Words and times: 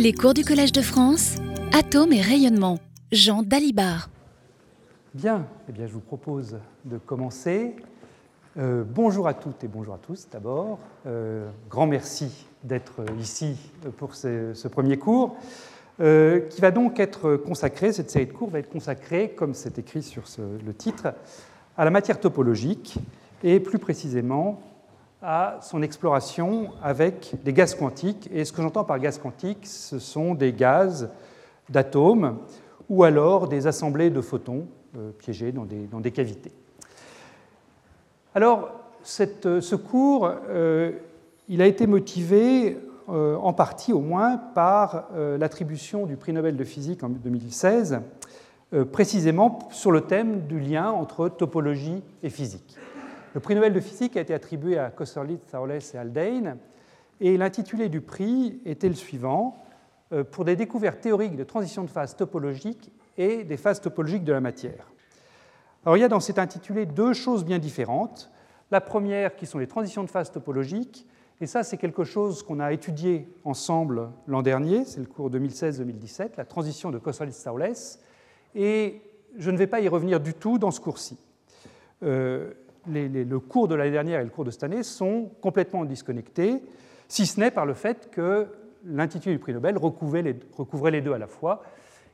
Les 0.00 0.12
cours 0.12 0.32
du 0.32 0.44
Collège 0.44 0.70
de 0.70 0.80
France, 0.80 1.34
Atomes 1.72 2.12
et 2.12 2.20
rayonnement. 2.20 2.78
Jean 3.10 3.42
Dalibard. 3.42 4.10
Bien, 5.12 5.44
eh 5.68 5.72
bien, 5.72 5.88
je 5.88 5.92
vous 5.92 5.98
propose 5.98 6.56
de 6.84 6.98
commencer. 6.98 7.74
Euh, 8.58 8.84
bonjour 8.86 9.26
à 9.26 9.34
toutes 9.34 9.64
et 9.64 9.66
bonjour 9.66 9.94
à 9.94 9.98
tous 9.98 10.28
d'abord. 10.30 10.78
Euh, 11.04 11.50
grand 11.68 11.88
merci 11.88 12.46
d'être 12.62 13.04
ici 13.18 13.56
pour 13.96 14.14
ce, 14.14 14.68
premier 14.68 14.98
cours, 14.98 15.36
euh, 15.98 16.42
qui 16.48 16.60
va 16.60 16.70
donc 16.70 17.00
être 17.00 17.34
consacré, 17.34 17.92
cette 17.92 18.10
série 18.10 18.26
de 18.26 18.32
cours 18.32 18.50
va 18.50 18.60
être 18.60 18.70
consacrée, 18.70 19.30
comme 19.30 19.52
c'est 19.52 19.80
écrit 19.80 20.04
sur 20.04 20.22
le 20.64 20.74
titre, 20.74 21.08
à 21.76 21.84
la 21.84 21.90
matière 21.90 22.20
topologique 22.20 22.98
et 23.42 23.58
plus 23.58 23.80
précisément 23.80 24.62
à 25.22 25.58
son 25.62 25.82
exploration 25.82 26.70
avec 26.82 27.34
des 27.42 27.52
gaz 27.52 27.74
quantiques. 27.74 28.28
Et 28.32 28.44
ce 28.44 28.52
que 28.52 28.62
j'entends 28.62 28.84
par 28.84 28.98
gaz 28.98 29.18
quantique, 29.18 29.66
ce 29.66 29.98
sont 29.98 30.34
des 30.34 30.52
gaz 30.52 31.10
d'atomes 31.68 32.38
ou 32.88 33.04
alors 33.04 33.48
des 33.48 33.66
assemblées 33.66 34.10
de 34.10 34.20
photons 34.20 34.66
euh, 34.96 35.10
piégés 35.10 35.52
dans 35.52 35.64
des, 36.00 36.10
cavités. 36.10 36.52
Alors, 38.34 38.70
cette, 39.02 39.60
ce 39.60 39.74
cours, 39.74 40.30
euh, 40.48 40.92
il 41.48 41.60
a 41.62 41.66
été 41.66 41.86
motivé 41.86 42.78
euh, 43.08 43.36
en 43.36 43.52
partie 43.52 43.92
au 43.92 44.00
moins 44.00 44.36
par 44.36 45.08
l'attribution 45.38 46.06
du 46.06 46.16
prix 46.16 46.32
Nobel 46.32 46.56
de 46.56 46.64
physique 46.64 47.02
en 47.02 47.08
2016, 47.08 48.00
précisément 48.92 49.60
sur 49.70 49.90
le 49.90 50.02
thème 50.02 50.46
du 50.46 50.60
lien 50.60 50.90
entre 50.90 51.28
topologie 51.28 52.02
et 52.22 52.28
physique. 52.28 52.76
Le 53.34 53.40
prix 53.40 53.54
Nobel 53.54 53.74
de 53.74 53.80
physique 53.80 54.16
a 54.16 54.22
été 54.22 54.32
attribué 54.32 54.78
à 54.78 54.90
Kosterlitz, 54.90 55.50
Thouless 55.50 55.94
et 55.94 55.98
Haldane, 55.98 56.56
et 57.20 57.36
l'intitulé 57.36 57.90
du 57.90 58.00
prix 58.00 58.60
était 58.64 58.88
le 58.88 58.94
suivant 58.94 59.62
euh, 60.12 60.24
pour 60.24 60.46
des 60.46 60.56
découvertes 60.56 61.02
théoriques 61.02 61.36
de 61.36 61.44
transition 61.44 61.84
de 61.84 61.90
phase 61.90 62.16
topologique 62.16 62.90
et 63.18 63.44
des 63.44 63.58
phases 63.58 63.82
topologiques 63.82 64.24
de 64.24 64.32
la 64.32 64.40
matière. 64.40 64.90
Alors 65.84 65.98
il 65.98 66.00
y 66.00 66.04
a 66.04 66.08
dans 66.08 66.20
cet 66.20 66.38
intitulé 66.38 66.86
deux 66.86 67.12
choses 67.12 67.44
bien 67.44 67.58
différentes. 67.58 68.30
La 68.70 68.80
première 68.80 69.36
qui 69.36 69.44
sont 69.44 69.58
les 69.58 69.66
transitions 69.66 70.04
de 70.04 70.10
phase 70.10 70.30
topologiques, 70.30 71.06
et 71.42 71.46
ça 71.46 71.62
c'est 71.62 71.76
quelque 71.76 72.04
chose 72.04 72.42
qu'on 72.42 72.60
a 72.60 72.72
étudié 72.72 73.28
ensemble 73.44 74.08
l'an 74.26 74.40
dernier, 74.40 74.86
c'est 74.86 75.00
le 75.00 75.06
cours 75.06 75.30
2016-2017, 75.30 76.30
la 76.38 76.44
transition 76.46 76.90
de 76.90 76.98
Kosterlitz-Thouless, 76.98 78.00
et 78.54 79.02
je 79.36 79.50
ne 79.50 79.58
vais 79.58 79.66
pas 79.66 79.80
y 79.80 79.88
revenir 79.88 80.18
du 80.18 80.32
tout 80.32 80.58
dans 80.58 80.70
ce 80.70 80.80
cours-ci. 80.80 81.18
Euh, 82.02 82.52
le 82.88 83.38
cours 83.38 83.68
de 83.68 83.74
l'année 83.74 83.90
dernière 83.90 84.20
et 84.20 84.24
le 84.24 84.30
cours 84.30 84.44
de 84.44 84.50
cette 84.50 84.64
année 84.64 84.82
sont 84.82 85.30
complètement 85.40 85.84
disconnectés, 85.84 86.62
si 87.08 87.26
ce 87.26 87.40
n'est 87.40 87.50
par 87.50 87.66
le 87.66 87.74
fait 87.74 88.10
que 88.10 88.48
l'intitulé 88.84 89.34
du 89.34 89.38
prix 89.38 89.52
Nobel 89.52 89.76
recouvrait 89.78 90.22
les, 90.22 91.00
deux 91.00 91.12
à 91.12 91.18
la 91.18 91.26
fois. 91.26 91.62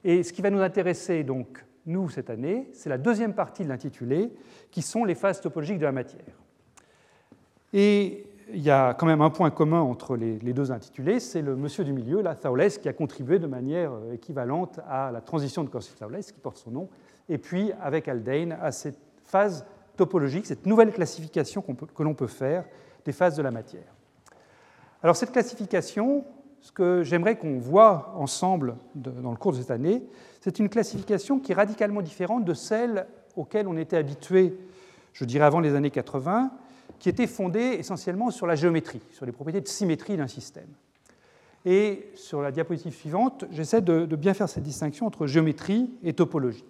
Et 0.05 0.23
ce 0.23 0.33
qui 0.33 0.43
va 0.43 0.51
nous 0.51 0.61
intéresser, 0.61 1.25
donc, 1.25 1.65
nous, 1.87 2.09
cette 2.09 2.31
année, 2.31 2.69
c'est 2.73 2.89
la 2.89 2.99
deuxième 2.99 3.35
partie 3.35 3.65
de 3.65 3.69
l'intitulé, 3.69 4.33
qui 4.71 4.83
sont 4.83 5.05
les 5.05 5.15
phases 5.15 5.41
topologiques 5.41 5.79
de 5.79 5.85
la 5.85 5.93
matière. 5.93 6.25
Et 7.73 8.27
il 8.53 8.63
y 8.63 8.71
a 8.71 8.95
quand 8.95 9.07
même 9.07 9.21
un 9.21 9.31
point 9.31 9.51
commun 9.51 9.81
entre 9.81 10.17
les, 10.17 10.39
deux 10.39 10.71
intitulés, 10.71 11.21
c'est 11.21 11.43
le 11.43 11.57
monsieur 11.57 11.85
du 11.85 11.93
milieu, 11.93 12.21
la 12.23 12.35
Thouless, 12.35 12.79
qui 12.79 12.89
a 12.89 12.93
contribué 12.93 13.39
de 13.39 13.47
manière 13.47 13.93
équivalente 14.13 14.81
à 14.89 15.11
la 15.11 15.21
transition 15.21 15.65
de 15.65 15.69
Korsif-Thouless, 15.69 16.33
qui 16.33 16.41
porte 16.41 16.59
son 16.59 16.71
nom, 16.71 16.89
et 17.29 17.39
puis 17.39 17.73
avec 17.81 18.09
Haldane 18.09 18.57
à 18.61 18.71
cette 18.71 18.99
phase 19.25 19.65
topologique, 19.97 20.47
cette 20.47 20.67
nouvelle 20.67 20.93
classification 20.93 21.63
que 21.63 22.03
l'on 22.03 22.15
peut 22.15 22.27
faire 22.27 22.65
des 23.05 23.13
phases 23.13 23.37
de 23.37 23.43
la 23.43 23.51
matière. 23.51 23.95
Alors 25.03 25.17
cette 25.17 25.33
classification, 25.33 26.25
ce 26.61 26.73
que 26.73 27.03
j'aimerais 27.03 27.37
qu'on 27.37 27.59
voit 27.59 28.15
ensemble 28.17 28.77
dans 28.95 29.31
le 29.31 29.37
cours 29.37 29.53
de 29.53 29.59
cette 29.59 29.71
année, 29.71 30.03
c'est 30.41 30.59
une 30.59 30.69
classification 30.69 31.39
qui 31.39 31.53
est 31.53 31.55
radicalement 31.55 32.03
différente 32.03 32.45
de 32.45 32.55
celle 32.55 33.07
auxquelles 33.37 33.69
on 33.69 33.77
était 33.77 33.97
habitué, 33.97 34.57
je 35.13 35.25
dirais 35.25 35.45
avant 35.45 35.61
les 35.61 35.75
années 35.75 35.91
80, 35.91 36.51
qui 36.99 37.09
était 37.09 37.27
fondée 37.27 37.77
essentiellement 37.79 38.31
sur 38.31 38.47
la 38.47 38.55
géométrie, 38.55 39.03
sur 39.13 39.27
les 39.27 39.33
propriétés 39.33 39.61
de 39.61 39.69
symétrie 39.69 40.17
d'un 40.17 40.27
système. 40.27 40.69
Et 41.67 42.11
sur 42.15 42.43
la 42.43 42.51
diapositive 42.51 42.95
suivante, 42.95 43.45
j'essaie 43.51 43.81
de 43.81 44.17
bien 44.17 44.35
faire 44.35 44.49
cette 44.49 44.63
distinction 44.63 45.07
entre 45.07 45.27
géométrie 45.27 45.91
et 46.03 46.13
topologie. 46.13 46.65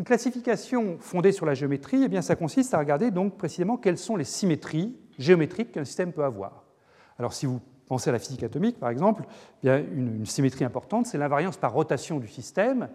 Une 0.00 0.06
classification 0.06 0.96
fondée 0.98 1.30
sur 1.30 1.44
la 1.44 1.52
géométrie, 1.52 2.04
eh 2.04 2.08
bien, 2.08 2.22
ça 2.22 2.34
consiste 2.34 2.72
à 2.72 2.78
regarder 2.78 3.10
donc 3.10 3.36
précisément 3.36 3.76
quelles 3.76 3.98
sont 3.98 4.16
les 4.16 4.24
symétries 4.24 4.96
géométriques 5.18 5.72
qu'un 5.72 5.84
système 5.84 6.14
peut 6.14 6.24
avoir. 6.24 6.64
Alors 7.18 7.34
si 7.34 7.44
vous 7.44 7.60
pensez 7.86 8.08
à 8.08 8.14
la 8.14 8.18
physique 8.18 8.42
atomique, 8.42 8.80
par 8.80 8.88
exemple, 8.88 9.24
eh 9.28 9.66
bien, 9.66 9.76
une, 9.76 10.24
symétrie 10.24 10.64
importante, 10.64 11.04
c'est 11.04 11.18
l'invariance 11.18 11.58
par 11.58 11.74
rotation 11.74 12.18
du 12.18 12.28
système. 12.28 12.88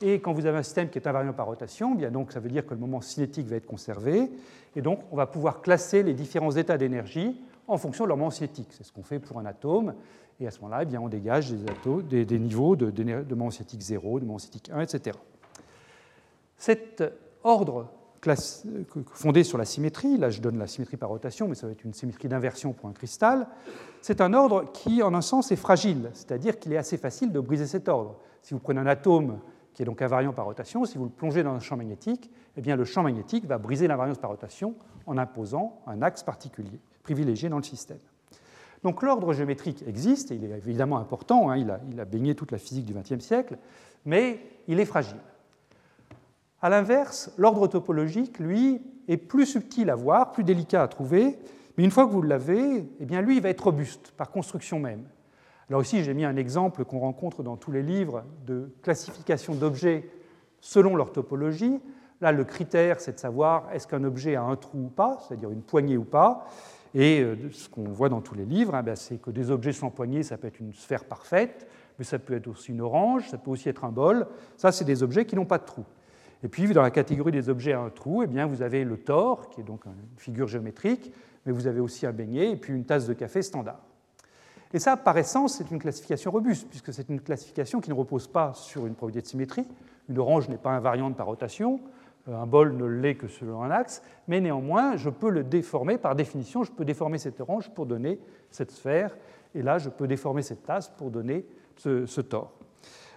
Et 0.00 0.20
quand 0.20 0.32
vous 0.32 0.46
avez 0.46 0.56
un 0.56 0.62
système 0.62 0.90
qui 0.90 0.98
est 0.98 1.08
invariant 1.08 1.32
par 1.32 1.46
rotation, 1.46 1.90
eh 1.94 1.98
bien 1.98 2.12
donc 2.12 2.30
ça 2.30 2.38
veut 2.38 2.48
dire 2.48 2.64
que 2.64 2.72
le 2.72 2.78
moment 2.78 3.00
cinétique 3.00 3.48
va 3.48 3.56
être 3.56 3.66
conservé. 3.66 4.30
Et 4.76 4.80
donc 4.80 5.00
on 5.10 5.16
va 5.16 5.26
pouvoir 5.26 5.60
classer 5.60 6.04
les 6.04 6.14
différents 6.14 6.52
états 6.52 6.78
d'énergie 6.78 7.36
en 7.66 7.78
fonction 7.78 8.04
de 8.04 8.10
leur 8.10 8.16
moment 8.16 8.30
cinétique. 8.30 8.68
C'est 8.70 8.84
ce 8.84 8.92
qu'on 8.92 9.02
fait 9.02 9.18
pour 9.18 9.40
un 9.40 9.44
atome. 9.46 9.94
Et 10.38 10.46
à 10.46 10.52
ce 10.52 10.60
moment-là, 10.60 10.84
eh 10.88 10.98
on 10.98 11.08
dégage 11.08 11.52
des, 12.08 12.24
des, 12.24 12.38
niveaux 12.38 12.76
de, 12.76 12.92
de 12.92 13.34
moment 13.34 13.50
cinétique 13.50 13.80
0, 13.80 14.20
de 14.20 14.24
moment 14.24 14.38
cinétique 14.38 14.70
1, 14.72 14.82
etc. 14.82 15.18
Cet 16.56 17.02
ordre 17.42 17.88
fondé 19.12 19.44
sur 19.44 19.58
la 19.58 19.64
symétrie, 19.64 20.16
là 20.16 20.30
je 20.30 20.40
donne 20.40 20.58
la 20.58 20.66
symétrie 20.66 20.96
par 20.96 21.10
rotation, 21.10 21.48
mais 21.48 21.54
ça 21.54 21.66
va 21.66 21.72
être 21.72 21.84
une 21.84 21.92
symétrie 21.92 22.28
d'inversion 22.28 22.72
pour 22.72 22.88
un 22.88 22.92
cristal, 22.92 23.46
c'est 24.00 24.20
un 24.20 24.32
ordre 24.32 24.72
qui, 24.72 25.02
en 25.02 25.14
un 25.14 25.20
sens, 25.20 25.52
est 25.52 25.56
fragile, 25.56 26.10
c'est-à-dire 26.14 26.58
qu'il 26.58 26.72
est 26.72 26.76
assez 26.76 26.96
facile 26.96 27.32
de 27.32 27.40
briser 27.40 27.66
cet 27.66 27.88
ordre. 27.88 28.16
Si 28.42 28.54
vous 28.54 28.60
prenez 28.60 28.80
un 28.80 28.86
atome 28.86 29.38
qui 29.74 29.82
est 29.82 29.86
donc 29.86 30.02
invariant 30.02 30.32
par 30.32 30.44
rotation, 30.44 30.84
si 30.84 30.98
vous 30.98 31.04
le 31.04 31.10
plongez 31.10 31.42
dans 31.42 31.52
un 31.52 31.60
champ 31.60 31.76
magnétique, 31.76 32.30
eh 32.56 32.60
bien 32.60 32.76
le 32.76 32.84
champ 32.84 33.02
magnétique 33.02 33.44
va 33.46 33.58
briser 33.58 33.88
l'invariance 33.88 34.18
par 34.18 34.30
rotation 34.30 34.74
en 35.06 35.18
imposant 35.18 35.80
un 35.86 36.00
axe 36.02 36.22
particulier, 36.22 36.80
privilégié 37.02 37.48
dans 37.48 37.56
le 37.56 37.62
système. 37.64 37.98
Donc 38.82 39.02
l'ordre 39.02 39.32
géométrique 39.32 39.82
existe, 39.86 40.30
et 40.30 40.36
il 40.36 40.44
est 40.44 40.56
évidemment 40.56 40.98
important, 40.98 41.50
hein, 41.50 41.56
il, 41.56 41.70
a, 41.70 41.80
il 41.90 41.98
a 41.98 42.04
baigné 42.04 42.34
toute 42.34 42.52
la 42.52 42.58
physique 42.58 42.84
du 42.84 42.94
XXe 42.94 43.24
siècle, 43.24 43.58
mais 44.04 44.40
il 44.68 44.78
est 44.78 44.84
fragile. 44.84 45.16
A 46.64 46.70
l'inverse, 46.70 47.30
l'ordre 47.36 47.66
topologique, 47.66 48.38
lui, 48.38 48.80
est 49.06 49.18
plus 49.18 49.44
subtil 49.44 49.90
à 49.90 49.94
voir, 49.94 50.32
plus 50.32 50.44
délicat 50.44 50.82
à 50.82 50.88
trouver, 50.88 51.38
mais 51.76 51.84
une 51.84 51.90
fois 51.90 52.06
que 52.06 52.10
vous 52.10 52.22
l'avez, 52.22 52.88
eh 53.00 53.04
bien 53.04 53.20
lui, 53.20 53.36
il 53.36 53.42
va 53.42 53.50
être 53.50 53.64
robuste 53.64 54.14
par 54.16 54.30
construction 54.30 54.80
même. 54.80 55.02
Alors 55.68 55.82
ici, 55.82 56.02
j'ai 56.02 56.14
mis 56.14 56.24
un 56.24 56.36
exemple 56.36 56.86
qu'on 56.86 57.00
rencontre 57.00 57.42
dans 57.42 57.58
tous 57.58 57.70
les 57.70 57.82
livres 57.82 58.24
de 58.46 58.72
classification 58.80 59.54
d'objets 59.54 60.08
selon 60.62 60.96
leur 60.96 61.12
topologie. 61.12 61.82
Là, 62.22 62.32
le 62.32 62.44
critère, 62.44 62.98
c'est 62.98 63.12
de 63.12 63.18
savoir 63.18 63.70
est-ce 63.74 63.86
qu'un 63.86 64.02
objet 64.02 64.34
a 64.34 64.42
un 64.42 64.56
trou 64.56 64.84
ou 64.84 64.88
pas, 64.88 65.18
c'est-à-dire 65.20 65.50
une 65.50 65.60
poignée 65.60 65.98
ou 65.98 66.04
pas. 66.04 66.46
Et 66.94 67.20
euh, 67.20 67.36
ce 67.52 67.68
qu'on 67.68 67.84
voit 67.84 68.08
dans 68.08 68.22
tous 68.22 68.36
les 68.36 68.46
livres, 68.46 68.74
eh 68.74 68.96
c'est 68.96 69.20
que 69.20 69.30
des 69.30 69.50
objets 69.50 69.74
sans 69.74 69.90
poignée, 69.90 70.22
ça 70.22 70.38
peut 70.38 70.46
être 70.46 70.60
une 70.60 70.72
sphère 70.72 71.04
parfaite, 71.04 71.68
mais 71.98 72.06
ça 72.06 72.18
peut 72.18 72.32
être 72.32 72.46
aussi 72.46 72.72
une 72.72 72.80
orange, 72.80 73.28
ça 73.28 73.36
peut 73.36 73.50
aussi 73.50 73.68
être 73.68 73.84
un 73.84 73.92
bol. 73.92 74.26
Ça, 74.56 74.72
c'est 74.72 74.86
des 74.86 75.02
objets 75.02 75.26
qui 75.26 75.36
n'ont 75.36 75.44
pas 75.44 75.58
de 75.58 75.64
trou. 75.64 75.84
Et 76.42 76.48
puis, 76.48 76.66
dans 76.72 76.82
la 76.82 76.90
catégorie 76.90 77.32
des 77.32 77.48
objets 77.48 77.72
à 77.72 77.80
un 77.80 77.90
trou, 77.90 78.22
eh 78.22 78.26
bien, 78.26 78.46
vous 78.46 78.62
avez 78.62 78.84
le 78.84 78.98
tor, 78.98 79.48
qui 79.48 79.60
est 79.60 79.64
donc 79.64 79.86
une 79.86 80.18
figure 80.18 80.48
géométrique, 80.48 81.12
mais 81.46 81.52
vous 81.52 81.66
avez 81.66 81.80
aussi 81.80 82.06
un 82.06 82.12
beignet 82.12 82.50
et 82.50 82.56
puis 82.56 82.72
une 82.72 82.84
tasse 82.84 83.06
de 83.06 83.14
café 83.14 83.42
standard. 83.42 83.80
Et 84.72 84.78
ça, 84.80 84.96
par 84.96 85.16
essence, 85.16 85.58
c'est 85.58 85.70
une 85.70 85.78
classification 85.78 86.30
robuste, 86.32 86.68
puisque 86.68 86.92
c'est 86.92 87.08
une 87.08 87.20
classification 87.20 87.80
qui 87.80 87.90
ne 87.90 87.94
repose 87.94 88.26
pas 88.26 88.52
sur 88.54 88.86
une 88.86 88.94
propriété 88.94 89.22
de 89.22 89.26
symétrie. 89.28 89.66
Une 90.08 90.18
orange 90.18 90.48
n'est 90.48 90.58
pas 90.58 90.72
invariante 90.72 91.16
par 91.16 91.26
rotation, 91.26 91.80
euh, 92.28 92.36
un 92.36 92.46
bol 92.46 92.76
ne 92.76 92.84
l'est 92.84 93.14
que 93.14 93.28
selon 93.28 93.62
un 93.62 93.70
axe, 93.70 94.02
mais 94.26 94.40
néanmoins, 94.40 94.96
je 94.96 95.10
peux 95.10 95.30
le 95.30 95.44
déformer 95.44 95.96
par 95.96 96.16
définition. 96.16 96.64
Je 96.64 96.72
peux 96.72 96.84
déformer 96.84 97.18
cette 97.18 97.40
orange 97.40 97.70
pour 97.70 97.86
donner 97.86 98.18
cette 98.50 98.72
sphère, 98.72 99.16
et 99.54 99.62
là, 99.62 99.78
je 99.78 99.88
peux 99.88 100.08
déformer 100.08 100.42
cette 100.42 100.64
tasse 100.64 100.88
pour 100.88 101.10
donner 101.10 101.46
ce, 101.76 102.04
ce 102.06 102.20
tor. 102.20 102.52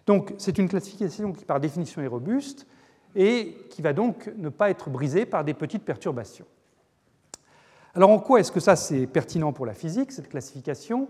Donc, 0.05 0.33
c'est 0.37 0.57
une 0.57 0.69
classification 0.69 1.33
qui, 1.33 1.43
par 1.43 1.59
définition, 1.59 2.01
est 2.01 2.07
robuste, 2.07 2.67
et 3.17 3.57
qui 3.71 3.81
va 3.81 3.93
donc 3.93 4.31
ne 4.37 4.47
pas 4.47 4.69
être 4.69 4.91
brisé 4.91 5.25
par 5.25 5.43
des 5.43 5.55
petites 5.55 5.83
perturbations. 5.83 6.45
Alors 7.95 8.11
en 8.11 8.19
quoi 8.19 8.39
est-ce 8.39 8.51
que 8.51 8.59
ça 8.59 8.75
c'est 8.75 9.07
pertinent 9.07 9.51
pour 9.51 9.65
la 9.65 9.73
physique, 9.73 10.11
cette 10.11 10.29
classification? 10.29 11.09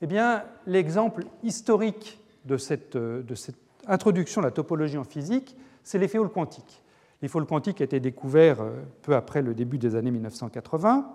Eh 0.00 0.06
bien, 0.06 0.44
l'exemple 0.66 1.24
historique 1.42 2.20
de 2.44 2.56
cette, 2.56 2.96
de 2.96 3.34
cette, 3.34 3.56
introduction 3.88 4.40
de 4.40 4.46
la 4.46 4.52
topologie 4.52 4.96
en 4.96 5.02
physique, 5.02 5.56
c'est 5.82 5.98
l'effet 5.98 6.18
Hall 6.18 6.28
quantique. 6.28 6.84
L'effet 7.20 7.38
Hall 7.38 7.46
quantique 7.46 7.80
a 7.80 7.84
été 7.84 7.98
découvert 7.98 8.60
euh, 8.60 8.70
peu 9.02 9.16
après 9.16 9.42
le 9.42 9.54
début 9.54 9.78
des 9.78 9.96
années 9.96 10.12
1980, 10.12 11.12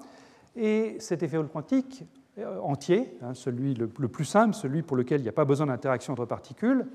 et 0.58 0.98
cet 1.00 1.24
effet 1.24 1.38
Hall 1.38 1.48
quantique 1.48 2.04
euh, 2.40 2.60
entier, 2.60 3.18
hein, 3.22 3.34
celui 3.34 3.74
le 3.74 3.88
plus 3.88 4.26
simple, 4.26 4.54
celui 4.54 4.82
pour 4.82 4.98
lequel 4.98 5.22
il 5.22 5.24
n'y 5.24 5.30
a 5.30 5.34
pas 5.34 5.46
besoin 5.46 5.68
d'interaction 5.68 6.12
entre 6.12 6.26
particules, 6.26 6.86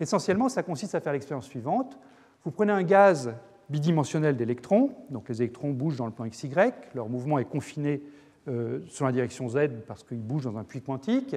essentiellement 0.00 0.48
ça 0.48 0.64
consiste 0.64 0.96
à 0.96 1.00
faire 1.00 1.12
l'expérience 1.12 1.46
suivante. 1.46 1.96
Vous 2.44 2.50
prenez 2.50 2.72
un 2.72 2.82
gaz 2.82 3.34
bidimensionnel 3.68 4.36
d'électrons, 4.36 4.92
donc 5.10 5.28
les 5.28 5.42
électrons 5.42 5.70
bougent 5.72 5.96
dans 5.96 6.06
le 6.06 6.12
plan 6.12 6.26
XY, 6.26 6.50
leur 6.94 7.08
mouvement 7.08 7.38
est 7.38 7.44
confiné 7.44 8.02
euh, 8.48 8.80
sur 8.86 9.04
la 9.04 9.12
direction 9.12 9.46
Z 9.48 9.68
parce 9.86 10.02
qu'ils 10.02 10.22
bougent 10.22 10.44
dans 10.44 10.56
un 10.56 10.64
puits 10.64 10.80
quantique. 10.80 11.36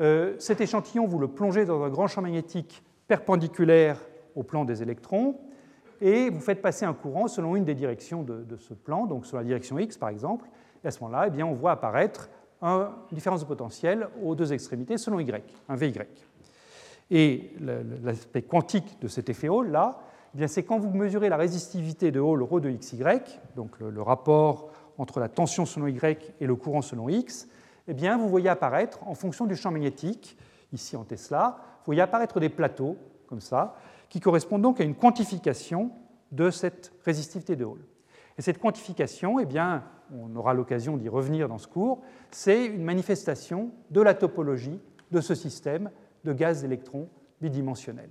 Euh, 0.00 0.34
cet 0.38 0.60
échantillon, 0.60 1.06
vous 1.06 1.18
le 1.18 1.28
plongez 1.28 1.64
dans 1.64 1.82
un 1.82 1.88
grand 1.88 2.08
champ 2.08 2.20
magnétique 2.20 2.82
perpendiculaire 3.08 3.98
au 4.34 4.42
plan 4.42 4.66
des 4.66 4.82
électrons, 4.82 5.38
et 6.02 6.28
vous 6.28 6.40
faites 6.40 6.60
passer 6.60 6.84
un 6.84 6.94
courant 6.94 7.26
selon 7.26 7.56
une 7.56 7.64
des 7.64 7.74
directions 7.74 8.22
de, 8.22 8.56
ce 8.58 8.74
plan, 8.74 9.06
donc 9.06 9.24
sur 9.24 9.38
la 9.38 9.44
direction 9.44 9.78
X 9.78 9.96
par 9.96 10.10
exemple, 10.10 10.46
et 10.84 10.88
à 10.88 10.90
ce 10.90 11.00
moment-là, 11.00 11.30
eh 11.34 11.42
on 11.42 11.54
voit 11.54 11.72
apparaître 11.72 12.28
une 12.62 12.90
différence 13.12 13.40
de 13.40 13.46
potentiel 13.46 14.08
aux 14.22 14.34
deux 14.34 14.52
extrémités 14.52 14.98
selon 14.98 15.20
Y, 15.20 15.42
un 15.68 15.74
VY. 15.74 15.94
Et 17.10 17.52
l'aspect 18.02 18.42
quantique 18.42 19.00
de 19.00 19.08
cet 19.08 19.28
effet 19.28 19.48
Hall, 19.48 19.70
là, 19.70 20.00
eh 20.38 20.48
c'est 20.48 20.62
quand 20.62 20.78
vous 20.78 20.90
mesurez 20.90 21.28
la 21.28 21.36
résistivité 21.36 22.10
de 22.10 22.20
Hall 22.20 22.42
ρ 22.42 22.60
de 22.60 22.70
XY, 22.70 23.02
donc 23.54 23.78
le, 23.80 24.02
rapport 24.02 24.70
entre 24.96 25.20
la 25.20 25.28
tension 25.28 25.66
selon 25.66 25.88
Y 25.88 26.34
et 26.40 26.46
le 26.46 26.56
courant 26.56 26.82
selon 26.82 27.08
X, 27.08 27.48
eh 27.88 27.94
bien, 27.94 28.16
vous 28.16 28.28
voyez 28.28 28.48
apparaître, 28.48 29.06
en 29.06 29.14
fonction 29.14 29.46
du 29.46 29.56
champ 29.56 29.70
magnétique, 29.70 30.38
ici 30.72 30.96
en 30.96 31.04
Tesla, 31.04 31.56
vous 31.58 31.86
voyez 31.86 32.00
apparaître 32.00 32.40
des 32.40 32.48
plateaux, 32.48 32.96
comme 33.26 33.40
ça, 33.40 33.76
qui 34.08 34.20
correspondent 34.20 34.62
donc 34.62 34.80
à 34.80 34.84
une 34.84 34.94
quantification 34.94 35.90
de 36.30 36.50
cette 36.50 36.92
résistivité 37.04 37.56
de 37.56 37.64
Hall. 37.64 37.80
Et 38.38 38.42
cette 38.42 38.58
quantification, 38.58 39.38
eh 39.38 39.44
bien, 39.44 39.84
on 40.14 40.34
aura 40.36 40.54
l'occasion 40.54 40.96
d'y 40.96 41.08
revenir 41.08 41.48
dans 41.48 41.58
ce 41.58 41.66
cours, 41.66 42.00
c'est 42.30 42.66
une 42.66 42.84
manifestation 42.84 43.70
de 43.90 44.00
la 44.00 44.14
topologie 44.14 44.80
de 45.10 45.20
ce 45.20 45.34
système 45.34 45.90
de 46.24 46.32
gaz 46.32 46.62
d'électrons 46.62 47.08
bidimensionnels. 47.40 48.10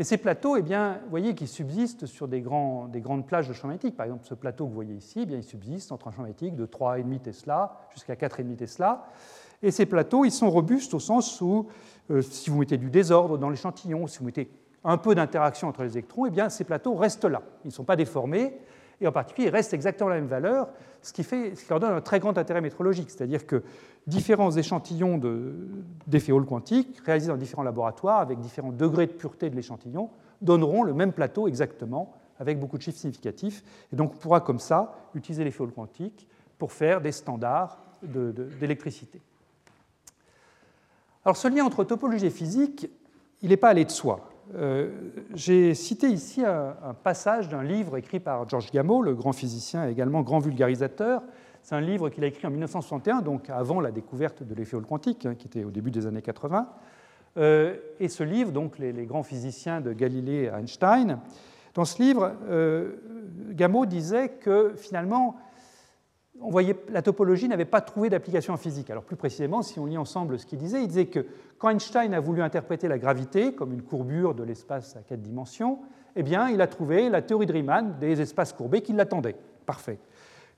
Et 0.00 0.04
ces 0.04 0.16
plateaux, 0.16 0.56
eh 0.56 0.62
bien, 0.62 1.00
vous 1.04 1.10
voyez 1.10 1.34
qu'ils 1.34 1.48
subsistent 1.48 2.06
sur 2.06 2.28
des, 2.28 2.40
grandes 2.40 3.26
plages 3.26 3.48
de 3.48 3.52
champ 3.52 3.66
magnétique. 3.66 3.96
Par 3.96 4.06
exemple, 4.06 4.24
ce 4.26 4.34
plateau 4.34 4.64
que 4.64 4.68
vous 4.68 4.74
voyez 4.74 4.94
ici, 4.94 5.20
eh 5.22 5.26
bien, 5.26 5.36
il 5.36 5.42
subsiste 5.42 5.90
entre 5.90 6.06
un 6.06 6.12
champ 6.12 6.22
magnétique 6.22 6.54
de 6.54 6.66
3,5 6.66 7.20
Tesla 7.20 7.80
jusqu'à 7.92 8.14
4,5 8.14 8.56
Tesla. 8.56 9.06
Et 9.60 9.72
ces 9.72 9.86
plateaux, 9.86 10.24
ils 10.24 10.30
sont 10.30 10.50
robustes 10.50 10.94
au 10.94 11.00
sens 11.00 11.40
où, 11.40 11.66
euh, 12.10 12.22
si 12.22 12.48
vous 12.48 12.58
mettez 12.58 12.76
du 12.76 12.90
désordre 12.90 13.38
dans 13.38 13.50
l'échantillon, 13.50 14.06
si 14.06 14.20
vous 14.20 14.26
mettez 14.26 14.48
un 14.84 14.98
peu 14.98 15.16
d'interaction 15.16 15.66
entre 15.66 15.82
les 15.82 15.92
électrons, 15.98 16.26
eh 16.26 16.30
bien, 16.30 16.48
ces 16.48 16.62
plateaux 16.62 16.94
restent 16.94 17.24
là. 17.24 17.42
Ils 17.64 17.68
ne 17.68 17.72
sont 17.72 17.82
pas 17.82 17.96
déformés, 17.96 18.56
et 19.00 19.06
en 19.06 19.12
particulier, 19.12 19.48
ils 19.48 19.52
restent 19.52 19.74
exactement 19.74 20.10
la 20.10 20.16
même 20.16 20.26
valeur, 20.26 20.68
ce 21.02 21.12
qui, 21.12 21.24
leur 21.70 21.80
donne 21.80 21.92
un 21.92 22.00
très 22.00 22.18
grand 22.18 22.36
intérêt 22.36 22.60
métrologique. 22.60 23.10
C'est-à-dire 23.10 23.46
que 23.46 23.62
différents 24.06 24.50
échantillons 24.50 25.20
d'effets 26.06 26.32
quantiques, 26.46 26.98
réalisés 27.04 27.28
dans 27.28 27.36
différents 27.36 27.62
laboratoires, 27.62 28.20
avec 28.20 28.40
différents 28.40 28.72
degrés 28.72 29.06
de 29.06 29.12
pureté 29.12 29.50
de 29.50 29.56
l'échantillon, 29.56 30.10
donneront 30.42 30.82
le 30.82 30.94
même 30.94 31.12
plateau 31.12 31.46
exactement, 31.46 32.14
avec 32.40 32.58
beaucoup 32.58 32.76
de 32.76 32.82
chiffres 32.82 32.98
significatifs. 32.98 33.62
Et 33.92 33.96
donc, 33.96 34.14
on 34.14 34.18
pourra 34.18 34.40
comme 34.40 34.58
ça 34.58 34.94
utiliser 35.14 35.44
l'effet 35.44 35.62
Hall 35.62 35.72
quantique 35.72 36.26
pour 36.58 36.72
faire 36.72 37.00
des 37.00 37.12
standards 37.12 37.78
d'électricité. 38.02 39.20
Alors, 41.24 41.36
ce 41.36 41.48
lien 41.48 41.64
entre 41.64 41.84
topologie 41.84 42.26
et 42.26 42.30
physique, 42.30 42.88
il 43.42 43.50
n'est 43.50 43.56
pas 43.56 43.68
allé 43.68 43.84
de 43.84 43.90
soi. 43.90 44.28
Euh, 44.54 44.90
j'ai 45.34 45.74
cité 45.74 46.08
ici 46.08 46.42
un, 46.44 46.94
passage 47.02 47.48
d'un 47.48 47.62
livre 47.62 47.96
écrit 47.96 48.20
par 48.20 48.48
Georges 48.48 48.70
Gamow, 48.70 49.02
le 49.02 49.14
grand 49.14 49.32
physicien 49.32 49.86
et 49.86 49.90
également 49.90 50.22
grand 50.22 50.38
vulgarisateur. 50.38 51.22
C'est 51.62 51.74
un 51.74 51.80
livre 51.80 52.08
qu'il 52.08 52.24
a 52.24 52.28
écrit 52.28 52.46
en 52.46 52.50
1961, 52.50 53.20
donc 53.20 53.50
avant 53.50 53.80
la 53.80 53.90
découverte 53.90 54.42
de 54.42 54.54
l'effet 54.54 54.76
Hall 54.76 54.86
quantique, 54.86 55.26
hein, 55.26 55.34
qui 55.34 55.48
était 55.48 55.64
au 55.64 55.70
début 55.70 55.90
des 55.90 56.06
années 56.06 56.22
80. 56.22 56.68
Euh, 57.36 57.76
et 58.00 58.08
ce 58.08 58.22
livre, 58.24 58.52
donc 58.52 58.78
les, 58.78 58.92
grands 59.04 59.22
physiciens 59.22 59.80
de 59.80 59.92
Galilée 59.92 60.44
et 60.44 60.58
Einstein, 60.58 61.18
dans 61.74 61.84
ce 61.84 62.02
livre, 62.02 62.32
euh, 62.48 62.96
Gamow 63.50 63.86
disait 63.86 64.30
que 64.30 64.72
finalement, 64.76 65.36
on 66.40 66.50
voyait, 66.50 66.76
la 66.90 67.02
topologie 67.02 67.48
n'avait 67.48 67.64
pas 67.64 67.80
trouvé 67.80 68.08
d'application 68.08 68.54
en 68.54 68.56
physique. 68.56 68.90
Alors 68.90 69.02
plus 69.02 69.16
précisément, 69.16 69.62
si 69.62 69.78
on 69.78 69.86
lit 69.86 69.98
ensemble 69.98 70.38
ce 70.38 70.46
qu'il 70.46 70.58
disait, 70.58 70.82
il 70.82 70.88
disait 70.88 71.06
que 71.06 71.26
quand 71.58 71.70
Einstein 71.70 72.14
a 72.14 72.20
voulu 72.20 72.42
interpréter 72.42 72.88
la 72.88 72.98
gravité 72.98 73.54
comme 73.54 73.72
une 73.72 73.82
courbure 73.82 74.34
de 74.34 74.44
l'espace 74.44 74.96
à 74.96 75.00
quatre 75.00 75.22
dimensions, 75.22 75.80
eh 76.16 76.22
bien, 76.22 76.48
il 76.48 76.60
a 76.60 76.66
trouvé 76.66 77.08
la 77.08 77.22
théorie 77.22 77.46
de 77.46 77.52
Riemann 77.52 77.96
des 78.00 78.20
espaces 78.20 78.52
courbés 78.52 78.80
qui 78.80 78.92
l'attendaient. 78.92 79.36
Parfait. 79.66 79.98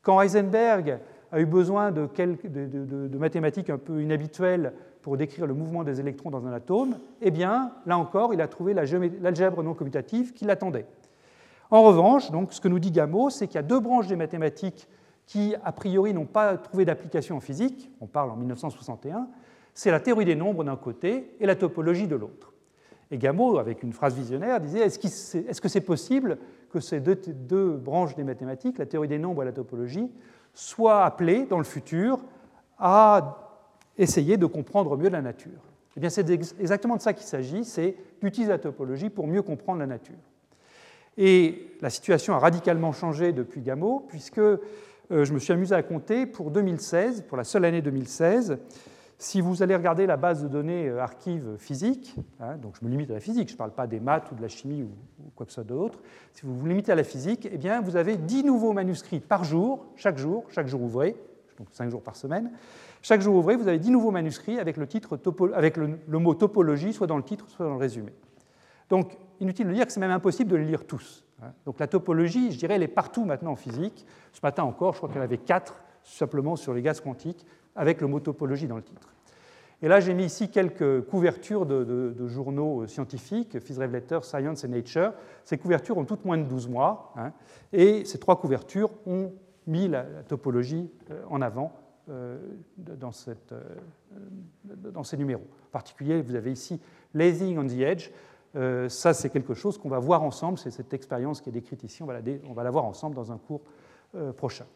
Quand 0.02 0.20
Heisenberg 0.20 0.98
a 1.32 1.40
eu 1.40 1.46
besoin 1.46 1.92
de, 1.92 2.08
de, 2.16 3.18
mathématiques 3.18 3.70
un 3.70 3.78
peu 3.78 4.02
inhabituelles 4.02 4.72
pour 5.02 5.16
décrire 5.16 5.46
le 5.46 5.54
mouvement 5.54 5.84
des 5.84 6.00
électrons 6.00 6.30
dans 6.30 6.46
un 6.46 6.52
atome, 6.52 6.98
eh 7.20 7.30
bien, 7.30 7.72
là 7.86 7.98
encore, 7.98 8.34
il 8.34 8.40
a 8.40 8.48
trouvé 8.48 8.74
l'algèbre 8.74 9.62
non 9.62 9.74
commutative 9.74 10.32
qui 10.32 10.44
l'attendait. 10.44 10.86
En 11.70 11.82
revanche, 11.82 12.30
donc, 12.30 12.52
ce 12.52 12.60
que 12.60 12.68
nous 12.68 12.78
dit 12.78 12.90
Gamow, 12.90 13.30
c'est 13.30 13.46
qu'il 13.46 13.56
y 13.56 13.58
a 13.58 13.62
deux 13.62 13.80
branches 13.80 14.08
des 14.08 14.16
mathématiques 14.16 14.88
qui, 15.30 15.54
a 15.62 15.70
priori, 15.70 16.12
n'ont 16.12 16.26
pas 16.26 16.56
trouvé 16.56 16.84
d'application 16.84 17.36
en 17.36 17.40
physique, 17.40 17.88
on 18.00 18.08
parle 18.08 18.32
en 18.32 18.36
1961, 18.36 19.28
c'est 19.74 19.92
la 19.92 20.00
théorie 20.00 20.24
des 20.24 20.34
nombres 20.34 20.64
d'un 20.64 20.74
côté 20.74 21.36
et 21.38 21.46
la 21.46 21.54
topologie 21.54 22.08
de 22.08 22.16
l'autre. 22.16 22.52
Et 23.12 23.16
Gamow, 23.16 23.58
avec 23.58 23.84
une 23.84 23.92
phrase 23.92 24.16
visionnaire, 24.16 24.58
disait 24.60 24.80
est-ce 24.80 25.60
que 25.60 25.68
c'est 25.68 25.80
possible 25.82 26.36
que 26.72 26.80
ces 26.80 26.98
deux, 26.98 27.14
deux, 27.14 27.76
branches 27.76 28.16
des 28.16 28.24
mathématiques, 28.24 28.76
la 28.76 28.86
théorie 28.86 29.06
des 29.06 29.20
nombres 29.20 29.42
et 29.42 29.44
la 29.44 29.52
topologie, 29.52 30.10
soient 30.52 31.04
appelées 31.04 31.46
dans 31.46 31.58
le 31.58 31.64
futur 31.64 32.18
à 32.80 33.62
essayer 33.98 34.36
de 34.36 34.46
comprendre 34.46 34.96
mieux 34.96 35.10
la 35.10 35.22
nature? 35.22 35.62
Eh 35.96 36.00
bien, 36.00 36.10
c'est 36.10 36.28
exactement 36.28 36.96
de 36.96 37.02
ça 37.02 37.12
qu'il 37.12 37.26
s'agit, 37.26 37.64
c'est 37.64 37.94
d'utiliser 38.20 38.50
la 38.50 38.58
topologie 38.58 39.10
pour 39.10 39.28
mieux 39.28 39.42
comprendre 39.42 39.78
la 39.78 39.86
nature. 39.86 40.18
Et 41.16 41.68
la 41.82 41.90
situation 41.90 42.34
a 42.34 42.40
radicalement 42.40 42.90
changé 42.90 43.32
depuis 43.32 43.60
Gamow, 43.60 44.06
puisque 44.08 44.40
je 45.10 45.32
me 45.32 45.38
suis 45.38 45.52
amusé 45.52 45.74
à 45.74 45.82
compter 45.82 46.26
pour 46.26 46.50
2016, 46.50 47.22
pour 47.22 47.36
la 47.36 47.44
seule 47.44 47.64
année 47.64 47.82
2016. 47.82 48.58
Si 49.22 49.42
vous 49.42 49.62
allez 49.62 49.76
regarder 49.76 50.06
la 50.06 50.16
base 50.16 50.42
de 50.42 50.48
données 50.48 50.88
euh, 50.88 50.98
archive 50.98 51.56
physique, 51.58 52.16
hein, 52.40 52.56
donc 52.56 52.76
je 52.80 52.86
me 52.86 52.90
limite 52.90 53.10
à 53.10 53.14
la 53.14 53.20
physique, 53.20 53.48
je 53.48 53.52
ne 53.52 53.58
parle 53.58 53.72
pas 53.72 53.86
des 53.86 54.00
maths 54.00 54.32
ou 54.32 54.34
de 54.34 54.40
la 54.40 54.48
chimie 54.48 54.82
ou, 54.82 54.88
quoi 55.36 55.44
que 55.44 55.52
ce 55.52 55.56
soit 55.56 55.64
d'autre, 55.64 55.98
si 56.32 56.46
vous 56.46 56.58
vous 56.58 56.64
limitez 56.64 56.90
à 56.90 56.94
la 56.94 57.04
physique, 57.04 57.46
eh 57.52 57.58
bien, 57.58 57.82
vous 57.82 57.96
avez 57.96 58.16
10 58.16 58.44
nouveaux 58.44 58.72
manuscrits 58.72 59.20
par 59.20 59.44
jour, 59.44 59.84
chaque 59.94 60.16
jour, 60.16 60.44
chaque 60.48 60.68
jour 60.68 60.80
ouvré, 60.80 61.16
donc 61.58 61.68
5 61.70 61.90
jours 61.90 62.02
par 62.02 62.16
semaine. 62.16 62.50
Chaque 63.02 63.20
jour 63.20 63.34
ouvré, 63.34 63.56
vous 63.56 63.68
avez 63.68 63.78
10 63.78 63.90
nouveaux 63.90 64.10
manuscrits 64.10 64.58
avec 64.58 64.78
le, 64.78 64.86
titre 64.86 65.18
avec 65.52 65.76
le, 65.76 66.18
mot 66.18 66.34
topologie, 66.34 66.94
soit 66.94 67.06
dans 67.06 67.18
le 67.18 67.22
titre, 67.22 67.44
soit 67.50 67.66
dans 67.66 67.72
le 67.72 67.78
résumé. 67.78 68.12
Donc, 68.88 69.18
inutile 69.38 69.68
de 69.68 69.74
dire 69.74 69.86
que 69.86 69.92
c'est 69.92 70.00
même 70.00 70.10
impossible 70.10 70.50
de 70.50 70.56
les 70.56 70.64
lire 70.64 70.86
tous. 70.86 71.26
Hein. 71.42 71.52
Donc 71.64 71.78
la 71.78 71.86
topologie, 71.86 72.52
je 72.52 72.58
dirais, 72.58 72.74
elle 72.74 72.82
est 72.82 72.88
partout 72.88 73.24
maintenant 73.24 73.52
en 73.52 73.56
physique. 73.56 74.06
Ce 74.32 74.40
matin 74.42 74.64
encore, 74.64 74.92
je 74.92 74.98
crois 74.98 75.08
qu'il 75.08 75.18
y 75.18 75.20
en 75.20 75.24
avait 75.24 75.38
quatre 75.38 75.82
simplement 76.02 76.56
sur 76.56 76.74
les 76.74 76.82
gaz 76.82 77.00
quantiques 77.00 77.46
avec 77.76 78.00
le 78.00 78.06
mot 78.06 78.20
topologie 78.20 78.66
dans 78.66 78.76
le 78.76 78.82
titre. 78.82 79.12
Et 79.82 79.88
là, 79.88 80.00
j'ai 80.00 80.12
mis 80.12 80.24
ici 80.24 80.50
quelques 80.50 81.06
couvertures 81.06 81.64
de, 81.64 82.26
journaux 82.26 82.86
scientifiques, 82.86 83.58
Phys 83.60 83.78
Letter, 83.78 84.18
Science 84.22 84.64
et 84.64 84.68
Nature. 84.68 85.14
Ces 85.44 85.56
couvertures 85.56 85.96
ont 85.96 86.04
toutes 86.04 86.24
moins 86.24 86.36
de 86.36 86.44
12 86.44 86.68
mois, 86.68 87.14
hein. 87.16 87.32
et 87.72 88.04
ces 88.04 88.18
trois 88.18 88.38
couvertures 88.38 88.90
ont 89.06 89.32
mis 89.66 89.88
la, 89.88 90.02
topologie 90.28 90.90
euh, 91.10 91.22
en 91.30 91.40
avant 91.40 91.72
euh, 92.10 92.38
dans, 92.76 93.10
euh, 93.28 93.64
dans, 94.76 95.04
ces 95.04 95.16
numéros. 95.16 95.46
En 95.68 95.70
particulier, 95.72 96.20
vous 96.20 96.34
avez 96.34 96.52
ici 96.52 96.80
Lasing 97.14 97.58
on 97.58 97.66
the 97.66 97.80
Edge, 97.80 98.10
euh, 98.56 98.88
ça, 98.88 99.14
c'est 99.14 99.30
quelque 99.30 99.54
chose 99.54 99.78
qu'on 99.78 99.88
va 99.88 99.98
voir 99.98 100.22
ensemble. 100.22 100.58
C'est 100.58 100.70
cette 100.70 100.92
expérience 100.92 101.40
qui 101.40 101.48
est 101.48 101.52
décrite 101.52 101.84
ici. 101.84 102.02
On 102.02 102.06
va, 102.06 102.14
la, 102.62 102.70
voir 102.70 102.84
ensemble 102.84 103.14
dans 103.14 103.32
un 103.32 103.38
cours 103.38 103.62
euh, 104.14 104.32
prochain. 104.32 104.66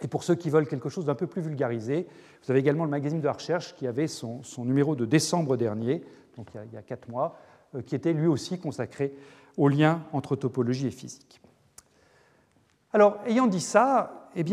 Et 0.00 0.08
pour 0.08 0.24
ceux 0.24 0.34
qui 0.34 0.50
veulent 0.50 0.68
quelque 0.68 0.88
chose 0.88 1.06
d'un 1.06 1.14
peu 1.14 1.26
plus 1.26 1.42
vulgarisé, 1.42 2.06
vous 2.42 2.50
avez 2.50 2.60
également 2.60 2.84
le 2.84 2.90
magazine 2.90 3.20
de 3.20 3.26
la 3.26 3.32
recherche 3.32 3.74
qui 3.74 3.86
avait 3.86 4.08
son, 4.08 4.42
numéro 4.58 4.94
de 4.94 5.06
décembre 5.06 5.56
dernier, 5.56 6.02
donc 6.36 6.48
il 6.54 6.74
y 6.74 6.76
a, 6.76 6.82
quatre 6.82 7.08
mois, 7.08 7.36
euh, 7.74 7.82
qui 7.82 7.94
était 7.94 8.12
lui 8.12 8.26
aussi 8.26 8.58
consacré 8.58 9.14
au 9.56 9.68
lien 9.68 10.02
entre 10.12 10.36
topologie 10.36 10.86
et 10.86 10.92
physique. 10.92 11.40
Alors, 12.92 13.18
ayant 13.26 13.46
dit 13.46 13.60
ça, 13.60 14.28
eh 14.36 14.44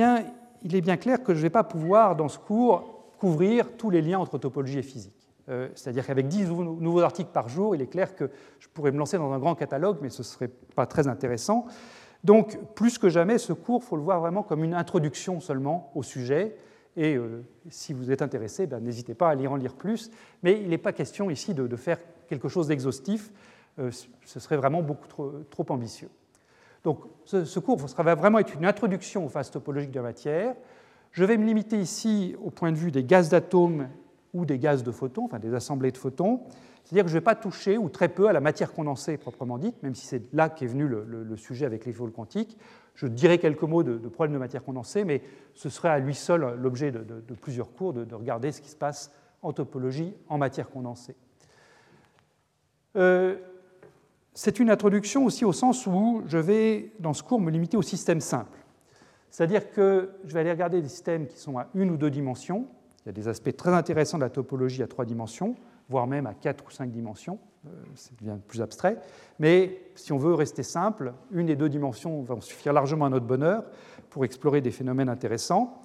il 0.62 0.76
est 0.76 0.82
bien 0.82 0.98
clair 0.98 1.24
que 1.24 1.34
je 1.34 1.40
ne 1.40 1.44
vais 1.44 1.50
pas 1.50 1.64
pouvoir, 1.64 2.16
dans 2.16 2.28
ce 2.28 2.40
cours, 2.40 3.14
couvrir 3.18 3.76
tous 3.78 3.90
les 3.90 4.02
liens 4.02 4.20
entre 4.20 4.38
topologie 4.38 4.80
et 4.80 4.84
physique. 4.84 5.19
Euh, 5.50 5.70
c'est-à-dire 5.76 6.06
qu'avec 6.06 6.28
10 6.28 6.50
nouveaux 6.50 7.02
articles 7.02 7.32
par 7.32 7.50
jour, 7.50 7.76
il 7.76 7.82
est 7.82 7.88
clair 7.88 8.16
que 8.16 8.30
je 8.60 8.68
pourrais 8.68 8.92
me 8.92 8.98
lancer 8.98 9.18
dans 9.18 9.32
un 9.32 9.40
grand 9.40 9.56
catalogue, 9.56 9.98
mais 10.02 10.10
ce 10.10 10.22
ne 10.22 10.26
serait 10.26 10.52
pas 10.76 10.86
très 10.86 11.08
intéressant. 11.08 11.66
Donc, 12.24 12.58
plus 12.76 12.98
que 12.98 13.10
jamais, 13.10 13.38
ce 13.38 13.54
cours, 13.54 13.82
il 13.84 13.88
faut 13.88 13.96
le 13.96 14.04
voir 14.04 14.20
vraiment 14.20 14.44
comme 14.44 14.64
une 14.64 14.74
introduction 14.74 15.40
seulement 15.40 15.92
au 15.96 16.04
sujet. 16.04 16.56
Et 16.98 17.16
euh, 17.16 17.44
si 17.70 17.94
vous 17.94 18.12
êtes 18.12 18.22
intéressé, 18.22 18.68
ben, 18.68 18.80
n'hésitez 18.84 19.14
pas 19.14 19.30
à 19.30 19.36
lire 19.36 19.52
en 19.52 19.56
lire 19.56 19.76
plus. 19.76 20.12
Mais 20.44 20.60
il 20.62 20.70
n'est 20.70 20.78
pas 20.78 20.92
question 20.92 21.30
ici 21.30 21.54
de, 21.54 21.76
faire 21.76 21.98
quelque 22.28 22.50
chose 22.50 22.68
d'exhaustif. 22.68 23.32
Euh, 23.80 23.90
ce 24.26 24.40
serait 24.40 24.58
vraiment 24.58 24.82
beaucoup 24.82 25.08
trop, 25.08 25.66
ambitieux. 25.70 26.10
Donc, 26.84 27.00
ce, 27.26 27.60
cours 27.60 27.78
va 27.78 28.16
vraiment 28.16 28.40
être 28.40 28.54
une 28.56 28.66
introduction 28.66 29.26
aux 29.26 29.30
phases 29.30 29.52
topologiques 29.52 29.92
de 29.92 30.00
la 30.00 30.04
matière. 30.04 30.56
Je 31.12 31.24
vais 31.24 31.38
me 31.38 31.46
limiter 31.46 31.78
ici 31.78 32.36
au 32.44 32.52
point 32.52 32.72
de 32.72 32.78
vue 32.78 32.92
des 32.92 33.04
gaz 33.04 33.30
d'atomes 33.30 33.88
ou 34.34 34.46
des 34.46 34.60
gaz 34.60 34.84
de 34.84 34.92
photons, 34.92 35.26
enfin 35.26 35.40
des 35.40 35.54
assemblées 35.54 35.92
de 35.92 35.98
photons. 35.98 36.42
C'est-à-dire 36.84 37.04
que 37.04 37.10
je 37.10 37.16
ne 37.16 37.20
vais 37.20 37.24
pas 37.24 37.36
toucher, 37.36 37.78
ou 37.78 37.90
très 37.90 38.10
peu, 38.10 38.28
à 38.28 38.34
la 38.34 38.40
matière 38.40 38.74
condensée 38.74 39.18
proprement 39.18 39.58
dite, 39.58 39.82
même 39.84 39.94
si 39.94 40.06
c'est 40.08 40.34
là 40.34 40.50
qu'est 40.50 40.66
venu 40.66 40.88
le, 40.88 41.38
sujet 41.38 41.66
avec 41.66 41.86
les 41.86 41.92
vols 41.92 42.12
quantiques. 42.12 42.58
Je 42.96 43.06
dirai 43.08 43.38
quelques 43.38 43.64
mots 43.64 43.84
de, 43.84 43.98
problèmes 44.08 44.34
de 44.34 44.40
matière 44.40 44.64
condensée, 44.64 45.06
mais 45.06 45.22
ce 45.54 45.70
serait 45.70 45.90
à 45.90 46.00
lui 46.00 46.16
seul 46.16 46.56
l'objet 46.60 46.92
de, 46.92 47.34
plusieurs 47.36 47.72
cours, 47.74 47.94
de, 47.94 48.16
regarder 48.16 48.52
ce 48.52 48.62
qui 48.62 48.70
se 48.70 48.76
passe 48.76 49.12
en 49.42 49.54
topologie 49.54 50.16
en 50.28 50.38
matière 50.38 50.70
condensée. 50.70 51.16
Euh, 52.96 53.38
c'est 54.34 54.60
une 54.60 54.70
introduction 54.70 55.26
aussi 55.26 55.46
au 55.46 55.54
sens 55.54 55.86
où 55.86 56.24
je 56.26 56.38
vais, 56.38 56.92
dans 57.00 57.14
ce 57.14 57.24
cours, 57.24 57.40
me 57.40 57.52
limiter 57.52 57.78
au 57.78 57.82
système 57.82 58.20
simple. 58.20 58.58
C'est-à-dire 59.30 59.72
que 59.72 60.12
je 60.26 60.34
vais 60.34 60.40
aller 60.40 60.52
regarder 60.52 60.82
des 60.82 60.90
systèmes 60.90 61.28
qui 61.28 61.38
sont 61.38 61.58
à 61.58 61.68
une 61.76 61.92
ou 61.92 61.98
deux 61.98 62.10
dimensions. 62.10 62.68
Il 63.10 63.18
y 63.18 63.20
a 63.20 63.24
des 63.24 63.28
aspects 63.28 63.56
très 63.58 63.74
intéressants 63.74 64.20
de 64.20 64.24
la 64.24 64.30
topologie 64.30 64.84
à 64.84 64.88
trois 64.88 65.04
dimensions, 65.04 65.56
voire 65.90 66.06
même 66.06 66.28
à 66.28 66.36
quatre 66.36 66.64
ou 66.68 66.70
cinq 66.70 66.92
dimensions. 66.92 67.40
C'est 67.96 68.12
euh, 68.12 68.16
bien 68.22 68.38
plus 68.38 68.62
abstrait. 68.62 69.00
Mais 69.40 69.82
si 69.96 70.14
on 70.14 70.20
veut 70.20 70.36
rester 70.36 70.62
simple, 70.62 71.14
une 71.32 71.50
et 71.50 71.56
deux 71.56 71.70
dimensions 71.70 72.22
vont 72.22 72.40
suffire 72.40 72.72
largement 72.72 73.06
à 73.06 73.10
notre 73.10 73.26
bonheur 73.26 73.66
pour 74.12 74.26
explorer 74.26 74.62
des 74.62 74.70
phénomènes 74.70 75.10
intéressants. 75.10 75.82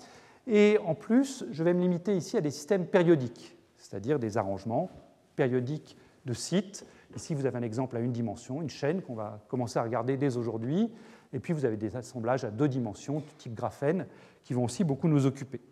Et 0.46 0.76
en 0.84 0.94
plus, 0.94 1.46
je 1.50 1.64
vais 1.64 1.72
me 1.72 1.80
limiter 1.80 2.14
ici 2.14 2.36
à 2.36 2.42
des 2.42 2.50
systèmes 2.50 2.84
périodiques, 2.84 3.56
c'est-à-dire 3.78 4.18
des 4.18 4.36
arrangements 4.36 4.90
périodiques 5.34 5.96
de 6.26 6.34
sites. 6.34 6.84
Ici, 7.16 7.34
vous 7.34 7.46
avez 7.46 7.56
un 7.56 7.62
exemple 7.62 7.96
à 7.96 8.00
une 8.00 8.12
dimension, 8.12 8.60
une 8.60 8.68
chaîne 8.68 9.00
qu'on 9.00 9.14
va 9.14 9.42
commencer 9.48 9.78
à 9.78 9.82
regarder 9.82 10.18
dès 10.18 10.36
aujourd'hui. 10.36 10.92
Et 11.32 11.40
puis, 11.40 11.54
vous 11.54 11.64
avez 11.64 11.78
des 11.78 11.96
assemblages 11.96 12.44
à 12.44 12.50
deux 12.50 12.68
dimensions, 12.68 13.22
type 13.38 13.54
graphène, 13.54 14.06
qui 14.42 14.52
vont 14.52 14.64
aussi 14.64 14.84
beaucoup 14.84 15.08
nous 15.08 15.24
occuper. 15.24 15.62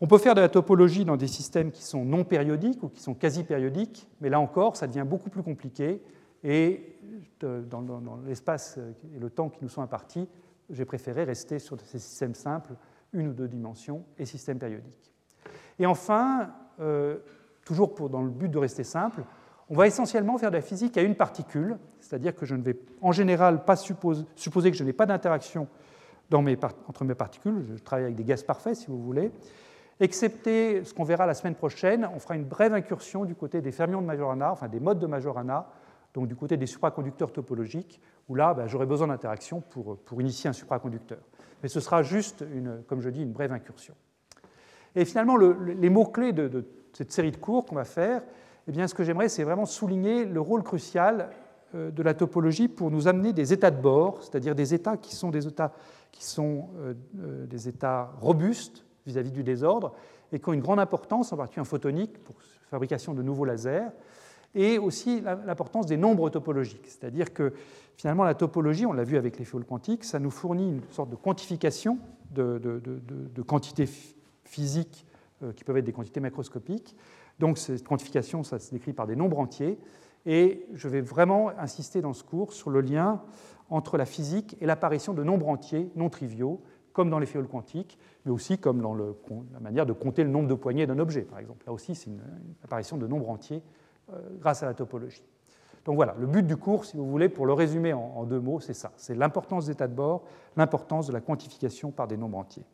On 0.00 0.06
peut 0.06 0.18
faire 0.18 0.34
de 0.34 0.40
la 0.40 0.48
topologie 0.48 1.04
dans 1.04 1.16
des 1.16 1.26
systèmes 1.26 1.70
qui 1.70 1.82
sont 1.82 2.04
non 2.04 2.24
périodiques 2.24 2.82
ou 2.82 2.88
qui 2.88 3.00
sont 3.00 3.14
quasi 3.14 3.44
périodiques, 3.44 4.08
mais 4.20 4.28
là 4.28 4.38
encore, 4.40 4.76
ça 4.76 4.86
devient 4.86 5.06
beaucoup 5.06 5.30
plus 5.30 5.42
compliqué. 5.42 6.02
Et 6.44 6.98
dans, 7.40 8.20
l'espace 8.26 8.78
et 9.14 9.18
le 9.18 9.30
temps 9.30 9.48
qui 9.48 9.58
nous 9.62 9.70
sont 9.70 9.82
impartis, 9.82 10.28
j'ai 10.68 10.84
préféré 10.84 11.24
rester 11.24 11.58
sur 11.58 11.80
ces 11.80 11.98
systèmes 11.98 12.34
simples, 12.34 12.74
une 13.12 13.28
ou 13.28 13.32
deux 13.32 13.48
dimensions, 13.48 14.04
et 14.18 14.26
systèmes 14.26 14.58
périodiques. 14.58 15.12
Et 15.78 15.86
enfin, 15.86 16.50
euh, 16.80 17.18
toujours 17.64 17.94
dans 18.10 18.22
le 18.22 18.30
but 18.30 18.50
de 18.50 18.58
rester 18.58 18.84
simple, 18.84 19.22
on 19.68 19.74
va 19.74 19.86
essentiellement 19.86 20.36
faire 20.38 20.50
de 20.50 20.56
la 20.56 20.62
physique 20.62 20.96
à 20.98 21.02
une 21.02 21.14
particule, 21.14 21.78
c'est-à-dire 22.00 22.34
que 22.34 22.46
je 22.46 22.54
ne 22.54 22.62
vais 22.62 22.78
en 23.00 23.12
général 23.12 23.64
pas 23.64 23.76
supposer 23.76 24.24
que 24.70 24.76
je 24.76 24.84
n'ai 24.84 24.92
pas 24.92 25.06
d'interaction 25.06 25.68
entre 26.32 27.04
mes 27.04 27.14
particules, 27.14 27.64
je 27.68 27.82
travaille 27.82 28.06
avec 28.06 28.16
des 28.16 28.24
gaz 28.24 28.42
parfaits 28.42 28.76
si 28.76 28.86
vous 28.88 29.00
voulez, 29.00 29.30
excepté 30.00 30.84
ce 30.84 30.92
qu'on 30.92 31.04
verra 31.04 31.26
la 31.26 31.34
semaine 31.34 31.54
prochaine, 31.54 32.08
on 32.14 32.18
fera 32.18 32.36
une 32.36 32.44
brève 32.44 32.74
incursion 32.74 33.24
du 33.24 33.34
côté 33.34 33.60
des 33.60 33.72
fermions 33.72 34.00
de 34.00 34.06
Majorana, 34.06 34.52
enfin 34.52 34.68
des 34.68 34.80
modes 34.80 34.98
de 34.98 35.06
Majorana, 35.06 35.68
donc 36.14 36.28
du 36.28 36.36
côté 36.36 36.56
des 36.56 36.66
supraconducteurs 36.66 37.32
topologiques, 37.32 38.00
où 38.28 38.34
là, 38.34 38.54
ben, 38.54 38.66
j'aurai 38.66 38.86
besoin 38.86 39.08
d'interaction 39.08 39.60
pour, 39.60 39.98
pour, 39.98 40.20
initier 40.20 40.48
un 40.48 40.52
supraconducteur. 40.52 41.18
Mais 41.62 41.68
ce 41.68 41.80
sera 41.80 42.02
juste, 42.02 42.44
une, 42.54 42.82
comme 42.86 43.00
je 43.00 43.10
dis, 43.10 43.22
une 43.22 43.32
brève 43.32 43.52
incursion. 43.52 43.94
Et 44.94 45.04
finalement, 45.04 45.36
les 45.36 45.90
mots-clés 45.90 46.32
de, 46.32 46.64
cette 46.94 47.12
série 47.12 47.30
de 47.30 47.36
cours 47.36 47.66
qu'on 47.66 47.74
va 47.74 47.84
faire, 47.84 48.22
eh 48.66 48.72
bien, 48.72 48.88
ce 48.88 48.94
que 48.94 49.04
j'aimerais, 49.04 49.28
c'est 49.28 49.44
vraiment 49.44 49.66
souligner 49.66 50.24
le 50.24 50.40
rôle 50.40 50.62
crucial 50.62 51.28
euh, 51.74 51.90
de 51.90 52.02
la 52.02 52.14
topologie 52.14 52.68
pour 52.68 52.90
nous 52.90 53.06
amener 53.06 53.34
des 53.34 53.52
états 53.52 53.70
de 53.70 53.80
bord, 53.80 54.22
c'est-à-dire 54.22 54.54
des 54.54 54.72
états 54.72 54.96
qui 54.96 55.14
sont 55.14 55.30
des 55.30 55.46
états, 55.46 55.72
qui 56.12 56.24
sont, 56.24 56.70
euh, 56.78 56.94
euh, 57.20 57.46
des 57.46 57.68
états 57.68 58.12
robustes, 58.20 58.85
vis-à-vis 59.06 59.30
du 59.30 59.42
désordre 59.42 59.92
et 60.32 60.40
qui 60.40 60.48
ont 60.48 60.52
une 60.52 60.60
grande 60.60 60.80
importance, 60.80 61.32
en 61.32 61.36
particulier 61.36 61.62
en 61.62 61.66
photonique, 61.66 62.22
pour 62.24 62.36
la 62.38 62.70
fabrication 62.70 63.14
de 63.14 63.22
nouveaux 63.22 63.44
lasers, 63.44 63.88
et 64.54 64.78
aussi 64.78 65.20
l'importance 65.20 65.86
des 65.86 65.96
nombres 65.96 66.30
topologiques. 66.30 66.86
C'est-à-dire 66.86 67.32
que 67.32 67.52
finalement, 67.96 68.24
la 68.24 68.34
topologie, 68.34 68.86
on 68.86 68.92
l'a 68.92 69.04
vu 69.04 69.16
avec 69.16 69.38
les 69.38 69.44
fioles 69.44 69.66
quantiques, 69.66 70.04
ça 70.04 70.18
nous 70.18 70.30
fournit 70.30 70.70
une 70.70 70.82
sorte 70.90 71.10
de 71.10 71.16
quantification 71.16 71.98
de, 72.32 72.58
de, 72.58 73.42
quantités 73.42 73.88
physiques 74.44 75.06
euh, 75.42 75.52
qui 75.52 75.64
peuvent 75.64 75.76
être 75.76 75.84
des 75.84 75.92
quantités 75.92 76.20
macroscopiques. 76.20 76.96
Donc 77.38 77.58
cette 77.58 77.86
quantification, 77.86 78.42
ça 78.42 78.58
se 78.58 78.70
décrit 78.72 78.92
par 78.92 79.06
des 79.06 79.16
nombres 79.16 79.38
entiers. 79.38 79.78
Et 80.24 80.66
je 80.74 80.88
vais 80.88 81.00
vraiment 81.00 81.50
insister 81.58 82.00
dans 82.00 82.12
ce 82.12 82.24
cours 82.24 82.52
sur 82.52 82.70
le 82.70 82.80
lien 82.80 83.22
entre 83.68 83.96
la 83.96 84.06
physique 84.06 84.56
et 84.60 84.66
l'apparition 84.66 85.12
de 85.12 85.22
nombres 85.22 85.48
entiers 85.48 85.90
non 85.96 86.08
triviaux 86.08 86.62
comme 86.96 87.10
dans 87.10 87.18
les 87.18 87.26
fioles 87.26 87.46
quantiques, 87.46 87.98
mais 88.24 88.32
aussi 88.32 88.56
comme 88.56 88.80
dans 88.80 88.94
la 88.94 89.60
manière 89.60 89.84
de 89.84 89.92
compter 89.92 90.24
le 90.24 90.30
nombre 90.30 90.48
de 90.48 90.54
poignées 90.54 90.86
d'un 90.86 90.98
objet, 90.98 91.20
par 91.20 91.38
exemple. 91.38 91.62
Là 91.66 91.74
aussi, 91.74 91.94
c'est 91.94 92.08
une, 92.08 92.22
apparition 92.64 92.96
de 92.96 93.06
nombres 93.06 93.28
entiers 93.28 93.62
euh, 94.14 94.18
grâce 94.40 94.62
à 94.62 94.66
la 94.66 94.72
topologie. 94.72 95.22
Donc 95.84 95.96
voilà, 95.96 96.16
le 96.18 96.26
but 96.26 96.46
du 96.46 96.56
cours, 96.56 96.86
si 96.86 96.96
vous 96.96 97.06
voulez, 97.06 97.28
pour 97.28 97.44
le 97.44 97.52
résumer 97.52 97.92
en, 97.92 98.24
deux 98.24 98.40
mots, 98.40 98.60
c'est 98.60 98.72
ça. 98.72 98.92
C'est 98.96 99.14
l'importance 99.14 99.66
des 99.66 99.72
états 99.72 99.88
de 99.88 99.94
bord, 99.94 100.24
l'importance 100.56 101.06
de 101.06 101.12
la 101.12 101.20
quantification 101.20 101.90
par 101.90 102.08
des 102.08 102.16
nombres 102.16 102.38
entiers. 102.38 102.64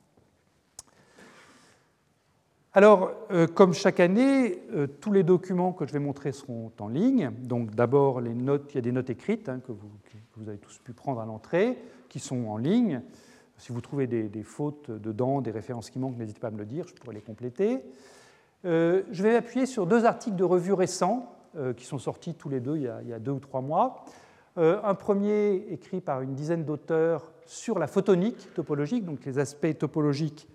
Alors, 2.72 3.10
euh, 3.32 3.48
comme 3.48 3.74
chaque 3.74 3.98
année, 3.98 4.62
euh, 4.72 4.86
tous 4.86 5.10
les 5.10 5.24
documents 5.24 5.72
que 5.72 5.84
je 5.84 5.92
vais 5.92 5.98
montrer 5.98 6.30
seront 6.30 6.70
en 6.78 6.86
ligne. 6.86 7.32
Donc 7.40 7.74
d'abord, 7.74 8.20
il 8.22 8.40
y 8.72 8.78
a 8.78 8.80
des 8.80 8.92
notes 8.92 9.10
écrites 9.10 9.48
hein, 9.48 9.60
que, 9.66 9.72
vous, 9.72 10.48
avez 10.48 10.58
tous 10.58 10.78
pu 10.78 10.92
prendre 10.92 11.20
à 11.20 11.26
l'entrée, 11.26 11.76
qui 12.08 12.20
sont 12.20 12.46
en 12.46 12.56
ligne. 12.56 13.02
Si 13.62 13.70
vous 13.70 13.80
trouvez 13.80 14.08
des, 14.08 14.42
fautes 14.42 14.90
dedans, 14.90 15.40
des 15.40 15.52
références 15.52 15.88
qui 15.88 16.00
manquent, 16.00 16.18
n'hésitez 16.18 16.40
pas 16.40 16.48
à 16.48 16.50
me 16.50 16.58
le 16.58 16.66
dire, 16.66 16.84
je 16.88 16.94
pourrai 16.94 17.14
les 17.14 17.20
compléter. 17.20 17.80
Euh, 18.64 19.04
je 19.12 19.22
vais 19.22 19.36
appuyer 19.36 19.66
sur 19.66 19.86
deux 19.86 20.04
articles 20.04 20.34
de 20.34 20.42
revue 20.42 20.72
récents 20.72 21.32
euh, 21.56 21.72
qui 21.72 21.84
sont 21.84 22.00
sortis 22.00 22.34
tous 22.34 22.48
les 22.48 22.58
deux 22.58 22.76
il 22.76 22.82
y 22.82 23.12
a, 23.12 23.18
deux 23.20 23.30
ou 23.30 23.38
trois 23.38 23.60
mois. 23.60 24.04
Euh, 24.58 24.80
un 24.82 24.96
premier 24.96 25.64
écrit 25.70 26.00
par 26.00 26.22
une 26.22 26.34
dizaine 26.34 26.64
d'auteurs 26.64 27.30
sur 27.46 27.78
la 27.78 27.86
photonique 27.86 28.52
topologique, 28.52 29.04
donc 29.04 29.24
les 29.24 29.38
aspects 29.38 29.78
topologiques 29.78 30.48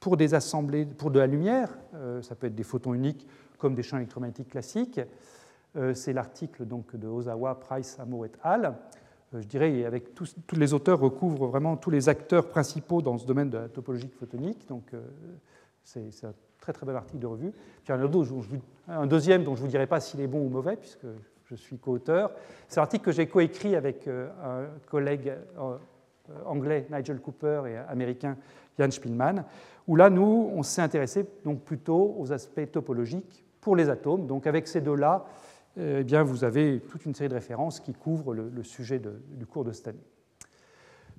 pour 0.00 0.16
des 0.16 0.34
assemblées, 0.34 0.84
pour 0.84 1.12
de 1.12 1.20
la 1.20 1.28
lumière. 1.28 1.78
ça 2.22 2.34
peut 2.34 2.48
être 2.48 2.56
des 2.56 2.64
photons 2.64 2.92
uniques 2.92 3.24
comme 3.58 3.76
des 3.76 3.84
champs 3.84 3.98
électromagnétiques 3.98 4.48
classiques. 4.48 5.00
C'est 5.94 6.12
l'article 6.12 6.66
de 6.66 7.06
Ozawa, 7.06 7.54
Price, 7.60 7.98
Amo 8.00 8.24
et 8.24 8.32
al. 8.42 8.74
Euh, 9.34 9.42
je 9.42 9.46
dirais, 9.46 9.84
avec 9.84 10.14
tous, 10.14 10.34
les 10.52 10.74
auteurs 10.74 11.00
recouvrent 11.00 11.46
vraiment 11.46 11.76
tous 11.76 11.90
les 11.90 12.08
acteurs 12.08 12.48
principaux 12.48 13.02
dans 13.02 13.18
ce 13.18 13.26
domaine 13.26 13.50
de 13.50 13.58
la 13.58 13.68
topologie 13.68 14.08
photonique. 14.08 14.66
Donc, 14.68 14.94
euh, 14.94 15.00
c'est 15.84 16.24
un 16.24 16.34
très 16.60 16.72
très 16.72 16.86
bel 16.86 16.96
article 16.96 17.18
de 17.18 17.26
revue. 17.26 17.52
Puis 17.84 17.92
un, 17.92 18.00
un 18.88 19.06
deuxième 19.06 19.44
dont 19.44 19.54
je 19.54 19.60
ne 19.60 19.66
vous 19.66 19.70
dirai 19.70 19.86
pas 19.86 20.00
s'il 20.00 20.20
est 20.20 20.26
bon 20.26 20.44
ou 20.44 20.48
mauvais, 20.48 20.76
puisque 20.76 21.06
je 21.44 21.54
suis 21.54 21.78
co-auteur. 21.78 22.30
C'est 22.68 22.80
l'article 22.80 23.04
que 23.04 23.12
j'ai 23.12 23.26
coécrit 23.26 23.74
avec 23.74 24.06
euh, 24.06 24.28
un 24.42 24.66
collègue 24.86 25.32
anglais, 26.44 26.86
Nigel 26.90 27.20
Cooper, 27.20 27.62
et 27.66 27.76
américain, 27.76 28.36
Jan 28.78 28.90
Spielmann, 28.90 29.44
où 29.86 29.96
là, 29.96 30.10
nous, 30.10 30.50
on 30.54 30.62
s'est 30.62 30.82
intéressé 30.82 31.26
donc 31.44 31.62
plutôt 31.62 32.14
aux 32.18 32.32
aspects 32.32 32.70
topologiques 32.70 33.44
pour 33.62 33.76
les 33.76 33.88
atomes. 33.88 34.26
Donc, 34.26 34.46
avec 34.46 34.68
ces 34.68 34.82
deux-là, 34.82 35.24
eh 35.78 36.04
bien, 36.04 36.22
vous 36.22 36.44
avez 36.44 36.80
toute 36.80 37.04
une 37.06 37.14
série 37.14 37.28
de 37.28 37.34
références 37.34 37.80
qui 37.80 37.92
couvrent 37.92 38.34
le, 38.34 38.62
sujet 38.64 39.00
du 39.00 39.46
cours 39.46 39.64
de 39.64 39.72
cette 39.72 39.88
année. 39.88 40.04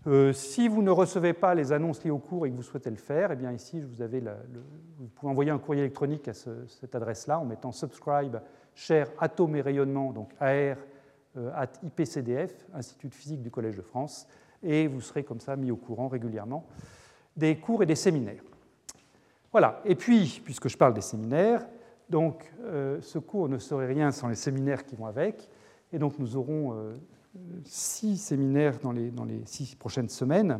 Euh, 0.08 0.32
si 0.32 0.68
vous 0.68 0.82
ne 0.82 0.92
recevez 0.92 1.34
pas 1.34 1.54
les 1.56 1.74
annonces 1.74 2.04
liées 2.04 2.12
au 2.12 2.20
cours 2.20 2.46
et 2.46 2.52
que 2.52 2.56
vous 2.56 2.64
souhaitez 2.64 2.90
le 2.90 2.96
faire, 2.96 3.32
eh 3.32 3.36
bien 3.36 3.52
ici, 3.52 3.82
vous, 3.82 5.08
pouvez 5.16 5.32
envoyer 5.32 5.52
un 5.52 5.60
courrier 5.60 5.84
électronique 5.84 6.28
à 6.30 6.34
cette 6.34 6.96
adresse-là 6.96 7.40
en 7.40 7.46
mettant 7.46 7.72
subscribe 7.72 8.38
cher 8.74 9.12
atome 9.20 9.58
et 9.58 9.62
rayonnement, 9.62 10.14
donc 10.14 10.32
AR 10.40 10.78
euh, 11.38 11.52
at 11.54 11.72
IPCDF, 11.84 12.66
Institut 12.74 13.10
de 13.10 13.14
physique 13.14 13.42
du 13.42 13.52
Collège 13.52 13.76
de 13.76 13.82
France, 13.82 14.28
et 14.64 14.88
vous 14.88 15.02
serez 15.02 15.24
comme 15.24 15.42
ça 15.42 15.58
mis 15.58 15.70
au 15.70 15.76
courant 15.76 16.08
régulièrement 16.08 16.66
des 17.36 17.58
cours 17.58 17.84
et 17.84 17.86
des 17.86 17.96
séminaires. 17.96 18.44
Voilà, 19.52 19.82
et 19.84 19.96
puis, 19.96 20.42
puisque 20.44 20.70
je 20.70 20.78
parle 20.78 20.94
des 20.94 21.02
séminaires, 21.02 21.66
donc, 22.10 22.52
euh, 22.64 23.00
ce 23.02 23.20
cours 23.20 23.50
ne 23.50 23.58
serait 23.58 23.86
rien 23.86 24.12
sans 24.12 24.28
les 24.28 24.36
séminaires 24.36 24.86
qui 24.86 24.96
vont 24.96 25.06
avec. 25.06 25.50
Et 25.94 26.00
donc, 26.00 26.18
nous 26.18 26.36
aurons 26.38 26.74
euh, 26.74 26.96
six 27.64 28.18
séminaires 28.18 28.80
dans 28.82 28.92
les, 28.92 29.12
six 29.46 29.76
prochaines 29.76 30.10
semaines. 30.10 30.60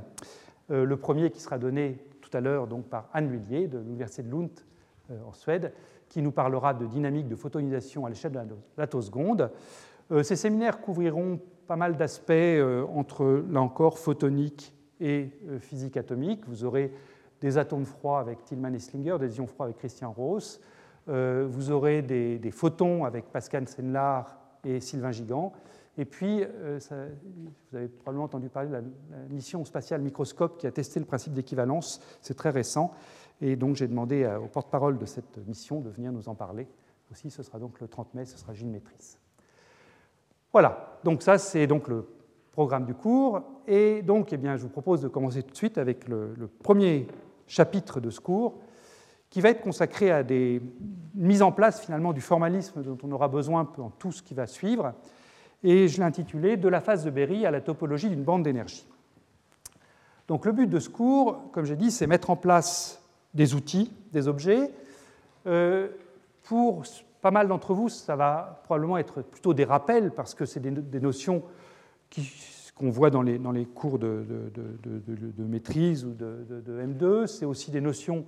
Euh, 0.70 0.86
le 0.86 0.98
premier 0.98 1.32
qui 1.32 1.40
sera 1.40 1.58
donné 1.58 1.98
tout 2.22 2.30
à 2.38 2.42
l'heure 2.42 2.68
par 2.90 3.10
Anne 3.14 3.32
Lullier 3.32 3.68
de 3.68 3.80
l'Université 3.80 4.24
de 4.24 4.30
Lund 4.30 4.52
en 5.26 5.34
Suède, 5.34 5.74
qui 6.08 6.22
nous 6.22 6.32
parlera 6.32 6.76
de 6.76 6.86
dynamique 6.86 7.28
de 7.28 7.36
photonisation 7.36 8.06
à 8.06 8.10
l'échelle 8.10 8.32
de 8.32 8.56
l'atoseconde. 8.78 9.50
ces 10.22 10.36
séminaires 10.36 10.82
couvriront 10.82 11.40
pas 11.66 11.76
mal 11.76 11.98
d'aspects 11.98 12.62
entre, 12.94 13.44
là 13.50 13.60
encore, 13.60 13.98
photonique 13.98 14.76
et 15.00 15.32
physique 15.62 15.98
atomique. 15.98 16.48
Vous 16.48 16.64
aurez 16.64 16.94
des 17.42 17.58
atomes 17.58 17.86
froids 17.86 18.20
avec 18.20 18.44
Tillman 18.44 18.74
et 18.74 18.80
Slinger, 18.80 19.18
des 19.20 19.38
ions 19.38 19.48
froids 19.48 19.66
avec 19.66 19.78
Christian 19.78 20.14
euh, 20.18 20.40
vous 21.10 21.72
aurez 21.72 22.02
des, 22.02 22.52
photons 22.52 23.04
avec 23.06 23.32
Pascal 23.32 23.68
Senlar 23.68 24.38
et 24.64 24.80
Sylvain 24.80 25.12
Gigant. 25.12 25.54
Et 25.98 26.06
puis, 26.06 26.44
euh, 26.44 26.80
vous 27.72 27.78
avez 27.78 27.88
probablement 27.90 28.24
entendu 28.26 28.48
parler 28.48 28.70
de 28.70 28.74
la, 28.74 28.82
mission 29.30 29.66
spatiale 29.66 30.02
Microscope 30.02 30.58
qui 30.58 30.66
a 30.66 30.72
testé 30.72 31.00
le 31.00 31.06
principe 31.06 31.34
d'équivalence. 31.34 32.02
C'est 32.22 32.36
très 32.36 32.52
récent. 32.52 32.94
Et 33.42 33.56
donc, 33.56 33.76
j'ai 33.76 33.88
demandé 33.88 34.26
au 34.42 34.48
porte-parole 34.48 34.98
de 34.98 35.06
cette 35.06 35.38
mission 35.46 35.82
de 35.82 35.90
venir 35.90 36.12
nous 36.12 36.30
en 36.30 36.36
parler. 36.36 36.68
Aussi, 37.12 37.30
ce 37.30 37.44
sera 37.44 37.60
donc 37.60 37.82
le 37.82 37.88
30 37.88 38.14
mai, 38.14 38.26
ce 38.26 38.38
sera 38.38 38.54
Gilles 38.54 38.70
Maîtrise. 38.70 39.18
Voilà, 40.54 41.00
donc 41.04 41.22
ça, 41.22 41.38
c'est 41.38 41.68
donc 41.68 41.88
le 41.88 42.08
programme 42.52 42.86
du 42.86 42.94
cours. 42.94 43.42
Et 43.68 44.02
donc, 44.02 44.32
eh 44.32 44.38
bien, 44.38 44.56
je 44.56 44.64
vous 44.64 44.70
propose 44.70 45.02
de 45.02 45.08
commencer 45.08 45.44
tout 45.44 45.52
de 45.52 45.58
suite 45.58 45.78
avec 45.78 46.08
le 46.08 46.50
premier 46.64 47.08
chapitre 47.46 48.00
de 48.00 48.10
ce 48.10 48.20
cours 48.22 48.60
qui 49.30 49.42
va 49.42 49.50
être 49.50 49.62
consacré 49.62 50.12
à 50.12 50.24
des 50.24 50.62
mises 51.14 51.42
en 51.42 51.52
place 51.52 51.82
finalement 51.82 52.14
du 52.14 52.22
formalisme 52.22 52.82
dont 52.82 52.98
on 53.04 53.12
aura 53.12 53.28
besoin 53.28 53.70
dans 53.78 53.90
tout 53.90 54.12
ce 54.12 54.24
qui 54.24 54.34
va 54.34 54.48
suivre, 54.48 54.94
et 55.64 55.88
je 55.88 55.98
l'ai 55.98 56.04
intitulé 56.04 56.58
De 56.58 56.70
la 56.70 56.82
phase 56.82 57.04
de 57.04 57.10
Berry 57.10 57.46
à 57.46 57.52
la 57.52 57.62
topologie 57.62 58.10
d'une 58.10 58.24
bande 58.24 58.44
d'énergie. 58.44 58.88
Donc 60.28 60.46
le 60.46 60.52
but 60.52 60.68
de 60.68 60.80
ce 60.80 60.90
cours, 60.90 61.52
comme 61.52 61.66
j'ai 61.66 61.76
dit, 61.76 61.92
c'est 61.92 62.08
mettre 62.08 62.30
en 62.30 62.36
place 62.36 63.02
des 63.34 63.56
outils, 63.56 63.92
des 64.12 64.28
objets. 64.28 64.72
Euh, 65.48 65.90
pour 66.44 66.84
pas 67.22 67.32
mal 67.32 67.48
d'entre 67.48 67.74
vous, 67.74 67.90
ça 67.90 68.16
va 68.16 68.62
probablement 68.64 68.98
être 68.98 69.22
plutôt 69.22 69.54
des 69.54 69.66
rappels, 69.66 70.12
parce 70.12 70.34
que 70.34 70.46
c'est 70.46 70.60
des, 70.60 71.00
notions 71.00 71.44
qu'on 72.76 72.90
voit 72.90 73.10
dans 73.10 73.22
les, 73.22 73.66
cours 73.66 74.00
de, 74.00 74.24
de 74.54 75.44
maîtrise 75.44 76.06
ou 76.06 76.14
de, 76.14 76.64
M2. 76.68 77.28
C'est 77.28 77.46
aussi 77.46 77.72
des 77.72 77.82
notions 77.82 78.26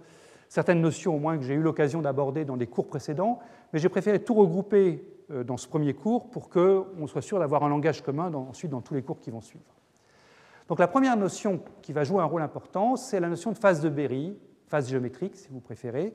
certaines 0.52 0.82
notions 0.82 1.16
au 1.16 1.20
moins 1.20 1.38
que 1.38 1.46
j'ai 1.46 1.54
eu 1.54 1.62
l'occasion 1.62 2.02
d'aborder 2.02 2.44
dans 2.44 2.58
des 2.58 2.68
cours 2.68 2.86
précédents, 2.86 3.40
mais 3.72 3.80
j'ai 3.80 3.88
préféré 3.88 4.22
tout 4.22 4.34
regrouper 4.34 5.02
euh, 5.32 5.46
dans 5.46 5.56
ce 5.56 5.66
premier 5.66 5.94
cours 5.94 6.30
pour 6.30 6.50
qu'on 6.50 7.08
soit 7.08 7.22
sûr 7.22 7.40
d'avoir 7.40 7.64
un 7.64 7.70
langage 7.70 8.02
commun 8.02 8.30
ensuite 8.34 8.70
dans 8.70 8.82
tous 8.82 8.94
les 8.94 9.02
cours 9.02 9.22
qui 9.22 9.32
vont 9.32 9.40
suivre. 9.40 9.64
Donc 10.68 10.80
la 10.80 10.90
première 10.90 11.16
notion 11.16 11.62
qui 11.82 11.94
va 11.94 12.04
jouer 12.04 12.20
un 12.20 12.26
rôle 12.26 12.42
important, 12.42 12.98
c'est 12.98 13.22
la 13.22 13.30
notion 13.30 13.54
de 13.54 13.58
phase 13.58 13.80
de 13.80 13.88
Berry, 13.88 14.38
phase 14.68 14.90
géométrique 14.90 15.38
si 15.38 15.48
vous 15.52 15.62
préférez. 15.62 16.14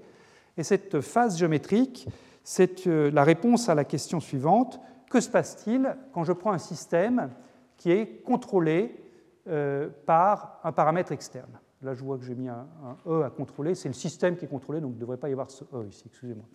Et 0.58 0.62
cette 0.62 1.00
phase 1.00 1.38
géométrique, 1.38 2.06
c'est 2.44 2.86
euh, 2.86 3.10
la 3.10 3.24
réponse 3.24 3.70
à 3.70 3.74
la 3.74 3.84
question 3.84 4.20
suivante, 4.20 4.82
que 5.10 5.20
se 5.20 5.30
passe-t-il 5.30 5.96
quand 6.12 6.24
je 6.24 6.34
prends 6.34 6.52
un 6.52 6.58
système 6.58 7.30
qui 7.78 7.90
est 7.90 8.22
contrôlé 8.22 9.02
euh, 9.48 9.88
par 10.04 10.60
un 10.62 10.72
paramètre 10.72 11.12
externe? 11.12 11.58
Là, 11.82 11.94
je 11.94 12.02
vois 12.02 12.16
que 12.16 12.24
j'ai 12.24 12.34
mis 12.34 12.48
un, 12.48 12.66
E 13.06 13.22
à 13.22 13.30
contrôler. 13.30 13.74
C'est 13.74 13.88
le 13.88 13.94
système 13.94 14.36
qui 14.36 14.44
est 14.44 14.48
contrôlé, 14.48 14.80
donc 14.80 14.92
il 14.92 14.96
ne 14.96 15.00
devrait 15.00 15.18
pas 15.18 15.28
y 15.28 15.32
avoir 15.32 15.50
ce 15.50 15.64
E 15.64 15.86
ici, 15.88 16.04
excusez-moi. 16.06 16.46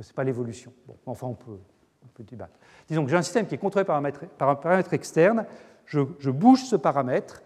Ce 0.00 0.08
n'est 0.08 0.14
pas 0.14 0.24
l'évolution. 0.24 0.72
Bon, 0.86 0.96
enfin, 1.06 1.26
on 1.28 1.34
peut, 1.34 1.58
on 2.02 2.08
peut 2.08 2.24
débattre. 2.24 2.58
Disons 2.88 3.04
que 3.04 3.10
j'ai 3.10 3.16
un 3.16 3.22
système 3.22 3.46
qui 3.46 3.54
est 3.54 3.58
contrôlé 3.58 3.84
par 3.84 3.96
un, 4.04 4.10
paramètre 4.54 4.92
externe. 4.92 5.46
Je, 5.84 6.30
bouge 6.30 6.64
ce 6.64 6.76
paramètre. 6.76 7.42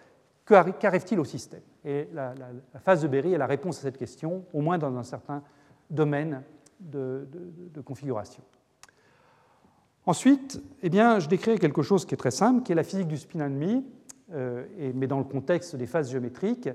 Qu'arrive-t-il 0.47 1.21
au 1.21 1.25
système? 1.25 1.61
Et 1.85 2.09
la, 2.13 2.35
phase 2.81 3.03
de 3.03 3.09
Berry 3.09 3.35
est 3.35 3.39
la 3.39 3.47
réponse 3.47 3.79
à 3.79 3.83
cette 3.83 3.99
question, 3.99 4.45
au 4.53 4.61
moins 4.61 4.79
dans 4.79 4.97
un 4.97 5.05
certain 5.05 5.43
domaine 5.91 6.43
de, 6.81 7.27
configuration. 7.85 8.43
Ensuite, 10.07 10.61
eh 10.83 10.89
bien, 10.89 11.19
je 11.21 11.29
décris 11.29 11.59
quelque 11.59 11.83
chose 11.83 12.05
qui 12.05 12.15
est 12.15 12.19
très 12.19 12.31
simple, 12.31 12.63
qui 12.63 12.73
est 12.73 12.75
la 12.75 12.83
physique 12.83 13.07
du 13.07 13.19
spin 13.19 13.41
and 13.41 13.83
euh, 14.33 14.65
mais 14.95 15.07
dans 15.07 15.19
le 15.19 15.25
contexte 15.25 15.77
des 15.77 15.87
phases 15.87 16.11
géométriques. 16.11 16.69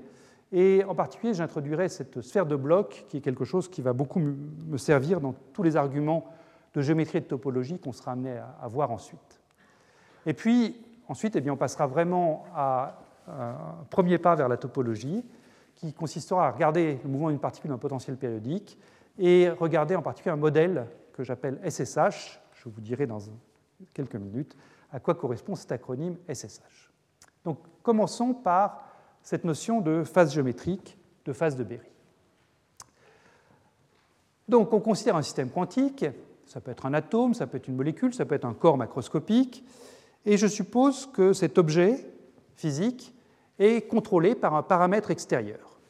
Et 0.52 0.84
en 0.84 0.94
particulier, 0.94 1.34
j'introduirai 1.34 1.88
cette 1.88 2.20
sphère 2.20 2.46
de 2.46 2.56
bloc 2.56 3.04
qui 3.08 3.16
est 3.16 3.20
quelque 3.20 3.44
chose 3.44 3.68
qui 3.68 3.82
va 3.82 3.92
beaucoup 3.92 4.20
me 4.20 4.78
servir 4.78 5.20
dans 5.20 5.34
tous 5.52 5.62
les 5.62 5.76
arguments 5.76 6.26
de 6.74 6.82
géométrie 6.82 7.18
et 7.18 7.20
de 7.22 7.26
topologie 7.26 7.78
qu'on 7.78 7.92
sera 7.92 8.12
amené 8.12 8.38
à 8.38 8.68
voir 8.68 8.90
ensuite. 8.90 9.40
Et 10.24 10.34
puis, 10.34 10.80
ensuite, 11.08 11.34
eh 11.36 11.40
bien, 11.40 11.52
on 11.52 11.56
passera 11.56 11.86
vraiment 11.86 12.44
à 12.54 12.98
un 13.28 13.84
premier 13.90 14.18
pas 14.18 14.34
vers 14.34 14.48
la 14.48 14.56
topologie 14.56 15.24
qui 15.74 15.92
consistera 15.92 16.48
à 16.48 16.50
regarder 16.50 16.98
le 17.02 17.08
mouvement 17.08 17.30
d'une 17.30 17.40
particule 17.40 17.70
d'un 17.70 17.78
potentiel 17.78 18.16
périodique 18.16 18.78
et 19.18 19.48
regarder 19.48 19.96
en 19.96 20.02
particulier 20.02 20.32
un 20.32 20.36
modèle 20.36 20.86
que 21.12 21.22
j'appelle 21.22 21.58
SSH. 21.68 22.40
Je 22.52 22.68
vous 22.68 22.80
dirai 22.80 23.06
dans 23.06 23.18
quelques 23.94 24.16
minutes 24.16 24.56
à 24.92 25.00
quoi 25.00 25.14
correspond 25.14 25.54
cet 25.54 25.72
acronyme 25.72 26.16
SSH. 26.32 26.90
Donc, 27.44 27.58
commençons 27.82 28.34
par 28.34 28.85
cette 29.26 29.42
notion 29.42 29.80
de 29.80 30.04
phase 30.04 30.32
géométrique, 30.32 30.96
de 31.24 31.32
phase 31.32 31.56
de 31.56 31.64
Berry. 31.64 31.88
Donc 34.46 34.72
on 34.72 34.78
considère 34.78 35.16
un 35.16 35.22
système 35.22 35.50
quantique, 35.50 36.04
ça 36.46 36.60
peut 36.60 36.70
être 36.70 36.86
un 36.86 36.94
atome, 36.94 37.34
ça 37.34 37.48
peut 37.48 37.56
être 37.56 37.66
une 37.66 37.74
molécule, 37.74 38.14
ça 38.14 38.24
peut 38.24 38.36
être 38.36 38.44
un 38.44 38.54
corps 38.54 38.76
macroscopique, 38.76 39.64
et 40.26 40.36
je 40.36 40.46
suppose 40.46 41.06
que 41.06 41.32
cet 41.32 41.58
objet 41.58 42.06
physique 42.54 43.12
est 43.58 43.88
contrôlé 43.88 44.36
par 44.36 44.54
un 44.54 44.62
paramètre 44.62 45.10
extérieur. 45.10 45.80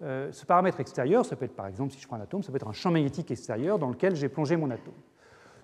Euh, 0.00 0.32
ce 0.32 0.46
paramètre 0.46 0.80
extérieur, 0.80 1.26
ça 1.26 1.36
peut 1.36 1.44
être 1.44 1.54
par 1.54 1.66
exemple, 1.66 1.92
si 1.92 2.00
je 2.00 2.06
prends 2.06 2.16
un 2.16 2.22
atome, 2.22 2.42
ça 2.42 2.50
peut 2.50 2.56
être 2.56 2.68
un 2.68 2.72
champ 2.72 2.90
magnétique 2.90 3.30
extérieur 3.30 3.78
dans 3.78 3.90
lequel 3.90 4.16
j'ai 4.16 4.30
plongé 4.30 4.56
mon 4.56 4.70
atome. 4.70 4.94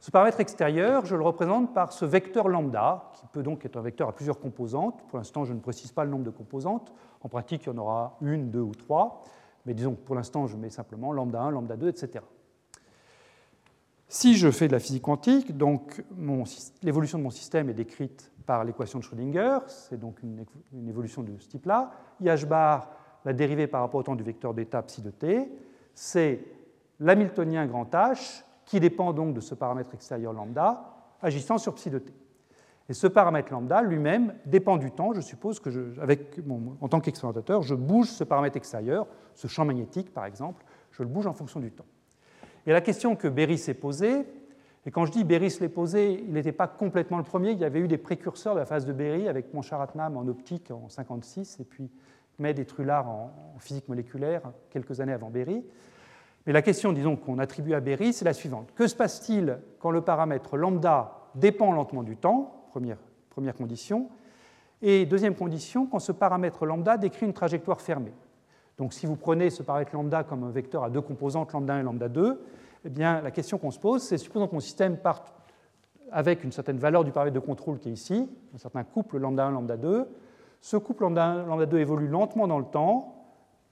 Ce 0.01 0.11
paramètre 0.11 0.41
extérieur, 0.41 1.05
je 1.05 1.15
le 1.15 1.23
représente 1.23 1.75
par 1.75 1.93
ce 1.93 2.07
vecteur 2.07 2.49
lambda, 2.49 3.11
qui 3.13 3.27
peut 3.27 3.43
donc 3.43 3.67
être 3.67 3.77
un 3.77 3.83
vecteur 3.83 4.09
à 4.09 4.13
plusieurs 4.13 4.41
composantes. 4.41 5.03
Pour 5.09 5.19
l'instant, 5.19 5.45
je 5.45 5.53
ne 5.53 5.61
précise 5.61 5.93
pas 5.93 6.05
le 6.05 6.11
nombre 6.11 6.25
de 6.25 6.31
composantes. 6.31 6.91
En 7.21 7.29
pratique, 7.29 7.65
il 7.65 7.67
y 7.67 7.73
en 7.73 7.77
aura 7.77 8.17
une, 8.23 8.51
deux 8.51 8.63
ou 8.63 8.75
trois. 8.75 9.23
Mais 9.67 9.75
disons 9.75 9.95
que 9.95 10.01
pour 10.01 10.15
l'instant, 10.15 10.47
je 10.47 10.57
mets 10.57 10.71
simplement 10.71 11.13
lambda 11.13 11.43
1, 11.43 11.51
lambda 11.51 11.77
2, 11.77 11.89
etc. 11.89 12.25
Si 14.09 14.37
je 14.37 14.51
fais 14.51 14.69
de 14.69 14.73
la 14.73 14.79
physique 14.79 15.03
quantique, 15.03 15.55
donc 15.55 16.03
l'évolution 16.83 17.19
de 17.19 17.23
mon 17.23 17.31
système 17.31 17.69
est 17.69 17.75
décrite 17.75 18.33
par 18.47 18.65
l'équation 18.65 19.01
de 19.01 19.05
Schrödinger, 19.05 19.59
c'est 19.67 20.01
donc 20.01 20.23
une, 20.23 20.47
une, 20.73 20.89
évolution 20.89 21.23
de 21.23 21.37
ce 21.39 21.47
type-là. 21.47 21.91
IH 22.23 22.47
bar, 22.47 22.89
la 23.27 23.35
dérivée 23.35 23.67
par 23.67 23.83
rapport 23.83 24.01
au 24.01 24.03
temps 24.03 24.17
du 24.17 24.25
vecteur 24.25 24.55
d'état 24.55 24.83
psi 24.83 25.03
de 25.03 25.11
t, 25.11 25.53
c'est 25.95 26.43
l'hamiltonien 26.99 27.67
grand 27.67 27.93
H 27.93 28.45
qui 28.71 28.79
dépend 28.79 29.13
donc 29.13 29.35
de 29.35 29.41
ce 29.41 29.57
paramètre 29.57 29.93
extérieur 29.95 30.33
lambda, 30.33 30.95
agissant 31.21 31.59
sur 31.59 31.75
psi 31.75 31.91
de 31.91 31.99
t. 31.99 32.15
Et 32.89 32.93
ce 32.93 33.09
paramètre 33.09 33.51
lambda 33.53 33.83
lui-même 33.83 34.33
dépend 34.47 34.77
du 34.77 34.93
temps. 34.93 35.13
Je 35.13 35.21
suppose 35.21 35.59
que, 35.59 36.01
avec 36.01 36.37
en 36.81 36.87
tant 36.87 37.01
qu'expérimentateur, 37.01 37.63
je 37.63 37.75
bouge 37.75 38.07
ce 38.07 38.23
paramètre 38.23 38.57
extérieur, 38.57 39.09
ce 39.35 39.49
champ 39.49 39.65
magnétique 39.65 40.15
par 40.15 40.25
exemple, 40.25 40.65
je 40.93 41.03
le 41.03 41.09
bouge 41.09 41.27
en 41.27 41.33
fonction 41.33 41.59
du 41.59 41.73
temps. 41.73 41.85
Et 42.65 42.71
la 42.73 42.81
question 42.81 43.17
que 43.17 43.27
Berry 43.27 43.59
s'est 43.59 43.75
posée, 43.75 44.25
et 44.87 44.93
quand 44.93 45.05
je 45.05 45.11
dis 45.11 45.25
Berry 45.25 45.51
se 45.51 45.59
l'est 45.59 45.69
posée, 45.69 46.23
il 46.25 46.33
n'était 46.33 46.53
pas 46.53 46.69
complètement 46.69 47.19
le 47.19 47.25
premier, 47.25 47.51
il 47.51 47.59
y 47.59 47.65
avait 47.65 47.81
eu 47.81 47.89
des 47.89 47.99
précurseurs 47.99 48.55
de 48.55 48.61
la 48.61 48.67
phase 48.67 48.87
de 48.87 48.93
Berry 48.93 49.27
avec 49.27 49.53
Moncharatnam 49.53 50.17
en 50.17 50.29
optique 50.29 50.71
en 50.71 50.89
56 50.89 51.59
et 51.59 51.65
puis 51.65 51.91
Med 52.39 52.61
et 52.61 52.65
Trullard 52.65 53.09
en 53.09 53.59
physique 53.59 53.89
moléculaire 53.89 54.43
quelques 54.71 55.01
années 55.01 55.13
avant 55.13 55.29
Berry. 55.29 55.65
Mais 56.51 56.55
la 56.55 56.63
question, 56.63 56.93
disons, 56.93 57.15
qu'on 57.15 57.39
attribue 57.39 57.75
à 57.75 57.81
Berry, 57.81 58.13
c'est 58.13 58.25
la 58.25 58.33
suivante. 58.33 58.73
Que 58.75 58.89
se 58.89 58.97
passe-t-il 58.97 59.61
quand 59.79 59.93
le 59.93 60.01
paramètre 60.01 60.57
lambda 60.57 61.29
dépend 61.37 61.71
lentement 61.71 62.03
du 62.03 62.17
temps 62.17 62.65
première, 62.71 62.97
première 63.29 63.55
condition. 63.55 64.09
Et 64.83 65.07
deuxième 65.07 65.37
condition, 65.37 65.87
quand 65.87 66.01
ce 66.01 66.11
paramètre 66.11 66.67
lambda 66.67 66.97
décrit 66.97 67.25
une 67.25 67.33
trajectoire 67.33 67.81
fermée? 67.81 68.13
Donc 68.79 68.95
si 68.95 69.07
vous 69.07 69.15
prenez 69.15 69.49
ce 69.51 69.63
paramètre 69.63 69.95
lambda 69.95 70.25
comme 70.25 70.43
un 70.43 70.51
vecteur 70.51 70.83
à 70.83 70.91
deux 70.91 71.03
composantes, 71.03 71.53
lambda 71.53 71.75
1 71.75 71.79
et 71.79 71.83
lambda 71.85 72.09
2, 72.09 72.43
eh 72.85 72.89
bien, 72.89 73.21
la 73.21 73.31
question 73.31 73.57
qu'on 73.57 73.71
se 73.71 73.79
pose, 73.79 74.03
c'est 74.03 74.19
supposons 74.19 74.49
que 74.49 74.55
mon 74.55 74.61
système 74.61 74.97
parte 74.97 75.33
avec 76.11 76.43
une 76.43 76.51
certaine 76.51 76.79
valeur 76.79 77.05
du 77.05 77.13
paramètre 77.13 77.37
de 77.37 77.47
contrôle 77.47 77.79
qui 77.79 77.91
est 77.91 77.93
ici, 77.93 78.29
un 78.53 78.59
certain 78.59 78.83
couple 78.83 79.19
lambda 79.19 79.47
1, 79.47 79.53
lambda 79.53 79.77
2. 79.77 80.09
Ce 80.61 80.77
couple 80.77 81.05
lambda 81.05 81.27
1, 81.27 81.47
lambda 81.47 81.67
2 81.67 81.79
évolue 81.79 82.09
lentement 82.09 82.49
dans 82.49 82.59
le 82.59 82.65
temps, 82.65 83.15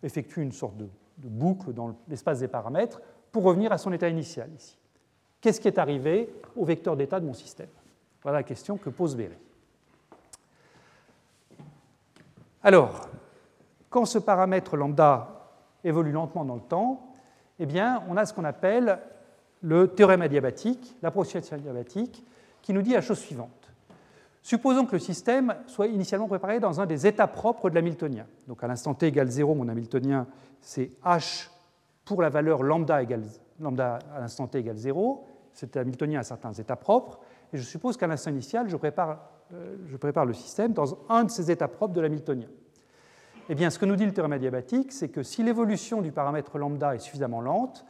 effectue 0.05 0.43
une 0.43 0.53
sorte 0.53 0.77
de 0.77 0.88
de 1.18 1.28
boucle 1.28 1.72
dans 1.72 1.94
l'espace 2.09 2.40
des 2.40 2.48
paramètres 2.48 3.00
pour 3.31 3.42
revenir 3.42 3.72
à 3.72 3.78
son 3.78 3.92
état 3.92 4.09
initial 4.09 4.50
ici. 4.57 4.78
Qu'est-ce 5.40 5.61
qui 5.61 5.68
est 5.68 5.78
arrivé 5.78 6.33
au 6.57 6.64
vecteur 6.64 6.96
d'état 6.96 7.20
de 7.20 7.26
mon 7.26 7.35
système? 7.35 7.68
Voilà 8.22 8.38
la 8.38 8.42
question 8.42 8.76
que 8.76 8.90
pose 8.90 9.16
Berry. 9.16 9.37
Alors, 12.62 13.09
quand 13.88 14.04
ce 14.04 14.18
paramètre 14.18 14.76
lambda 14.76 15.50
évolue 15.85 16.12
lentement 16.12 16.44
dans 16.44 16.57
le 16.57 16.61
temps, 16.61 17.14
eh 17.59 17.66
bien, 17.66 18.02
on 18.09 18.16
a 18.16 18.26
ce 18.26 18.35
qu'on 18.35 18.44
appelle 18.44 18.98
le 19.62 19.88
théorème 19.88 20.22
adiabatique, 20.22 20.96
l'approximation 21.02 21.57
adiabatique, 21.57 22.24
qui 22.62 22.72
nous 22.72 22.83
dit 22.83 22.92
la 22.92 23.00
chose 23.00 23.18
suivante. 23.18 23.58
Supposons 24.48 24.87
que 24.87 24.92
le 24.92 24.98
système 24.98 25.54
soit 25.66 25.88
initialement 25.88 26.26
préparé 26.26 26.58
dans 26.58 26.80
un 26.80 26.87
des 26.87 27.06
états 27.06 27.26
propres 27.26 27.68
de 27.68 27.74
l'hamiltonien. 27.74 28.24
Donc 28.46 28.64
à 28.64 28.66
l'instant 28.66 28.94
t 28.94 29.06
égale 29.06 29.28
0, 29.28 29.54
mon 29.54 29.68
hamiltonien, 29.68 30.26
c'est 30.62 30.88
h 31.04 31.50
pour 32.06 32.22
la 32.22 32.30
valeur 32.30 32.62
lambda, 32.62 33.02
lambda 33.61 33.98
à 34.16 34.20
l'instant 34.20 34.46
t 34.46 34.61
égale 34.61 34.78
0. 34.78 35.26
Cet 35.52 35.76
hamiltonien 35.76 36.20
a 36.20 36.22
certains 36.22 36.54
états 36.54 36.76
propres. 36.76 37.20
Et 37.52 37.58
je 37.58 37.62
suppose 37.62 37.98
qu'à 37.98 38.06
l'instant 38.06 38.30
initial, 38.30 38.70
je 38.70 38.76
prépare, 38.78 39.20
euh, 39.52 39.76
je 39.87 39.98
prépare, 39.98 40.24
le 40.24 40.32
système 40.32 40.72
dans 40.72 40.96
un 41.11 41.24
de 41.24 41.30
ces 41.30 41.50
états 41.50 41.68
propres 41.68 41.92
de 41.92 42.00
l'hamiltonien. 42.00 42.48
Eh 43.50 43.54
bien, 43.54 43.68
ce 43.68 43.78
que 43.78 43.84
nous 43.84 43.96
dit 43.96 44.06
le 44.06 44.14
théorème 44.14 44.32
adiabatique, 44.32 44.92
c'est 44.92 45.11
que 45.11 45.22
si 45.22 45.42
l'évolution 45.42 46.00
du 46.00 46.11
paramètre 46.11 46.56
lambda 46.56 46.94
est 46.94 47.00
suffisamment 47.00 47.42
lente, 47.42 47.84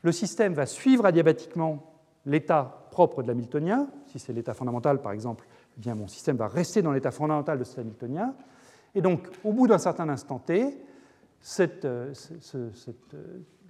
le 0.00 0.12
système 0.12 0.54
va 0.54 0.64
suivre 0.64 1.04
adiabatiquement 1.04 1.92
l'état 2.24 2.86
propre 2.90 3.22
de 3.22 3.28
l'hamiltonien, 3.28 3.88
si 4.06 4.18
c'est 4.18 4.32
l'état 4.32 4.54
fondamental 4.54 5.02
par 5.02 5.12
exemple, 5.12 5.46
eh 5.76 5.80
bien, 5.80 5.94
mon 5.94 6.06
système 6.06 6.36
va 6.36 6.48
rester 6.48 6.82
dans 6.82 6.92
l'état 6.92 7.10
fondamental 7.10 7.58
de 7.58 7.64
cet 7.64 7.78
Hamiltonien. 7.78 8.34
Et 8.94 9.00
donc, 9.00 9.28
au 9.44 9.52
bout 9.52 9.66
d'un 9.66 9.78
certain 9.78 10.08
instant 10.08 10.38
t, 10.38 10.78
euh, 11.60 12.12
euh, 12.54 12.72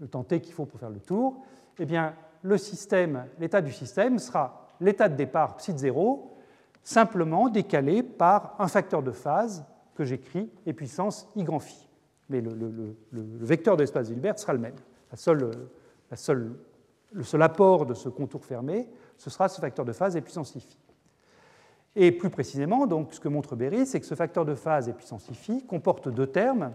le 0.00 0.08
temps 0.08 0.24
t 0.24 0.40
qu'il 0.40 0.52
faut 0.52 0.66
pour 0.66 0.80
faire 0.80 0.90
le 0.90 1.00
tour, 1.00 1.42
eh 1.78 1.86
bien, 1.86 2.14
l'état 2.44 3.60
du 3.60 3.72
système 3.72 4.18
sera 4.18 4.66
l'état 4.80 5.08
de 5.08 5.14
départ 5.14 5.56
psi 5.56 5.72
de 5.72 5.78
0, 5.78 6.36
simplement 6.82 7.48
décalé 7.48 8.02
par 8.02 8.56
un 8.58 8.66
facteur 8.66 9.02
de 9.02 9.12
phase 9.12 9.64
que 9.94 10.04
j'écris, 10.04 10.50
et 10.66 10.72
puissance 10.72 11.28
i 11.36 11.44
phi. 11.60 11.88
Mais 12.28 12.40
le, 12.40 12.96
vecteur 13.12 13.76
de 13.76 13.82
l'espace 13.82 14.08
d'Hilbert 14.08 14.38
sera 14.38 14.54
le 14.54 14.58
même. 14.58 14.74
la 15.10 15.16
seule, 16.16 16.56
le 17.12 17.22
seul 17.22 17.42
apport 17.42 17.86
de 17.86 17.94
ce 17.94 18.08
contour 18.08 18.44
fermé, 18.44 18.88
ce 19.18 19.30
sera 19.30 19.48
ce 19.48 19.60
facteur 19.60 19.84
de 19.84 19.92
phase 19.92 20.16
et 20.16 20.20
puissance 20.20 20.52
phi. 20.52 20.78
Et 21.94 22.10
plus 22.10 22.30
précisément, 22.30 22.86
donc, 22.86 23.12
ce 23.12 23.20
que 23.20 23.28
montre 23.28 23.54
Berry, 23.54 23.84
c'est 23.86 24.00
que 24.00 24.06
ce 24.06 24.14
facteur 24.14 24.44
de 24.44 24.54
phase 24.54 24.88
et 24.88 24.92
puissance 24.92 25.28
phi 25.32 25.62
comporte 25.64 26.08
deux 26.08 26.26
termes. 26.26 26.72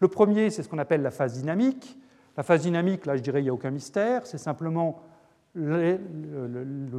Le 0.00 0.08
premier, 0.08 0.50
c'est 0.50 0.62
ce 0.62 0.68
qu'on 0.68 0.78
appelle 0.78 1.02
la 1.02 1.10
phase 1.10 1.34
dynamique. 1.34 1.98
La 2.36 2.42
phase 2.42 2.62
dynamique, 2.62 3.04
là, 3.04 3.16
je 3.16 3.22
dirais, 3.22 3.40
il 3.40 3.44
n'y 3.44 3.50
a 3.50 3.54
aucun 3.54 3.70
mystère. 3.70 4.26
C'est 4.26 4.38
simplement 4.38 5.02
le, 5.54 5.98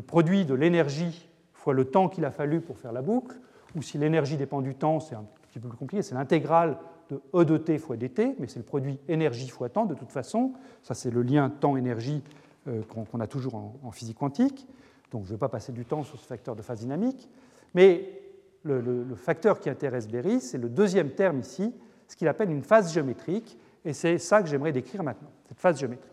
produit 0.05 0.45
de 0.45 0.53
l'énergie 0.53 1.27
fois 1.53 1.73
le 1.73 1.85
temps 1.85 2.07
qu'il 2.07 2.23
a 2.25 2.31
fallu 2.31 2.61
pour 2.61 2.77
faire 2.77 2.91
la 2.91 3.01
boucle. 3.01 3.35
Ou 3.75 3.81
si 3.81 3.97
l'énergie 3.97 4.37
dépend 4.37 4.61
du 4.61 4.75
temps, 4.75 4.99
c'est 4.99 5.15
un 5.15 5.25
petit 5.49 5.59
peu 5.59 5.67
plus 5.67 5.77
compliqué, 5.77 6.03
c'est 6.03 6.13
l'intégrale 6.13 6.77
de 7.09 7.19
E 7.33 7.43
de 7.43 7.57
t 7.57 7.79
fois 7.79 7.97
dt, 7.97 8.35
mais 8.37 8.47
c'est 8.47 8.59
le 8.59 8.65
produit 8.65 8.99
énergie 9.07 9.49
fois 9.49 9.69
temps 9.69 9.85
de 9.87 9.95
toute 9.95 10.11
façon. 10.11 10.53
Ça, 10.83 10.93
c'est 10.93 11.09
le 11.09 11.23
lien 11.23 11.49
temps-énergie 11.49 12.21
euh, 12.67 12.83
qu'on 12.83 13.19
a 13.19 13.25
toujours 13.25 13.55
en 13.55 13.91
physique 13.91 14.19
quantique. 14.19 14.67
Donc 15.13 15.25
je 15.25 15.29
ne 15.29 15.35
vais 15.35 15.39
pas 15.39 15.47
passer 15.47 15.71
du 15.71 15.85
temps 15.85 16.03
sur 16.03 16.19
ce 16.19 16.25
facteur 16.25 16.55
de 16.55 16.63
phase 16.63 16.79
dynamique. 16.79 17.29
Mais 17.75 18.19
le, 18.63 19.05
facteur 19.15 19.59
qui 19.59 19.69
intéresse 19.69 20.07
Berry, 20.07 20.41
c'est 20.41 20.57
le 20.57 20.69
deuxième 20.69 21.11
terme 21.11 21.39
ici, 21.39 21.73
ce 22.07 22.15
qu'il 22.15 22.27
appelle 22.27 22.49
une 22.49 22.63
phase 22.63 22.91
géométrique. 22.91 23.57
Et 23.85 23.93
c'est 23.93 24.17
ça 24.17 24.41
que 24.41 24.49
j'aimerais 24.49 24.71
décrire 24.71 25.03
maintenant, 25.03 25.31
cette 25.47 25.59
phase 25.59 25.79
géométrique. 25.79 26.11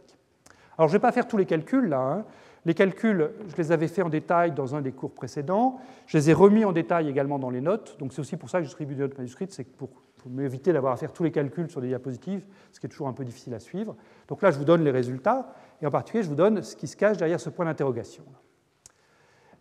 Alors 0.76 0.88
je 0.88 0.94
ne 0.94 0.98
vais 0.98 1.02
pas 1.02 1.12
faire 1.12 1.26
tous 1.26 1.38
les 1.38 1.46
calculs 1.46 1.88
là. 1.88 2.00
Hein. 2.00 2.24
Les 2.66 2.74
calculs, 2.74 3.30
je 3.48 3.56
les 3.56 3.72
avais 3.72 3.88
faits 3.88 4.04
en 4.04 4.10
détail 4.10 4.52
dans 4.52 4.74
un 4.74 4.82
des 4.82 4.92
cours 4.92 5.12
précédents. 5.12 5.80
Je 6.06 6.18
les 6.18 6.28
ai 6.28 6.34
remis 6.34 6.66
en 6.66 6.72
détail 6.72 7.08
également 7.08 7.38
dans 7.38 7.48
les 7.48 7.62
notes. 7.62 7.96
Donc 7.98 8.12
c'est 8.12 8.20
aussi 8.20 8.36
pour 8.36 8.50
ça 8.50 8.58
que 8.58 8.64
je 8.64 8.68
distribue 8.68 8.94
des 8.94 9.00
notes 9.00 9.16
manuscrites, 9.16 9.52
c'est 9.52 9.64
pour, 9.64 9.88
pour 10.18 10.30
m'éviter 10.30 10.74
d'avoir 10.74 10.92
à 10.92 10.96
faire 10.98 11.14
tous 11.14 11.22
les 11.22 11.32
calculs 11.32 11.70
sur 11.70 11.80
des 11.80 11.88
diapositives, 11.88 12.44
ce 12.70 12.80
qui 12.80 12.84
est 12.84 12.90
toujours 12.90 13.08
un 13.08 13.14
peu 13.14 13.24
difficile 13.24 13.54
à 13.54 13.60
suivre. 13.60 13.96
Donc 14.28 14.42
là, 14.42 14.50
je 14.50 14.58
vous 14.58 14.64
donne 14.66 14.84
les 14.84 14.90
résultats, 14.90 15.54
et 15.80 15.86
en 15.86 15.90
particulier, 15.90 16.22
je 16.22 16.28
vous 16.28 16.34
donne 16.34 16.60
ce 16.60 16.76
qui 16.76 16.86
se 16.86 16.98
cache 16.98 17.16
derrière 17.16 17.40
ce 17.40 17.48
point 17.48 17.64
d'interrogation. 17.64 18.24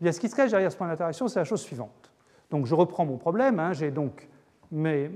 Eh 0.01 0.11
ce 0.11 0.19
qui 0.19 0.29
se 0.29 0.35
cache 0.35 0.51
derrière 0.51 0.71
ce 0.71 0.77
point 0.77 0.87
d'interaction, 0.87 1.27
c'est 1.27 1.39
la 1.39 1.45
chose 1.45 1.61
suivante. 1.61 2.11
Donc 2.49 2.65
je 2.65 2.75
reprends 2.75 3.05
mon 3.05 3.17
problème. 3.17 3.59
Hein. 3.59 3.73
J'ai 3.73 3.91
donc 3.91 4.29
le, 4.71 5.09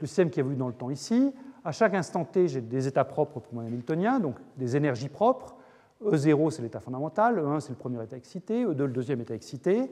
système 0.00 0.30
qui 0.30 0.40
évolue 0.40 0.56
dans 0.56 0.68
le 0.68 0.74
temps 0.74 0.90
ici. 0.90 1.32
À 1.64 1.72
chaque 1.72 1.94
instant 1.94 2.24
t, 2.24 2.48
j'ai 2.48 2.60
des 2.60 2.86
états 2.86 3.04
propres 3.04 3.40
pour 3.40 3.54
mon 3.54 3.66
Hamiltonien, 3.66 4.20
donc 4.20 4.36
des 4.56 4.76
énergies 4.76 5.08
propres. 5.08 5.56
E0, 6.04 6.50
c'est 6.50 6.62
l'état 6.62 6.80
fondamental. 6.80 7.38
E1, 7.38 7.60
c'est 7.60 7.70
le 7.70 7.76
premier 7.76 8.02
état 8.02 8.16
excité. 8.16 8.64
E2, 8.64 8.84
le 8.84 8.88
deuxième 8.88 9.20
état 9.20 9.34
excité. 9.34 9.90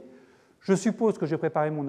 Je 0.60 0.74
suppose 0.74 1.18
que 1.18 1.26
j'ai 1.26 1.36
préparé 1.36 1.70
mon, 1.70 1.86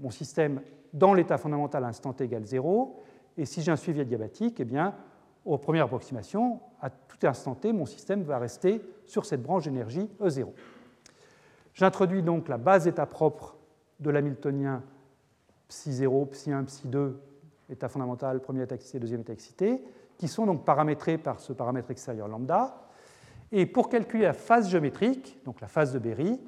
mon, 0.00 0.10
système 0.10 0.60
dans 0.92 1.14
l'état 1.14 1.38
fondamental 1.38 1.84
à 1.84 1.88
instant 1.88 2.12
t 2.12 2.24
égale 2.24 2.44
0. 2.44 3.02
Et 3.36 3.44
si 3.44 3.62
j'ai 3.62 3.72
un 3.72 3.76
suivi 3.76 4.00
adiabatique, 4.00 4.60
eh 4.60 4.64
bien, 4.64 4.94
aux 5.44 5.58
premières 5.58 5.84
approximations, 5.84 6.60
à 6.80 6.90
tout 6.90 7.26
instant 7.26 7.54
t, 7.54 7.72
mon 7.72 7.86
système 7.86 8.22
va 8.22 8.38
rester 8.38 8.82
sur 9.04 9.24
cette 9.26 9.42
branche 9.42 9.64
d'énergie 9.64 10.08
E0. 10.20 10.48
J'introduis 11.74 12.22
donc 12.22 12.48
la 12.48 12.58
base 12.58 12.86
état 12.86 13.06
propre 13.06 13.56
de 14.00 14.10
l'hamiltonien 14.10 14.82
psi0, 15.68 16.28
psi1, 16.30 16.64
psi2, 16.66 17.12
état 17.70 17.88
fondamental, 17.88 18.40
premier 18.40 18.62
état 18.62 18.74
excité, 18.74 18.98
deuxième 18.98 19.22
état 19.22 19.32
excité, 19.32 19.82
qui 20.18 20.28
sont 20.28 20.46
donc 20.46 20.64
paramétrés 20.64 21.18
par 21.18 21.40
ce 21.40 21.52
paramètre 21.52 21.90
extérieur 21.90 22.28
lambda. 22.28 22.88
Et 23.50 23.66
pour 23.66 23.88
calculer 23.88 24.24
la 24.24 24.32
phase 24.32 24.68
géométrique, 24.68 25.40
donc 25.44 25.60
la 25.60 25.68
phase 25.68 25.92
de 25.92 25.98
Berry, 25.98 26.40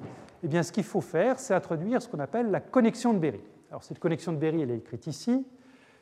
eh 0.43 0.47
bien, 0.47 0.63
ce 0.63 0.71
qu'il 0.71 0.83
faut 0.83 1.01
faire, 1.01 1.39
c'est 1.39 1.53
introduire 1.53 2.01
ce 2.01 2.07
qu'on 2.07 2.19
appelle 2.19 2.51
la 2.51 2.59
connexion 2.59 3.13
de 3.13 3.19
Berry. 3.19 3.41
Alors 3.69 3.83
cette 3.83 3.99
connexion 3.99 4.31
de 4.31 4.37
Berry, 4.37 4.61
elle 4.61 4.71
est 4.71 4.77
écrite 4.77 5.07
ici 5.07 5.45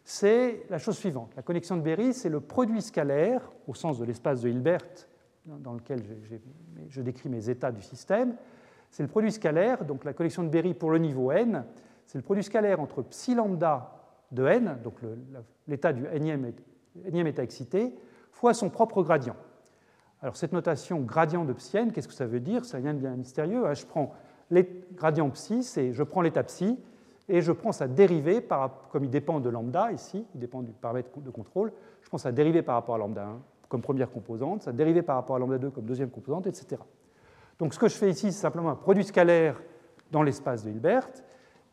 c'est 0.03 0.65
la 0.69 0.77
chose 0.77 0.97
suivante. 0.97 1.31
La 1.35 1.41
connexion 1.41 1.77
de 1.77 1.81
Berry, 1.81 2.13
c'est 2.13 2.29
le 2.29 2.41
produit 2.41 2.81
scalaire, 2.81 3.41
au 3.67 3.73
sens 3.73 3.99
de 3.99 4.05
l'espace 4.05 4.41
de 4.41 4.49
Hilbert, 4.49 4.83
dans 5.45 5.73
lequel 5.73 6.01
je, 6.89 7.01
décris 7.01 7.29
mes 7.29 7.49
états 7.49 7.71
du 7.71 7.81
système. 7.81 8.35
C'est 8.89 9.03
le 9.03 9.09
produit 9.09 9.31
scalaire, 9.31 9.85
donc 9.85 10.03
la 10.03 10.13
connexion 10.13 10.43
de 10.43 10.49
Berry 10.49 10.73
pour 10.73 10.91
le 10.91 10.99
niveau 10.99 11.31
n, 11.31 11.65
c'est 12.05 12.17
le 12.17 12.23
produit 12.23 12.43
scalaire 12.43 12.79
entre 12.79 13.01
psi 13.01 13.33
lambda 13.33 13.91
de 14.31 14.45
n, 14.45 14.77
donc 14.83 14.95
l'état 15.67 15.93
du 15.93 16.05
énième, 16.11 16.45
état 17.27 17.43
excité, 17.43 17.95
fois 18.31 18.53
son 18.53 18.69
propre 18.69 19.03
gradient. 19.03 19.35
Alors 20.21 20.35
cette 20.37 20.53
notation 20.53 21.01
gradient 21.01 21.45
de 21.45 21.53
psi 21.53 21.77
n, 21.77 21.91
qu'est-ce 21.91 22.07
que 22.07 22.13
ça 22.13 22.25
veut 22.25 22.39
dire? 22.39 22.65
C'est 22.65 22.77
rien 22.77 22.93
de 22.93 22.99
bien 22.99 23.15
mystérieux. 23.15 23.65
Hein. 23.65 23.73
Je 23.73 23.85
prends 23.85 24.13
les 24.51 24.69
gradients 24.93 25.29
psi, 25.29 25.63
c'est 25.63 25.93
je 25.93 26.03
prends 26.03 26.21
l'état 26.21 26.43
psi, 26.43 26.77
et 27.29 27.41
je 27.41 27.51
prends 27.51 27.71
sa 27.71 27.87
dérivée, 27.87 28.41
par, 28.41 28.89
comme 28.91 29.05
il 29.05 29.09
dépend 29.09 29.39
de 29.39 29.49
lambda 29.49 29.91
ici, 29.91 30.25
il 30.33 30.39
dépend 30.39 30.61
du 30.61 30.71
paramètre 30.71 31.19
de 31.19 31.29
contrôle, 31.29 31.71
je 32.01 32.09
prends 32.09 32.17
sa 32.17 32.31
dérivée 32.31 32.61
par 32.61 32.75
rapport 32.75 32.95
à 32.95 32.97
lambda 32.97 33.23
1 33.23 33.39
comme 33.69 33.81
première 33.81 34.11
composante, 34.11 34.61
sa 34.61 34.71
dérivée 34.71 35.01
par 35.01 35.15
rapport 35.15 35.35
à 35.35 35.39
lambda 35.39 35.57
2 35.57 35.71
comme 35.71 35.85
deuxième 35.85 36.09
composante, 36.09 36.45
etc. 36.45 36.81
Donc 37.57 37.73
ce 37.73 37.79
que 37.79 37.87
je 37.87 37.95
fais 37.95 38.09
ici, 38.09 38.31
c'est 38.31 38.41
simplement 38.41 38.69
un 38.69 38.75
produit 38.75 39.03
scalaire 39.03 39.59
dans 40.11 40.21
l'espace 40.21 40.63
de 40.63 40.69
Hilbert, 40.69 41.09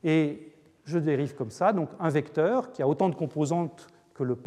et 0.03 0.55
je 0.85 0.99
dérive 0.99 1.35
comme 1.35 1.51
ça, 1.51 1.73
donc 1.73 1.91
un 1.99 2.09
vecteur 2.09 2.73
qui 2.73 2.83
a 2.83 2.89
autant 2.89 3.11
de 3.11 3.15
composantes 3.15 3.87
que 4.15 4.23
le, 4.23 4.39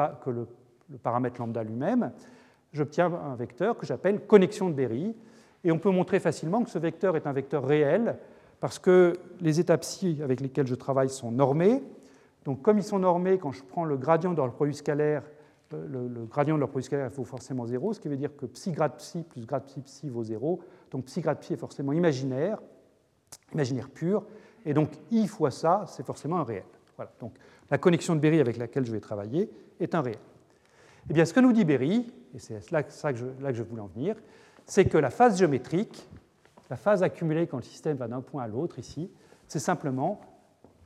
le 0.90 0.98
paramètre 0.98 1.40
lambda 1.40 1.64
lui-même, 1.64 2.12
j'obtiens 2.72 3.14
un 3.14 3.36
vecteur 3.36 3.78
que 3.78 3.86
j'appelle 3.86 4.26
connexion 4.26 4.70
de 4.70 4.74
Berry, 4.74 5.16
et 5.64 5.72
on 5.72 5.80
peut 5.80 5.92
montrer 5.92 6.20
facilement 6.20 6.64
que 6.64 6.70
ce 6.70 6.80
vecteur 6.80 7.16
est 7.16 7.28
un 7.28 7.34
vecteur 7.34 7.66
réel, 7.66 8.18
parce 8.64 8.80
que 8.80 9.12
les 9.42 9.60
états 9.60 9.78
psi 9.78 10.22
avec 10.24 10.40
lesquels 10.40 10.68
je 10.68 10.76
travaille 10.76 11.10
sont 11.10 11.32
normés. 11.32 11.84
Donc, 12.46 12.62
comme 12.62 12.78
ils 12.78 12.84
sont 12.84 12.98
normés, 12.98 13.38
quand 13.38 13.52
je 13.52 13.62
prends 13.62 13.84
le 13.84 13.98
gradient 13.98 14.32
de 14.32 14.38
leur 14.38 14.54
produit 14.54 14.74
scalaire, 14.74 15.22
le, 15.74 16.24
gradient 16.28 16.56
de 16.56 16.62
leur 16.62 16.70
produit 16.70 16.86
scalaire 16.86 17.10
vaut 17.10 17.26
forcément 17.26 17.66
0, 17.66 17.92
ce 17.92 18.00
qui 18.00 18.08
veut 18.08 18.16
dire 18.16 18.34
que 18.38 18.46
psi 18.46 18.72
grade 18.72 18.94
psi 18.98 19.24
plus 19.24 19.46
grade 19.46 19.66
psi 19.66 19.82
psi 19.82 20.10
vaut 20.10 20.24
0. 20.24 20.62
Donc, 20.92 21.04
psi 21.04 21.20
grade 21.20 21.40
psi 21.40 21.56
est 21.56 21.58
forcément 21.58 21.92
imaginaire, 21.92 22.58
imaginaire 23.54 23.90
pur, 23.90 24.24
et 24.66 24.74
donc 24.74 24.92
i 25.12 25.28
fois 25.28 25.52
ça, 25.52 25.84
c'est 25.90 26.06
forcément 26.06 26.38
un 26.38 26.46
réel. 26.46 26.64
Voilà. 26.96 27.12
Donc, 27.20 27.34
la 27.70 27.78
connexion 27.78 28.16
de 28.16 28.22
Berry 28.22 28.40
avec 28.40 28.56
laquelle 28.56 28.86
je 28.86 28.94
vais 28.94 29.02
travailler 29.02 29.50
est 29.82 29.94
un 29.94 30.02
réel. 30.02 30.20
Eh 31.10 31.14
bien, 31.14 31.26
ce 31.26 31.34
que 31.34 31.42
nous 31.42 31.52
dit 31.52 31.66
Berry, 31.66 32.14
et 32.34 32.40
c'est 32.40 32.72
là 32.72 32.82
que 32.82 32.94
je 32.94 33.64
voulais 33.64 33.82
en 33.82 33.88
venir, 33.88 34.16
c'est 34.66 34.86
que 34.86 34.98
la 34.98 35.10
phase 35.10 35.38
géométrique, 35.38 36.08
la 36.74 36.78
phase 36.78 37.04
accumulée 37.04 37.46
quand 37.46 37.58
le 37.58 37.64
système 37.64 37.98
va 37.98 38.08
d'un 38.08 38.22
point 38.22 38.42
à 38.42 38.48
l'autre 38.48 38.80
ici, 38.80 39.12
c'est 39.48 39.60
simplement 39.60 40.20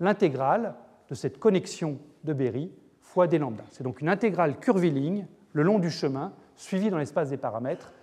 l'intégrale 0.02 0.76
de 1.08 1.16
cette 1.16 1.40
connexion 1.40 1.98
de 2.26 2.34
Berry 2.34 2.74
fois 3.00 3.26
d 3.26 3.38
lambda. 3.38 3.64
C'est 3.72 3.86
donc 3.86 4.02
une 4.02 4.10
intégrale 4.10 4.60
curviligne 4.60 5.28
le 5.54 5.64
long 5.64 5.80
du 5.80 5.90
chemin, 5.90 6.34
suivie 6.58 6.90
dans 6.90 6.98
l'espace 6.98 7.30
des 7.30 7.38
paramètres, 7.38 7.94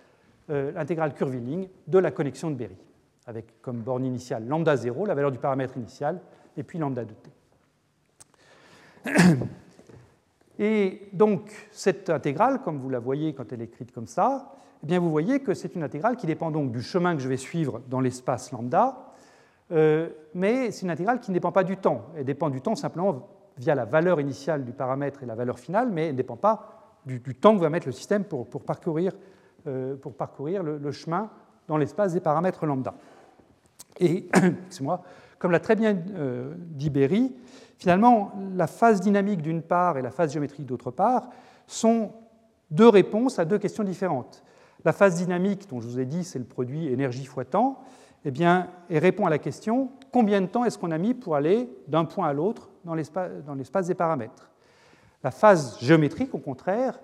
euh, 0.49 0.71
l'intégrale 0.71 1.13
curviligne 1.13 1.69
de 1.85 1.99
la 1.99 2.09
connexion 2.09 2.49
de 2.49 2.55
Berry, 2.55 2.75
avec 3.27 3.61
comme 3.61 3.81
borne 3.81 4.03
initiale 4.03 4.47
lambda 4.47 4.75
0, 4.75 5.05
la 5.05 5.13
valeur 5.13 5.31
du 5.31 5.37
paramètre 5.37 5.77
initial, 5.77 6.19
et 6.57 6.63
puis 6.63 6.79
lambda 6.79 7.05
de 7.05 7.13
t. 7.13 7.29
Et 10.57 11.07
donc 11.13 11.51
cette 11.71 12.09
intégrale, 12.09 12.63
comme 12.63 12.79
vous 12.79 12.89
la 12.89 12.97
voyez 12.97 13.35
quand 13.35 13.53
elle 13.53 13.61
est 13.61 13.65
écrite 13.65 13.91
comme 13.91 14.07
ça, 14.07 14.55
eh 14.83 14.87
bien, 14.87 14.99
vous 14.99 15.09
voyez 15.09 15.39
que 15.39 15.53
c'est 15.53 15.75
une 15.75 15.83
intégrale 15.83 16.15
qui 16.15 16.27
dépend 16.27 16.51
donc 16.51 16.71
du 16.71 16.81
chemin 16.81 17.15
que 17.15 17.21
je 17.21 17.29
vais 17.29 17.37
suivre 17.37 17.81
dans 17.89 17.99
l'espace 17.99 18.51
lambda, 18.51 19.13
euh, 19.71 20.09
mais 20.33 20.71
c'est 20.71 20.83
une 20.83 20.91
intégrale 20.91 21.19
qui 21.19 21.31
ne 21.31 21.35
dépend 21.35 21.51
pas 21.51 21.63
du 21.63 21.77
temps. 21.77 22.05
Elle 22.15 22.25
dépend 22.25 22.49
du 22.49 22.61
temps 22.61 22.75
simplement 22.75 23.27
via 23.57 23.73
la 23.73 23.85
valeur 23.85 24.19
initiale 24.19 24.63
du 24.65 24.73
paramètre 24.73 25.23
et 25.23 25.25
la 25.25 25.35
valeur 25.35 25.59
finale, 25.59 25.89
mais 25.91 26.07
elle 26.07 26.11
ne 26.13 26.17
dépend 26.17 26.35
pas 26.35 26.99
du, 27.05 27.19
temps 27.21 27.55
que 27.55 27.61
va 27.61 27.69
mettre 27.69 27.87
le 27.87 27.91
système 27.91 28.23
pour, 28.23 28.47
parcourir, 28.63 29.13
euh, 29.67 29.95
pour 29.95 30.13
parcourir 30.13 30.63
le, 30.63 30.91
chemin 30.91 31.29
dans 31.67 31.77
l'espace 31.77 32.13
des 32.13 32.19
paramètres 32.19 32.65
lambda. 32.65 32.93
Et, 33.99 34.27
moi 34.81 35.03
comme 35.39 35.51
l'a 35.51 35.59
très 35.59 35.75
bien 35.75 35.97
euh, 36.15 36.53
dit 36.57 36.89
Berry, 36.89 37.35
finalement, 37.77 38.31
la 38.55 38.67
phase 38.67 39.01
dynamique 39.01 39.41
d'une 39.41 39.61
part 39.61 39.97
et 39.97 40.01
la 40.01 40.11
phase 40.11 40.33
géométrique 40.33 40.65
d'autre 40.65 40.91
part 40.91 41.29
sont 41.67 42.11
deux 42.71 42.87
réponses 42.87 43.37
à 43.37 43.45
deux 43.45 43.59
questions 43.59 43.83
différentes. 43.83 44.43
La 44.85 44.93
phase 44.93 45.15
dynamique, 45.15 45.67
dont 45.67 45.81
je 45.81 45.87
vous 45.87 45.99
ai 45.99 46.05
dit, 46.05 46.23
c'est 46.23 46.39
le 46.39 46.45
produit 46.45 46.87
énergie 46.87 47.25
fois 47.25 47.43
temps, 47.43 47.81
eh 48.23 48.31
bien, 48.31 48.69
elle 48.89 48.99
répond 48.99 49.25
à 49.25 49.29
la 49.29 49.39
question 49.39 49.89
combien 50.11 50.41
de 50.41 50.45
temps 50.45 50.63
est-ce 50.63 50.77
qu'on 50.77 50.91
a 50.91 50.97
mis 50.99 51.15
pour 51.15 51.35
aller 51.35 51.69
d'un 51.87 52.05
point 52.05 52.27
à 52.27 52.33
l'autre 52.33 52.69
dans 52.83 52.93
l'espace 52.93 53.87
des 53.87 53.95
paramètres? 53.95 54.51
La 55.23 55.31
phase 55.31 55.79
géométrique, 55.79 56.35
au 56.35 56.39
contraire, 56.39 56.99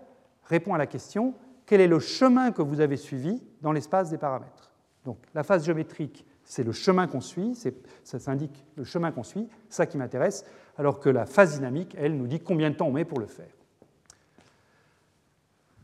répond 0.45 0.75
à 0.75 0.77
la 0.77 0.85
question 0.85 1.33
quel 1.65 1.81
est 1.81 1.87
le 1.87 1.99
chemin 1.99 2.51
que 2.51 2.61
vous 2.61 2.81
avez 2.81 2.97
suivi 2.97 3.41
dans 3.61 3.71
l'espace 3.71 4.11
des 4.11 4.17
paramètres? 4.17 4.71
Donc, 5.03 5.17
la 5.33 5.41
phase 5.41 5.65
géométrique, 5.65 6.25
c'est 6.43 6.63
le 6.63 6.71
chemin 6.71 7.07
qu'on 7.07 7.21
suit, 7.21 7.57
ça 8.03 8.19
s'indique 8.19 8.63
le 8.75 8.83
chemin 8.83 9.11
qu'on 9.11 9.23
suit, 9.23 9.47
ça 9.69 9.87
qui 9.87 9.97
m'intéresse, 9.97 10.45
alors 10.77 10.99
que 10.99 11.09
la 11.09 11.25
phase 11.25 11.55
dynamique, 11.55 11.95
elle, 11.97 12.15
nous 12.15 12.27
dit 12.27 12.39
combien 12.39 12.69
de 12.69 12.75
temps 12.75 12.87
on 12.87 12.91
met 12.91 13.05
pour 13.05 13.19
le 13.19 13.25
faire. 13.25 13.53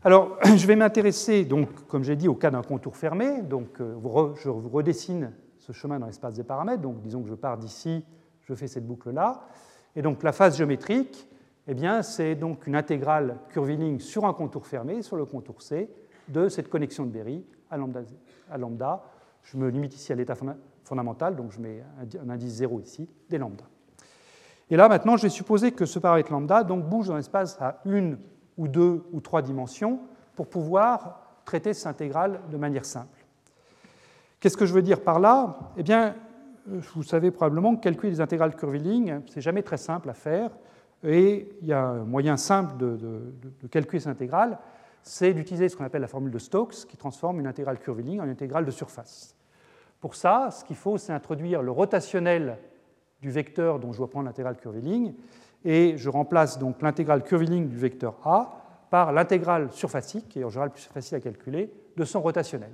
Alors, 0.08 0.38
je 0.56 0.66
vais 0.66 0.74
m'intéresser, 0.74 1.44
donc, 1.44 1.86
comme 1.86 2.02
j'ai 2.02 2.16
dit, 2.16 2.28
au 2.28 2.34
cas 2.34 2.50
d'un 2.50 2.62
contour 2.62 2.96
fermé. 2.96 3.42
Donc, 3.42 3.78
euh, 3.78 3.94
je 4.36 4.48
redessine 4.48 5.32
ce 5.58 5.72
chemin 5.72 5.98
dans 5.98 6.06
l'espace 6.06 6.32
des 6.32 6.44
paramètres. 6.44 6.80
Donc, 6.80 7.02
disons 7.02 7.22
que 7.22 7.28
je 7.28 7.34
pars 7.34 7.58
d'ici, 7.58 8.02
je 8.40 8.54
fais 8.54 8.68
cette 8.68 8.86
boucle-là. 8.86 9.42
Et 9.94 10.00
donc, 10.00 10.22
la 10.22 10.32
phase 10.32 10.56
géométrique, 10.56 11.28
eh 11.66 11.74
bien, 11.74 12.00
c'est 12.00 12.36
donc 12.36 12.66
une 12.66 12.74
intégrale 12.74 13.36
curviligne 13.50 13.98
sur 13.98 14.24
un 14.24 14.32
contour 14.32 14.66
fermé, 14.66 15.02
sur 15.02 15.16
le 15.16 15.26
contour 15.26 15.60
C, 15.60 15.90
de 16.28 16.48
cette 16.48 16.70
connexion 16.70 17.04
de 17.04 17.10
Berry 17.10 17.44
à 17.70 17.76
lambda. 17.76 18.00
À 18.50 18.56
lambda. 18.56 19.04
Je 19.42 19.58
me 19.58 19.68
limite 19.68 19.94
ici 19.94 20.10
à 20.10 20.14
l'état 20.14 20.36
fondamental, 20.84 21.36
donc 21.36 21.52
je 21.52 21.60
mets 21.60 21.84
un 22.18 22.30
indice 22.30 22.54
0 22.54 22.80
ici, 22.80 23.10
des 23.28 23.36
lambda. 23.36 23.64
Et 24.70 24.76
là, 24.76 24.88
maintenant, 24.88 25.18
je 25.18 25.24
vais 25.24 25.28
supposer 25.28 25.72
que 25.72 25.84
ce 25.84 25.98
paramètre 25.98 26.32
lambda 26.32 26.64
donc, 26.64 26.88
bouge 26.88 27.08
dans 27.08 27.16
l'espace 27.16 27.58
à 27.60 27.82
une 27.84 28.16
ou 28.58 28.68
deux 28.68 29.04
ou 29.12 29.20
trois 29.20 29.40
dimensions 29.40 30.00
pour 30.34 30.48
pouvoir 30.48 31.40
traiter 31.44 31.72
cette 31.72 31.86
intégrale 31.86 32.40
de 32.50 32.56
manière 32.58 32.84
simple. 32.84 33.24
Qu'est-ce 34.40 34.56
que 34.56 34.66
je 34.66 34.74
veux 34.74 34.82
dire 34.82 35.00
par 35.00 35.18
là? 35.18 35.58
Eh 35.76 35.82
bien, 35.82 36.14
vous 36.66 37.02
savez 37.02 37.30
probablement 37.30 37.74
que 37.74 37.80
calculer 37.80 38.12
des 38.12 38.20
intégrales 38.20 38.54
curvilignes, 38.54 39.22
c'est 39.28 39.40
jamais 39.40 39.62
très 39.62 39.78
simple 39.78 40.10
à 40.10 40.14
faire. 40.14 40.50
Et 41.02 41.48
il 41.62 41.68
y 41.68 41.72
a 41.72 41.82
un 41.82 42.04
moyen 42.04 42.36
simple 42.36 42.76
de, 42.76 43.68
calculer 43.70 44.00
cette 44.00 44.12
intégrale, 44.12 44.58
c'est 45.02 45.32
d'utiliser 45.32 45.68
ce 45.68 45.76
qu'on 45.76 45.84
appelle 45.84 46.02
la 46.02 46.08
formule 46.08 46.32
de 46.32 46.38
Stokes, 46.38 46.86
qui 46.86 46.96
transforme 46.96 47.40
une 47.40 47.46
intégrale 47.46 47.78
curviligne 47.78 48.20
en 48.20 48.24
une 48.24 48.30
intégrale 48.30 48.64
de 48.64 48.70
surface. 48.70 49.34
Pour 50.00 50.14
ça, 50.14 50.50
ce 50.50 50.64
qu'il 50.64 50.76
faut, 50.76 50.98
c'est 50.98 51.12
introduire 51.12 51.62
le 51.62 51.70
rotationnel 51.70 52.58
du 53.20 53.30
vecteur 53.30 53.78
dont 53.80 53.92
je 53.92 53.98
dois 53.98 54.10
prendre 54.10 54.26
l'intégrale 54.26 54.56
curviligne, 54.56 55.14
et 55.64 55.96
je 55.96 56.08
remplace 56.08 56.58
donc 56.58 56.82
l'intégrale 56.82 57.22
curviligne 57.22 57.68
du 57.68 57.76
vecteur 57.76 58.16
A 58.24 58.86
par 58.90 59.12
l'intégrale 59.12 59.70
surfacique, 59.72 60.28
qui 60.28 60.40
est 60.40 60.44
en 60.44 60.50
général 60.50 60.70
plus 60.70 60.84
facile 60.84 61.16
à 61.16 61.20
calculer, 61.20 61.72
de 61.96 62.04
son 62.04 62.20
rotationnel. 62.20 62.72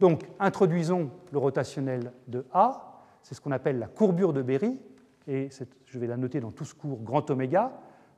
Donc, 0.00 0.22
introduisons 0.40 1.10
le 1.30 1.38
rotationnel 1.38 2.12
de 2.26 2.44
A, 2.52 3.02
c'est 3.22 3.34
ce 3.34 3.40
qu'on 3.40 3.52
appelle 3.52 3.78
la 3.78 3.86
courbure 3.86 4.32
de 4.32 4.42
Berry, 4.42 4.80
et 5.26 5.48
je 5.86 5.98
vais 5.98 6.06
la 6.06 6.16
noter 6.16 6.40
dans 6.40 6.50
tout 6.50 6.64
ce 6.64 6.74
cours 6.74 7.00
grand 7.00 7.30
oméga. 7.30 7.72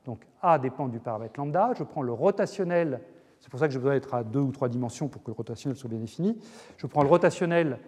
Donc 0.05 0.25
A 0.41 0.59
dépend 0.59 0.87
du 0.87 0.99
paramètre 0.99 1.39
lambda. 1.39 1.71
Je 1.77 1.83
prends 1.83 2.01
le 2.01 2.11
rotationnel, 2.11 3.01
c'est 3.39 3.49
pour 3.49 3.59
ça 3.59 3.67
que 3.67 3.73
j'ai 3.73 3.79
besoin 3.79 3.93
d'être 3.93 4.13
à 4.13 4.23
deux 4.23 4.39
ou 4.39 4.51
trois 4.51 4.69
dimensions 4.69 5.07
pour 5.07 5.23
que 5.23 5.31
le 5.31 5.35
rotationnel 5.35 5.77
soit 5.77 5.89
bien 5.89 5.99
défini. 5.99 6.37
Je 6.77 6.87
prends 6.87 7.03
le 7.03 7.09
rotationnel 7.09 7.79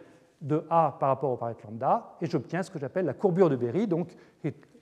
de 0.41 0.63
A 0.69 0.95
par 0.99 1.09
rapport 1.09 1.31
au 1.31 1.37
paramètre 1.37 1.65
lambda 1.65 2.15
et 2.21 2.25
j'obtiens 2.25 2.63
ce 2.63 2.71
que 2.71 2.79
j'appelle 2.79 3.05
la 3.05 3.13
courbure 3.13 3.49
de 3.49 3.55
Berry. 3.55 3.87
Donc 3.87 4.09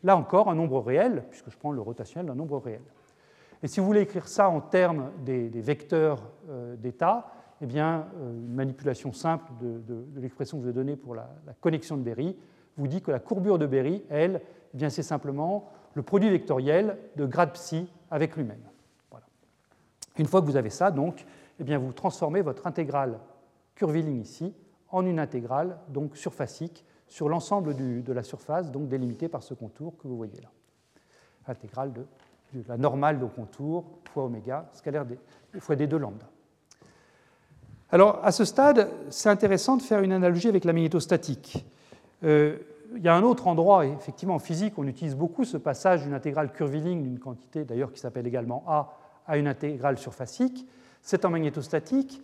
là 0.04 0.18
encore 0.18 0.50
un 0.50 0.56
nombre 0.56 0.80
réel, 0.80 1.24
puisque 1.30 1.50
je 1.50 1.58
prends 1.58 1.72
le 1.72 1.82
rotationnel 1.82 2.28
d'un 2.28 2.36
nombre 2.36 2.58
réel. 2.58 2.82
Et 3.64 3.68
si 3.68 3.80
vous 3.80 3.86
voulez 3.86 4.02
écrire 4.02 4.28
ça 4.28 4.50
en 4.50 4.62
termes 4.62 5.12
des, 5.26 5.50
vecteurs 5.50 6.22
euh, 6.50 6.76
d'état, 6.76 7.32
eh 7.62 7.66
bien, 7.66 8.08
euh, 8.20 8.32
une 8.32 8.54
manipulation 8.54 9.12
simple 9.14 9.52
de, 9.60 10.06
l'expression 10.22 10.58
que 10.58 10.64
je 10.64 10.68
vais 10.68 10.74
donner 10.74 10.96
pour 10.96 11.16
la, 11.16 11.28
connexion 11.60 11.98
de 11.98 12.04
Berry 12.04 12.38
vous 12.78 12.88
dit 12.88 13.02
que 13.02 13.10
la 13.10 13.20
courbure 13.20 13.58
de 13.58 13.66
Berry, 13.66 14.04
elle, 14.10 14.42
eh 14.80 14.90
c'est 14.90 15.02
simplement 15.02 15.70
le 15.96 16.04
produit 16.04 16.30
vectoriel 16.30 16.98
de 17.16 17.26
grade 17.26 17.54
psi 17.54 17.92
avec 18.12 18.36
lui-même. 18.36 18.62
Une 20.20 20.26
fois 20.26 20.42
que 20.42 20.46
vous 20.46 20.58
avez 20.58 20.70
ça, 20.70 20.92
donc, 20.92 21.26
eh 21.60 21.64
bien, 21.64 21.80
vous 21.80 21.94
transformez 21.94 22.42
votre 22.42 22.68
intégrale 22.68 23.20
curviligne 23.76 24.22
ici 24.22 24.54
en 24.90 25.06
une 25.06 25.20
intégrale 25.20 25.78
donc 25.90 26.18
surfacique 26.18 26.86
sur 27.08 27.30
l'ensemble 27.30 27.76
de 27.76 28.14
la 28.14 28.24
surface, 28.24 28.72
donc 28.72 28.88
délimitée 28.90 29.30
par 29.30 29.44
ce 29.44 29.54
contour 29.54 29.98
que 29.98 30.08
vous 30.08 30.18
voyez 30.18 30.40
là. 30.42 30.50
Intégrale 31.48 31.94
de, 31.94 32.06
la 32.68 32.78
normale 32.78 33.20
de 33.20 33.26
contour 33.26 33.86
fois 34.12 34.26
oméga 34.26 34.70
scalaire 34.74 35.06
des, 35.06 35.18
fois 35.60 35.76
d2 35.76 35.96
lambda. 35.96 36.26
Alors, 37.90 38.20
à 38.24 38.32
ce 38.32 38.44
stade, 38.44 38.90
c'est 39.10 39.30
intéressant 39.30 39.78
de 39.78 39.82
faire 39.82 40.02
une 40.02 40.12
analogie 40.12 40.50
avec 40.50 40.66
la 40.66 40.74
magnétostatique. 40.74 41.66
Euh, 42.24 42.58
il 42.96 43.02
y 43.02 43.08
a 43.08 43.16
un 43.16 43.24
autre 43.24 43.48
endroit, 43.48 43.86
effectivement 43.86 44.36
en 44.36 44.40
physique, 44.40 44.74
on 44.78 44.88
utilise 44.88 45.16
beaucoup 45.16 45.46
ce 45.46 45.58
passage 45.58 46.04
d'une 46.04 46.14
intégrale 46.14 46.52
curviligne 46.52 47.04
d'une 47.04 47.20
quantité 47.20 47.64
d'ailleurs 47.64 47.92
qui 47.92 48.00
s'appelle 48.00 48.28
également 48.28 48.64
A 48.68 48.94
à 49.28 49.38
une 49.38 49.48
intégrale 49.48 49.98
surfacique. 49.98 50.68
C'est 51.02 51.26
en 51.26 51.30
magnétostatique 51.30 52.22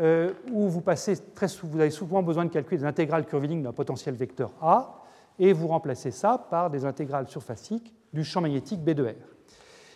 euh, 0.00 0.32
où 0.50 0.68
vous, 0.68 0.82
avez 0.88 1.90
souvent 1.90 2.22
besoin 2.22 2.44
de 2.44 2.50
calculer 2.50 2.78
des 2.78 2.84
intégrales 2.84 3.26
curvilignes 3.26 3.62
d'un 3.62 3.72
potentiel 3.72 4.14
vecteur 4.14 4.52
A 4.60 5.04
et 5.38 5.52
vous 5.52 5.68
remplacez 5.68 6.10
ça 6.10 6.46
par 6.50 6.70
des 6.70 6.84
intégrales 6.84 7.28
surfaciques 7.28 7.94
du 8.12 8.24
champ 8.24 8.40
magnétique 8.40 8.82
B 8.82 8.90
de 8.90 9.04
R. 9.04 9.14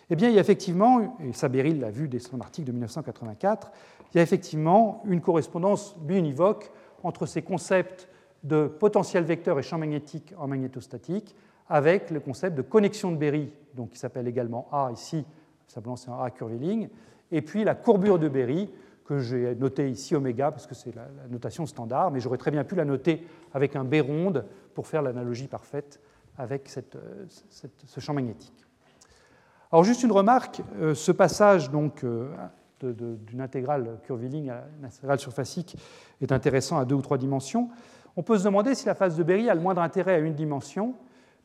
Eh 0.09 0.15
bien, 0.15 0.29
il 0.29 0.35
y 0.35 0.37
a 0.37 0.41
effectivement, 0.41 1.17
et 1.19 1.33
Saberil 1.33 1.79
l'a 1.79 1.91
vu 1.91 2.07
dès 2.07 2.19
son 2.19 2.39
article 2.39 2.67
de 2.67 2.71
1984, 2.71 3.71
il 4.13 4.17
y 4.17 4.19
a 4.19 4.23
effectivement 4.23 5.03
une 5.05 5.21
correspondance 5.21 5.97
biunivoque 5.99 6.71
entre 7.03 7.25
ces 7.25 7.41
concepts 7.41 8.07
de 8.43 8.67
potentiel 8.67 9.23
vecteur 9.23 9.59
et 9.59 9.63
champ 9.63 9.77
magnétique 9.77 10.33
en 10.37 10.47
magnétostatique 10.47 11.35
avec 11.67 12.09
le 12.09 12.19
concept 12.19 12.55
de 12.55 12.61
connexion 12.61 13.11
de 13.11 13.17
Berry, 13.17 13.53
donc 13.75 13.91
qui 13.91 13.99
s'appelle 13.99 14.27
également 14.27 14.67
A 14.71 14.91
ici, 14.91 15.25
simplement 15.67 15.95
c'est 15.95 16.09
un 16.09 16.19
A 16.19 16.31
curviligne, 16.31 16.89
et 17.31 17.41
puis 17.41 17.63
la 17.63 17.75
courbure 17.75 18.17
de 18.17 18.27
Berry, 18.27 18.69
que 19.09 19.17
j'ai 19.17 19.55
notée 19.55 19.89
ici 19.89 20.15
oméga, 20.15 20.51
parce 20.51 20.67
que 20.67 20.75
c'est 20.75 20.93
la, 20.95 21.07
notation 21.31 21.65
standard, 21.65 22.11
mais 22.11 22.19
j'aurais 22.19 22.37
très 22.37 22.51
bien 22.51 22.63
pu 22.63 22.75
la 22.75 22.85
noter 22.85 23.25
avec 23.55 23.75
un 23.75 23.83
B 23.83 23.95
ronde 24.05 24.45
pour 24.75 24.85
faire 24.85 25.01
l'analogie 25.01 25.47
parfaite 25.47 25.99
avec 26.37 26.69
ce 26.69 27.99
champ 27.99 28.13
magnétique. 28.13 28.67
Alors 29.71 29.83
juste 29.83 30.03
une 30.03 30.11
remarque, 30.11 30.61
euh, 30.79 30.93
ce 30.93 31.11
passage 31.11 31.71
donc 31.71 32.03
euh, 32.03 32.29
d'une 32.83 33.41
intégrale 33.41 33.97
curviligne 34.03 34.51
à 34.51 34.63
une 34.77 34.85
intégrale 34.85 35.19
surfacique 35.19 35.75
est 36.21 36.31
intéressant 36.31 36.77
à 36.77 36.85
deux 36.85 36.95
ou 36.95 37.01
trois 37.01 37.17
dimensions. 37.17 37.69
On 38.15 38.21
peut 38.21 38.37
se 38.37 38.43
demander 38.43 38.75
si 38.75 38.85
la 38.85 38.93
phase 38.93 39.17
de 39.17 39.23
Berry 39.23 39.49
a 39.49 39.55
le 39.55 39.61
moindre 39.61 39.81
intérêt 39.81 40.13
à 40.13 40.19
une 40.19 40.35
dimension, 40.35 40.93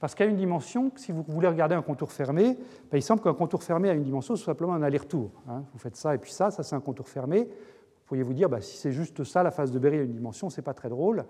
parce 0.05 0.15
qu'à 0.15 0.27
une 0.27 0.37
dimension, 0.37 0.93
si 0.97 1.13
vous 1.13 1.25
voulez 1.27 1.49
regarder 1.49 1.75
un 1.75 1.81
contour 1.81 2.13
fermé, 2.13 2.59
ben, 2.93 2.99
il 2.99 3.03
semble 3.03 3.23
qu'un 3.23 3.33
contour 3.33 3.63
fermé 3.63 3.89
à 3.89 3.95
une 3.95 4.03
dimension, 4.03 4.37
c'est 4.37 4.45
simplement 4.45 4.75
un 4.75 4.83
aller-retour. 4.83 5.31
Hein. 5.49 5.65
Vous 5.73 5.79
faites 5.79 5.97
ça 5.97 6.15
et 6.15 6.19
puis 6.19 6.31
ça, 6.31 6.51
ça 6.51 6.63
c'est 6.63 6.77
un 6.77 6.81
contour 6.81 7.09
fermé. 7.09 7.45
Vous 7.45 8.05
pourriez 8.05 8.23
vous 8.23 8.35
dire, 8.35 8.51
ben, 8.51 8.61
si 8.61 8.77
c'est 8.77 8.93
juste 8.93 9.25
ça, 9.25 9.43
la 9.43 9.51
phase 9.51 9.73
de 9.73 9.79
Berry 9.79 10.01
à 10.01 10.03
une 10.03 10.13
dimension, 10.13 10.51
c'est 10.51 10.61
pas 10.61 10.75
très 10.75 10.91
drôle. 10.91 11.25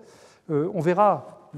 Euh, 0.50 0.68
on 0.74 0.80
verra 0.80 1.52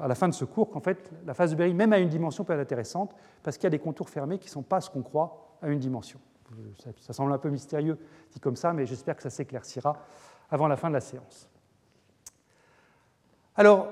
à 0.00 0.06
la 0.06 0.14
fin 0.14 0.28
de 0.28 0.34
ce 0.34 0.44
cours 0.44 0.70
qu'en 0.70 0.78
fait, 0.78 1.10
la 1.26 1.34
phase 1.34 1.50
de 1.50 1.56
Berry, 1.56 1.74
même 1.74 1.92
à 1.92 1.98
une 1.98 2.08
dimension, 2.08 2.44
peut 2.44 2.52
être 2.52 2.60
intéressante, 2.60 3.12
parce 3.42 3.56
qu'il 3.56 3.64
y 3.64 3.66
a 3.66 3.70
des 3.70 3.80
contours 3.80 4.08
fermés 4.08 4.38
qui 4.38 4.46
ne 4.46 4.52
sont 4.52 4.62
pas 4.62 4.80
ce 4.80 4.88
qu'on 4.88 5.02
croit 5.02 5.56
à 5.62 5.68
une 5.68 5.80
dimension. 5.80 6.20
Ça, 6.78 6.90
ça 6.96 7.12
semble 7.12 7.32
un 7.32 7.38
peu 7.38 7.50
mystérieux 7.50 7.98
dit 8.32 8.38
comme 8.38 8.54
ça, 8.54 8.72
mais 8.72 8.86
j'espère 8.86 9.16
que 9.16 9.24
ça 9.24 9.30
s'éclaircira 9.30 9.96
avant 10.48 10.68
la 10.68 10.76
fin 10.76 10.90
de 10.90 10.94
la 10.94 11.00
séance. 11.00 11.48
Alors, 13.56 13.88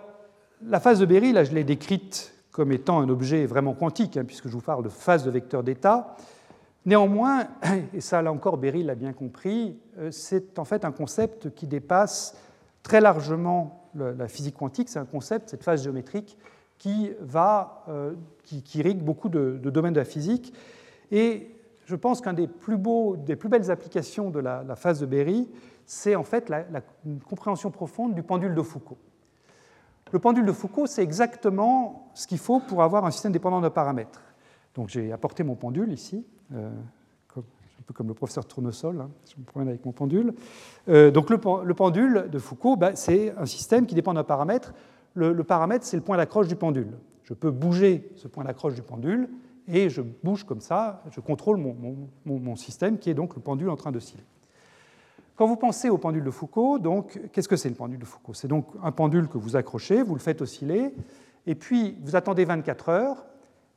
la 0.63 0.79
phase 0.79 1.01
de 1.01 1.07
Berry, 1.07 1.33
là, 1.33 1.43
je 1.43 1.53
l'ai 1.53 1.65
décrite 1.65 2.33
comme 2.51 2.73
étant 2.73 3.01
un 3.01 3.09
objet 3.09 3.47
vraiment 3.47 3.75
quantique, 3.75 4.17
hein, 4.17 4.25
puisque 4.25 4.49
je 4.49 4.53
vous 4.53 4.61
parle 4.61 4.85
de 4.85 4.89
phase 4.89 5.25
de 5.25 5.31
vecteur 5.31 5.63
d'état. 5.63 6.17
Néanmoins, 6.87 7.49
et 7.95 8.01
ça 8.01 8.23
là 8.23 8.33
encore 8.33 8.57
Berry 8.57 8.83
l'a 8.83 8.95
bien 8.95 9.13
compris, 9.13 9.79
euh, 9.99 10.11
c'est 10.11 10.59
en 10.59 10.65
fait 10.65 10.85
un 10.85 10.93
concept 10.93 11.55
qui 11.55 11.67
dépasse 11.67 12.37
très 12.83 13.01
largement 13.01 13.91
la 13.95 14.29
physique 14.29 14.57
quantique. 14.57 14.89
C'est 14.89 14.99
un 14.99 15.05
concept, 15.05 15.51
cette 15.51 15.65
phase 15.65 15.83
géométrique, 15.83 16.39
qui, 16.79 17.13
va, 17.21 17.85
euh, 17.89 18.15
qui, 18.43 18.63
irrigue 18.79 19.03
beaucoup 19.03 19.29
de, 19.29 19.61
domaines 19.65 19.93
de 19.93 19.99
la 19.99 20.05
physique. 20.05 20.55
Et 21.11 21.51
je 21.85 21.95
pense 21.95 22.21
qu'un 22.21 22.33
des 22.33 22.47
plus 22.47 22.79
beaux, 22.79 23.17
des 23.17 23.37
plus 23.37 23.51
belles 23.51 23.71
applications 23.71 24.31
de 24.31 24.41
la, 24.41 24.65
phase 24.77 25.01
de 25.01 25.07
Berry, 25.07 25.49
c'est 25.85 26.17
en 26.17 26.25
fait 26.25 26.49
la, 26.49 26.65
compréhension 27.29 27.71
profonde 27.71 28.15
du 28.15 28.23
pendule 28.23 28.55
de 28.55 28.63
Foucault. 28.63 28.97
Le 30.13 30.19
pendule 30.19 30.45
de 30.45 30.53
Foucault, 30.53 30.87
c'est 30.87 31.03
exactement 31.03 32.11
ce 32.15 32.27
qu'il 32.27 32.39
faut 32.39 32.61
pour 32.61 32.83
avoir 32.83 33.05
un 33.05 33.11
système 33.11 33.33
dépendant 33.33 33.61
de 33.61 33.69
paramètres. 33.69 34.23
Donc 34.75 34.89
j'ai 34.89 35.13
apporté 35.13 35.43
mon 35.45 35.55
pendule 35.55 35.93
ici, 35.93 36.25
euh, 36.55 36.71
un 37.37 37.83
peu 37.87 37.95
comme 37.95 38.09
le 38.09 38.15
professeur 38.15 38.45
Tournesol, 38.45 39.01
hein, 39.01 39.11
je 39.29 39.41
me 39.41 39.45
promène 39.45 39.69
avec 39.69 39.85
mon 39.85 39.93
pendule. 39.93 40.35
Euh, 40.89 41.11
donc 41.11 41.31
le, 41.31 41.39
pendule 41.39 42.29
de 42.31 42.39
Foucault, 42.39 42.77
bah, 42.77 42.95
c'est 42.95 43.35
un 43.37 43.47
système 43.47 43.87
qui 43.87 43.95
dépend 43.95 44.15
d'un 44.15 44.25
paramètre. 44.25 44.75
Le, 45.15 45.35
paramètre, 45.43 45.85
c'est 45.85 45.97
le 45.97 46.03
point 46.03 46.17
d'accroche 46.17 46.49
du 46.49 46.57
pendule. 46.57 46.99
Je 47.25 47.35
peux 47.35 47.51
bouger 47.51 48.11
ce 48.17 48.29
point 48.29 48.45
d'accroche 48.45 48.75
du 48.75 48.83
pendule 48.83 49.29
et 49.67 49.89
je 49.89 50.03
bouge 50.03 50.45
comme 50.45 50.61
ça, 50.61 51.03
je 51.11 51.21
contrôle 51.21 51.59
mon, 52.25 52.57
système 52.57 52.99
qui 52.99 53.11
est 53.11 53.15
donc 53.15 53.35
le 53.35 53.41
pendule 53.41 53.71
en 53.71 53.77
train 53.77 53.93
d'osciller. 53.93 54.23
Quand 55.41 55.47
vous 55.47 55.57
pensez 55.57 55.89
au 55.89 55.97
pendule 55.97 56.23
de 56.23 56.31
Foucault, 56.31 56.79
donc, 56.79 57.19
qu'est-ce 57.33 57.49
que 57.49 57.57
c'est 57.57 57.71
le 57.71 57.75
pendule 57.75 57.99
de 57.99 58.05
Foucault? 58.05 58.35
C'est 58.35 58.47
donc 58.47 58.67
un 58.83 58.93
pendule 58.93 59.27
que 59.27 59.39
vous 59.39 59.57
accrochez, 59.57 60.03
vous 60.03 60.15
le 60.15 60.21
faites 60.21 60.43
osciller, 60.43 60.95
et 61.47 61.55
puis 61.55 61.97
vous 62.03 62.15
attendez 62.15 62.45
24 62.45 62.91
heures, 62.91 63.25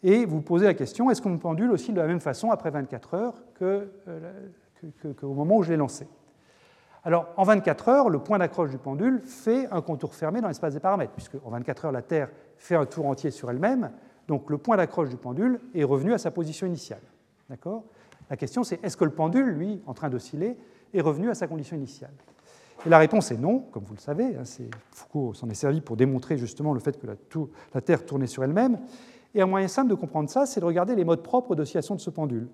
et 0.04 0.26
vous 0.26 0.42
posez 0.42 0.66
la 0.66 0.74
question 0.74 1.10
est-ce 1.10 1.22
que 1.22 1.30
mon 1.30 1.38
pendule 1.38 1.72
oscille 1.72 1.94
de 1.94 2.02
la 2.02 2.08
même 2.08 2.20
façon 2.20 2.52
après 2.52 2.70
24 2.70 3.14
heures 3.14 3.36
qu'au 3.58 5.14
que, 5.14 5.26
moment 5.26 5.56
où 5.56 5.64
je 5.64 5.72
l'ai 5.72 5.78
lancé? 5.78 6.06
Alors, 7.06 7.28
en 7.38 7.44
24 7.46 7.88
heures, 7.88 8.10
le 8.10 8.20
point 8.20 8.40
d'accroche 8.40 8.70
du 8.70 8.78
pendule 8.78 9.22
fait 9.24 9.70
un 9.72 9.80
contour 9.80 10.16
fermé 10.16 10.42
dans 10.42 10.50
l'espace 10.50 10.74
des 10.74 10.82
paramètres, 10.82 11.14
puisque 11.14 11.36
en 11.46 11.50
24 11.52 11.86
heures, 11.86 11.92
la 11.94 12.02
Terre 12.02 12.28
fait 12.58 12.76
un 12.76 12.86
tour 12.86 13.06
entier 13.06 13.32
sur 13.32 13.50
elle-même, 13.50 13.90
donc 14.28 14.50
le 14.50 14.58
point 14.58 14.76
d'accroche 14.76 15.08
du 15.08 15.16
pendule 15.16 15.62
est 15.74 15.86
revenu 15.86 16.12
à 16.12 16.18
sa 16.18 16.30
position 16.30 16.68
initiale. 16.68 17.04
D'accord? 17.50 17.86
La 18.30 18.36
question, 18.36 18.66
c'est 18.66 18.84
est-ce 18.84 18.98
que 18.98 19.06
le 19.06 19.12
pendule, 19.12 19.46
lui, 19.46 19.82
en 19.86 19.94
train 19.94 20.10
d'osciller, 20.10 20.58
est 20.94 21.02
revenu 21.02 21.30
à 21.30 21.36
sa 21.36 21.48
condition 21.48 21.76
initiale 21.76 22.14
Et 22.86 22.90
la 22.90 22.98
réponse 22.98 23.32
est 23.32 23.38
non, 23.38 23.60
comme 23.72 23.84
vous 23.84 23.94
le 23.94 24.00
savez. 24.00 24.36
Hein, 24.36 24.44
Foucault 24.92 25.34
s'en 25.34 25.50
est 25.50 25.56
servi 25.56 25.82
pour 25.82 25.98
démontrer 25.98 26.38
justement 26.38 26.74
le 26.74 26.80
fait 26.80 27.00
que 27.00 27.08
la, 27.74 27.82
Terre 27.82 28.06
tournait 28.06 28.28
sur 28.28 28.44
elle-même. 28.44 28.80
Et 29.36 29.42
un 29.42 29.48
moyen 29.48 29.68
simple 29.68 29.90
de 29.90 29.96
comprendre 29.96 30.30
ça, 30.30 30.46
c'est 30.46 30.60
de 30.60 30.66
regarder 30.66 30.96
les 30.96 31.04
modes 31.04 31.24
propres 31.24 31.56
d'oscillation 31.56 31.96
de 31.96 32.00
ce 32.00 32.10
pendule. 32.10 32.50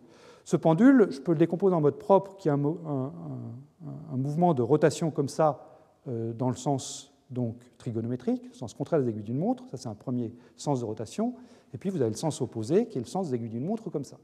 Ce 0.45 0.55
pendule, 0.55 1.07
je 1.11 1.19
peux 1.19 1.33
le 1.33 1.37
décomposer 1.37 1.75
en 1.75 1.81
mode 1.81 1.97
propre, 1.97 2.37
qui 2.37 2.47
est 2.47 2.51
un, 2.51 2.57
mouvement 2.57 4.53
de 4.53 4.61
rotation 4.61 5.11
comme 5.11 5.27
ça, 5.27 5.65
euh, 6.07 6.33
dans 6.33 6.49
le 6.49 6.55
sens 6.55 7.13
donc 7.29 7.57
trigonométrique, 7.77 8.43
le 8.47 8.53
sens 8.53 8.73
contraire 8.73 9.01
des 9.01 9.09
aiguilles 9.09 9.23
d'une 9.23 9.37
montre. 9.37 9.65
Ça, 9.69 9.77
c'est 9.77 9.89
un 9.89 9.95
premier 9.95 10.33
sens 10.55 10.79
de 10.79 10.85
rotation. 10.85 11.35
Et 11.73 11.77
puis, 11.77 11.89
vous 11.89 12.01
avez 12.01 12.09
le 12.09 12.15
sens 12.15 12.41
opposé, 12.41 12.87
qui 12.87 12.97
est 12.97 13.01
le 13.01 13.07
sens 13.07 13.29
des 13.29 13.35
aiguilles 13.35 13.49
d'une 13.49 13.65
montre, 13.65 13.89
comme 13.89 14.05
ça. 14.05 14.17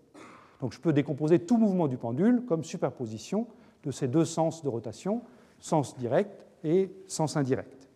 Donc, 0.62 0.74
je 0.74 0.80
peux 0.80 0.94
décomposer 0.94 1.40
tout 1.40 1.58
mouvement 1.58 1.88
du 1.88 1.98
pendule 1.98 2.44
comme 2.46 2.64
superposition 2.64 3.48
de 3.86 3.92
ces 3.92 4.08
deux 4.08 4.26
sens 4.26 4.64
de 4.64 4.70
rotation, 4.70 5.22
sens 5.60 5.98
direct 5.98 6.46
et 6.64 6.92
sens 7.08 7.38
indirect. 7.38 7.88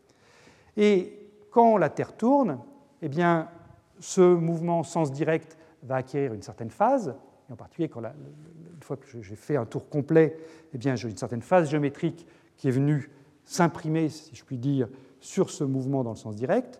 Et 0.77 1.19
quand 1.51 1.77
la 1.77 1.89
Terre 1.89 2.15
tourne, 2.15 2.59
eh 3.01 3.09
bien, 3.09 3.49
ce 3.99 4.21
mouvement 4.21 4.83
sens 4.83 5.11
direct 5.11 5.57
va 5.83 5.95
acquérir 5.95 6.33
une 6.33 6.41
certaine 6.41 6.69
phase, 6.69 7.15
et 7.49 7.53
en 7.53 7.55
particulier 7.55 7.89
une 7.95 8.83
fois 8.83 8.97
que 8.97 9.21
j'ai 9.21 9.35
fait 9.35 9.55
un 9.55 9.65
tour 9.65 9.89
complet, 9.89 10.37
eh 10.73 10.95
j'ai 10.95 11.09
une 11.09 11.17
certaine 11.17 11.41
phase 11.41 11.69
géométrique 11.69 12.27
qui 12.57 12.67
est 12.67 12.71
venue 12.71 13.09
s'imprimer, 13.43 14.09
si 14.09 14.35
je 14.35 14.43
puis 14.43 14.57
dire, 14.57 14.87
sur 15.19 15.49
ce 15.49 15.63
mouvement 15.63 16.03
dans 16.03 16.11
le 16.11 16.15
sens 16.15 16.35
direct. 16.35 16.79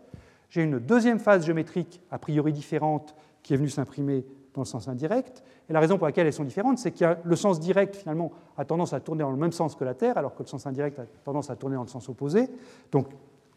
J'ai 0.50 0.64
une 0.64 0.80
deuxième 0.80 1.20
phase 1.20 1.46
géométrique 1.46 2.02
a 2.12 2.20
priori 2.20 2.54
différente 2.54 3.16
qui 3.44 3.54
est 3.54 3.58
venue 3.58 3.70
s'imprimer 3.70 4.26
dans 4.60 4.64
le 4.64 4.68
sens 4.68 4.88
indirect. 4.88 5.44
Et 5.70 5.74
la 5.74 5.80
raison 5.80 5.98
pour 5.98 6.06
laquelle 6.06 6.28
elles 6.28 6.34
sont 6.34 6.44
différentes, 6.44 6.78
c'est 6.78 6.92
que 6.92 7.18
le 7.24 7.36
sens 7.36 7.60
direct, 7.60 7.96
finalement, 7.96 8.32
a 8.58 8.66
tendance 8.66 8.94
à 8.94 9.00
tourner 9.00 9.24
dans 9.24 9.32
le 9.32 9.38
même 9.38 9.52
sens 9.52 9.76
que 9.76 9.84
la 9.84 9.94
Terre, 9.94 10.18
alors 10.18 10.36
que 10.36 10.44
le 10.44 10.48
sens 10.48 10.68
indirect 10.68 11.00
a 11.00 11.06
tendance 11.24 11.50
à 11.50 11.56
tourner 11.56 11.76
dans 11.76 11.84
le 11.84 11.88
sens 11.88 12.08
opposé. 12.10 12.50
Donc, 12.92 13.08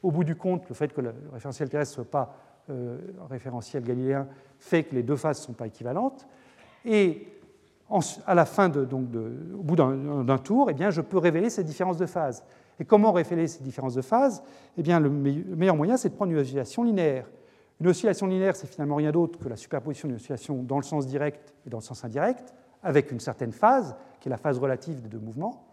au 0.02 0.10
bout 0.10 0.24
du 0.24 0.36
compte, 0.36 0.68
le 0.68 0.74
fait 0.74 0.92
que 0.92 1.00
le 1.00 1.14
référentiel 1.32 1.68
terrestre 1.68 1.92
ne 1.92 2.04
soit 2.04 2.10
pas 2.10 2.34
euh, 2.70 2.98
un 3.22 3.26
référentiel 3.26 3.82
galiléen 3.82 4.26
fait 4.58 4.84
que 4.84 4.94
les 4.94 5.02
deux 5.02 5.16
phases 5.16 5.40
ne 5.40 5.46
sont 5.46 5.52
pas 5.52 5.66
équivalentes. 5.66 6.26
Et 6.84 7.26
à 8.26 8.34
la 8.34 8.46
fin, 8.46 8.68
de, 8.68 8.84
donc 8.84 9.08
au 9.14 9.62
bout 9.62 9.76
d'un 9.76 10.38
tour, 10.38 10.70
eh 10.70 10.74
bien, 10.74 10.90
je 10.90 11.00
peux 11.00 11.18
révéler 11.18 11.50
ces 11.50 11.64
différences 11.64 11.98
de 11.98 12.06
phase. 12.06 12.42
Et 12.80 12.84
comment 12.84 13.12
révéler 13.12 13.46
ces 13.48 13.62
différences 13.62 13.94
de 13.94 14.02
phase 14.02 14.42
eh 14.78 14.82
bien, 14.82 14.98
Le 14.98 15.10
meilleur 15.10 15.76
moyen, 15.76 15.96
c'est 15.96 16.08
de 16.08 16.14
prendre 16.14 16.32
une 16.32 16.38
oscillation 16.38 16.84
linéaire. 16.84 17.26
Une 17.82 17.88
oscillation 17.88 18.28
linéaire, 18.28 18.54
c'est 18.54 18.68
finalement 18.68 18.94
rien 18.94 19.10
d'autre 19.10 19.40
que 19.40 19.48
la 19.48 19.56
superposition 19.56 20.06
d'une 20.06 20.14
oscillation 20.14 20.62
dans 20.62 20.76
le 20.76 20.84
sens 20.84 21.04
direct 21.04 21.52
et 21.66 21.68
dans 21.68 21.78
le 21.78 21.82
sens 21.82 22.04
indirect, 22.04 22.54
avec 22.80 23.10
une 23.10 23.18
certaine 23.18 23.50
phase, 23.50 23.96
qui 24.20 24.28
est 24.28 24.30
la 24.30 24.36
phase 24.36 24.60
relative 24.60 25.02
des 25.02 25.08
deux 25.08 25.18
mouvements. 25.18 25.66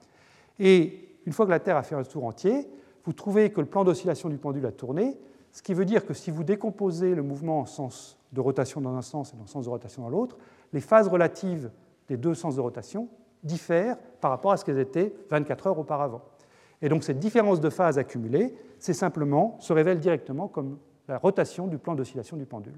Et 0.58 1.20
une 1.28 1.34
fois 1.34 1.46
que 1.46 1.52
la 1.52 1.60
Terre 1.60 1.78
a 1.78 1.84
fait 1.84 1.94
un 1.94 2.02
tour 2.02 2.26
entier, 2.26 2.68
vous 3.06 3.14
trouvez 3.14 3.52
que 3.52 3.62
le 3.62 3.68
plan 3.68 3.84
d'oscillation 3.84 4.28
du 4.28 4.40
pendule 4.40 4.66
a 4.66 4.72
tourné, 4.72 5.20
ce 5.52 5.62
qui 5.62 5.76
veut 5.76 5.86
dire 5.86 6.04
que 6.04 6.16
si 6.16 6.32
vous 6.32 6.44
décomposez 6.44 7.14
le 7.14 7.22
mouvement 7.22 7.60
en 7.60 7.68
sens 7.68 8.18
de 8.34 8.42
rotation 8.42 8.82
dans 8.82 8.96
un 8.96 9.04
sens 9.04 9.32
et 9.32 9.36
dans 9.36 9.44
le 9.44 9.48
sens 9.48 9.66
de 9.66 9.70
rotation 9.70 10.02
dans 10.02 10.10
l'autre, 10.10 10.40
les 10.74 10.82
phases 10.82 11.10
relatives 11.10 11.70
des 12.08 12.18
deux 12.18 12.34
sens 12.34 12.56
de 12.56 12.62
rotation 12.62 13.08
diffèrent 13.44 14.00
par 14.20 14.32
rapport 14.32 14.52
à 14.52 14.58
ce 14.58 14.66
qu'elles 14.66 14.80
étaient 14.80 15.14
24 15.30 15.68
heures 15.68 15.78
auparavant. 15.78 16.24
Et 16.82 16.90
donc 16.90 17.04
cette 17.04 17.20
différence 17.20 17.62
de 17.62 17.70
phase 17.70 18.00
accumulée, 18.00 18.56
c'est 18.80 18.94
simplement, 18.94 19.58
se 19.60 19.74
révèle 19.74 20.00
directement 20.00 20.48
comme 20.48 20.80
la 21.10 21.18
rotation 21.18 21.68
du 21.68 21.78
plan 21.78 21.96
d'oscillation 21.96 22.38
du 22.38 22.46
pendule. 22.46 22.78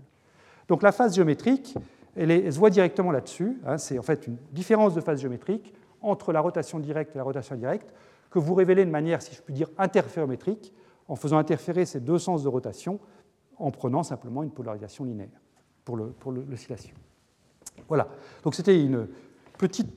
Donc 0.68 0.84
la 0.84 0.92
phase 0.92 1.16
géométrique, 1.16 1.76
elle, 2.16 2.52
se 2.52 2.58
voit 2.58 2.70
directement 2.70 3.12
là-dessus. 3.12 3.58
Hein, 3.66 3.78
c'est 3.78 4.00
en 4.00 4.04
fait 4.04 4.28
une 4.28 4.38
différence 4.52 4.94
de 4.96 5.02
phase 5.02 5.22
géométrique 5.22 5.74
entre 6.02 6.32
la 6.32 6.42
rotation 6.42 6.80
directe 6.80 7.16
et 7.16 7.18
la 7.18 7.24
rotation 7.24 7.56
indirecte 7.56 7.94
que 8.30 8.40
vous 8.40 8.54
révélez 8.54 8.86
de 8.86 8.90
manière, 8.90 9.22
si 9.22 9.36
je 9.36 9.42
puis 9.42 9.54
dire, 9.54 9.70
interférométrique, 9.78 10.74
en 11.08 11.16
faisant 11.16 11.38
interférer 11.38 11.86
ces 11.86 12.00
deux 12.00 12.18
sens 12.18 12.44
de 12.44 12.48
rotation 12.48 13.00
en 13.58 13.70
prenant 13.70 14.02
simplement 14.02 14.44
une 14.44 14.52
polarisation 14.52 15.04
linéaire 15.04 15.30
pour 15.84 16.32
l'oscillation. 16.32 16.96
Voilà, 17.88 18.08
donc 18.44 18.56
c'était 18.56 18.88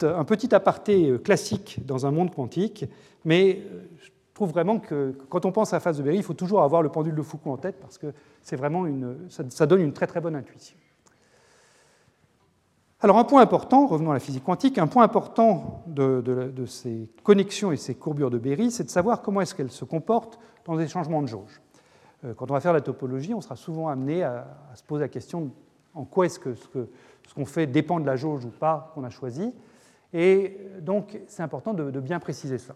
un 0.02 0.24
petit 0.24 0.54
aparté 0.54 1.08
euh, 1.08 1.18
classique 1.18 1.80
dans 1.86 2.06
un 2.06 2.10
monde 2.10 2.34
quantique, 2.34 2.86
mais 3.24 3.62
euh, 3.70 3.84
je 4.34 4.36
trouve 4.36 4.50
vraiment 4.50 4.80
que 4.80 5.16
quand 5.28 5.46
on 5.46 5.52
pense 5.52 5.72
à 5.72 5.76
la 5.76 5.80
phase 5.80 5.98
de 5.98 6.02
Berry, 6.02 6.16
il 6.16 6.24
faut 6.24 6.34
toujours 6.34 6.62
avoir 6.62 6.82
le 6.82 6.88
pendule 6.88 7.14
de 7.14 7.22
Foucault 7.22 7.52
en 7.52 7.56
tête 7.56 7.76
parce 7.80 7.98
que 7.98 8.12
c'est 8.42 8.56
vraiment 8.56 8.84
une, 8.84 9.28
ça, 9.28 9.64
donne 9.64 9.80
une 9.80 9.92
très 9.92 10.08
très 10.08 10.20
bonne 10.20 10.34
intuition. 10.34 10.76
Alors 12.98 13.16
un 13.16 13.22
point 13.22 13.42
important, 13.42 13.86
revenons 13.86 14.10
à 14.10 14.14
la 14.14 14.18
physique 14.18 14.42
quantique, 14.42 14.76
un 14.78 14.88
point 14.88 15.04
important 15.04 15.84
de, 15.86 16.52
ces 16.66 17.08
connexions 17.22 17.70
et 17.70 17.76
ces 17.76 17.94
courbures 17.94 18.30
de 18.30 18.38
Berry, 18.38 18.72
c'est 18.72 18.82
de 18.82 18.90
savoir 18.90 19.22
comment 19.22 19.40
est-ce 19.40 19.54
qu'elles 19.54 19.70
se 19.70 19.84
comportent 19.84 20.40
dans 20.64 20.74
des 20.74 20.88
changements 20.88 21.22
de 21.22 21.28
jauge. 21.28 21.60
Euh, 22.24 22.34
quand 22.34 22.50
on 22.50 22.54
va 22.54 22.60
faire 22.60 22.72
la 22.72 22.80
topologie, 22.80 23.34
on 23.34 23.40
sera 23.40 23.54
souvent 23.54 23.86
amené 23.86 24.24
à, 24.24 24.48
se 24.74 24.82
poser 24.82 25.02
la 25.02 25.08
question 25.08 25.52
en 25.94 26.04
quoi 26.04 26.26
est-ce 26.26 26.40
que 26.40 26.54
ce 26.54 27.34
qu'on 27.36 27.46
fait 27.46 27.68
dépend 27.68 28.00
de 28.00 28.06
la 28.06 28.16
jauge 28.16 28.44
ou 28.44 28.50
pas 28.50 28.90
qu'on 28.94 29.04
a 29.04 29.10
choisi. 29.10 29.52
Et 30.12 30.58
donc 30.80 31.20
c'est 31.28 31.44
important 31.44 31.72
de 31.72 32.00
bien 32.00 32.18
préciser 32.18 32.58
ça. 32.58 32.74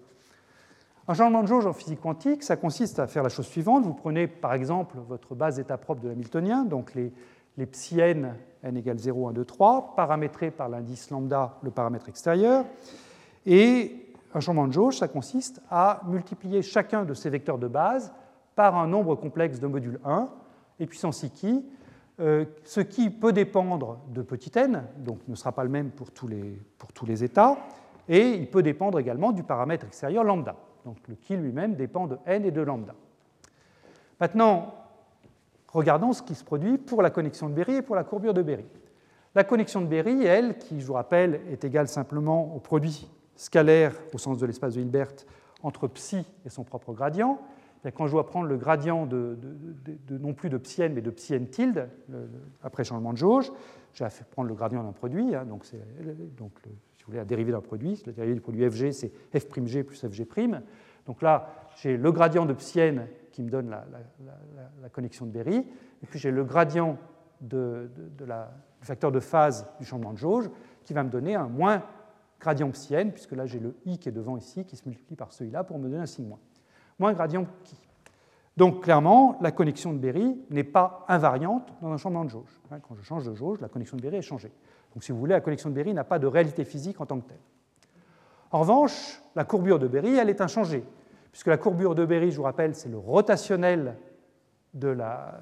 Un 1.10 1.14
changement 1.14 1.42
de 1.42 1.48
jauge 1.48 1.64
en 1.64 1.72
physique 1.72 2.02
quantique, 2.02 2.42
ça 2.42 2.56
consiste 2.56 2.98
à 2.98 3.06
faire 3.06 3.22
la 3.22 3.30
chose 3.30 3.46
suivante. 3.46 3.82
Vous 3.82 3.94
prenez 3.94 4.26
par 4.26 4.52
exemple 4.52 4.98
votre 5.08 5.34
base 5.34 5.58
état 5.58 5.78
propre 5.78 6.02
de 6.02 6.08
l'hamiltonien, 6.08 6.64
donc 6.64 6.94
les, 6.94 7.10
les 7.56 7.64
psi 7.64 7.98
n, 7.98 8.34
égale 8.62 8.98
0, 8.98 9.28
1, 9.28 9.32
2, 9.32 9.44
3, 9.46 9.94
paramétrés 9.96 10.50
par 10.50 10.68
l'indice 10.68 11.08
lambda, 11.08 11.56
le 11.62 11.70
paramètre 11.70 12.10
extérieur. 12.10 12.66
Et 13.46 14.12
un 14.34 14.40
changement 14.40 14.66
de 14.66 14.72
jauge, 14.74 14.98
ça 14.98 15.08
consiste 15.08 15.62
à 15.70 16.02
multiplier 16.06 16.60
chacun 16.60 17.06
de 17.06 17.14
ces 17.14 17.30
vecteurs 17.30 17.56
de 17.56 17.68
base 17.68 18.12
par 18.54 18.76
un 18.76 18.86
nombre 18.86 19.14
complexe 19.14 19.60
de 19.60 19.66
module 19.66 20.00
1, 20.04 20.28
et 20.78 20.86
puissance 20.86 21.24
qui, 21.32 21.64
euh, 22.20 22.44
ce 22.64 22.80
qui 22.82 23.08
peut 23.08 23.32
dépendre 23.32 23.98
de 24.12 24.20
petit 24.20 24.52
n, 24.58 24.84
donc 24.98 25.20
ne 25.26 25.34
sera 25.36 25.52
pas 25.52 25.64
le 25.64 25.70
même 25.70 25.90
pour 25.90 26.12
tous 26.12 26.26
les 26.28 27.24
états, 27.24 27.56
et 28.10 28.34
il 28.34 28.50
peut 28.50 28.62
dépendre 28.62 28.98
également 28.98 29.32
du 29.32 29.42
paramètre 29.42 29.86
extérieur 29.86 30.22
lambda. 30.22 30.54
Donc 30.84 30.96
le 31.08 31.14
qui 31.14 31.36
lui-même 31.36 31.74
dépend 31.74 32.06
de 32.06 32.18
n 32.26 32.44
et 32.44 32.50
de 32.50 32.60
lambda. 32.60 32.94
Maintenant, 34.20 34.74
regardons 35.68 36.12
ce 36.12 36.22
qui 36.22 36.34
se 36.34 36.44
produit 36.44 36.78
pour 36.78 37.02
la 37.02 37.10
connexion 37.10 37.48
de 37.48 37.54
Berry 37.54 37.76
et 37.76 37.82
pour 37.82 37.96
la 37.96 38.04
courbure 38.04 38.34
de 38.34 38.42
Berry. 38.42 38.66
La 39.34 39.44
connexion 39.44 39.80
de 39.80 39.86
Berry, 39.86 40.24
elle, 40.24 40.58
qui, 40.58 40.80
je 40.80 40.86
vous 40.86 40.94
rappelle, 40.94 41.40
est 41.50 41.64
égale 41.64 41.88
simplement 41.88 42.54
au 42.54 42.58
produit 42.58 43.08
scalaire 43.36 43.94
au 44.12 44.18
sens 44.18 44.38
de 44.38 44.46
l'espace 44.46 44.74
de 44.74 44.80
Hilbert 44.80 45.12
entre 45.62 45.86
psi 45.88 46.24
et 46.44 46.48
son 46.48 46.64
propre 46.64 46.92
gradient, 46.92 47.38
quand 47.94 48.06
je 48.06 48.12
dois 48.12 48.26
prendre 48.26 48.46
le 48.46 48.56
gradient 48.56 49.06
de, 49.06 49.38
non 50.10 50.34
plus 50.34 50.50
de 50.50 50.58
psi 50.58 50.82
mais 50.88 51.00
de 51.00 51.10
psi 51.10 51.40
tilde, 51.46 51.88
après 52.62 52.84
changement 52.84 53.12
de 53.12 53.18
jauge, 53.18 53.50
je 53.92 54.04
vais 54.04 54.10
prendre 54.30 54.48
le 54.48 54.54
gradient 54.54 54.82
d'un 54.82 54.92
produit, 54.92 55.34
hein, 55.34 55.44
donc, 55.44 55.64
donc 56.36 56.52
voulez, 57.08 57.18
la 57.18 57.24
dérivée 57.24 57.52
d'un 57.52 57.60
produit. 57.60 58.00
La 58.06 58.12
dérivée 58.12 58.34
du 58.34 58.40
produit 58.40 58.64
fg, 58.70 58.92
c'est 58.92 59.12
f'g 59.32 59.84
plus 59.84 60.00
fg'. 60.00 60.62
Donc 61.06 61.22
là, 61.22 61.48
j'ai 61.76 61.96
le 61.96 62.12
gradient 62.12 62.46
de 62.46 62.52
psi 62.52 62.80
n 62.80 63.06
qui 63.32 63.42
me 63.42 63.50
donne 63.50 63.70
la, 63.70 64.88
connexion 64.90 65.26
de 65.26 65.30
Berry, 65.30 65.64
et 66.02 66.06
puis 66.06 66.18
j'ai 66.18 66.30
le 66.30 66.44
gradient 66.44 66.98
de, 67.40 67.90
du 68.18 68.24
facteur 68.82 69.12
de 69.12 69.20
phase 69.20 69.66
du 69.78 69.86
changement 69.86 70.12
de 70.12 70.18
jauge 70.18 70.50
qui 70.84 70.92
va 70.92 71.02
me 71.02 71.10
donner 71.10 71.34
un 71.34 71.48
moins 71.48 71.82
gradient 72.40 72.70
psi 72.70 72.94
n, 72.94 73.12
puisque 73.12 73.32
là 73.32 73.46
j'ai 73.46 73.60
le 73.60 73.76
i 73.86 73.98
qui 73.98 74.08
est 74.08 74.12
devant 74.12 74.36
ici, 74.36 74.64
qui 74.64 74.76
se 74.76 74.86
multiplie 74.86 75.16
par 75.16 75.32
celui-là 75.32 75.64
pour 75.64 75.78
me 75.78 75.84
donner 75.84 75.98
un 75.98 76.06
signe 76.06 76.26
moins. 76.26 76.40
Moins 76.98 77.12
gradient 77.12 77.46
qui. 77.64 77.76
Donc 78.58 78.82
clairement, 78.82 79.38
la 79.40 79.52
connexion 79.52 79.92
de 79.92 79.98
Berry 79.98 80.36
n'est 80.50 80.64
pas 80.64 81.04
invariante 81.06 81.72
dans 81.80 81.92
un 81.92 81.96
changement 81.96 82.24
de 82.24 82.30
jauge. 82.30 82.60
Hein, 82.72 82.78
quand 82.80 82.96
je 82.96 83.02
change 83.02 83.24
de 83.24 83.32
jauge, 83.32 83.60
la 83.60 83.68
connexion 83.68 83.96
de 83.96 84.02
Berry 84.02 84.16
est 84.16 84.22
changée. 84.22 84.50
Donc 84.92 85.04
si 85.04 85.12
vous 85.12 85.18
voulez, 85.18 85.34
la 85.34 85.40
connexion 85.40 85.70
de 85.70 85.76
Berry 85.76 85.94
n'a 85.94 86.02
pas 86.02 86.18
de 86.18 86.26
réalité 86.26 86.64
physique 86.64 87.00
en 87.00 87.06
tant 87.06 87.20
que 87.20 87.28
telle. 87.28 87.38
En 88.50 88.58
revanche, 88.58 89.22
la 89.36 89.44
courbure 89.44 89.78
de 89.78 89.86
Berry, 89.86 90.16
elle 90.16 90.28
est 90.28 90.40
inchangée, 90.40 90.82
puisque 91.30 91.46
la 91.46 91.56
courbure 91.56 91.94
de 91.94 92.04
Berry, 92.04 92.32
je 92.32 92.36
vous 92.36 92.42
rappelle, 92.42 92.74
c'est 92.74 92.88
le 92.88 92.98
rotationnel 92.98 93.94
de 94.74 94.88
la, 94.88 95.40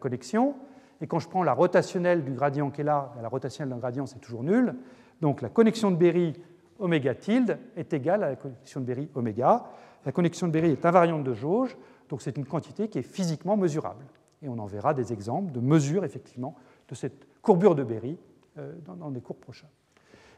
connexion. 0.00 0.56
Et 1.00 1.06
quand 1.06 1.20
je 1.20 1.28
prends 1.28 1.44
la 1.44 1.52
rotationnelle 1.52 2.24
du 2.24 2.32
gradient 2.32 2.72
qui 2.72 2.80
est 2.80 2.84
là, 2.84 3.12
la 3.22 3.28
rotationnelle 3.28 3.70
d'un 3.70 3.78
gradient, 3.78 4.06
c'est 4.06 4.18
toujours 4.18 4.42
nul. 4.42 4.74
Donc 5.20 5.40
la 5.40 5.50
connexion 5.50 5.92
de 5.92 5.96
Berry 5.96 6.32
oméga 6.80 7.14
tilde 7.14 7.58
est 7.76 7.92
égale 7.92 8.24
à 8.24 8.30
la 8.30 8.36
connexion 8.36 8.80
de 8.80 8.86
Berry 8.86 9.08
oméga. 9.14 9.66
La 10.04 10.10
connexion 10.10 10.48
de 10.48 10.52
Berry 10.52 10.70
est 10.70 10.84
invariante 10.84 11.22
de 11.22 11.32
jauge, 11.32 11.76
donc 12.08 12.22
c'est 12.22 12.36
une 12.36 12.46
quantité 12.46 12.88
qui 12.88 12.98
est 12.98 13.02
physiquement 13.02 13.56
mesurable. 13.56 14.04
Et 14.42 14.48
on 14.48 14.58
en 14.58 14.66
verra 14.66 14.94
des 14.94 15.12
exemples 15.12 15.52
de 15.52 15.60
mesure, 15.60 16.04
effectivement, 16.04 16.54
de 16.88 16.94
cette 16.94 17.26
courbure 17.42 17.74
de 17.74 17.84
Berry 17.84 18.18
euh, 18.58 18.74
dans, 18.84 19.10
des 19.10 19.20
cours 19.20 19.36
prochains. 19.36 19.68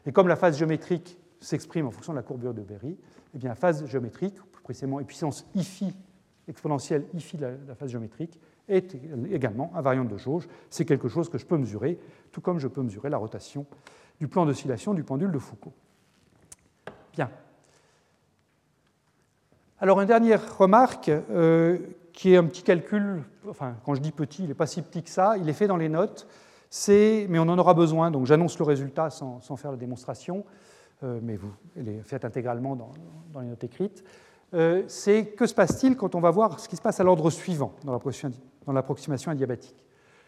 Et 0.05 0.11
comme 0.11 0.27
la 0.27 0.35
phase 0.35 0.57
géométrique 0.57 1.17
s'exprime 1.39 1.85
en 1.85 1.91
fonction 1.91 2.13
de 2.13 2.17
la 2.17 2.23
courbure 2.23 2.53
de 2.53 2.61
Berry, 2.61 2.97
eh 3.33 3.37
bien, 3.37 3.49
la 3.49 3.55
phase 3.55 3.85
géométrique, 3.85 4.35
plus 4.51 4.63
précisément, 4.63 4.99
et 4.99 5.03
puissance 5.03 5.45
IFI, 5.55 5.93
exponentielle 6.47 7.05
IFI 7.13 7.37
de 7.37 7.57
la, 7.67 7.75
phase 7.75 7.91
géométrique, 7.91 8.39
est 8.67 8.95
également 9.31 9.71
invariante 9.75 10.07
de 10.07 10.17
jauge. 10.17 10.47
C'est 10.69 10.85
quelque 10.85 11.07
chose 11.07 11.29
que 11.29 11.37
je 11.37 11.45
peux 11.45 11.57
mesurer, 11.57 11.99
tout 12.31 12.41
comme 12.41 12.59
je 12.59 12.67
peux 12.67 12.81
mesurer 12.81 13.09
la 13.09 13.17
rotation 13.17 13.65
du 14.19 14.27
plan 14.27 14.45
d'oscillation 14.45 14.93
du 14.93 15.03
pendule 15.03 15.31
de 15.31 15.39
Foucault. 15.39 15.73
Bien. 17.13 17.29
Alors, 19.81 20.01
une 20.01 20.07
dernière 20.07 20.57
remarque, 20.57 21.09
euh, 21.09 21.77
qui 22.11 22.33
est 22.33 22.37
un 22.37 22.45
petit 22.45 22.63
calcul, 22.63 23.23
enfin, 23.49 23.75
quand 23.85 23.95
je 23.95 24.01
dis 24.01 24.11
petit, 24.11 24.43
il 24.43 24.49
n'est 24.49 24.53
pas 24.53 24.67
si 24.67 24.81
petit 24.81 25.03
que 25.03 25.09
ça, 25.09 25.35
il 25.37 25.47
est 25.47 25.53
fait 25.53 25.67
dans 25.67 25.77
les 25.77 25.89
notes 25.89 26.27
mais 26.87 27.39
on 27.39 27.43
en 27.43 27.57
aura 27.57 27.73
besoin, 27.73 28.11
donc 28.11 28.25
j'annonce 28.25 28.59
le 28.59 28.65
résultat 28.65 29.09
sans, 29.09 29.39
faire 29.57 29.71
la 29.71 29.77
démonstration, 29.77 30.45
euh, 31.03 31.19
mais 31.23 31.35
vous 31.35 31.51
les 31.75 32.01
faites 32.03 32.25
intégralement 32.25 32.75
dans, 32.75 32.91
les 33.41 33.47
notes 33.47 33.63
écrites. 33.63 34.03
Euh, 34.53 34.83
c'est 34.87 35.25
que 35.25 35.45
se 35.45 35.53
passe-t-il 35.53 35.95
quand 35.95 36.15
on 36.15 36.19
va 36.19 36.31
voir 36.31 36.59
ce 36.59 36.67
qui 36.67 36.75
se 36.75 36.81
passe 36.81 36.99
à 36.99 37.03
l'ordre 37.03 37.29
suivant 37.29 37.73
dans 37.83 38.73
l'approximation 38.73 39.31
adiabatique? 39.31 39.83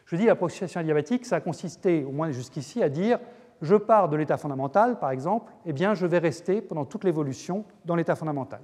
Je 0.06 0.16
dis 0.16 0.26
l'approximation 0.26 0.80
adiabatique, 0.80 1.26
ça 1.26 1.38
a 1.38 1.42
consisté, 1.42 2.04
au 2.04 2.12
moins 2.12 2.32
jusqu'ici, 2.32 2.82
à 2.84 2.90
dire 2.90 3.20
je 3.62 3.76
pars 3.76 4.10
de 4.10 4.16
l'état 4.16 4.38
fondamental, 4.38 4.98
par 4.98 5.12
exemple, 5.12 5.52
et 5.66 5.70
eh 5.70 5.74
bien 5.74 5.94
je 5.94 6.08
vais 6.08 6.18
rester 6.18 6.62
pendant 6.62 6.86
toute 6.86 7.04
l'évolution 7.04 7.66
dans 7.86 7.96
l'état 7.96 8.16
fondamental. 8.16 8.62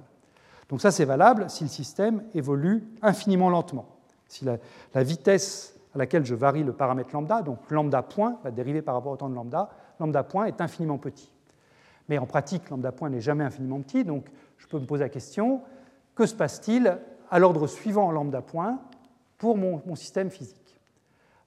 Donc 0.68 0.80
ça, 0.80 0.90
c'est 0.90 1.04
valable 1.04 1.48
si 1.48 1.64
le 1.64 1.70
système 1.70 2.24
évolue 2.34 2.84
infiniment 3.02 3.50
lentement. 3.50 3.86
Si 4.28 4.44
la, 4.44 4.58
la 4.94 5.02
vitesse 5.02 5.78
à 5.94 5.98
laquelle 5.98 6.24
je 6.24 6.34
varie 6.34 6.64
le 6.64 6.72
paramètre 6.72 7.10
lambda, 7.14 7.42
donc 7.42 7.70
lambda 7.70 8.02
point 8.02 8.38
va 8.44 8.50
dériver 8.50 8.82
par 8.82 8.94
rapport 8.94 9.12
au 9.12 9.16
temps 9.16 9.30
de 9.30 9.34
lambda, 9.34 9.70
lambda 10.00 10.22
point 10.22 10.46
est 10.46 10.60
infiniment 10.60 10.98
petit. 10.98 11.32
Mais 12.08 12.18
en 12.18 12.26
pratique, 12.26 12.68
lambda 12.70 12.92
point 12.92 13.10
n'est 13.10 13.20
jamais 13.20 13.44
infiniment 13.44 13.80
petit, 13.80 14.04
donc 14.04 14.26
je 14.58 14.66
peux 14.66 14.78
me 14.78 14.86
poser 14.86 15.04
la 15.04 15.08
question, 15.08 15.62
que 16.14 16.26
se 16.26 16.34
passe-t-il 16.34 16.98
à 17.30 17.38
l'ordre 17.38 17.66
suivant 17.66 18.10
lambda 18.10 18.42
point 18.42 18.80
pour 19.38 19.56
mon, 19.56 19.94
système 19.94 20.30
physique? 20.30 20.80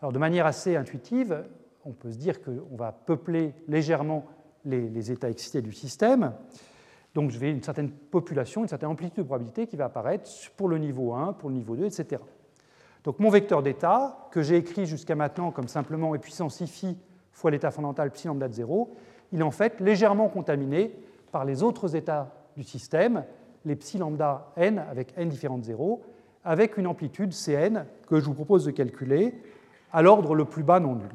Alors 0.02 0.12
de 0.12 0.20
manière 0.20 0.46
assez 0.46 0.76
intuitive, 0.76 1.44
on 1.86 1.92
peut 1.92 2.12
se 2.12 2.18
dire 2.18 2.42
qu'on 2.42 2.76
va 2.76 2.92
peupler 2.92 3.54
légèrement 3.68 4.26
les, 4.66 4.90
les, 4.90 5.12
états 5.12 5.30
excités 5.30 5.62
du 5.62 5.74
système. 5.74 6.34
Donc 7.14 7.32
je 7.32 7.38
vais 7.38 7.52
une 7.52 7.64
certaine 7.64 7.92
population, 7.92 8.62
une 8.62 8.68
certaine 8.68 8.90
amplitude 8.90 9.18
de 9.18 9.24
probabilité 9.24 9.68
qui 9.68 9.76
va 9.76 9.86
apparaître 9.86 10.30
pour 10.56 10.70
le 10.70 10.78
niveau 10.78 11.14
1, 11.14 11.34
pour 11.34 11.50
le 11.50 11.56
niveau 11.56 11.76
2, 11.76 11.86
etc. 11.86 12.22
Donc 13.04 13.20
mon 13.20 13.30
vecteur 13.30 13.64
d'état, 13.64 14.28
que 14.32 14.42
j'ai 14.42 14.58
écrit 14.58 14.86
jusqu'à 14.86 15.16
maintenant 15.16 15.52
comme 15.52 15.68
simplement 15.68 16.16
e 16.16 16.20
puissance 16.20 16.64
phi 16.66 16.98
fois 17.32 17.52
l'état 17.52 17.72
fondamental 17.72 18.12
psi 18.12 18.28
lambda 18.28 18.48
de 18.48 18.54
0, 18.54 18.96
il 19.32 19.40
est 19.40 19.44
en 19.44 19.52
fait 19.52 19.80
légèrement 19.80 20.30
contaminé 20.30 20.94
par 21.32 21.46
les 21.46 21.64
autres 21.64 21.96
états 21.96 22.34
du 22.56 22.64
système, 22.64 23.24
les 23.66 23.76
psi 23.76 23.98
lambda 23.98 24.52
n 24.56 24.80
avec 24.80 25.14
n 25.18 25.30
différents 25.30 25.58
de 25.58 25.64
0, 25.64 26.02
avec 26.44 26.78
une 26.78 26.88
amplitude 26.88 27.34
Cn 27.34 27.86
que 28.08 28.20
je 28.20 28.26
vous 28.26 28.34
propose 28.34 28.66
de 28.66 28.72
calculer 28.72 29.34
à 29.92 30.02
l'ordre 30.02 30.36
le 30.36 30.46
plus 30.46 30.64
bas 30.64 30.80
non 30.80 30.96
nul. 30.96 31.10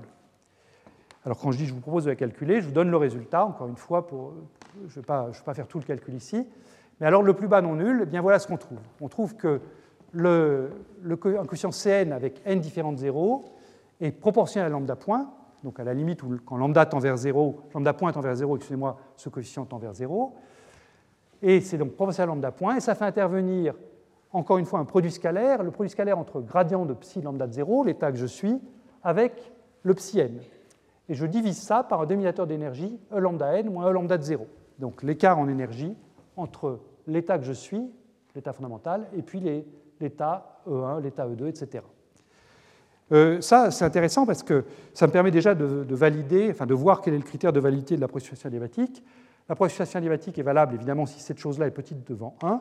Alors 1.25 1.39
quand 1.39 1.51
je 1.51 1.59
dis 1.59 1.67
je 1.67 1.75
vous 1.75 1.81
propose 1.81 2.05
de 2.05 2.11
la 2.11 2.17
calculer, 2.17 2.61
je 2.61 2.67
vous 2.67 2.73
donne 2.73 2.91
le 2.91 2.97
résultat, 2.97 3.45
encore 3.45 3.69
une 3.69 3.77
fois, 3.77 4.07
pour, 4.07 4.35
ne 4.83 4.89
vais, 4.89 5.03
pas 5.03 5.55
faire 5.55 5.67
tout 5.67 5.79
le 5.79 5.85
calcul 5.85 6.15
ici. 6.15 6.47
Mais 7.01 7.07
alors 7.07 7.23
le 7.23 7.35
plus 7.35 7.49
bas 7.49 7.61
non 7.61 7.75
nul, 7.75 8.01
eh 8.03 8.07
bien 8.07 8.21
voilà 8.21 8.39
ce 8.39 8.47
qu'on 8.47 8.57
trouve. 8.57 8.79
On 9.01 9.09
trouve 9.09 9.37
que 9.37 9.61
le, 10.13 10.71
le, 11.03 11.15
un 11.39 11.45
coefficient 11.45 11.73
Cn 11.73 12.13
avec 12.13 12.41
n 12.45 12.61
différents 12.61 12.93
de 12.93 12.99
0 12.99 13.45
est 14.01 14.13
proportionnel 14.13 14.67
à 14.67 14.71
lambda 14.71 14.97
point, 14.97 15.31
donc 15.63 15.79
à 15.81 15.85
la 15.85 15.95
limite 15.95 16.23
où 16.23 16.37
quand 16.45 16.57
lambda 16.57 16.87
tend 16.87 16.99
vers 16.99 17.17
0, 17.17 17.61
lambda 17.75 17.93
point 17.93 18.13
tend 18.13 18.21
vers 18.21 18.35
0, 18.35 18.57
excusez-moi, 18.57 18.99
ce 19.17 19.29
coefficient 19.29 19.65
tend 19.65 19.79
vers 19.79 19.95
0. 19.95 20.35
Et 21.43 21.61
c'est 21.61 21.79
donc 21.79 21.93
proportionnel 21.93 22.31
à 22.31 22.35
lambda 22.35 22.51
point, 22.51 22.77
et 22.77 22.81
ça 22.81 22.95
fait 22.95 23.05
intervenir 23.05 23.75
encore 24.33 24.59
une 24.59 24.65
fois 24.65 24.79
un 24.79 24.85
produit 24.85 25.11
scalaire, 25.11 25.63
le 25.63 25.71
produit 25.71 25.91
scalaire 25.91 26.19
entre 26.19 26.41
gradient 26.41 26.85
de 26.85 26.95
psi 26.95 27.21
lambda 27.21 27.47
de 27.47 27.53
0, 27.53 27.85
l'état 27.85 28.11
que 28.11 28.19
je 28.19 28.27
suis, 28.27 28.61
avec 29.03 29.53
le 29.83 29.95
psi 29.95 30.21
n. 30.21 30.41
Et 31.09 31.15
je 31.15 31.27
divise 31.27 31.59
ça 31.59 31.85
par 31.85 32.01
un 32.01 32.07
dénominateur 32.07 32.47
d'énergie 32.47 32.99
E 33.13 33.19
lambda 33.19 33.59
n 33.59 33.71
moins 33.71 33.89
E 33.89 33.93
lambda 33.93 34.19
de 34.19 34.23
0. 34.23 34.47
Donc 34.79 35.03
l'écart 35.03 35.39
en 35.39 35.49
énergie 35.49 35.95
entre 36.37 36.81
l'état 37.07 37.39
que 37.39 37.45
je 37.45 37.53
suis, 37.53 37.83
l'état 38.35 38.53
fondamental, 38.53 39.07
et 39.17 39.23
puis 39.23 39.41
l'état 40.01 40.61
E1, 40.69 41.03
l'état 41.03 41.27
E2, 41.27 41.47
etc. 41.47 41.85
Euh, 43.13 43.41
ça, 43.41 43.71
c'est 43.71 43.85
intéressant 43.85 44.27
parce 44.27 44.43
que 44.43 44.65
ça 44.93 45.07
me 45.07 45.13
permet 45.13 45.31
déjà 45.31 45.55
de, 45.55 45.95
valider, 45.95 46.49
enfin 46.51 46.67
de 46.67 46.75
voir 46.75 47.01
quel 47.01 47.15
est 47.15 47.19
le 47.19 47.23
critère 47.23 47.53
de 47.53 47.61
validité 47.61 47.97
de 47.97 48.01
l'approximation 48.01 48.49
adiabatique. 48.49 49.03
L'approximation 49.49 49.99
adiabatique 49.99 50.39
est 50.39 50.43
valable 50.43 50.75
évidemment 50.75 51.07
si 51.07 51.21
cette 51.21 51.39
chose-là 51.39 51.69
est 51.69 51.73
petite 51.73 52.07
devant 52.07 52.37
1, 52.43 52.61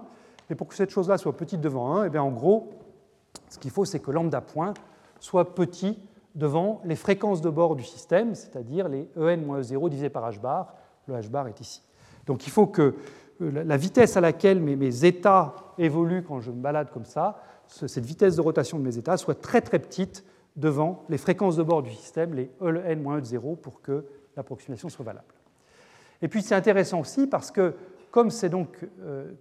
mais 0.50 0.56
pour 0.56 0.68
que 0.68 0.76
cette 0.76 0.92
chose-là 0.92 1.18
soit 1.18 1.36
petite 1.36 1.62
devant 1.62 1.98
1, 1.98 2.06
eh 2.06 2.10
bien, 2.10 2.22
en 2.22 2.32
gros, 2.32 2.70
ce 3.50 3.58
qu'il 3.58 3.72
faut, 3.72 3.86
c'est 3.86 4.00
que 4.00 4.12
lambda 4.12 4.42
point 4.42 4.74
soit 5.20 5.56
petit 5.56 6.00
devant 6.36 6.82
les 6.84 6.96
fréquences 6.96 7.42
de 7.42 7.50
bord 7.50 7.76
du 7.76 7.84
système, 7.84 8.36
c'est-à-dire 8.36 8.88
les 8.88 9.10
En-E0 9.18 9.90
divisé 9.90 10.10
par 10.10 10.30
h 10.30 10.40
bar. 10.40 10.76
Le 11.08 11.16
h 11.16 11.30
bar 11.30 11.48
est 11.48 11.60
ici. 11.60 11.82
Donc 12.26 12.48
il 12.48 12.52
faut 12.52 12.68
que 12.68 12.96
euh, 13.42 13.64
la 13.64 13.78
vitesse 13.78 14.18
à 14.18 14.22
laquelle 14.22 14.60
mes, 14.60 15.06
états 15.06 15.56
évoluent 15.78 16.24
quand 16.24 16.40
je 16.40 16.52
me 16.52 16.62
balade 16.62 16.90
comme 16.92 17.06
ça, 17.06 17.42
cette 17.68 18.06
vitesse 18.06 18.36
de 18.36 18.42
rotation 18.42 18.78
de 18.78 18.84
mes 18.84 18.98
états 18.98 19.18
soit 19.18 19.42
très 19.42 19.62
très 19.62 19.80
petite 19.80 20.24
devant 20.56 21.04
les 21.10 21.18
fréquences 21.18 21.58
de 21.58 21.64
bord 21.64 21.84
du 21.84 21.92
système, 21.92 22.34
les 22.34 22.50
E 22.62 22.82
n 22.86 23.24
0, 23.24 23.56
pour 23.56 23.82
que 23.82 24.06
l'approximation 24.38 24.88
soit 24.88 25.04
valable. 25.04 25.34
Et 26.22 26.28
puis 26.28 26.42
c'est 26.42 26.56
intéressant 26.56 27.02
aussi 27.02 27.28
parce 27.28 27.52
que 27.52 27.74
comme 28.12 28.30
c'est 28.30 28.50
donc 28.50 28.88
euh, 29.02 29.32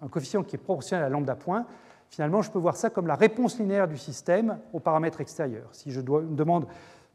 un 0.00 0.08
coefficient 0.08 0.42
qui 0.42 0.56
est 0.56 0.58
proportionnel 0.58 1.04
à 1.04 1.08
lambda 1.10 1.34
point, 1.34 1.66
finalement 2.08 2.40
je 2.40 2.50
peux 2.50 2.58
voir 2.58 2.76
ça 2.76 2.88
comme 2.88 3.06
la 3.06 3.16
réponse 3.16 3.58
linéaire 3.58 3.88
du 3.88 3.98
système 3.98 4.58
aux 4.72 4.80
paramètres 4.80 5.20
extérieurs. 5.20 5.68
Si 5.72 5.90
je 5.90 6.00
dois, 6.00 6.22
me 6.22 6.34
demande 6.34 6.66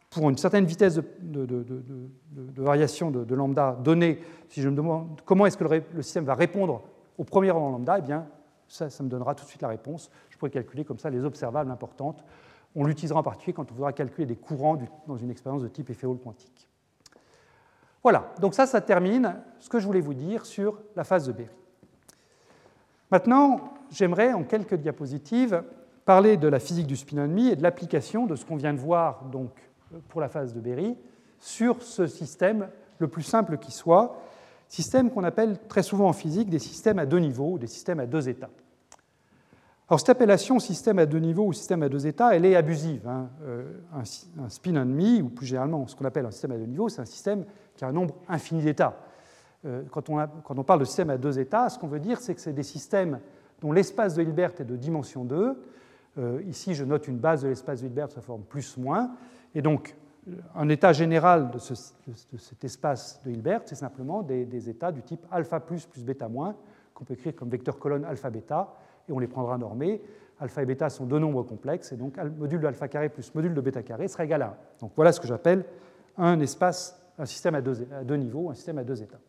pour 0.10 0.30
une 0.30 0.38
certaine 0.38 0.66
vitesse 0.66 1.00
de, 1.20 2.10
variation 2.58 3.12
de, 3.12 3.36
lambda 3.36 3.78
donnée, 3.84 4.20
si 4.48 4.62
je 4.62 4.70
me 4.70 4.76
demande 4.76 5.22
comment 5.24 5.46
est-ce 5.46 5.58
que 5.58 5.64
le, 5.64 6.02
système 6.02 6.26
va 6.26 6.36
répondre 6.36 6.82
au 7.18 7.24
premier 7.24 7.52
rang 7.52 7.70
lambda, 7.70 8.00
eh 8.00 8.02
bien, 8.02 8.26
ça, 8.68 8.90
ça, 8.90 9.04
me 9.04 9.10
donnera 9.10 9.36
tout 9.36 9.44
de 9.44 9.50
suite 9.50 9.62
la 9.62 9.68
réponse. 9.68 10.10
Je 10.30 10.38
pourrais 10.38 10.52
calculer 10.52 10.84
comme 10.84 11.00
ça 11.00 11.10
les 11.10 11.24
observables 11.24 11.70
importantes. 11.70 12.24
On 12.76 12.86
l'utilisera 12.86 13.20
en 13.20 13.24
particulier 13.24 13.54
quand 13.54 13.72
on 13.72 13.76
voudra 13.76 13.94
calculer 13.94 14.26
des 14.26 14.36
courants 14.36 14.78
dans 15.08 15.18
une 15.18 15.30
expérience 15.30 15.62
de 15.62 15.68
type 15.68 15.90
effet 15.90 16.08
Hall 16.08 16.20
quantique. 16.20 16.70
Voilà, 18.02 18.32
donc 18.40 18.54
ça, 18.54 18.66
ça 18.66 18.82
termine 18.82 19.36
ce 19.60 19.70
que 19.70 19.80
je 19.80 19.86
voulais 19.86 20.02
vous 20.02 20.14
dire 20.14 20.46
sur 20.46 20.80
la 20.96 21.04
phase 21.04 21.28
de 21.28 21.34
Berry. 21.34 21.50
Maintenant, 23.12 23.74
j'aimerais 23.92 24.34
en 24.34 24.44
quelques 24.44 24.76
diapositives 24.76 25.64
parler 26.06 26.38
de 26.38 26.48
la 26.48 26.60
physique 26.60 26.88
du 26.88 26.96
spin 26.96 27.18
ennemi 27.18 27.50
et 27.50 27.56
de 27.56 27.64
l'application 27.64 28.26
de 28.26 28.36
ce 28.36 28.46
qu'on 28.46 28.56
vient 28.56 28.74
de 28.74 28.80
voir 28.80 29.26
donc 29.26 29.52
pour 30.08 30.22
la 30.22 30.30
phase 30.30 30.54
de 30.54 30.60
Berry 30.60 30.96
sur 31.40 31.82
ce 31.82 32.08
système 32.08 32.68
le 33.00 33.08
plus 33.08 33.24
simple 33.24 33.58
qui 33.58 33.72
soit, 33.72 34.22
système 34.68 35.10
qu'on 35.10 35.24
appelle 35.24 35.58
très 35.68 35.84
souvent 35.84 36.10
en 36.10 36.14
physique 36.14 36.50
des 36.50 36.60
systèmes 36.60 37.00
à 37.00 37.06
deux 37.06 37.20
niveaux, 37.20 37.58
des 37.58 37.68
systèmes 37.68 38.00
à 38.00 38.06
deux 38.06 38.30
états. 38.30 38.50
Alors 39.90 40.00
cette 40.00 40.10
appellation 40.10 40.60
système 40.60 41.00
à 41.00 41.08
deux 41.08 41.18
niveaux 41.18 41.48
ou 41.48 41.54
système 41.54 41.82
à 41.82 41.90
deux 41.90 42.06
états, 42.06 42.36
elle 42.36 42.46
est 42.46 42.56
abusive. 42.56 43.08
Hein. 43.08 43.30
Euh, 43.44 43.80
un, 43.96 44.50
spin 44.50 44.76
ennemi, 44.76 45.22
ou 45.22 45.30
plus 45.30 45.48
généralement 45.48 45.88
ce 45.88 45.96
qu'on 45.96 46.06
appelle 46.06 46.28
un 46.28 46.32
système 46.32 46.52
à 46.52 46.58
deux 46.58 46.66
niveaux, 46.66 46.90
c'est 46.90 47.02
un 47.02 47.06
système 47.06 47.46
qui 47.76 47.84
a 47.84 47.88
un 47.88 47.92
nombre 47.92 48.14
infini 48.28 48.62
d'états. 48.62 48.98
Euh, 49.66 49.82
quand, 49.92 50.10
on 50.10 50.64
parle 50.64 50.80
de 50.80 50.86
système 50.86 51.10
à 51.10 51.18
deux 51.18 51.40
états, 51.40 51.70
ce 51.70 51.80
qu'on 51.80 51.88
veut 51.88 52.00
dire, 52.00 52.20
c'est 52.22 52.36
que 52.36 52.42
c'est 52.42 52.54
des 52.54 52.64
systèmes 52.64 53.20
dont 53.62 53.72
l'espace 53.72 54.14
de 54.14 54.22
Hilbert 54.22 54.52
est 54.60 54.64
de 54.64 54.76
dimension 54.76 55.26
2. 55.26 55.58
Euh, 56.18 56.42
ici, 56.48 56.76
je 56.76 56.84
note 56.84 57.08
une 57.08 57.18
base 57.18 57.42
de 57.42 57.48
l'espace 57.48 57.82
de 57.82 57.88
Hilbert 57.88 58.12
sous 58.12 58.22
forme 58.22 58.44
plus-moins. 58.44 59.12
Et 59.56 59.62
donc, 59.62 59.96
un 60.56 60.70
état 60.70 60.94
général 60.94 61.52
de, 61.52 61.60
cet 61.60 62.64
espace 62.64 63.22
de 63.24 63.32
Hilbert, 63.32 63.62
c'est 63.66 63.76
simplement 63.76 64.22
des, 64.22 64.70
états 64.70 64.92
du 64.92 65.02
type 65.02 65.26
alpha 65.32 65.60
plus 65.60 65.86
plus 65.86 66.04
bêta 66.04 66.28
moins, 66.28 66.56
qu'on 66.94 67.06
peut 67.06 67.14
écrire 67.14 67.36
comme 67.36 67.50
vecteur 67.50 67.80
colonne 67.80 68.06
alpha 68.06 68.30
bêta, 68.30 68.74
et 69.08 69.12
on 69.12 69.20
les 69.20 69.28
prendra 69.28 69.58
normés. 69.58 70.02
Alpha 70.40 70.62
et 70.62 70.66
bêta 70.66 70.90
sont 70.90 71.06
deux 71.06 71.20
nombres 71.20 71.44
complexes, 71.44 71.92
et 71.92 71.98
donc 71.98 72.18
module 72.38 72.62
de 72.62 72.68
alpha 72.68 72.88
carré 72.88 73.10
plus 73.10 73.34
module 73.34 73.54
de 73.54 73.62
bêta 73.62 73.84
carré 73.84 74.08
sera 74.08 74.26
égal 74.26 74.42
à 74.42 74.48
1. 74.48 74.54
Donc 74.82 74.92
voilà 74.96 75.12
ce 75.12 75.20
que 75.20 75.28
j'appelle 75.28 75.66
un 76.18 76.40
espace, 76.40 77.02
un 77.18 77.26
système 77.26 77.56
à 77.56 77.62
deux, 77.62 77.88
à 77.94 78.04
deux 78.04 78.16
niveaux, 78.16 78.50
un 78.50 78.54
système 78.54 78.78
à 78.78 78.84
deux 78.84 79.02
états. 79.02 79.20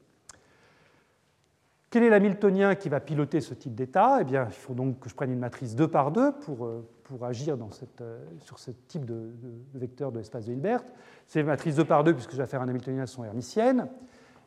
Quel 1.89 2.05
est 2.05 2.11
l'hamiltonien 2.11 2.77
qui 2.77 2.89
va 2.89 3.01
piloter 3.01 3.41
ce 3.41 3.55
type 3.55 3.75
d'état? 3.75 4.19
Eh 4.21 4.25
bien, 4.25 4.47
il 4.47 4.55
faut 4.55 4.75
donc 4.75 5.01
que 5.01 5.09
je 5.09 5.15
prenne 5.15 5.33
une 5.33 5.41
matrice 5.41 5.75
2 5.75 5.89
par 5.89 6.13
2 6.13 6.33
pour, 6.33 6.65
euh, 6.65 6.89
pour 7.11 7.27
agir 7.27 7.57
euh, 8.01 8.25
sur 8.39 8.61
ce 8.61 8.71
type 8.71 9.05
de, 9.05 9.33
vecteur 9.75 10.13
de 10.13 10.19
l'espace 10.19 10.47
de 10.47 10.53
Hilbert. 10.53 10.85
C'est 11.27 11.41
une 11.41 11.47
matrice 11.47 11.75
2 11.75 11.85
par 11.85 12.05
2 12.05 12.15
puisque 12.15 12.31
je 12.31 12.37
vais 12.37 12.47
faire 12.47 12.63
un 12.63 12.69
hamiltonien 12.69 13.05
son 13.05 13.25
hermitienne. 13.25 13.89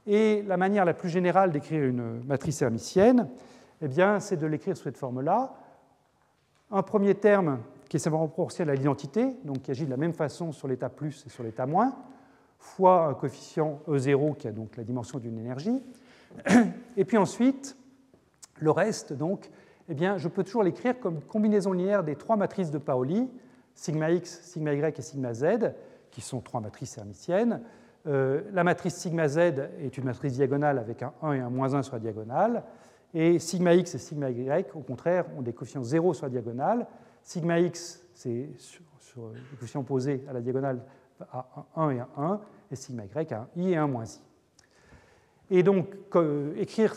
Et 0.08 0.42
la 0.44 0.56
manière 0.56 0.86
la 0.86 0.94
plus 0.94 1.10
générale 1.10 1.52
d'écrire 1.52 1.84
une 1.84 2.24
matrice 2.26 2.62
hermitienne, 2.62 3.28
eh 3.82 3.88
c'est 4.20 4.38
de 4.38 4.48
l'écrire 4.48 4.78
sous 4.78 4.84
cette 4.84 4.98
forme-là. 4.98 5.54
Un 6.72 6.84
premier 6.84 7.16
terme 7.16 7.60
qui 7.90 7.98
est 7.98 8.00
simplement 8.00 8.28
proportionnel 8.28 8.76
à 8.76 8.78
l'identité, 8.78 9.36
donc 9.44 9.64
qui 9.64 9.72
agit 9.72 9.86
de 9.86 9.92
la 9.92 9.98
même 9.98 10.14
façon 10.14 10.54
sur 10.54 10.70
l'état 10.70 10.90
plus 10.90 11.26
et 11.26 11.30
sur 11.30 11.44
l'état 11.44 11.66
moins, 11.66 11.94
fois 12.60 13.08
un 13.08 13.14
coefficient 13.14 13.82
E0 13.90 14.38
qui 14.38 14.48
a 14.48 14.54
donc 14.54 14.78
la 14.78 14.86
dimension 14.86 15.20
d'une 15.20 15.38
énergie 15.38 15.82
Et 16.98 17.04
puis 17.04 17.18
ensuite, 17.18 17.76
le 18.60 18.72
reste, 18.72 19.12
donc, 19.12 19.50
eh 19.90 19.94
bien, 19.94 20.18
je 20.18 20.28
peux 20.28 20.44
toujours 20.44 20.64
l'écrire 20.64 21.00
comme 21.00 21.22
combinaison 21.22 21.74
linéaire 21.74 22.04
des 22.04 22.16
trois 22.16 22.36
matrices 22.36 22.72
de 22.72 22.78
Paoli, 22.78 23.30
sigma 23.76 24.12
x, 24.12 24.42
sigma 24.44 24.74
y 24.74 24.98
et 24.98 25.02
sigma 25.02 25.34
z, 25.34 25.74
qui 26.12 26.22
sont 26.22 26.42
trois 26.42 26.62
matrices 26.62 26.98
hermitiennes. 26.98 27.62
Euh, 28.06 28.42
la 28.52 28.64
matrice 28.64 28.96
sigma 28.96 29.28
z 29.28 29.38
est 29.38 29.98
une 29.98 30.06
matrice 30.06 30.34
diagonale 30.34 30.78
avec 30.78 31.02
un 31.02 31.14
1 31.22 31.34
et 31.34 31.40
un 31.40 31.50
moins 31.50 31.74
1 31.74 31.84
sur 31.84 31.94
la 31.94 32.00
diagonale. 32.00 32.64
Et 33.14 33.40
sigma 33.40 33.74
x 33.74 33.96
et 33.96 33.98
sigma 33.98 34.30
y, 34.30 34.66
au 34.74 34.82
contraire, 34.82 35.26
ont 35.38 35.42
des 35.42 35.54
coefficients 35.54 35.84
0 35.84 36.14
sur 36.14 36.26
la 36.26 36.30
diagonale. 36.30 36.88
Sigma 37.22 37.60
x, 37.60 38.04
c'est 38.14 38.50
sur 38.58 39.32
les 39.34 39.58
coefficients 39.58 39.82
opposés 39.82 40.24
à 40.30 40.34
la 40.34 40.42
diagonale 40.42 40.82
à 41.32 41.66
1 41.76 41.90
et 41.92 42.00
à 42.00 42.08
1, 42.18 42.42
et 42.72 42.76
sigma 42.76 43.04
y 43.06 43.34
à 43.34 43.48
1 43.56 43.62
i 43.62 43.72
et 43.72 43.78
1 43.78 43.88
moins 43.88 44.06
i. 44.06 44.20
Et 45.50 45.62
donc, 45.62 45.88
écrire 46.58 46.96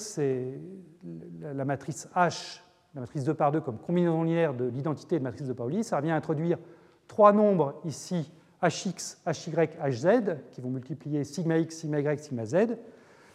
la 1.42 1.64
matrice 1.64 2.08
H, 2.14 2.62
la 2.96 3.02
matrice 3.02 3.24
2 3.24 3.34
par 3.34 3.52
2 3.52 3.60
comme 3.60 3.76
combinaison 3.76 4.22
linéaire 4.22 4.54
de 4.54 4.64
l'identité 4.64 5.18
de 5.18 5.22
matrice 5.22 5.46
de 5.46 5.52
Pauli. 5.52 5.84
Ça 5.84 5.98
revient 5.98 6.12
à 6.12 6.16
introduire 6.16 6.58
trois 7.06 7.30
nombres 7.34 7.78
ici, 7.84 8.32
hx, 8.62 9.18
hy, 9.26 9.68
hz, 9.90 10.38
qui 10.50 10.62
vont 10.62 10.70
multiplier 10.70 11.22
sigma 11.24 11.58
x, 11.58 11.76
sigma 11.76 12.00
y, 12.00 12.18
sigma 12.18 12.46
z. 12.46 12.78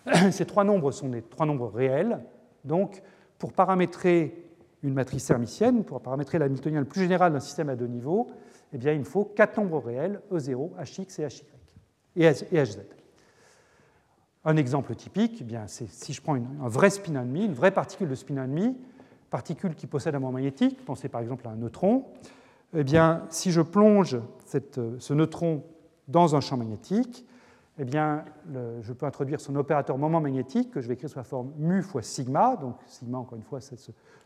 Ces 0.31 0.45
trois 0.47 0.63
nombres 0.63 0.91
sont 0.91 1.09
des 1.09 1.21
trois 1.21 1.45
nombres 1.45 1.69
réels. 1.69 2.19
Donc, 2.65 3.03
pour 3.37 3.53
paramétrer 3.53 4.47
une 4.81 4.95
matrice 4.95 5.29
hermitienne, 5.29 5.83
pour 5.83 6.01
paramétrer 6.01 6.39
l'hamiltonien 6.39 6.79
le 6.79 6.87
plus 6.87 7.01
général 7.01 7.31
d'un 7.31 7.39
système 7.39 7.69
à 7.69 7.75
deux 7.75 7.85
niveaux, 7.85 8.31
eh 8.73 8.79
bien, 8.79 8.93
il 8.93 8.99
me 8.99 9.05
faut 9.05 9.25
quatre 9.25 9.57
nombres 9.57 9.79
réels, 9.79 10.21
E0, 10.31 10.71
hx 10.81 11.19
et 11.19 11.27
hy, 12.15 12.25
et 12.25 12.63
hz. 12.63 12.79
Un 14.43 14.57
exemple 14.57 14.95
typique, 14.95 15.43
eh 15.47 15.55
c'est 15.67 15.87
si 15.87 16.13
je 16.13 16.21
prends 16.21 16.33
un 16.33 16.67
vrai 16.67 16.89
spin 16.89 17.13
1,5, 17.13 17.45
une 17.45 17.53
vraie 17.53 17.69
particule 17.69 18.09
de 18.09 18.15
spin 18.15 18.33
1,5, 18.33 18.73
particules 19.31 19.73
qui 19.73 19.87
possèdent 19.87 20.13
un 20.13 20.19
moment 20.19 20.33
magnétique, 20.33 20.85
pensez 20.85 21.09
par 21.09 21.21
exemple 21.21 21.47
à 21.47 21.51
un 21.51 21.55
neutron, 21.55 22.05
eh 22.73 22.83
bien, 22.83 23.23
si 23.29 23.51
je 23.51 23.61
plonge 23.61 24.19
euh, 24.77 24.95
ce 24.99 25.13
neutron 25.13 25.63
dans 26.07 26.35
un 26.35 26.41
champ 26.41 26.57
magnétique, 26.57 27.25
eh 27.79 27.85
bien, 27.85 28.25
je 28.81 28.93
peux 28.93 29.05
introduire 29.07 29.39
son 29.39 29.55
opérateur 29.55 29.97
moment 29.97 30.21
magnétique 30.21 30.71
que 30.71 30.81
je 30.81 30.87
vais 30.87 30.93
écrire 30.93 31.09
sous 31.09 31.17
la 31.17 31.23
forme 31.23 31.51
mu 31.57 31.81
fois 31.81 32.03
sigma. 32.03 32.55
Donc 32.57 32.75
sigma, 32.85 33.17
encore 33.17 33.37
une 33.37 33.43
fois, 33.43 33.59
c'est 33.59 33.79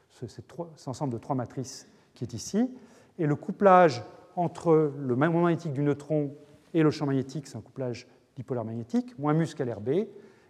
cet 0.09 0.53
ensemble 0.87 1.13
de 1.13 1.19
trois 1.19 1.35
matrices 1.35 1.87
qui 2.15 2.25
est 2.25 2.33
ici. 2.33 2.69
Et 3.17 3.25
le 3.25 3.35
couplage 3.35 4.03
entre 4.35 4.91
le 4.97 5.15
moment 5.15 5.43
magnétique 5.43 5.71
du 5.71 5.83
neutron 5.83 6.33
et 6.73 6.83
le 6.83 6.91
champ 6.91 7.05
magnétique, 7.05 7.47
c'est 7.47 7.55
un 7.55 7.61
couplage 7.61 8.07
dipolaire 8.35 8.65
magnétique, 8.65 9.17
moins 9.19 9.33
mu 9.33 9.45
scalaire 9.45 9.79
B. 9.79 9.89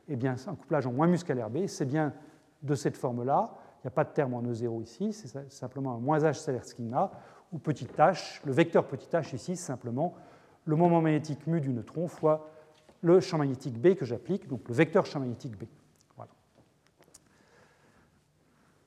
Eh 0.07 0.15
bien, 0.15 0.35
un 0.47 0.55
couplage 0.55 0.87
en 0.87 0.93
moins 0.93 1.05
mu 1.05 1.17
scalaire 1.17 1.49
B, 1.49 1.67
c'est 1.67 1.85
bien 1.85 2.13
de 2.63 2.73
cette 2.73 2.97
forme-là 2.97 3.53
il 3.85 3.89
n'y 3.89 3.91
a 3.91 4.01
pas 4.03 4.03
de 4.03 4.13
terme 4.15 4.33
en 4.33 4.41
E0 4.41 4.81
ici, 4.81 5.13
c'est 5.13 5.53
simplement 5.53 5.93
un 5.93 5.99
moins 5.99 6.17
h 6.17 6.33
scalaire 6.33 6.65
sigma, 6.65 7.11
ou 7.51 7.59
petit 7.59 7.85
h, 7.85 8.41
le 8.43 8.51
vecteur 8.51 8.87
petit 8.87 9.07
h 9.09 9.35
ici, 9.35 9.55
c'est 9.55 9.63
simplement 9.67 10.15
le 10.65 10.75
moment 10.75 11.01
magnétique 11.01 11.45
mu 11.45 11.61
du 11.61 11.69
neutron 11.69 12.07
fois 12.07 12.49
le 13.01 13.19
champ 13.19 13.37
magnétique 13.37 13.79
B 13.79 13.93
que 13.93 14.03
j'applique, 14.03 14.47
donc 14.47 14.67
le 14.67 14.73
vecteur 14.73 15.05
champ 15.05 15.19
magnétique 15.19 15.55
B. 15.55 15.65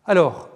Alors, 0.05 0.49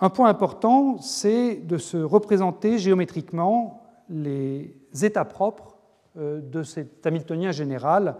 un 0.00 0.08
point 0.08 0.28
important, 0.28 0.98
c'est 0.98 1.56
de 1.56 1.78
se 1.78 1.96
représenter 1.96 2.78
géométriquement 2.78 3.82
les 4.08 4.72
états 5.02 5.24
propres 5.24 5.74
euh, 6.16 6.40
de 6.40 6.62
cet 6.62 7.04
Hamiltonien 7.08 7.50
général 7.50 8.18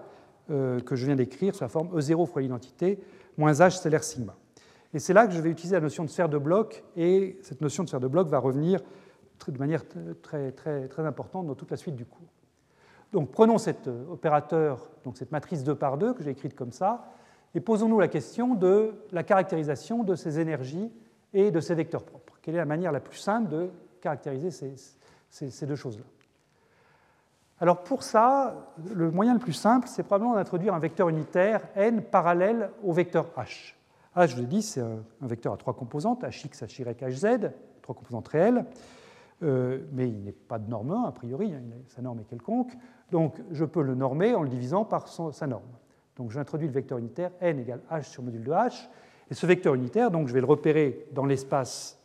euh, 0.51 0.81
que 0.81 0.97
je 0.97 1.07
viens 1.07 1.15
d'écrire 1.15 1.55
sous 1.55 1.63
la 1.63 1.69
forme 1.69 1.97
E0 1.97 2.27
fois 2.27 2.43
l'identité 2.43 2.99
moins 3.39 3.53
H 3.53 3.71
stellaire 3.71 4.03
sigma. 4.03 4.35
Et 4.93 4.99
c'est 4.99 5.13
là 5.13 5.27
que 5.27 5.33
je 5.33 5.41
vais 5.41 5.51
utiliser 5.51 5.77
la 5.77 5.81
notion 5.81 6.05
de 6.05 6.11
sphère 6.11 6.29
de 6.29 6.39
bloc, 6.39 6.85
et 6.97 7.39
cette 7.43 7.61
notion 7.61 7.85
de 7.85 7.89
sphère 7.89 8.01
de 8.01 8.09
bloc 8.09 8.29
va 8.29 8.39
revenir 8.39 8.81
de 9.49 9.59
manière 9.59 9.83
très, 10.23 10.53
très, 10.53 10.89
très 10.89 11.07
importante 11.07 11.47
dans 11.47 11.55
toute 11.55 11.71
la 11.71 11.77
suite 11.77 11.97
du 11.97 12.05
cours. 12.05 12.29
Donc 13.13 13.31
prenons 13.31 13.59
cet 13.59 13.89
euh, 13.89 14.05
opérateur, 14.11 14.91
donc 15.05 15.17
cette 15.17 15.33
matrice 15.33 15.65
2 15.65 15.75
par 15.75 15.99
2 15.99 16.15
que 16.15 16.23
j'ai 16.23 16.31
écrite 16.31 16.55
comme 16.55 16.73
ça, 16.73 17.13
et 17.55 17.61
posons-nous 17.61 17.99
la 17.99 18.09
question 18.09 18.55
de 18.55 18.93
la 19.11 19.25
caractérisation 19.25 20.05
de 20.05 20.15
ces 20.15 20.39
énergies 20.39 20.93
et 21.33 21.51
de 21.51 21.61
ces 21.61 21.75
vecteurs 21.75 22.05
propres. 22.05 22.39
Quelle 22.43 22.55
est 22.55 22.59
la 22.59 22.65
manière 22.65 22.93
la 22.93 23.01
plus 23.01 23.17
simple 23.17 23.49
de 23.49 23.71
caractériser 24.01 24.51
ces, 25.31 25.67
deux 25.67 25.77
choses-là? 25.77 26.05
Alors 27.59 27.83
pour 27.83 28.05
ça, 28.05 28.73
le 28.95 29.11
moyen 29.11 29.35
le 29.35 29.41
plus 29.41 29.53
simple, 29.53 29.89
c'est 29.89 30.05
probablement 30.05 30.35
d'introduire 30.35 30.75
un 30.75 30.79
vecteur 30.79 31.09
unitaire 31.09 31.63
n 31.75 32.03
parallèle 32.03 32.71
au 32.85 32.93
vecteur 32.93 33.27
h. 33.37 33.75
h, 34.17 34.29
je 34.29 34.35
vous 34.35 34.41
l'ai 34.41 34.47
dit, 34.47 34.63
c'est 34.63 34.81
un 34.81 35.27
vecteur 35.27 35.53
à 35.53 35.57
trois 35.57 35.75
composantes, 35.75 36.25
hx, 36.25 36.63
hy, 36.79 36.83
hz, 36.83 37.51
trois 37.83 37.95
composantes 37.95 38.29
réelles. 38.29 38.65
Euh, 39.43 39.87
mais 39.93 40.09
il 40.09 40.23
n'est 40.23 40.33
pas 40.33 40.59
de 40.59 40.69
norme 40.69 40.91
1, 40.91 41.05
a 41.05 41.13
priori, 41.13 41.55
hein, 41.55 41.63
sa 41.89 42.03
norme 42.03 42.21
est 42.21 42.25
quelconque. 42.25 42.77
Donc 43.11 43.41
je 43.53 43.65
peux 43.65 43.83
le 43.83 43.95
normer 43.95 44.35
en 44.35 44.43
le 44.43 44.51
divisant 44.51 44.85
par 44.85 45.09
sa 45.09 45.47
norme. 45.47 45.65
Donc 46.17 46.31
j'introduis 46.31 46.67
le 46.67 46.75
vecteur 46.75 46.99
unitaire 46.99 47.31
n 47.41 47.59
égale 47.59 47.81
h 47.91 48.03
sur 48.03 48.23
module 48.23 48.45
de 48.45 48.51
h. 48.51 48.89
Et 49.31 49.35
ce 49.35 49.47
vecteur 49.47 49.75
unitaire, 49.75 50.11
donc, 50.11 50.27
je 50.27 50.35
vais 50.35 50.41
le 50.41 50.47
repérer 50.47 51.07
dans 51.13 51.25
l'espace 51.25 51.99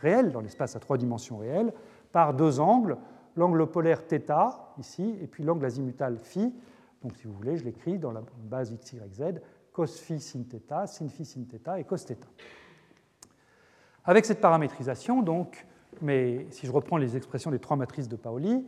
réel, 0.00 0.30
dans 0.30 0.40
l'espace 0.40 0.76
à 0.76 0.80
trois 0.80 0.96
dimensions 0.96 1.38
réelles, 1.38 1.72
par 2.12 2.32
deux 2.32 2.60
angles, 2.60 2.96
l'angle 3.36 3.66
polaire 3.66 4.02
θ, 4.02 4.22
ici, 4.78 5.16
et 5.20 5.26
puis 5.26 5.42
l'angle 5.42 5.64
azimutal 5.64 6.16
phi. 6.16 6.54
Donc 7.02 7.16
si 7.16 7.26
vous 7.26 7.34
voulez, 7.34 7.56
je 7.56 7.64
l'écris 7.64 7.98
dans 7.98 8.12
la 8.12 8.22
base 8.44 8.70
x, 8.70 8.92
y, 8.92 9.12
z, 9.12 9.40
cos 9.73 9.99
phi 9.99 10.19
sin 10.19 10.43
θ, 10.43 10.87
sin 10.87 11.07
phi 11.09 11.25
sin 11.25 11.45
θ 11.45 11.77
et 11.77 11.83
cos 11.83 11.97
θ. 11.97 12.17
Avec 14.05 14.25
cette 14.25 14.41
paramétrisation, 14.41 15.21
donc, 15.21 15.65
mais 16.01 16.47
si 16.49 16.65
je 16.65 16.71
reprends 16.71 16.97
les 16.97 17.15
expressions 17.15 17.51
des 17.51 17.59
trois 17.59 17.77
matrices 17.77 18.07
de 18.07 18.15
Pauli, 18.15 18.65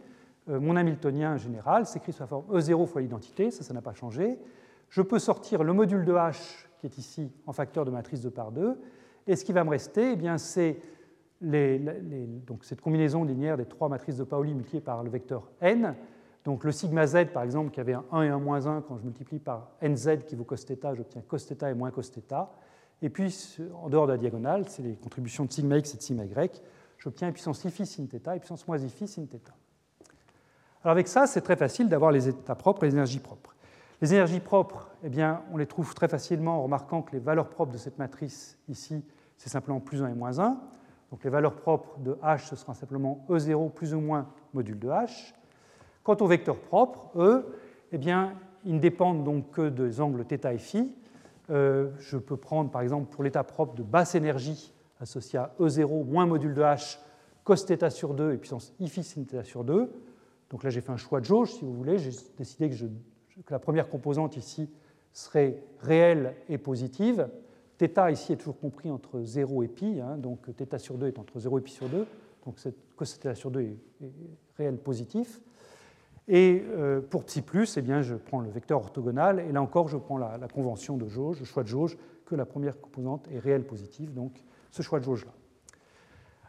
euh, 0.50 0.60
mon 0.60 0.76
Hamiltonien 0.76 1.38
général 1.38 1.86
s'écrit 1.86 2.14
sous 2.14 2.22
la 2.22 2.28
forme 2.28 2.46
E0 2.52 2.86
fois 2.88 3.02
l'identité, 3.02 3.52
ça, 3.52 3.64
ça 3.64 3.74
n'a 3.74 3.82
pas 3.82 3.94
changé. 3.94 4.38
Je 4.90 5.02
peux 5.02 5.20
sortir 5.20 5.64
le 5.64 5.74
module 5.74 6.06
de 6.06 6.14
H 6.14 6.68
qui 6.80 6.88
est 6.88 6.98
ici 6.98 7.32
en 7.46 7.54
facteur 7.54 7.86
de 7.86 7.92
matrice 7.92 8.22
2 8.22 8.30
par 8.32 8.52
2, 8.52 8.78
et 9.28 9.36
ce 9.36 9.46
qui 9.46 9.54
va 9.54 9.64
me 9.64 9.70
rester, 9.70 10.14
eh 10.14 10.16
bien, 10.16 10.38
c'est 10.38 10.80
donc 11.42 12.64
cette 12.64 12.82
combinaison 12.82 13.24
linéaire 13.24 13.58
des 13.58 13.66
trois 13.66 13.90
matrices 13.90 14.18
de 14.18 14.24
Pauli 14.24 14.54
multipliées 14.54 14.82
par 14.82 15.04
le 15.04 15.10
vecteur 15.10 15.50
n. 15.60 15.96
Donc 16.46 16.64
le 16.64 16.72
sigma 16.72 17.06
z, 17.06 17.28
par 17.34 17.44
exemple, 17.44 17.72
qui 17.72 17.80
avait 17.80 17.94
un 17.94 18.04
1 18.12 18.24
et 18.24 18.30
un 18.30 18.40
moins 18.40 18.66
1, 18.66 18.82
quand 18.82 18.98
je 18.98 19.04
multiplie 19.04 19.40
par 19.40 19.70
nz 19.82 20.26
qui 20.28 20.36
vaut 20.36 20.44
cos 20.44 20.56
θ, 20.56 20.96
j'obtiens 20.96 21.22
cos 21.28 21.38
θ 21.38 21.70
et 21.70 21.74
moins 21.74 21.92
cos 21.92 22.02
θ. 22.02 22.48
Et 23.04 23.10
puis, 23.10 23.58
en 23.82 23.90
dehors 23.90 24.08
de 24.08 24.14
la 24.14 24.18
diagonale, 24.18 24.68
c'est 24.68 24.84
les 24.84 24.96
contributions 24.96 25.46
de 25.46 25.52
sigma 25.52 25.78
x 25.78 25.94
et 25.94 25.98
de 25.98 26.02
sigma 26.02 26.26
y 26.26 26.50
j'obtiens 26.98 27.32
puissance 27.32 27.64
i 27.66 27.72
phi 27.72 27.86
sin 27.86 28.08
θ 28.08 28.36
et 28.36 28.40
puissance 28.40 28.68
moins 28.68 28.78
i 28.78 28.90
phi 28.90 29.08
sin 29.08 29.26
θ. 29.26 29.38
Alors 30.84 30.94
avec 30.94 31.08
ça, 31.08 31.28
c'est 31.28 31.42
très 31.42 31.56
facile 31.56 31.90
d'avoir 31.90 32.12
les 32.12 32.28
états 32.28 32.56
propres 32.56 32.84
et 32.84 32.88
les 32.88 32.94
énergies 32.94 33.20
propres. 33.20 33.56
Les 34.02 34.14
énergies 34.16 34.40
propres, 34.40 34.90
eh 35.04 35.10
bien, 35.10 35.44
on 35.52 35.58
les 35.58 35.68
trouve 35.68 35.94
très 35.94 36.08
facilement 36.08 36.58
en 36.58 36.64
remarquant 36.64 37.04
que 37.04 37.12
les 37.12 37.20
valeurs 37.20 37.50
propres 37.50 37.72
de 37.72 37.78
cette 37.78 38.00
matrice 38.00 38.58
ici, 38.68 39.04
c'est 39.38 39.50
simplement 39.50 39.80
plus 39.80 40.02
1 40.02 40.08
et 40.08 40.14
moins 40.16 40.40
1. 40.40 40.60
Donc 41.12 41.24
les 41.24 41.30
valeurs 41.30 41.56
propres 41.56 42.00
de 42.00 42.14
H, 42.24 42.48
ce 42.48 42.56
sera 42.56 42.74
simplement 42.74 43.24
E0 43.30 43.72
plus 43.72 43.94
ou 43.94 44.00
moins 44.00 44.28
module 44.54 44.80
de 44.80 44.88
H. 44.88 45.34
Quant 46.06 46.18
aux 46.20 46.28
vecteurs 46.28 46.60
propres, 46.60 47.12
eux, 47.16 47.46
eh 47.92 47.98
bien, 47.98 48.34
ils 48.66 48.76
ne 48.76 48.80
dépendent 48.80 49.24
donc 49.24 49.52
que 49.52 49.70
des 49.70 50.02
angles 50.02 50.26
θ 50.26 50.46
et 50.52 50.58
phi. 50.58 50.96
Euh, 51.50 51.90
je 52.00 52.18
peux 52.18 52.38
prendre 52.38 52.72
par 52.72 52.82
exemple 52.82 53.12
pour 53.12 53.24
l'état 53.24 53.44
propre 53.44 53.76
de 53.76 53.84
basse 53.84 54.16
énergie 54.16 54.72
associé 55.00 55.40
à 55.40 55.54
E0 55.60 56.06
moins 56.06 56.26
module 56.26 56.54
de 56.54 56.62
H 56.62 57.00
cos 57.44 57.56
θ 57.56 57.90
sur 57.90 58.14
2 58.14 58.34
et 58.34 58.38
puissance 58.38 58.74
i 58.80 58.88
phi 58.88 59.04
sin 59.04 59.26
θ 59.26 59.44
sur 59.44 59.64
2. 59.64 59.92
Donc 60.50 60.64
là, 60.64 60.70
j'ai 60.70 60.82
fait 60.82 60.92
un 60.92 60.98
choix 60.98 61.20
de 61.20 61.26
jauge, 61.26 61.54
si 61.54 61.66
vous 61.66 61.74
voulez. 61.74 61.98
J'ai 61.98 62.12
décidé 62.38 62.70
que, 62.70 62.76
la 63.50 63.60
première 63.60 63.90
composante 63.90 64.38
ici 64.38 64.70
serait 65.14 65.64
réelle 65.80 66.36
et 66.50 66.58
positive. 66.58 67.28
Θ 67.80 68.12
ici 68.12 68.34
est 68.34 68.38
toujours 68.38 68.60
compris 68.60 68.92
entre 68.92 69.22
0 69.24 69.64
et 69.64 69.68
pi, 69.68 70.00
hein, 70.00 70.18
donc 70.18 70.40
θ 70.56 70.78
sur 70.78 70.98
2 70.98 71.08
est 71.08 71.20
entre 71.20 71.40
0 71.40 71.60
et 71.60 71.62
pi 71.62 71.72
sur 71.72 71.90
2. 71.90 72.06
Donc 72.46 72.60
cette 72.60 72.76
cos 72.96 73.06
θ 73.06 73.36
sur 73.36 73.50
2 73.50 73.62
est, 73.62 73.78
réel 74.58 74.78
positif. 74.78 75.42
Et 76.29 76.65
euh, 76.77 77.01
pour 77.01 77.25
psi 77.25 77.43
plus, 77.43 77.77
eh 77.77 77.83
bien, 77.83 78.03
je 78.03 78.15
prends 78.15 78.41
le 78.41 78.51
vecteur 78.51 78.79
orthogonal, 78.79 79.41
et 79.41 79.53
là 79.53 79.63
encore, 79.63 79.89
je 79.89 79.97
prends 79.97 80.19
la, 80.19 80.39
convention 80.53 80.97
de 80.97 81.07
jauge, 81.07 81.39
le 81.39 81.47
choix 81.47 81.63
de 81.63 81.69
jauge, 81.69 81.97
que 82.25 82.35
la 82.35 82.45
première 82.45 82.81
composante 82.81 83.29
est 83.33 83.39
réelle 83.39 83.65
positive. 83.65 84.13
Donc 84.13 84.33
ce 84.71 84.83
choix 84.83 84.99
de 84.99 85.05
jauge-là. 85.05 85.31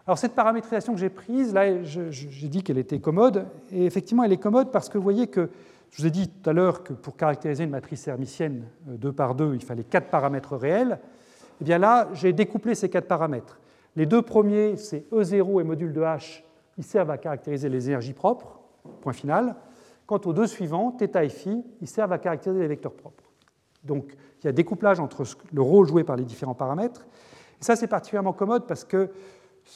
Alors 0.07 0.17
cette 0.17 0.33
paramétrisation 0.33 0.93
que 0.93 0.99
j'ai 0.99 1.09
prise, 1.09 1.53
là, 1.53 1.83
j'ai 1.83 2.47
dit 2.47 2.63
qu'elle 2.63 2.77
était 2.77 2.99
commode, 2.99 3.45
et 3.71 3.85
effectivement, 3.85 4.23
elle 4.23 4.31
est 4.31 4.37
commode 4.37 4.71
parce 4.71 4.89
que 4.89 4.97
vous 4.97 5.03
voyez 5.03 5.27
que, 5.27 5.49
je 5.91 6.01
vous 6.01 6.07
ai 6.07 6.11
dit 6.11 6.27
tout 6.27 6.49
à 6.49 6.53
l'heure 6.53 6.83
que 6.83 6.93
pour 6.93 7.15
caractériser 7.15 7.63
une 7.63 7.69
matrice 7.69 8.07
hermitienne 8.07 8.65
2 8.87 9.07
euh, 9.07 9.11
par 9.11 9.35
2, 9.35 9.53
il 9.53 9.63
fallait 9.63 9.83
quatre 9.83 10.09
paramètres 10.09 10.55
réels. 10.55 10.99
Eh 11.61 11.63
bien 11.63 11.77
là, 11.77 12.09
j'ai 12.13 12.33
découplé 12.33 12.73
ces 12.73 12.89
quatre 12.89 13.07
paramètres. 13.07 13.59
Les 13.95 14.05
deux 14.05 14.21
premiers, 14.21 14.75
c'est 14.77 15.09
E0 15.11 15.61
et 15.61 15.63
module 15.63 15.93
de 15.93 16.01
H, 16.01 16.43
ils 16.77 16.83
servent 16.83 17.09
à 17.09 17.17
caractériser 17.17 17.69
les 17.69 17.87
énergies 17.87 18.13
propres, 18.13 18.59
point 19.01 19.13
final. 19.13 19.55
Quant 20.06 20.20
aux 20.24 20.32
deux 20.32 20.46
suivants, 20.46 20.96
θ 20.98 21.16
et 21.22 21.28
φ, 21.28 21.48
ils 21.80 21.88
servent 21.88 22.12
à 22.12 22.18
caractériser 22.18 22.62
les 22.62 22.68
vecteurs 22.68 22.94
propres. 22.94 23.24
Donc 23.84 24.14
il 24.40 24.46
y 24.46 24.48
a 24.48 24.52
découplage 24.52 25.00
entre 25.00 25.24
le 25.52 25.62
rôle 25.62 25.86
joué 25.86 26.04
par 26.04 26.16
les 26.16 26.24
différents 26.24 26.54
paramètres. 26.54 27.06
Et 27.60 27.64
ça, 27.64 27.76
c'est 27.76 27.86
particulièrement 27.86 28.32
commode 28.32 28.66
parce 28.66 28.84
que 28.84 29.10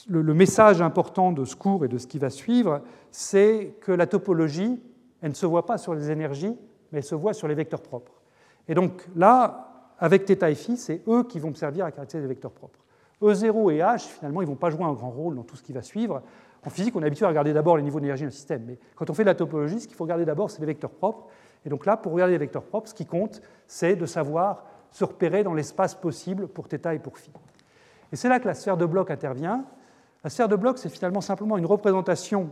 le, 0.09 0.33
message 0.33 0.81
important 0.81 1.31
de 1.31 1.45
ce 1.45 1.55
cours 1.55 1.85
et 1.85 1.87
de 1.87 1.97
ce 1.97 2.07
qui 2.07 2.19
va 2.19 2.29
suivre, 2.29 2.81
c'est 3.11 3.75
que 3.81 3.91
la 3.91 4.05
topologie, 4.05 4.81
elle 5.21 5.29
ne 5.29 5.35
se 5.35 5.45
voit 5.45 5.65
pas 5.65 5.77
sur 5.77 5.93
les 5.93 6.11
énergies, 6.11 6.55
mais 6.91 6.99
elle 6.99 7.03
se 7.03 7.15
voit 7.15 7.33
sur 7.33 7.47
les 7.47 7.55
vecteurs 7.55 7.81
propres. 7.81 8.21
Et 8.67 8.75
donc 8.75 9.07
là, 9.15 9.93
avec 9.99 10.25
θ 10.25 10.43
et 10.49 10.55
φ, 10.55 10.75
c'est 10.75 11.01
eux 11.07 11.23
qui 11.23 11.39
vont 11.39 11.49
me 11.49 11.55
servir 11.55 11.85
à 11.85 11.91
caractériser 11.91 12.27
les 12.27 12.33
vecteurs 12.33 12.51
propres. 12.51 12.79
E0 13.21 13.73
et 13.73 13.79
H, 13.79 14.07
finalement, 14.07 14.41
ils 14.41 14.45
ne 14.45 14.49
vont 14.49 14.55
pas 14.55 14.69
jouer 14.69 14.83
un 14.83 14.93
grand 14.93 15.09
rôle 15.09 15.35
dans 15.35 15.43
tout 15.43 15.55
ce 15.55 15.63
qui 15.63 15.73
va 15.73 15.81
suivre. 15.81 16.21
en 16.64 16.70
physique, 16.70 16.94
on 16.94 17.02
est 17.02 17.06
habitué 17.06 17.24
à 17.24 17.28
regarder 17.28 17.52
d'abord 17.52 17.76
les 17.76 17.82
niveaux 17.82 18.00
d'énergie 18.00 18.24
d'un 18.24 18.30
système, 18.30 18.62
mais 18.66 18.78
quand 18.94 19.10
on 19.10 19.14
fait 19.14 19.24
de 19.24 19.28
la 19.28 19.34
topologie, 19.34 19.80
ce 19.80 19.88
qu'il 19.88 19.96
faut 19.96 20.04
regarder 20.04 20.24
d'abord, 20.24 20.50
c'est 20.50 20.60
les 20.60 20.66
vecteurs 20.66 20.90
propres. 20.90 21.26
Et 21.64 21.68
donc 21.68 21.86
là, 21.86 21.96
pour 21.96 22.12
regarder 22.12 22.32
les 22.32 22.38
vecteurs 22.38 22.62
propres, 22.62 22.88
ce 22.88 22.94
qui 22.94 23.06
compte, 23.06 23.40
c'est 23.66 23.96
de 23.96 24.06
savoir 24.06 24.64
se 24.90 25.04
repérer 25.04 25.42
dans 25.42 25.54
l'espace 25.54 25.94
possible 25.94 26.46
pour 26.48 26.68
θ 26.68 26.74
et 26.94 26.98
pour 26.98 27.18
phi. 27.18 27.32
Et 28.12 28.16
c'est 28.16 28.28
là 28.28 28.38
que 28.38 28.46
la 28.46 28.54
sphère 28.54 28.76
de 28.76 28.84
bloc 28.86 29.10
intervient. 29.10 29.64
La 30.22 30.30
sphère 30.30 30.48
de 30.48 30.56
bloc, 30.56 30.78
c'est 30.78 30.88
finalement 30.88 31.20
simplement 31.20 31.56
une 31.56 31.66
représentation 31.66 32.50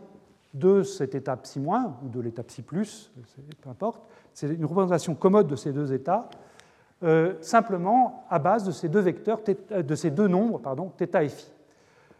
de 0.54 0.82
cet 0.82 1.14
état 1.14 1.36
psi- 1.36 1.60
ou 1.60 2.08
de 2.08 2.20
l'état 2.20 2.42
psi+, 2.42 2.62
peu 2.62 3.70
importe. 3.70 4.02
C'est 4.32 4.48
une 4.48 4.64
représentation 4.64 5.14
commode 5.14 5.46
de 5.46 5.54
ces 5.54 5.72
deux 5.72 5.92
états, 5.92 6.28
euh, 7.02 7.34
simplement 7.40 8.24
à 8.28 8.38
base 8.40 8.64
de 8.64 8.72
ces 8.72 8.88
deux 8.88 9.00
vecteurs, 9.00 9.40
euh, 9.70 9.82
de 9.82 9.94
ces 9.94 10.10
deux 10.10 10.26
nombres, 10.26 10.58
pardon, 10.58 10.90
θ 10.98 11.22
et 11.22 11.28
phi. 11.28 11.52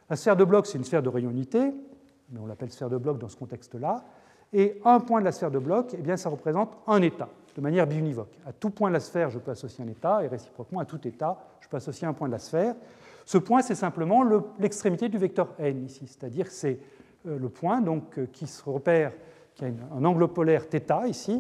La 0.10 0.16
sphère 0.16 0.36
de 0.36 0.44
bloc, 0.44 0.68
c'est 0.68 0.78
une 0.78 0.84
sphère 0.84 1.02
de 1.02 1.10
rayon 1.10 1.32
unité, 1.32 1.74
mais 2.30 2.40
on 2.40 2.46
l'appelle 2.46 2.72
sphère 2.72 2.90
de 2.90 2.98
bloc 2.98 3.18
dans 3.18 3.30
ce 3.30 3.38
contexte-là. 3.38 4.04
Et 4.54 4.80
un 4.86 5.00
point 5.00 5.20
de 5.20 5.26
la 5.26 5.32
sphère 5.32 5.52
de 5.52 5.60
bloc, 5.60 5.96
eh 5.98 6.02
bien, 6.02 6.18
ça 6.18 6.30
représente 6.30 6.78
un 6.88 7.02
état, 7.02 7.30
de 7.56 7.62
manière 7.62 7.88
biunivoque. 7.88 8.38
À 8.46 8.54
tout 8.54 8.70
point 8.70 8.90
de 8.90 8.94
la 8.94 9.00
sphère, 9.00 9.30
je 9.30 9.40
peux 9.40 9.52
associer 9.52 9.84
un 9.84 9.88
état, 9.88 10.24
et 10.24 10.28
réciproquement, 10.28 10.80
à 10.80 10.86
tout 10.86 11.06
état, 11.08 11.38
je 11.60 11.68
peux 11.68 11.78
associer 11.78 12.08
un 12.08 12.14
point 12.14 12.28
de 12.28 12.34
la 12.34 12.40
sphère. 12.40 12.76
Ce 13.26 13.38
point, 13.38 13.62
c'est 13.62 13.76
simplement 13.76 14.24
l'extrémité 14.60 15.10
du 15.10 15.18
vecteur 15.18 15.50
n 15.58 15.86
ici, 15.86 16.06
c'est-à-dire 16.08 16.46
que 16.46 16.54
c'est 16.54 16.80
euh, 17.28 17.40
le 17.40 17.50
point 17.50 17.82
donc, 17.82 18.20
euh, 18.20 18.28
qui 18.32 18.46
se 18.46 18.64
repère, 18.64 19.12
qui 19.56 19.66
a 19.66 19.68
un 19.68 20.06
angle 20.06 20.28
polaire 20.28 20.68
θ 20.70 21.08
ici. 21.08 21.40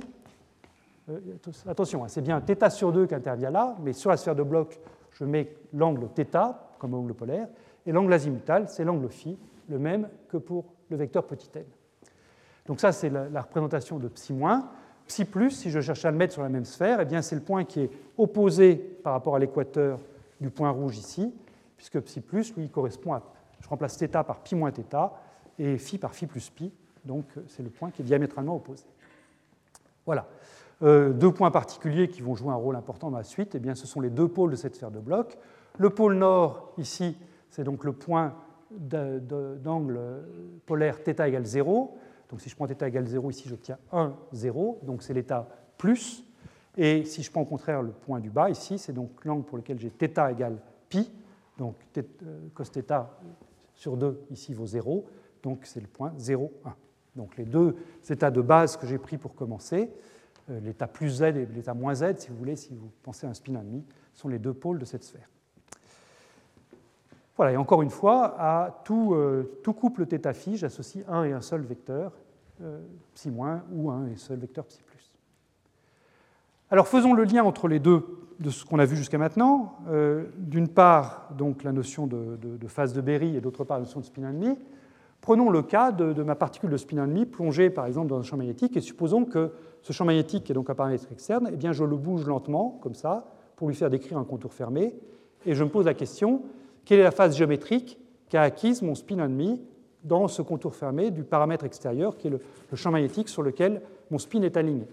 Euh, 1.10 1.20
attention, 1.68 2.04
hein, 2.04 2.08
c'est 2.08 2.22
bien 2.22 2.42
θ 2.42 2.72
sur 2.72 2.92
2 2.92 3.06
qui 3.06 3.14
intervient 3.14 3.52
là, 3.52 3.76
mais 3.84 3.94
sur 3.94 4.10
la 4.10 4.18
sphère 4.18 4.36
de 4.36 4.42
bloc, 4.42 4.80
je 5.12 5.26
mets 5.26 5.56
l'angle 5.74 6.08
θ 6.16 6.56
comme 6.80 6.96
angle 6.96 7.14
polaire, 7.14 7.48
et 7.87 7.93
l'angle 7.93 8.13
azimutal, 8.13 8.69
c'est 8.69 8.85
l'angle 8.85 9.09
phi, 9.09 9.39
le 9.69 9.79
même 9.79 10.09
que 10.29 10.37
pour 10.37 10.65
le 10.91 10.97
vecteur 10.97 11.27
petit 11.27 11.51
n. 11.55 11.65
Donc 12.67 12.81
ça, 12.81 12.93
c'est 12.93 13.11
la, 13.11 13.41
représentation 13.41 13.99
de 13.99 14.09
psi-. 14.09 14.35
Psi 15.07 15.25
plus, 15.25 15.51
si 15.51 15.71
je 15.71 15.81
cherche 15.81 16.05
à 16.05 16.11
le 16.11 16.17
mettre 16.17 16.33
sur 16.33 16.43
la 16.43 16.49
même 16.49 16.65
sphère, 16.65 17.01
eh 17.01 17.23
c'est 17.23 17.35
le 17.35 17.41
point 17.41 17.65
qui 17.65 17.81
est 17.81 17.91
opposé 18.17 18.77
par 18.77 19.13
rapport 19.15 19.35
à 19.35 19.39
l'équateur 19.39 19.99
du 20.41 20.51
point 20.51 20.71
rouge 20.71 20.99
ici, 20.99 21.35
puisque 21.77 22.01
psi 22.01 22.21
plus, 22.21 22.55
lui, 22.57 22.69
correspond 22.69 23.15
à, 23.15 23.23
je 23.61 23.69
remplace 23.69 23.97
θ 23.97 24.25
par 24.25 24.41
pi 24.41 24.55
moins 24.55 24.71
θ 24.71 25.11
et 25.59 25.79
phi 25.79 25.99
par 25.99 26.15
phi 26.15 26.27
plus 26.27 26.49
pi, 26.51 26.73
donc 27.05 27.25
c'est 27.49 27.63
le 27.63 27.71
point 27.71 27.91
qui 27.91 28.03
est 28.03 28.05
diamétralement 28.05 28.57
opposé. 28.57 28.85
Voilà. 30.07 30.27
Euh, 30.83 31.13
deux 31.13 31.31
points 31.31 31.51
particuliers 31.51 32.09
qui 32.09 32.23
vont 32.23 32.35
jouer 32.35 32.51
un 32.51 32.57
rôle 32.57 32.77
important 32.77 33.11
dans 33.11 33.19
la 33.19 33.25
suite, 33.25 33.55
eh 33.55 33.59
bien, 33.59 33.75
ce 33.75 33.87
sont 33.87 34.01
les 34.01 34.09
deux 34.11 34.29
pôles 34.29 34.51
de 34.51 34.57
cette 34.57 34.75
sphère 34.75 34.91
de 34.91 34.99
bloc. 34.99 35.37
Le 35.77 35.91
pôle 35.91 36.15
nord, 36.15 36.73
ici, 36.79 37.17
c'est 37.50 37.64
donc 37.64 37.84
le 37.84 37.94
point 37.94 38.36
d'angle 38.72 40.00
polaire 40.66 41.00
θ 41.00 41.20
égale 41.26 41.46
0. 41.46 41.98
Donc 42.30 42.42
si 42.42 42.50
je 42.50 42.56
prends 42.56 42.68
θ 42.68 42.86
égale 42.86 43.06
0, 43.06 43.30
ici 43.30 43.48
j'obtiens 43.48 43.78
1, 43.92 44.14
0, 44.34 44.80
donc 44.84 45.04
c'est 45.04 45.14
l'état 45.14 45.48
plus. 45.78 46.24
Et 46.78 47.06
si 47.06 47.24
je 47.24 47.32
prends 47.32 47.42
au 47.42 47.46
contraire 47.46 47.82
le 47.82 47.92
point 47.92 48.20
du 48.20 48.30
bas, 48.30 48.50
ici, 48.50 48.78
c'est 48.78 48.94
donc 48.94 49.24
l'angle 49.24 49.46
pour 49.46 49.58
lequel 49.58 49.80
j'ai 49.80 49.90
θ 49.90 50.32
égale 50.32 50.58
pi, 50.90 51.12
donc 51.58 51.76
euh, 51.98 52.02
cos 52.54 52.66
θ 52.66 53.08
sur 53.76 53.98
2 53.98 54.26
ici 54.32 54.54
vaut 54.54 54.68
0, 54.68 55.06
donc 55.44 55.66
c'est 55.66 55.82
le 55.82 55.88
point 55.88 56.14
0, 56.18 56.52
1. 56.66 56.76
Donc 57.16 57.38
les 57.38 57.46
deux 57.46 57.76
états 58.10 58.32
de 58.32 58.42
base 58.42 58.78
que 58.78 58.88
j'ai 58.88 58.98
pris 58.98 59.18
pour 59.18 59.36
commencer, 59.36 59.90
euh, 60.50 60.60
l'état 60.60 60.88
plus 60.88 61.10
z 61.10 61.22
et 61.24 61.46
l'état 61.46 61.74
moins 61.74 61.96
z, 61.96 62.18
si 62.18 62.30
vous 62.30 62.36
voulez, 62.36 62.56
si 62.56 62.76
vous 62.76 62.92
pensez 63.04 63.26
à 63.26 63.30
un 63.30 63.34
spin 63.34 63.56
ennemi, 63.56 63.86
sont 64.14 64.28
les 64.28 64.40
deux 64.40 64.54
pôles 64.54 64.80
de 64.80 64.86
cette 64.86 65.04
sphère. 65.04 65.30
Voilà, 67.37 67.53
et 67.53 67.57
encore 67.57 67.83
une 67.83 67.91
fois, 67.91 68.35
à 68.39 68.83
tout, 68.85 69.15
euh, 69.15 69.45
couple 69.65 70.05
θ-phi, 70.07 70.57
j'associe 70.57 71.05
un 71.09 71.25
et 71.25 71.33
un 71.33 71.41
seul 71.41 71.63
vecteur, 71.63 72.13
euh, 72.63 72.81
psi- 73.15 73.33
ou 73.73 73.91
un 73.91 74.07
et 74.07 74.17
seul 74.17 74.39
vecteur 74.39 74.65
psi+. 74.67 74.81
Alors 76.71 76.87
faisons 76.87 77.15
le 77.15 77.25
lien 77.25 77.43
entre 77.43 77.67
les 77.67 77.81
deux 77.81 78.05
de 78.39 78.51
ce 78.51 78.65
qu'on 78.65 78.79
a 78.79 78.85
vu 78.85 78.97
jusqu'à 78.97 79.19
maintenant. 79.19 79.77
Euh, 79.89 80.27
d'une 80.39 80.69
part, 80.69 81.29
donc 81.37 81.65
la 81.65 81.73
notion 81.73 82.07
de, 82.07 82.39
phase 82.69 82.93
de 82.93 83.01
Berry 83.01 83.37
et 83.37 83.41
d'autre 83.41 83.65
part 83.65 83.79
la 83.79 83.85
notion 83.85 84.01
de 84.01 84.05
spin 84.05 84.23
ennemi. 84.23 84.57
Prenons 85.21 85.51
le 85.51 85.63
cas 85.63 85.93
de, 85.93 86.23
ma 86.23 86.35
particule 86.35 86.71
de 86.71 86.77
spin 86.77 87.03
ennemi 87.03 87.27
plongée 87.27 87.71
par 87.71 87.87
exemple 87.87 88.09
dans 88.09 88.19
un 88.19 88.23
champ 88.23 88.37
magnétique 88.37 88.77
et 88.77 88.81
supposons 88.81 89.25
que 89.25 89.53
ce 89.83 89.93
champ 89.93 90.05
magnétique 90.05 90.45
qui 90.45 90.53
est 90.53 90.55
donc 90.55 90.71
un 90.71 90.75
paramètre 90.75 91.11
externe, 91.11 91.51
eh 91.53 91.57
bien 91.57 91.73
je 91.73 91.85
le 91.85 91.97
bouge 91.97 92.25
lentement 92.27 92.79
comme 92.81 92.95
ça 92.95 93.27
pour 93.57 93.69
lui 93.69 93.75
faire 93.75 93.91
décrire 93.91 94.17
un 94.17 94.25
contour 94.25 94.55
fermé 94.55 94.95
et 95.45 95.55
je 95.55 95.65
me 95.65 95.69
pose 95.69 95.87
la 95.87 95.95
question 95.95 96.43
quelle 96.91 96.99
est 96.99 97.05
la 97.05 97.13
phase 97.13 97.37
géométrique 97.37 98.01
qu'a 98.31 98.43
acquise 98.43 98.83
mon 98.83 98.97
spin 98.97 99.21
ennemi 99.21 99.63
dans 100.03 100.27
ce 100.27 100.43
contour 100.43 100.75
fermé 100.75 101.13
du 101.13 101.23
paramètre 101.23 101.65
extérieur 101.65 102.19
qui 102.19 102.27
est 102.27 102.31
le, 102.31 102.41
champ 102.75 102.91
magnétique 102.91 103.29
sur 103.29 103.45
lequel 103.45 103.81
mon 104.11 104.19
spin 104.19 104.43
est 104.43 104.57
aligné? 104.57 104.89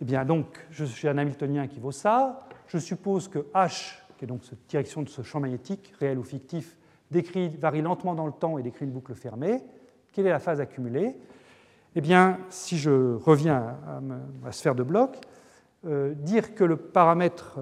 Eh 0.00 0.06
bien, 0.06 0.24
donc, 0.24 0.46
j'ai 0.70 1.10
un 1.10 1.18
Hamiltonien 1.18 1.66
qui 1.66 1.78
vaut 1.78 1.92
ça. 1.92 2.48
Je 2.68 2.78
suppose 2.78 3.28
que 3.28 3.40
H, 3.54 3.96
qui 4.16 4.24
est 4.24 4.28
donc 4.28 4.44
cette 4.44 4.66
direction 4.66 5.02
de 5.02 5.10
ce 5.10 5.20
champ 5.20 5.40
magnétique, 5.40 5.92
réel 6.00 6.18
ou 6.18 6.24
fictif, 6.24 6.74
varie 7.10 7.82
lentement 7.82 8.14
dans 8.14 8.24
le 8.24 8.32
temps 8.32 8.56
et 8.56 8.62
décrit 8.62 8.86
une 8.86 8.92
boucle 8.92 9.12
fermée. 9.14 9.60
Quelle 10.14 10.26
est 10.26 10.30
la 10.30 10.38
phase 10.38 10.62
accumulée? 10.62 11.14
Eh 11.96 12.00
bien, 12.00 12.38
si 12.48 12.78
je 12.78 13.16
reviens 13.16 13.76
à 13.86 14.00
ma 14.00 14.52
sphère 14.52 14.74
de 14.74 14.84
bloc, 14.84 15.18
euh, 15.84 16.14
dire 16.14 16.54
que 16.54 16.64
le 16.64 16.78
paramètre 16.78 17.58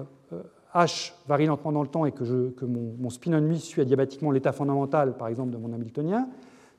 H 0.73 1.13
varie 1.27 1.47
lentement 1.47 1.71
dans 1.71 1.81
le 1.81 1.87
temps 1.87 2.05
et 2.05 2.11
que, 2.11 2.65
mon, 2.65 3.09
spin 3.09 3.33
ennemi 3.33 3.59
suit 3.59 3.81
adiabatiquement 3.81 4.31
l'état 4.31 4.53
fondamental, 4.53 5.17
par 5.17 5.27
exemple, 5.27 5.51
de 5.51 5.57
mon 5.57 5.73
Hamiltonien, 5.73 6.29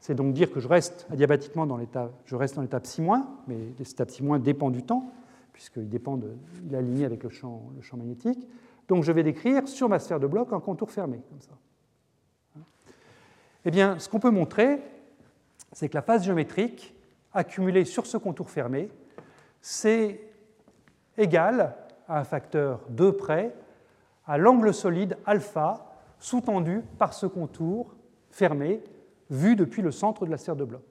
c'est 0.00 0.14
donc 0.14 0.32
dire 0.32 0.50
que 0.50 0.60
je 0.60 0.68
reste 0.68 1.06
adiabatiquement 1.10 1.66
dans 1.66 1.76
l'état, 1.76 2.10
je 2.24 2.34
reste 2.34 2.56
dans 2.56 2.62
l'état 2.62 2.80
psi-, 2.80 3.02
mais 3.46 3.56
l'état 3.78 4.04
psi- 4.04 4.40
dépend 4.40 4.70
du 4.70 4.82
temps, 4.82 5.12
puisqu'il 5.52 5.88
dépend 5.88 6.16
de, 6.16 6.32
il 6.66 6.74
est 6.74 6.78
aligné 6.78 7.04
avec 7.04 7.22
le 7.22 7.28
champ, 7.30 7.64
le 7.76 7.82
champ 7.82 7.96
magnétique. 7.96 8.48
Donc 8.88 9.04
je 9.04 9.12
vais 9.12 9.22
décrire 9.22 9.68
sur 9.68 9.88
ma 9.88 9.98
sphère 9.98 10.18
de 10.18 10.26
bloc 10.26 10.52
un 10.52 10.60
contour 10.60 10.90
fermé, 10.90 11.20
comme 11.28 11.40
ça. 11.40 11.52
Eh 13.64 13.70
bien, 13.70 13.98
ce 13.98 14.08
qu'on 14.08 14.18
peut 14.18 14.30
montrer, 14.30 14.80
c'est 15.70 15.88
que 15.88 15.94
la 15.94 16.02
phase 16.02 16.24
géométrique 16.24 16.94
accumulée 17.32 17.84
sur 17.84 18.06
ce 18.06 18.16
contour 18.16 18.50
fermé, 18.50 18.90
c'est 19.60 20.20
égal 21.16 21.76
à 22.08 22.18
un 22.20 22.24
facteur 22.24 22.80
2 22.88 23.12
près 23.12 23.54
à 24.26 24.38
l'angle 24.38 24.72
solide 24.72 25.16
alpha 25.26 25.86
sous-tendu 26.18 26.82
par 26.98 27.14
ce 27.14 27.26
contour 27.26 27.94
fermé 28.30 28.82
vu 29.30 29.56
depuis 29.56 29.82
le 29.82 29.90
centre 29.90 30.24
de 30.26 30.30
la 30.30 30.38
sphère 30.38 30.56
de 30.56 30.64
bloc. 30.64 30.82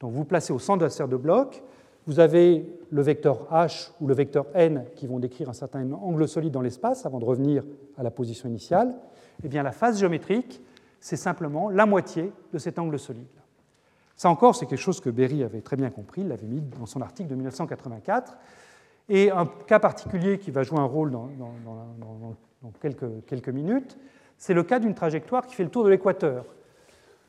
Donc 0.00 0.12
vous 0.12 0.24
placez 0.24 0.52
au 0.52 0.58
centre 0.58 0.78
de 0.80 0.84
la 0.84 0.90
sphère 0.90 1.08
de 1.08 1.16
bloc, 1.16 1.62
vous 2.06 2.20
avez 2.20 2.68
le 2.90 3.02
vecteur 3.02 3.48
h 3.50 3.90
ou 4.00 4.06
le 4.06 4.14
vecteur 4.14 4.46
n 4.54 4.84
qui 4.94 5.06
vont 5.06 5.18
décrire 5.18 5.48
un 5.48 5.54
certain 5.54 5.90
angle 5.92 6.28
solide 6.28 6.52
dans 6.52 6.60
l'espace 6.60 7.06
avant 7.06 7.18
de 7.18 7.24
revenir 7.24 7.64
à 7.96 8.02
la 8.02 8.10
position 8.10 8.48
initiale. 8.48 8.94
Eh 9.42 9.48
bien 9.48 9.62
la 9.62 9.72
phase 9.72 9.98
géométrique, 9.98 10.60
c'est 11.00 11.16
simplement 11.16 11.70
la 11.70 11.86
moitié 11.86 12.32
de 12.52 12.58
cet 12.58 12.78
angle 12.78 12.98
solide. 12.98 13.26
Ça 14.16 14.30
encore, 14.30 14.54
c'est 14.54 14.66
quelque 14.66 14.78
chose 14.78 15.00
que 15.00 15.10
Berry 15.10 15.42
avait 15.42 15.60
très 15.60 15.76
bien 15.76 15.90
compris, 15.90 16.20
il 16.20 16.28
l'avait 16.28 16.46
mis 16.46 16.60
dans 16.60 16.86
son 16.86 17.00
article 17.02 17.28
de 17.28 17.34
1984. 17.34 18.36
Et 19.08 19.30
un 19.30 19.46
cas 19.66 19.78
particulier 19.78 20.38
qui 20.38 20.50
va 20.50 20.62
jouer 20.62 20.78
un 20.78 20.84
rôle 20.84 21.10
dans, 21.10 21.28
quelques, 22.80 23.48
minutes, 23.48 23.98
c'est 24.36 24.54
le 24.54 24.62
cas 24.62 24.78
d'une 24.78 24.94
trajectoire 24.94 25.46
qui 25.46 25.54
fait 25.54 25.64
le 25.64 25.70
tour 25.70 25.84
de 25.84 25.90
l'équateur. 25.90 26.44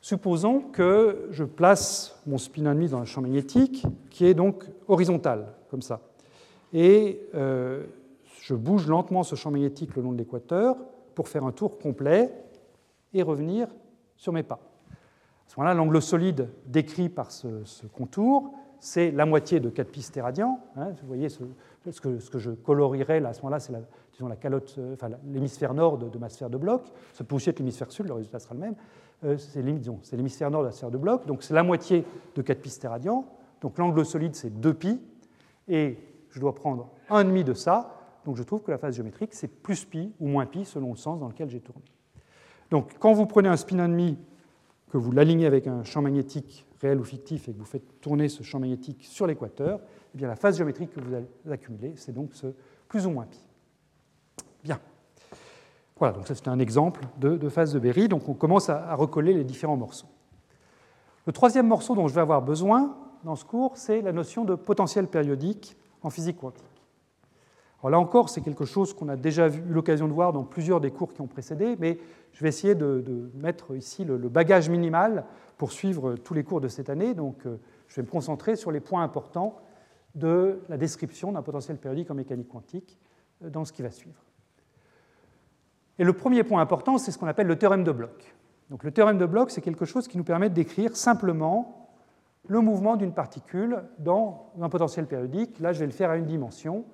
Supposons 0.01 0.61
que 0.61 1.27
je 1.31 1.43
place 1.43 2.21
mon 2.25 2.37
spin 2.37 2.65
ennemi 2.65 2.87
dans 2.87 2.99
un 2.99 3.05
champ 3.05 3.21
magnétique 3.21 3.85
qui 4.09 4.25
est 4.25 4.33
donc 4.33 4.65
horizontal, 4.87 5.47
comme 5.69 5.81
ça. 5.81 6.01
Et 6.73 7.21
euh, 7.33 7.85
je 8.41 8.53
bouge 8.53 8.87
lentement 8.87 9.23
ce 9.23 9.35
champ 9.35 9.51
magnétique 9.51 9.95
le 9.95 10.03
long 10.03 10.11
de 10.11 10.17
l'équateur 10.17 10.77
pour 11.15 11.27
faire 11.27 11.43
un 11.43 11.51
tour 11.51 11.79
complet 11.79 12.31
et 13.13 13.23
revenir 13.23 13.67
sur 14.17 14.33
mes 14.33 14.43
pas. 14.43 14.59
À 14.91 15.49
ce 15.49 15.59
moment-là, 15.59 15.73
l'angle 15.73 16.01
solide 16.01 16.49
décrit 16.67 17.09
par 17.09 17.31
ce 17.31 17.87
contour 17.93 18.53
c'est 18.85 19.09
la 19.09 19.25
moitié 19.25 19.59
de 19.59 19.69
4 19.69 19.89
pistes 19.89 20.19
radians. 20.21 20.59
Hein, 20.75 20.89
vous 21.01 21.07
voyez 21.07 21.29
ce, 21.29 21.39
que, 21.99 22.19
ce, 22.19 22.29
que, 22.29 22.37
je 22.37 22.51
colorierais 22.51 23.19
là, 23.19 23.29
à 23.29 23.33
ce 23.33 23.41
moment-là, 23.41 23.59
c'est 23.59 23.73
la, 23.73 23.79
la 24.21 24.35
calotte, 24.35 24.75
euh, 24.77 24.93
enfin, 24.93 25.09
l'hémisphère 25.25 25.73
nord 25.73 25.97
de, 25.97 26.17
ma 26.17 26.29
sphère 26.29 26.49
de 26.49 26.57
bloc. 26.57 26.83
Ça 27.13 27.23
peut 27.23 27.35
aussi 27.35 27.49
être 27.49 27.59
l'hémisphère 27.59 27.91
sud, 27.91 28.07
le 28.07 28.13
résultat 28.13 28.39
sera 28.39 28.53
le 28.53 28.61
même. 28.61 28.75
Euh, 29.23 29.37
c'est 29.37 29.61
l'hémisphère 30.15 30.51
nord 30.51 30.61
de 30.61 30.67
la 30.67 30.71
sphère 30.71 30.91
de 30.91 30.97
bloc, 30.97 31.25
donc 31.25 31.43
c'est 31.43 31.53
la 31.53 31.63
moitié 31.63 32.05
de 32.35 32.41
4 32.41 32.61
pistes 32.61 32.85
radians. 32.87 33.25
Donc 33.61 33.77
l'angle 33.77 34.05
solide, 34.05 34.35
c'est 34.35 34.59
2 34.59 34.73
pi, 34.73 35.01
et 35.67 35.97
je 36.29 36.39
dois 36.39 36.53
prendre 36.53 36.89
un 37.09 37.23
demi 37.23 37.43
de 37.43 37.53
ça. 37.53 37.91
Donc 38.25 38.37
je 38.37 38.43
trouve 38.43 38.61
que 38.61 38.71
la 38.71 38.77
phase 38.77 38.95
géométrique, 38.95 39.33
c'est 39.33 39.47
plus 39.47 39.85
pi 39.85 40.11
ou 40.19 40.27
moins 40.27 40.45
pi 40.45 40.65
selon 40.65 40.91
le 40.91 40.97
sens 40.97 41.19
dans 41.19 41.27
lequel 41.27 41.49
j'ai 41.49 41.61
tourné. 41.61 41.83
Donc 42.71 42.95
quand 42.99 43.13
vous 43.13 43.25
prenez 43.25 43.49
un 43.49 43.57
spin 43.57 43.79
ennemi, 43.79 44.17
que 44.89 44.97
vous 44.97 45.11
l'alignez 45.11 45.45
avec 45.45 45.67
un 45.67 45.83
champ 45.83 46.01
magnétique 46.01 46.65
réel 46.81 46.99
ou 46.99 47.03
fictif 47.03 47.49
et 47.49 47.53
que 47.53 47.57
vous 47.57 47.65
faites 47.65 47.99
tourner 48.01 48.29
ce 48.29 48.43
champ 48.43 48.59
magnétique 48.59 49.03
sur 49.03 49.27
l'équateur, 49.27 49.81
eh 50.13 50.17
bien 50.17 50.27
la 50.27 50.35
phase 50.35 50.57
géométrique 50.57 50.91
que 50.91 51.01
vous 51.01 51.13
allez 51.13 51.27
accumuler, 51.51 51.93
c'est 51.95 52.13
donc 52.13 52.33
ce 52.33 52.47
plus 52.87 53.05
ou 53.05 53.11
moins 53.11 53.25
pi. 53.25 53.39
Voilà, 55.97 56.13
donc 56.13 56.27
ça 56.27 56.35
c'est 56.35 56.49
un 56.49 56.59
exemple 56.59 57.01
de, 57.19 57.49
phase 57.49 57.73
de 57.73 57.79
Berry. 57.79 58.07
Donc 58.07 58.27
on 58.27 58.33
commence 58.33 58.69
à, 58.69 58.95
recoller 58.95 59.33
les 59.33 59.43
différents 59.43 59.77
morceaux. 59.77 60.07
Le 61.25 61.33
troisième 61.33 61.67
morceau 61.67 61.95
dont 61.95 62.07
je 62.07 62.13
vais 62.13 62.21
avoir 62.21 62.41
besoin 62.41 62.97
dans 63.23 63.35
ce 63.35 63.45
cours, 63.45 63.77
c'est 63.77 64.01
la 64.01 64.11
notion 64.11 64.43
de 64.43 64.55
potentiel 64.55 65.07
périodique 65.07 65.77
en 66.03 66.09
physique 66.09 66.37
quantique. 66.37 66.65
Alors 67.79 67.91
là 67.91 67.99
encore, 67.99 68.29
c'est 68.29 68.41
quelque 68.41 68.65
chose 68.65 68.93
qu'on 68.93 69.09
a 69.09 69.15
déjà 69.15 69.47
eu 69.47 69.61
l'occasion 69.69 70.07
de 70.07 70.13
voir 70.13 70.33
dans 70.33 70.43
plusieurs 70.43 70.81
des 70.81 70.91
cours 70.91 71.13
qui 71.13 71.21
ont 71.21 71.27
précédé, 71.27 71.75
mais 71.79 71.97
je 72.33 72.43
vais 72.43 72.49
essayer 72.49 72.75
de, 72.75 73.31
mettre 73.35 73.75
ici 73.75 74.03
le, 74.03 74.17
bagage 74.17 74.69
minimal 74.69 75.25
pour 75.57 75.71
suivre 75.71 76.15
tous 76.15 76.33
les 76.33 76.43
cours 76.43 76.61
de 76.61 76.67
cette 76.67 76.89
année. 76.89 77.13
Donc, 77.13 77.45
euh, 77.45 77.57
je 77.87 77.95
vais 77.95 78.01
me 78.01 78.11
concentrer 78.11 78.55
sur 78.55 78.71
les 78.71 78.79
points 78.79 79.03
importants 79.03 79.55
de 80.15 80.59
la 80.67 80.77
description 80.77 81.31
d'un 81.31 81.41
potentiel 81.41 81.77
périodique 81.77 82.11
en 82.11 82.15
mécanique 82.15 82.49
quantique 82.49 82.97
euh, 83.43 83.49
dans 83.49 83.65
ce 83.65 83.71
qui 83.71 83.81
va 83.81 83.91
suivre. 83.91 84.24
Et 85.97 86.03
le 86.03 86.13
premier 86.13 86.43
point 86.43 86.61
important, 86.61 86.97
c'est 86.97 87.11
ce 87.11 87.17
qu'on 87.17 87.27
appelle 87.27 87.47
le 87.47 87.57
théorème 87.57 87.83
de 87.83 87.91
Bloch. 87.91 88.35
Donc, 88.69 88.83
le 88.83 88.91
théorème 88.91 89.17
de 89.17 89.25
Bloch, 89.25 89.49
c'est 89.49 89.61
quelque 89.61 89.85
chose 89.85 90.07
qui 90.07 90.17
nous 90.17 90.23
permet 90.23 90.49
de 90.49 90.55
décrire 90.55 90.95
simplement 90.95 91.89
le 92.47 92.59
mouvement 92.59 92.95
d'une 92.95 93.13
particule 93.13 93.83
dans 93.99 94.51
un 94.61 94.69
potentiel 94.69 95.07
périodique. 95.07 95.59
Là, 95.59 95.73
je 95.73 95.79
vais 95.79 95.85
le 95.85 95.91
faire 95.91 96.09
à 96.09 96.17
une 96.17 96.25
dimension. 96.25 96.85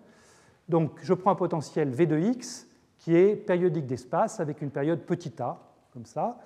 Donc, 0.70 1.00
je 1.02 1.14
prends 1.14 1.32
un 1.32 1.36
potentiel 1.36 1.90
V 1.90 2.06
de 2.06 2.18
x 2.18 2.68
qui 2.98 3.16
est 3.16 3.36
périodique 3.36 3.88
d'espace 3.88 4.40
avec 4.40 4.62
une 4.62 4.70
période 4.70 5.00
petit 5.00 5.34
a, 5.42 5.58
comme 5.92 6.06
ça. 6.06 6.38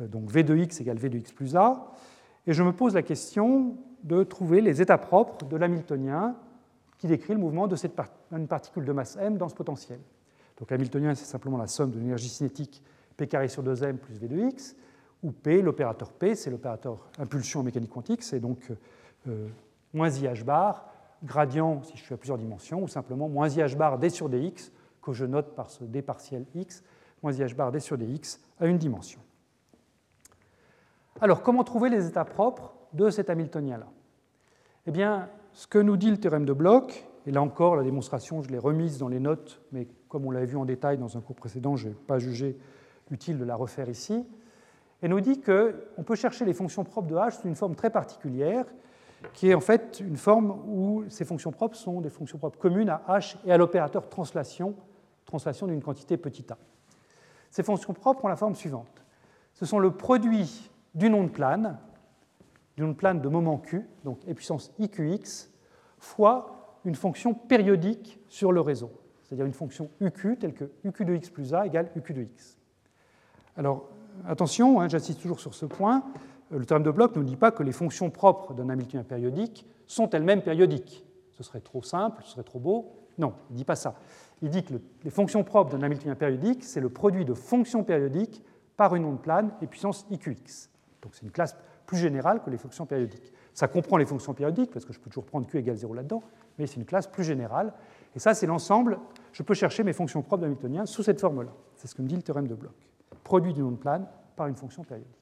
Euh, 0.00 0.06
donc, 0.06 0.30
V 0.30 0.42
de 0.44 0.56
x 0.56 0.80
égale 0.80 0.98
V 0.98 1.08
de 1.08 1.18
x 1.18 1.32
plus 1.32 1.56
a. 1.56 1.92
Et 2.46 2.52
je 2.52 2.62
me 2.62 2.72
pose 2.72 2.94
la 2.94 3.02
question 3.02 3.76
de 4.04 4.22
trouver 4.22 4.60
les 4.60 4.80
états 4.80 4.98
propres 4.98 5.44
de 5.44 5.56
l'hamiltonien 5.56 6.36
qui 6.98 7.06
décrit 7.06 7.32
le 7.32 7.38
mouvement 7.38 7.66
de 7.66 7.76
particule 8.46 8.84
de 8.84 8.92
masse 8.92 9.16
m 9.20 9.36
dans 9.36 9.48
ce 9.48 9.54
potentiel. 9.54 10.00
Donc 10.58 10.70
l'hamiltonien, 10.70 11.14
c'est 11.14 11.24
simplement 11.24 11.56
la 11.56 11.66
somme 11.66 11.90
de 11.90 11.98
l'énergie 11.98 12.28
cinétique 12.28 12.82
p 13.16 13.26
carré 13.26 13.48
sur 13.48 13.62
2m 13.62 13.96
plus 13.96 14.14
v 14.14 14.28
de 14.28 14.38
x, 14.38 14.76
où 15.22 15.32
p, 15.32 15.62
l'opérateur 15.62 16.12
p, 16.12 16.34
c'est 16.34 16.50
l'opérateur 16.50 17.08
impulsion 17.18 17.60
en 17.60 17.62
mécanique 17.62 17.90
quantique, 17.90 18.22
c'est 18.22 18.40
donc 18.40 18.70
euh, 19.26 19.48
moins 19.92 20.10
i 20.10 20.24
h 20.24 20.44
bar, 20.44 20.86
gradient 21.24 21.82
si 21.82 21.96
je 21.96 22.02
suis 22.02 22.14
à 22.14 22.16
plusieurs 22.16 22.38
dimensions, 22.38 22.82
ou 22.82 22.88
simplement 22.88 23.28
moins 23.28 23.48
i 23.48 23.58
h 23.58 23.76
bar 23.76 23.98
d 23.98 24.10
sur 24.10 24.28
dx, 24.28 24.72
que 25.02 25.12
je 25.12 25.24
note 25.24 25.54
par 25.54 25.70
ce 25.70 25.84
d 25.84 26.02
partiel 26.02 26.44
x, 26.54 26.82
moins 27.22 27.32
i 27.32 27.40
h 27.40 27.54
bar 27.54 27.72
d 27.72 27.80
sur 27.80 27.98
dx 27.98 28.40
à 28.60 28.66
une 28.66 28.78
dimension. 28.78 29.20
Alors, 31.20 31.42
comment 31.42 31.64
trouver 31.64 31.90
les 31.90 32.06
états 32.06 32.24
propres 32.24 32.74
de 32.92 33.10
cet 33.10 33.28
Hamiltonien-là? 33.28 33.88
Eh 34.86 34.92
bien, 34.92 35.28
ce 35.52 35.66
que 35.66 35.78
nous 35.78 35.96
dit 35.96 36.10
le 36.10 36.18
théorème 36.18 36.44
de 36.44 36.52
Bloch, 36.52 37.04
et 37.26 37.32
là 37.32 37.42
encore, 37.42 37.74
la 37.74 37.82
démonstration, 37.82 38.40
je 38.40 38.50
l'ai 38.50 38.58
remise 38.58 38.98
dans 38.98 39.08
les 39.08 39.18
notes, 39.18 39.60
mais 39.72 39.88
comme 40.08 40.24
on 40.26 40.30
l'avait 40.30 40.46
vu 40.46 40.56
en 40.56 40.64
détail 40.64 40.98
dans 40.98 41.16
un 41.16 41.20
cours 41.20 41.36
précédent, 41.36 41.76
je 41.76 41.88
n'ai 41.88 41.94
pas 41.94 42.18
jugé 42.18 42.56
utile 43.10 43.38
de 43.38 43.44
la 43.44 43.56
refaire 43.56 43.88
ici, 43.88 44.26
et 45.02 45.08
nous 45.08 45.20
dit 45.20 45.40
qu'on 45.40 46.02
peut 46.04 46.16
chercher 46.16 46.44
les 46.44 46.52
fonctions 46.52 46.84
propres 46.84 47.08
de 47.08 47.14
H 47.14 47.40
sous 47.40 47.48
une 47.48 47.54
forme 47.54 47.74
très 47.74 47.90
particulière, 47.90 48.64
qui 49.32 49.50
est 49.50 49.54
en 49.54 49.60
fait 49.60 50.00
une 50.00 50.16
forme 50.16 50.50
où 50.66 51.04
ces 51.08 51.24
fonctions 51.24 51.50
propres 51.50 51.76
sont 51.76 52.00
des 52.00 52.10
fonctions 52.10 52.38
propres 52.38 52.58
communes 52.58 52.88
à 52.88 53.02
H 53.08 53.36
et 53.44 53.52
à 53.52 53.56
l'opérateur 53.56 54.08
translation, 54.08 54.74
translation 55.24 55.66
d'une 55.66 55.82
quantité 55.82 56.16
petit 56.16 56.46
a. 56.50 56.58
Ces 57.50 57.62
fonctions 57.62 57.94
propres 57.94 58.24
ont 58.24 58.28
la 58.28 58.36
forme 58.36 58.54
suivante. 58.54 59.04
Ce 59.54 59.66
sont 59.66 59.78
le 59.78 59.90
produit 59.90 60.70
d'une 60.94 61.14
onde 61.14 61.32
plane, 61.32 61.78
d'une 62.76 62.86
onde 62.86 62.96
plane 62.96 63.20
de 63.20 63.28
moment 63.28 63.58
q, 63.58 63.86
donc 64.04 64.18
e 64.28 64.34
puissance 64.34 64.72
iqx, 64.78 65.50
fois 65.98 66.80
une 66.84 66.94
fonction 66.94 67.34
périodique 67.34 68.20
sur 68.28 68.52
le 68.52 68.60
réseau, 68.60 68.90
c'est-à-dire 69.28 69.44
une 69.44 69.52
fonction 69.52 69.90
uq 70.00 70.38
telle 70.38 70.54
que 70.54 70.70
uq 70.84 71.02
de 71.02 71.14
x 71.14 71.28
plus 71.28 71.52
a 71.52 71.66
égale 71.66 71.90
uq 71.94 72.12
de 72.12 72.22
x. 72.22 72.56
Alors, 73.56 73.90
attention, 74.26 74.80
hein, 74.80 74.88
j'insiste 74.88 75.20
toujours 75.20 75.40
sur 75.40 75.54
ce 75.54 75.66
point, 75.66 76.02
le 76.50 76.64
théorème 76.64 76.84
de 76.84 76.90
Bloch 76.90 77.14
ne 77.16 77.22
dit 77.22 77.36
pas 77.36 77.50
que 77.50 77.62
les 77.62 77.72
fonctions 77.72 78.08
propres 78.10 78.54
d'un 78.54 78.70
Hamiltonien 78.70 79.04
périodique 79.04 79.66
sont 79.86 80.08
elles-mêmes 80.10 80.42
périodiques. 80.42 81.04
Ce 81.32 81.42
serait 81.42 81.60
trop 81.60 81.82
simple, 81.82 82.22
ce 82.24 82.32
serait 82.32 82.42
trop 82.42 82.58
beau. 82.58 82.92
Non, 83.18 83.34
il 83.50 83.54
ne 83.54 83.58
dit 83.58 83.64
pas 83.64 83.76
ça. 83.76 83.96
Il 84.40 84.48
dit 84.48 84.64
que 84.64 84.74
les 85.04 85.10
fonctions 85.10 85.44
propres 85.44 85.76
d'un 85.76 85.82
Hamiltonien 85.82 86.14
périodique, 86.14 86.64
c'est 86.64 86.80
le 86.80 86.88
produit 86.88 87.24
de 87.24 87.34
fonctions 87.34 87.84
périodiques 87.84 88.42
par 88.76 88.94
une 88.94 89.04
onde 89.04 89.20
plane 89.20 89.50
et 89.60 89.66
puissance 89.66 90.06
iqx. 90.10 90.70
Donc 91.02 91.14
c'est 91.14 91.22
une 91.22 91.32
classe 91.32 91.56
plus 91.86 91.98
générale 91.98 92.42
que 92.42 92.50
les 92.50 92.58
fonctions 92.58 92.86
périodiques. 92.86 93.32
Ça 93.54 93.66
comprend 93.66 93.96
les 93.96 94.06
fonctions 94.06 94.34
périodiques, 94.34 94.70
parce 94.70 94.84
que 94.84 94.92
je 94.92 95.00
peux 95.00 95.10
toujours 95.10 95.24
prendre 95.24 95.46
q 95.46 95.58
égale 95.58 95.76
0 95.76 95.94
là-dedans, 95.94 96.22
mais 96.58 96.66
c'est 96.66 96.76
une 96.76 96.84
classe 96.84 97.06
plus 97.06 97.24
générale. 97.24 97.72
Et 98.14 98.18
ça, 98.18 98.34
c'est 98.34 98.46
l'ensemble. 98.46 98.98
Je 99.32 99.42
peux 99.42 99.54
chercher 99.54 99.84
mes 99.84 99.92
fonctions 99.92 100.22
propres 100.22 100.42
d'Hamiltonien 100.42 100.86
sous 100.86 101.02
cette 101.02 101.20
forme-là. 101.20 101.50
C'est 101.76 101.88
ce 101.88 101.94
que 101.94 102.02
me 102.02 102.08
dit 102.08 102.16
le 102.16 102.22
théorème 102.22 102.48
de 102.48 102.54
Bloch. 102.54 102.72
Produit 103.24 103.52
d'une 103.52 103.64
onde 103.64 103.78
plane 103.78 104.06
par 104.36 104.46
une 104.46 104.56
fonction 104.56 104.82
périodique. 104.82 105.12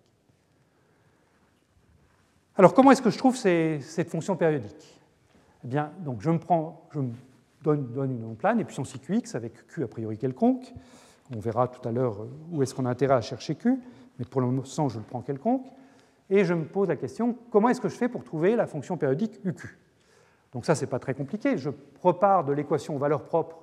Alors, 2.57 2.73
comment 2.73 2.91
est-ce 2.91 3.03
que 3.03 3.11
je 3.11 3.19
trouve 3.19 3.37
cette 3.37 4.09
fonction 4.09 4.37
périodique? 4.37 5.01
Eh 5.65 5.69
bien, 5.69 5.93
donc 6.01 6.23
je 6.23 6.31
me, 6.31 6.39
prends, 6.39 6.89
je 6.93 7.01
me 7.01 7.11
donne, 7.63 8.11
une 8.11 8.25
onde 8.25 8.39
plane 8.39 8.61
et 8.61 8.65
puissance 8.65 8.95
iqx 8.95 9.35
avec 9.35 9.67
q 9.67 9.83
a 9.85 9.89
priori 9.89 10.17
quelconque. 10.17 10.73
On 11.35 11.41
verra 11.41 11.69
tout 11.69 11.87
à 11.87 11.93
l'heure 11.93 12.27
où 12.51 12.63
est-ce 12.63 12.75
qu'on 12.75 12.87
a 12.87 12.91
intérêt 12.91 13.15
à 13.15 13.21
chercher 13.21 13.57
q 13.57 13.79
mais 14.19 14.25
pour 14.25 14.41
le 14.41 14.47
moment, 14.47 14.63
je 14.65 14.99
le 14.99 15.05
prends 15.05 15.23
quelconque, 15.23 15.67
et 16.31 16.45
je 16.45 16.55
me 16.55 16.65
pose 16.65 16.89
la 16.89 16.97
question, 16.97 17.37
comment 17.51 17.69
est-ce 17.69 17.81
que 17.81 17.89
je 17.89 17.97
fais 17.97 18.09
pour 18.09 18.25
trouver 18.25 18.57
la 18.57 18.67
fonction 18.67 18.97
périodique 18.97 19.39
UQ 19.45 19.79
Donc 20.57 20.65
ça, 20.65 20.75
ce 20.75 20.87
n'est 20.87 20.91
pas 20.91 20.99
très 20.99 21.13
compliqué. 21.13 21.59
Je 21.59 21.69
repars 22.01 22.43
de 22.43 22.55
l'équation 22.55 22.97
valeur 22.97 23.25
propre 23.25 23.59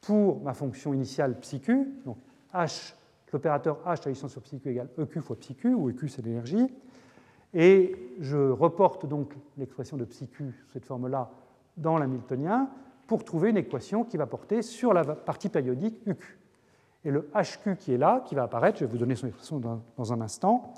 pour 0.00 0.40
ma 0.42 0.54
fonction 0.54 0.94
initiale 0.94 1.36
psi-q, 1.40 1.88
donc 2.06 2.18
h, 2.54 2.94
l'opérateur 3.32 3.80
h 3.84 4.08
licence 4.08 4.30
sur 4.30 4.40
psi-q 4.40 4.70
égale 4.70 4.88
EQ 4.96 5.22
fois 5.22 5.34
psi-q, 5.34 5.74
où 5.74 5.90
EQ 5.90 6.08
c'est 6.08 6.24
l'énergie, 6.24 6.72
et 7.52 7.96
je 8.20 8.36
reporte 8.36 9.06
donc 9.06 9.34
l'expression 9.58 9.96
de 9.96 10.04
psi-q, 10.04 10.54
cette 10.72 10.84
forme-là, 10.84 11.32
dans 11.76 11.98
l'hamiltonien, 11.98 12.70
pour 13.08 13.24
trouver 13.24 13.50
une 13.50 13.56
équation 13.56 14.04
qui 14.04 14.16
va 14.16 14.26
porter 14.26 14.62
sur 14.62 14.92
la 14.92 15.02
partie 15.04 15.48
périodique 15.48 16.00
UQ. 16.06 16.38
Et 17.04 17.10
le 17.10 17.28
HQ 17.34 17.76
qui 17.76 17.92
est 17.92 17.98
là, 17.98 18.22
qui 18.24 18.36
va 18.36 18.44
apparaître, 18.44 18.78
je 18.78 18.84
vais 18.84 18.92
vous 18.92 18.98
donner 18.98 19.16
son 19.16 19.26
expression 19.26 19.58
dans, 19.58 20.12
un 20.12 20.20
instant, 20.20 20.74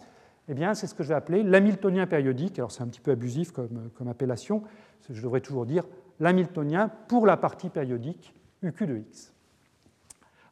eh 0.49 0.55
bien, 0.55 0.75
c'est 0.75 0.87
ce 0.87 0.95
que 0.95 1.03
je 1.03 1.09
vais 1.09 1.15
appeler 1.15 1.43
l'hamiltonien 1.43 2.07
périodique. 2.07 2.59
Alors, 2.59 2.73
c'est 2.73 2.83
un 2.83 2.89
petit 2.89 3.01
peu 3.01 3.13
abusif 3.13 3.53
comme, 3.53 4.09
appellation. 4.09 4.63
Je 5.09 5.23
devrais 5.23 5.41
toujours 5.41 5.67
dire 5.67 5.85
l'hamiltonien 6.21 6.91
pour 7.09 7.27
la 7.27 7.37
partie 7.37 7.69
périodique 7.69 8.35
UQ 8.63 8.87
de 8.87 8.97
X. 8.99 9.33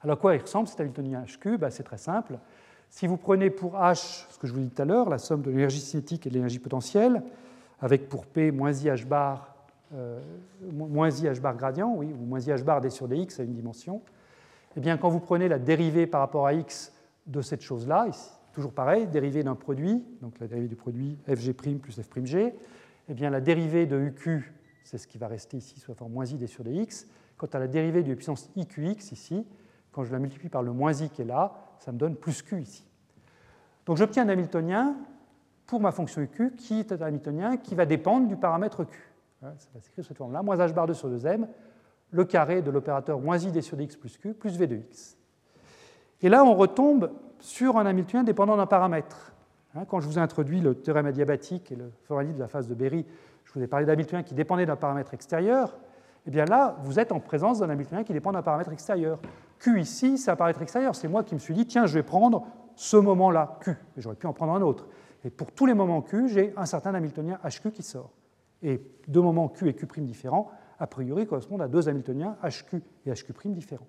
Alors, 0.02 0.18
quoi 0.18 0.34
il 0.34 0.42
ressemble 0.42 0.68
cet 0.68 0.80
hamiltonien 0.80 1.24
HQ 1.24 1.58
ben, 1.58 1.70
C'est 1.70 1.82
très 1.82 1.98
simple. 1.98 2.38
Si 2.88 3.06
vous 3.06 3.16
prenez 3.16 3.50
pour 3.50 3.74
H, 3.74 4.26
ce 4.30 4.38
que 4.38 4.46
je 4.46 4.52
vous 4.52 4.60
dis 4.60 4.70
tout 4.70 4.82
à 4.82 4.84
l'heure, 4.84 5.08
la 5.08 5.18
somme 5.18 5.42
de 5.42 5.50
l'énergie 5.50 5.80
cinétique 5.80 6.26
et 6.26 6.30
de 6.30 6.34
l'énergie 6.34 6.58
potentielle, 6.58 7.22
avec 7.80 8.08
pour 8.08 8.26
P 8.26 8.50
moins 8.50 8.72
I 8.72 8.86
H 8.86 9.06
bar, 9.06 9.54
euh, 9.94 10.20
moins 10.72 11.10
I 11.10 11.24
H 11.26 11.40
bar 11.40 11.56
gradient, 11.56 11.94
oui, 11.96 12.12
ou 12.12 12.24
moins 12.24 12.40
I 12.40 12.48
H 12.48 12.62
bar 12.64 12.80
d 12.80 12.90
sur 12.90 13.06
dx 13.06 13.38
à 13.38 13.44
une 13.44 13.54
dimension, 13.54 14.02
eh 14.76 14.80
bien, 14.80 14.96
quand 14.96 15.08
vous 15.08 15.20
prenez 15.20 15.48
la 15.48 15.58
dérivée 15.58 16.06
par 16.06 16.20
rapport 16.20 16.46
à 16.46 16.54
x 16.54 16.92
de 17.26 17.42
cette 17.42 17.60
chose-là, 17.60 18.06
toujours 18.60 18.74
pareil, 18.74 19.06
dérivée 19.06 19.42
d'un 19.42 19.54
produit, 19.54 20.04
donc 20.20 20.38
la 20.38 20.46
dérivée 20.46 20.68
du 20.68 20.76
produit 20.76 21.16
fg' 21.26 21.54
plus 21.54 21.98
f'g, 21.98 22.52
eh 23.08 23.14
bien, 23.14 23.30
la 23.30 23.40
dérivée 23.40 23.86
de 23.86 23.98
uq, 23.98 24.52
c'est 24.84 24.98
ce 24.98 25.06
qui 25.06 25.16
va 25.16 25.28
rester 25.28 25.56
ici 25.56 25.80
sous 25.80 25.90
la 25.90 25.94
forme 25.94 26.12
moins 26.12 26.26
i 26.26 26.34
d 26.34 26.46
sur 26.46 26.62
dx. 26.62 27.06
Quant 27.38 27.46
à 27.54 27.58
la 27.58 27.68
dérivée 27.68 28.02
de 28.02 28.14
puissance 28.14 28.50
iqx 28.56 29.12
ici, 29.12 29.46
quand 29.92 30.04
je 30.04 30.12
la 30.12 30.18
multiplie 30.18 30.50
par 30.50 30.62
le 30.62 30.72
moins 30.72 30.92
i 30.92 31.08
qui 31.08 31.22
est 31.22 31.24
là, 31.24 31.54
ça 31.78 31.90
me 31.90 31.96
donne 31.96 32.16
plus 32.16 32.42
q 32.42 32.60
ici. 32.60 32.86
Donc 33.86 33.96
j'obtiens 33.96 34.26
un 34.26 34.28
Hamiltonien 34.28 34.94
pour 35.66 35.80
ma 35.80 35.90
fonction 35.90 36.20
uq 36.20 36.54
qui 36.56 36.80
est 36.80 36.92
un 36.92 37.00
Hamiltonien 37.00 37.56
qui 37.56 37.74
va 37.74 37.86
dépendre 37.86 38.28
du 38.28 38.36
paramètre 38.36 38.84
q. 38.84 39.10
Ça 39.40 39.46
va 39.74 39.80
s'écrire 39.80 40.04
de 40.04 40.08
cette 40.08 40.18
forme-là, 40.18 40.42
moins 40.42 40.58
h 40.58 40.74
bar 40.74 40.86
2 40.86 40.92
sur 40.92 41.08
2m, 41.08 41.46
le 42.10 42.24
carré 42.26 42.60
de 42.60 42.70
l'opérateur 42.70 43.20
moins 43.20 43.38
id 43.38 43.58
sur 43.62 43.78
dx 43.78 43.96
plus 43.96 44.18
q 44.18 44.34
plus 44.34 44.58
v 44.58 44.66
de 44.66 44.76
x. 44.76 45.16
Et 46.20 46.28
là, 46.28 46.44
on 46.44 46.54
retombe 46.54 47.10
sur 47.40 47.76
un 47.78 47.86
Hamiltonien 47.86 48.22
dépendant 48.22 48.56
d'un 48.56 48.66
paramètre. 48.66 49.32
Hein, 49.74 49.84
quand 49.88 50.00
je 50.00 50.06
vous 50.06 50.18
ai 50.18 50.20
introduit 50.20 50.60
le 50.60 50.74
théorème 50.74 51.06
adiabatique 51.06 51.72
et 51.72 51.76
le 51.76 51.90
formalisme 52.04 52.36
de 52.36 52.42
la 52.42 52.48
phase 52.48 52.68
de 52.68 52.74
Berry, 52.74 53.06
je 53.44 53.52
vous 53.52 53.62
ai 53.62 53.66
parlé 53.66 53.86
d'Hamiltonien 53.86 54.22
qui 54.22 54.34
dépendait 54.34 54.66
d'un 54.66 54.76
paramètre 54.76 55.14
extérieur. 55.14 55.76
Eh 56.26 56.30
bien 56.30 56.44
là, 56.44 56.76
vous 56.82 56.98
êtes 56.98 57.12
en 57.12 57.20
présence 57.20 57.60
d'un 57.60 57.70
Hamiltonien 57.70 58.04
qui 58.04 58.12
dépend 58.12 58.32
d'un 58.32 58.42
paramètre 58.42 58.72
extérieur. 58.72 59.18
Q 59.58 59.80
ici, 59.80 60.18
c'est 60.18 60.30
un 60.30 60.36
paramètre 60.36 60.62
extérieur. 60.62 60.94
C'est 60.94 61.08
moi 61.08 61.24
qui 61.24 61.34
me 61.34 61.40
suis 61.40 61.54
dit, 61.54 61.66
tiens, 61.66 61.86
je 61.86 61.94
vais 61.94 62.02
prendre 62.02 62.46
ce 62.76 62.96
moment-là, 62.96 63.58
Q. 63.60 63.76
J'aurais 63.96 64.16
pu 64.16 64.26
en 64.26 64.32
prendre 64.32 64.52
un 64.52 64.62
autre. 64.62 64.86
Et 65.24 65.30
pour 65.30 65.52
tous 65.52 65.66
les 65.66 65.74
moments 65.74 66.02
Q, 66.02 66.28
j'ai 66.28 66.52
un 66.56 66.66
certain 66.66 66.94
Hamiltonien 66.94 67.38
HQ 67.44 67.72
qui 67.72 67.82
sort. 67.82 68.10
Et 68.62 68.80
deux 69.08 69.20
moments 69.20 69.48
Q 69.48 69.68
et 69.68 69.74
Q' 69.74 70.00
différents, 70.00 70.50
a 70.78 70.86
priori 70.86 71.26
correspondent 71.26 71.62
à 71.62 71.68
deux 71.68 71.88
Hamiltoniens 71.88 72.36
HQ 72.42 72.82
et 73.06 73.12
HQ' 73.12 73.48
différents. 73.48 73.86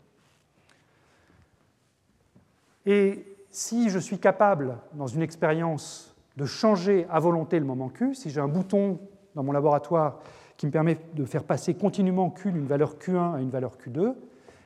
Et 2.85 3.30
si 3.51 3.89
je 3.89 3.99
suis 3.99 4.17
capable, 4.17 4.77
dans 4.93 5.07
une 5.07 5.21
expérience, 5.21 6.15
de 6.37 6.45
changer 6.45 7.05
à 7.09 7.19
volonté 7.19 7.59
le 7.59 7.65
moment 7.65 7.89
Q, 7.89 8.15
si 8.15 8.29
j'ai 8.29 8.39
un 8.39 8.47
bouton 8.47 8.99
dans 9.35 9.43
mon 9.43 9.51
laboratoire 9.51 10.19
qui 10.55 10.65
me 10.65 10.71
permet 10.71 10.97
de 11.13 11.25
faire 11.25 11.43
passer 11.43 11.73
continuellement 11.73 12.29
Q 12.29 12.51
d'une 12.51 12.65
valeur 12.65 12.95
Q1 12.95 13.35
à 13.35 13.41
une 13.41 13.49
valeur 13.49 13.77
Q2, 13.77 14.13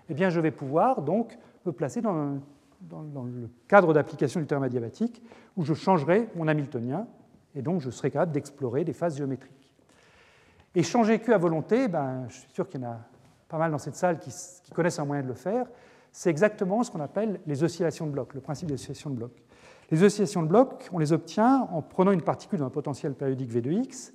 eh 0.09 0.13
bien 0.13 0.29
je 0.29 0.39
vais 0.39 0.51
pouvoir 0.51 1.01
donc 1.01 1.37
me 1.65 1.71
placer 1.71 2.01
dans, 2.01 2.39
le 2.91 3.49
cadre 3.67 3.93
d'application 3.93 4.39
du 4.39 4.45
théorème 4.45 4.65
adiabatique 4.65 5.23
où 5.57 5.63
je 5.63 5.73
changerai 5.73 6.29
mon 6.35 6.47
Hamiltonien 6.47 7.07
et 7.55 7.63
donc 7.63 7.81
je 7.81 7.89
serai 7.89 8.11
capable 8.11 8.31
d'explorer 8.31 8.83
des 8.83 8.93
phases 8.93 9.17
géométriques. 9.17 9.71
Et 10.75 10.83
changer 10.83 11.19
Q 11.19 11.33
à 11.33 11.37
volonté, 11.39 11.87
ben, 11.87 12.25
je 12.27 12.35
suis 12.35 12.51
sûr 12.51 12.69
qu'il 12.69 12.81
y 12.81 12.85
en 12.85 12.91
a 12.91 12.99
pas 13.47 13.57
mal 13.57 13.71
dans 13.71 13.77
cette 13.79 13.95
salle 13.95 14.19
qui 14.19 14.71
connaissent 14.73 14.99
un 14.99 15.05
moyen 15.05 15.23
de 15.23 15.29
le 15.29 15.33
faire, 15.33 15.65
c'est 16.15 16.29
exactement 16.29 16.81
ce 16.81 16.91
qu'on 16.91 17.01
appelle 17.01 17.41
les 17.45 17.61
oscillations 17.65 18.07
de 18.07 18.11
bloc, 18.11 18.33
le 18.35 18.39
principe 18.39 18.69
des 18.69 18.75
oscillations 18.75 19.09
de 19.09 19.17
bloc. 19.17 19.31
Les 19.91 20.01
oscillations 20.01 20.43
de 20.43 20.47
bloc, 20.47 20.87
on 20.93 20.97
les 20.97 21.11
obtient 21.11 21.67
en 21.69 21.81
prenant 21.81 22.11
une 22.11 22.21
particule 22.21 22.59
d'un 22.59 22.69
potentiel 22.69 23.13
périodique 23.13 23.51
V 23.51 23.59
de 23.59 23.69
x 23.69 24.13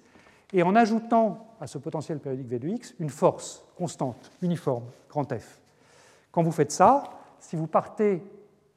et 0.55 0.63
en 0.63 0.75
ajoutant 0.77 1.55
à 1.61 1.67
ce 1.67 1.77
potentiel 1.77 2.19
périodique 2.19 2.49
V 2.49 2.59
de 2.59 2.69
x 2.69 2.95
une 3.01 3.11
force 3.11 3.67
constante, 3.77 4.33
uniforme, 4.41 4.85
grand 5.11 5.31
F. 5.31 5.61
Quand 6.33 6.43
vous 6.43 6.53
faites 6.53 6.73
ça, 6.73 7.05
si 7.39 7.55
vous 7.55 7.67
partez 7.67 8.23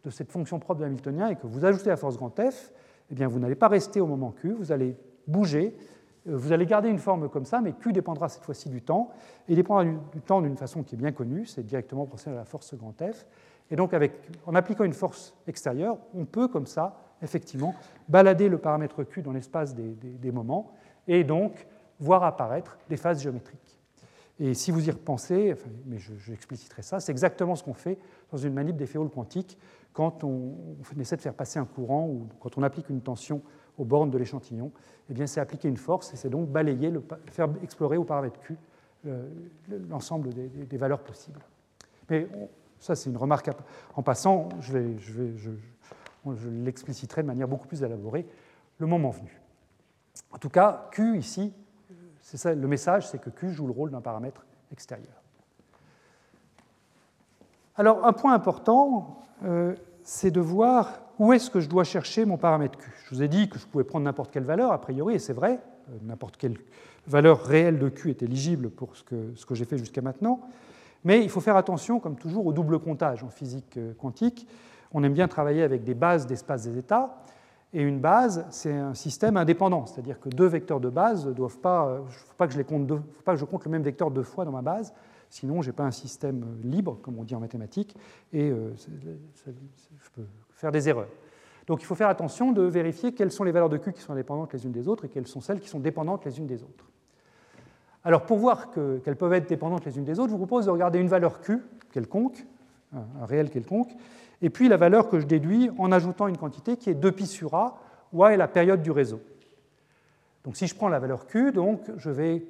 de 0.03 0.09
cette 0.09 0.30
fonction 0.30 0.59
propre 0.59 0.82
de 0.82 0.86
Hamiltonien 0.86 1.30
et 1.30 1.38
que 1.38 1.47
vous 1.47 1.63
ajoutez 1.63 1.91
la 1.91 1.97
force 1.97 2.17
grand 2.17 2.36
F, 2.38 2.74
eh 3.09 3.15
bien 3.15 3.30
vous 3.30 3.39
n'allez 3.39 3.55
pas 3.55 3.69
rester 3.69 4.01
au 4.01 4.05
moment 4.05 4.32
Q, 4.32 4.51
vous 4.51 4.74
allez 4.74 4.97
bouger, 5.28 5.78
vous 6.26 6.51
allez 6.51 6.65
garder 6.65 6.89
une 6.89 6.99
forme 6.99 7.30
comme 7.30 7.45
ça, 7.45 7.59
mais 7.61 7.74
Q 7.74 7.91
dépendra 7.91 8.30
cette 8.30 8.43
fois-ci 8.43 8.69
du 8.69 8.82
temps, 8.82 9.11
et 9.47 9.53
il 9.53 9.55
dépendra 9.55 9.84
du, 9.86 10.21
temps 10.21 10.41
d'une 10.41 10.55
façon 10.55 10.84
qui 10.84 10.95
est 10.95 10.97
bien 10.97 11.11
connue, 11.11 11.45
c'est 11.45 11.65
directement 11.65 12.03
proportionnel 12.03 12.38
à 12.38 12.41
la 12.41 12.45
force 12.45 12.74
grand 12.76 12.93
F. 12.93 13.26
Et 13.71 13.76
donc, 13.76 13.93
en 14.45 14.55
appliquant 14.55 14.84
une 14.84 14.93
force 14.93 15.36
extérieure, 15.47 15.97
on 16.13 16.26
peut, 16.26 16.47
comme 16.47 16.65
ça, 16.65 16.97
effectivement, 17.21 17.76
balader 18.07 18.49
le 18.49 18.57
paramètre 18.57 19.03
Q 19.03 19.21
dans 19.21 19.32
l'espace 19.32 19.76
des, 19.76 20.32
moments, 20.32 20.71
et 21.07 21.24
donc 21.24 21.65
voir 21.99 22.24
apparaître 22.24 22.78
des 22.89 22.97
phases 22.97 23.21
géométriques. 23.21 23.80
Et 24.39 24.53
si 24.53 24.71
vous 24.71 24.88
y 24.88 24.91
repensez, 24.91 25.55
mais 25.86 25.97
j'expliciterai 25.99 26.82
ça, 26.82 26.99
c'est 26.99 27.11
exactement 27.11 27.55
ce 27.55 27.63
qu'on 27.63 27.74
fait 27.74 27.99
dans 28.32 28.38
une 28.38 28.53
manip 28.53 28.76
des 28.76 28.88
féoles 28.88 29.09
quantiques 29.09 29.57
quand 29.93 30.24
on, 30.24 30.55
essaie 30.99 31.15
de 31.15 31.21
faire 31.21 31.36
passer 31.36 31.59
un 31.59 31.65
courant 31.65 32.07
ou 32.07 32.28
quand 32.39 32.57
on 32.57 32.63
applique 32.63 32.89
une 32.89 33.01
tension 33.01 33.41
aux 33.78 33.86
bornes 33.86 34.11
de 34.11 34.17
l'échantillon. 34.17 34.71
Eh 35.09 35.28
c'est 35.28 35.41
appliquer 35.41 35.67
une 35.67 35.78
force 35.78 36.13
et 36.13 36.17
c'est 36.17 36.30
donc 36.30 36.49
balayer, 36.49 36.91
faire 37.28 37.49
explorer 37.61 37.97
au 37.97 38.03
paramètre 38.03 38.39
Q 38.39 38.57
l'ensemble 39.89 40.30
des, 40.34 40.78
valeurs 40.78 41.01
possibles. 41.01 41.41
Mais 42.09 42.28
ça, 42.80 42.95
c'est 42.95 43.09
une 43.09 43.17
remarque 43.17 43.49
en 43.95 44.01
passant, 44.01 44.47
je, 44.61 44.97
je 44.97 46.49
l'expliciterai 46.49 47.21
de 47.21 47.28
manière 47.28 47.49
beaucoup 47.49 47.67
plus 47.67 47.84
élaborée 47.84 48.26
le 48.78 48.88
moment 48.88 49.09
venu. 49.09 49.41
En 50.32 50.38
tout 50.38 50.49
cas, 50.49 50.88
Q 50.91 51.17
ici, 51.17 51.53
c'est 52.21 52.38
ça, 52.38 52.53
le 52.55 52.67
message, 52.67 53.07
c'est 53.07 53.19
que 53.19 53.30
Q 53.30 53.51
joue 53.51 53.67
le 53.67 53.74
rôle 53.74 53.91
d'un 53.91 54.01
paramètre 54.01 54.45
extérieur. 54.71 55.21
Alors, 57.76 58.05
un 58.05 58.13
point 58.13 58.34
important, 58.34 59.24
euh, 59.43 59.76
c'est 60.03 60.32
de 60.32 60.39
voir 60.39 61.01
où 61.20 61.34
est-ce 61.34 61.49
que 61.49 61.59
je 61.59 61.70
dois 61.70 61.84
chercher 61.84 62.26
mon 62.26 62.38
paramètre 62.38 62.78
Q? 62.78 62.91
Je 63.05 63.16
vous 63.16 63.24
ai 63.24 63.28
dit 63.28 63.49
que 63.49 63.59
je 63.59 63.66
pouvais 63.66 63.84
prendre 63.84 64.05
n'importe 64.05 64.32
quelle 64.32 64.43
valeur, 64.43 64.72
a 64.72 64.82
priori, 64.82 65.16
et 65.16 65.20
c'est 65.20 65.34
vrai, 65.34 65.59
euh, 65.89 65.93
n'importe 66.03 66.38
quelle 66.38 66.57
valeur 67.07 67.43
réelle 67.43 67.80
de 67.80 67.89
Q 67.89 68.09
est 68.09 68.24
éligible 68.24 68.70
pour 68.70 68.95
ce 68.95 69.03
que, 69.03 69.55
j'ai 69.55 69.66
fait 69.66 69.78
jusqu'à 69.78 70.01
maintenant, 70.01 70.41
mais 71.03 71.24
il 71.24 71.30
faut 71.30 71.41
faire 71.41 71.57
attention, 71.57 71.99
comme 71.99 72.16
toujours, 72.16 72.45
au 72.45 72.53
double 72.53 72.80
comptage 72.80 73.24
en 73.24 73.30
physique 73.30 73.78
euh, 73.78 73.93
quantique. 73.93 74.47
On 74.93 75.03
aime 75.03 75.14
bien 75.14 75.28
travailler 75.28 75.64
avec 75.64 75.84
des 75.84 75.93
bases 75.93 76.28
d'espace 76.28 76.64
des 76.64 76.78
états, 76.78 77.18
et 77.74 77.82
une 77.82 77.99
base, 77.99 78.45
c'est 78.51 78.74
un 78.74 78.93
système 78.93 79.36
indépendant, 79.36 79.88
c'est-à-dire 79.88 80.20
que 80.20 80.30
deux 80.30 80.45
vecteurs 80.45 80.80
de 80.80 80.89
base 80.89 81.26
ne 81.26 81.34
doivent 81.34 81.57
pas, 81.57 81.97
il 81.99 82.05
ne 82.05 82.09
faut 82.09 82.36
pas 82.38 82.47
que 82.47 82.53
je 83.39 83.45
compte 83.45 83.66
le 83.66 83.72
même 83.72 83.82
vecteur 83.82 84.11
deux 84.11 84.24
fois 84.24 84.45
dans 84.45 84.51
ma 84.51 84.61
base, 84.61 84.93
Sinon, 85.34 85.64
je 85.64 85.72
n'ai 85.72 85.74
pas 85.74 85.84
un 85.84 85.89
système 85.89 86.45
libre, 86.61 86.99
comme 87.01 87.18
on 87.18 87.24
dit 87.24 87.34
en 87.34 87.39
mathématiques, 87.39 87.95
et 88.34 88.51
euh, 88.51 88.72
je 88.78 90.09
peux 90.14 90.28
faire 90.64 90.72
des 90.72 90.88
erreurs. 90.88 91.09
Donc 91.68 91.82
il 91.82 91.86
faut 91.86 91.95
faire 91.95 92.07
attention 92.07 92.53
de 92.53 92.61
vérifier 92.61 93.14
quelles 93.14 93.32
sont 93.34 93.43
les 93.43 93.51
valeurs 93.51 93.68
de 93.68 93.76
Q 93.76 93.91
qui 93.91 93.99
sont 93.99 94.14
indépendantes 94.14 94.53
les 94.53 94.66
unes 94.66 94.72
des 94.72 94.88
autres 94.88 95.03
et 95.03 95.09
quelles 95.09 95.28
sont 95.28 95.41
celles 95.41 95.59
qui 95.59 95.68
sont 95.68 95.80
dépendantes 95.80 96.24
les 96.24 96.39
unes 96.39 96.47
des 96.47 96.64
autres. 96.64 96.89
Alors 98.05 98.26
pour 98.26 98.38
voir 98.38 98.72
qu'elles 98.72 99.18
peuvent 99.18 99.34
être 99.34 99.49
dépendantes 99.49 99.86
les 99.86 99.97
unes 99.97 100.05
des 100.05 100.20
autres, 100.20 100.30
je 100.30 100.36
vous 100.36 100.45
propose 100.45 100.66
de 100.66 100.72
regarder 100.72 100.99
une 100.99 101.09
valeur 101.09 101.41
Q 101.41 101.61
quelconque, 101.91 102.45
un 102.93 103.26
réel 103.26 103.49
quelconque, 103.49 103.91
et 104.41 104.49
puis 104.49 104.70
la 104.70 104.78
valeur 104.78 105.09
que 105.09 105.20
je 105.20 105.26
déduis 105.26 105.70
en 105.78 105.91
ajoutant 105.91 106.28
une 106.28 106.38
quantité 106.38 106.78
qui 106.78 106.89
est 106.89 106.95
2pi 106.95 107.26
sur 107.26 107.53
A, 107.55 107.78
où 108.14 108.24
A 108.24 108.34
est 108.34 108.38
la 108.38 108.47
période 108.47 108.82
du 108.82 108.91
réseau. 108.91 109.20
Donc 110.45 110.55
si 110.55 110.68
je 110.68 110.76
prends 110.76 110.88
la 110.88 110.99
valeur 110.99 111.28
Q, 111.28 111.51
donc, 111.51 111.82
je 111.97 112.09
vais 112.09 112.45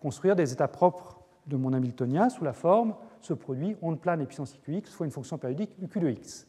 construire 0.00 0.34
des 0.34 0.52
états 0.52 0.68
propres 0.68 1.20
de 1.46 1.56
mon 1.56 1.72
Hamiltonien 1.72 2.28
sous 2.28 2.42
la 2.42 2.52
forme 2.52 2.94
ce 3.20 3.34
produit 3.34 3.76
onde 3.82 4.00
plane 4.00 4.20
et 4.20 4.26
puissance 4.26 4.58
iqx 4.66 4.90
fois 4.90 5.06
une 5.06 5.12
fonction 5.12 5.38
périodique 5.38 5.70
uq 5.80 5.98
de 6.00 6.10
x. 6.10 6.46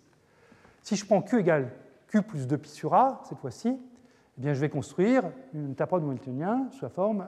Si 0.83 0.97
je 0.97 1.05
prends 1.05 1.21
q 1.21 1.39
égale 1.39 1.71
q 2.07 2.21
plus 2.21 2.45
2 2.45 2.57
pi 2.57 2.69
sur 2.69 2.93
a, 2.93 3.21
cette 3.27 3.39
fois-ci, 3.39 3.79
eh 4.43 4.53
je 4.53 4.59
vais 4.59 4.69
construire 4.69 5.23
une 5.53 5.75
tapade 5.75 6.01
de 6.01 6.05
mon 6.05 6.11
Hamiltonien 6.11 6.67
sous 6.71 6.83
la 6.83 6.89
forme 6.89 7.27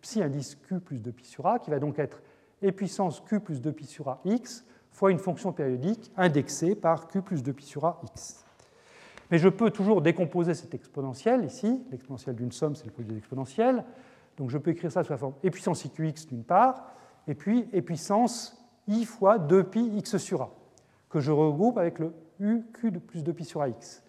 psi 0.00 0.20
indice 0.22 0.56
q 0.56 0.80
plus 0.80 0.98
2 0.98 1.12
pi 1.12 1.24
sur 1.24 1.46
a, 1.46 1.60
qui 1.60 1.70
va 1.70 1.78
donc 1.78 2.00
être 2.00 2.20
e 2.62 2.70
puissance 2.72 3.20
q 3.20 3.38
plus 3.38 3.60
2 3.60 3.72
pi 3.72 3.86
sur 3.86 4.08
a 4.08 4.20
x 4.24 4.64
fois 4.90 5.12
une 5.12 5.20
fonction 5.20 5.52
périodique 5.52 6.10
indexée 6.16 6.74
par 6.74 7.06
q 7.06 7.22
plus 7.22 7.44
2 7.44 7.52
pi 7.52 7.64
sur 7.64 7.84
a 7.84 8.00
x. 8.04 8.44
Mais 9.30 9.38
je 9.38 9.48
peux 9.48 9.70
toujours 9.70 10.02
décomposer 10.02 10.52
cette 10.54 10.74
exponentielle 10.74 11.44
ici. 11.44 11.82
L'exponentielle 11.90 12.34
d'une 12.34 12.52
somme, 12.52 12.74
c'est 12.74 12.84
le 12.84 12.90
produit 12.90 13.14
des. 13.14 13.22
Donc 14.36 14.50
je 14.50 14.58
peux 14.58 14.72
écrire 14.72 14.90
ça 14.90 15.04
sous 15.04 15.12
la 15.12 15.18
forme 15.18 15.34
e 15.44 15.50
puissance 15.50 15.84
iqx 15.84 16.26
d'une 16.26 16.42
part, 16.44 16.84
et 17.28 17.34
puis 17.34 17.68
e 17.74 17.80
puissance 17.80 18.60
i 18.88 19.04
fois 19.04 19.38
2pi 19.38 19.98
x 19.98 20.16
sur 20.16 20.42
a, 20.42 20.50
que 21.08 21.20
je 21.20 21.30
regroupe 21.30 21.78
avec 21.78 22.00
le 22.00 22.12
uq 22.42 22.90
de 22.90 22.98
plus 22.98 23.22
2pi 23.22 23.44
sur 23.44 23.62
ax. 23.62 24.02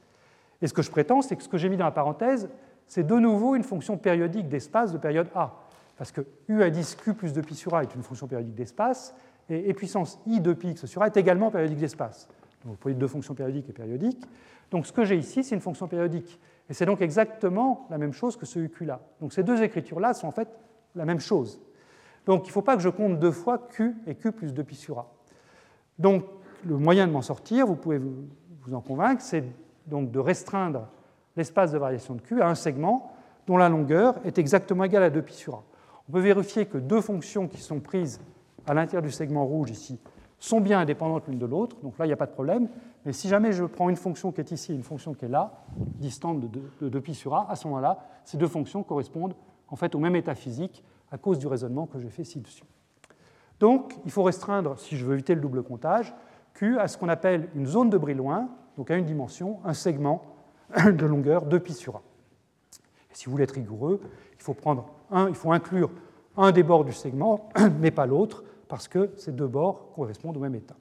Et 0.61 0.67
ce 0.67 0.73
que 0.73 0.81
je 0.81 0.91
prétends, 0.91 1.21
c'est 1.21 1.35
que 1.35 1.43
ce 1.43 1.49
que 1.49 1.57
j'ai 1.57 1.69
mis 1.69 1.77
dans 1.77 1.85
la 1.85 1.91
parenthèse, 1.91 2.49
c'est 2.87 3.05
de 3.05 3.15
nouveau 3.15 3.55
une 3.55 3.63
fonction 3.63 3.97
périodique 3.97 4.49
d'espace 4.49 4.91
de 4.91 4.97
période 4.97 5.27
a. 5.35 5.59
Parce 5.97 6.11
que 6.11 6.21
u 6.47 6.63
indice 6.63 6.95
q 6.95 7.13
plus 7.13 7.33
2pi 7.33 7.53
sur 7.53 7.75
a 7.75 7.83
est 7.83 7.95
une 7.95 8.03
fonction 8.03 8.27
périodique 8.27 8.55
d'espace, 8.55 9.15
et 9.49 9.71
e 9.71 9.73
puissance 9.73 10.19
i 10.25 10.39
de 10.39 10.53
pi 10.53 10.75
sur 10.75 11.01
a 11.01 11.07
est 11.07 11.17
également 11.17 11.51
périodique 11.51 11.79
d'espace. 11.79 12.27
Donc 12.65 12.75
vous 12.75 12.81
voyez 12.81 12.97
deux 12.97 13.07
fonctions 13.07 13.33
périodiques 13.33 13.69
et 13.69 13.73
périodiques. 13.73 14.25
Donc 14.71 14.85
ce 14.87 14.93
que 14.93 15.03
j'ai 15.03 15.17
ici, 15.17 15.43
c'est 15.43 15.55
une 15.55 15.61
fonction 15.61 15.87
périodique. 15.87 16.39
Et 16.69 16.73
c'est 16.73 16.85
donc 16.85 17.01
exactement 17.01 17.87
la 17.89 17.97
même 17.97 18.13
chose 18.13 18.37
que 18.37 18.45
ce 18.45 18.59
UQ-là. 18.59 19.01
Donc 19.19 19.33
ces 19.33 19.43
deux 19.43 19.61
écritures-là 19.61 20.13
sont 20.13 20.27
en 20.27 20.31
fait 20.31 20.47
la 20.95 21.05
même 21.05 21.19
chose. 21.19 21.59
Donc 22.25 22.45
il 22.45 22.49
ne 22.49 22.53
faut 22.53 22.61
pas 22.61 22.75
que 22.75 22.81
je 22.81 22.89
compte 22.89 23.19
deux 23.19 23.31
fois 23.31 23.57
Q 23.57 23.95
et 24.07 24.15
Q 24.15 24.31
plus 24.31 24.53
2pi 24.53 24.75
sur 24.75 24.99
A. 24.99 25.11
Donc 25.99 26.23
le 26.65 26.77
moyen 26.77 27.07
de 27.07 27.11
m'en 27.11 27.21
sortir, 27.21 27.65
vous 27.65 27.75
pouvez 27.75 27.97
vous 27.97 28.73
en 28.73 28.81
convaincre, 28.81 29.21
c'est 29.21 29.43
donc 29.87 30.11
de 30.11 30.19
restreindre 30.19 30.87
l'espace 31.35 31.71
de 31.71 31.77
variation 31.77 32.15
de 32.15 32.21
Q 32.21 32.41
à 32.41 32.47
un 32.47 32.55
segment 32.55 33.11
dont 33.47 33.57
la 33.57 33.69
longueur 33.69 34.15
est 34.25 34.37
exactement 34.37 34.83
égale 34.83 35.03
à 35.03 35.09
2pi 35.09 35.31
sur 35.31 35.55
A. 35.55 35.63
On 36.07 36.11
peut 36.11 36.19
vérifier 36.19 36.65
que 36.65 36.77
deux 36.77 37.01
fonctions 37.01 37.47
qui 37.47 37.61
sont 37.61 37.79
prises 37.79 38.21
à 38.65 38.73
l'intérieur 38.73 39.01
du 39.01 39.11
segment 39.11 39.45
rouge 39.45 39.71
ici 39.71 39.99
sont 40.39 40.59
bien 40.59 40.79
indépendantes 40.79 41.27
l'une 41.27 41.39
de 41.39 41.45
l'autre, 41.45 41.77
donc 41.81 41.97
là 41.97 42.05
il 42.05 42.09
n'y 42.09 42.13
a 42.13 42.17
pas 42.17 42.25
de 42.25 42.31
problème. 42.31 42.67
Mais 43.05 43.13
si 43.13 43.29
jamais 43.29 43.51
je 43.51 43.63
prends 43.63 43.89
une 43.89 43.95
fonction 43.95 44.31
qui 44.31 44.41
est 44.41 44.51
ici 44.51 44.71
et 44.73 44.75
une 44.75 44.83
fonction 44.83 45.13
qui 45.13 45.25
est 45.25 45.29
là, 45.29 45.63
distante 45.77 46.39
de 46.39 46.89
2pi 46.89 47.13
sur 47.13 47.33
a, 47.33 47.49
à 47.49 47.55
ce 47.55 47.67
moment-là, 47.67 48.05
ces 48.25 48.37
deux 48.37 48.47
fonctions 48.47 48.83
correspondent 48.83 49.35
en 49.69 49.75
fait 49.75 49.95
au 49.95 49.99
même 49.99 50.15
état 50.15 50.35
physique 50.35 50.83
à 51.11 51.17
cause 51.17 51.39
du 51.39 51.47
raisonnement 51.47 51.85
que 51.85 51.99
j'ai 51.99 52.09
fait 52.09 52.23
ci-dessus. 52.23 52.63
Donc, 53.59 53.95
il 54.03 54.11
faut 54.11 54.23
restreindre, 54.23 54.77
si 54.77 54.97
je 54.97 55.05
veux 55.05 55.13
éviter 55.13 55.35
le 55.35 55.41
double 55.41 55.63
comptage, 55.63 56.13
Q 56.53 56.79
à 56.79 56.87
ce 56.87 56.97
qu'on 56.97 57.09
appelle 57.09 57.49
une 57.55 57.65
zone 57.65 57.89
de 57.89 57.97
Brillouin, 57.97 58.49
donc 58.77 58.91
à 58.91 58.97
une 58.97 59.05
dimension, 59.05 59.59
un 59.65 59.73
segment 59.73 60.23
de 60.75 61.05
longueur 61.05 61.47
2pi 61.47 61.73
sur 61.73 61.97
A. 61.97 62.01
Et 63.11 63.15
si 63.15 63.25
vous 63.25 63.31
voulez 63.31 63.43
être 63.43 63.51
rigoureux, 63.51 64.01
il 64.35 64.41
faut, 64.41 64.53
prendre 64.53 64.87
un, 65.11 65.29
il 65.29 65.35
faut 65.35 65.51
inclure 65.51 65.91
un 66.37 66.51
des 66.51 66.63
bords 66.63 66.85
du 66.85 66.93
segment, 66.93 67.49
mais 67.79 67.91
pas 67.91 68.05
l'autre, 68.05 68.43
parce 68.67 68.87
que 68.87 69.11
ces 69.17 69.31
deux 69.31 69.47
bords 69.47 69.91
correspondent 69.95 70.37
au 70.37 70.39
même 70.39 70.55
état. 70.55 70.75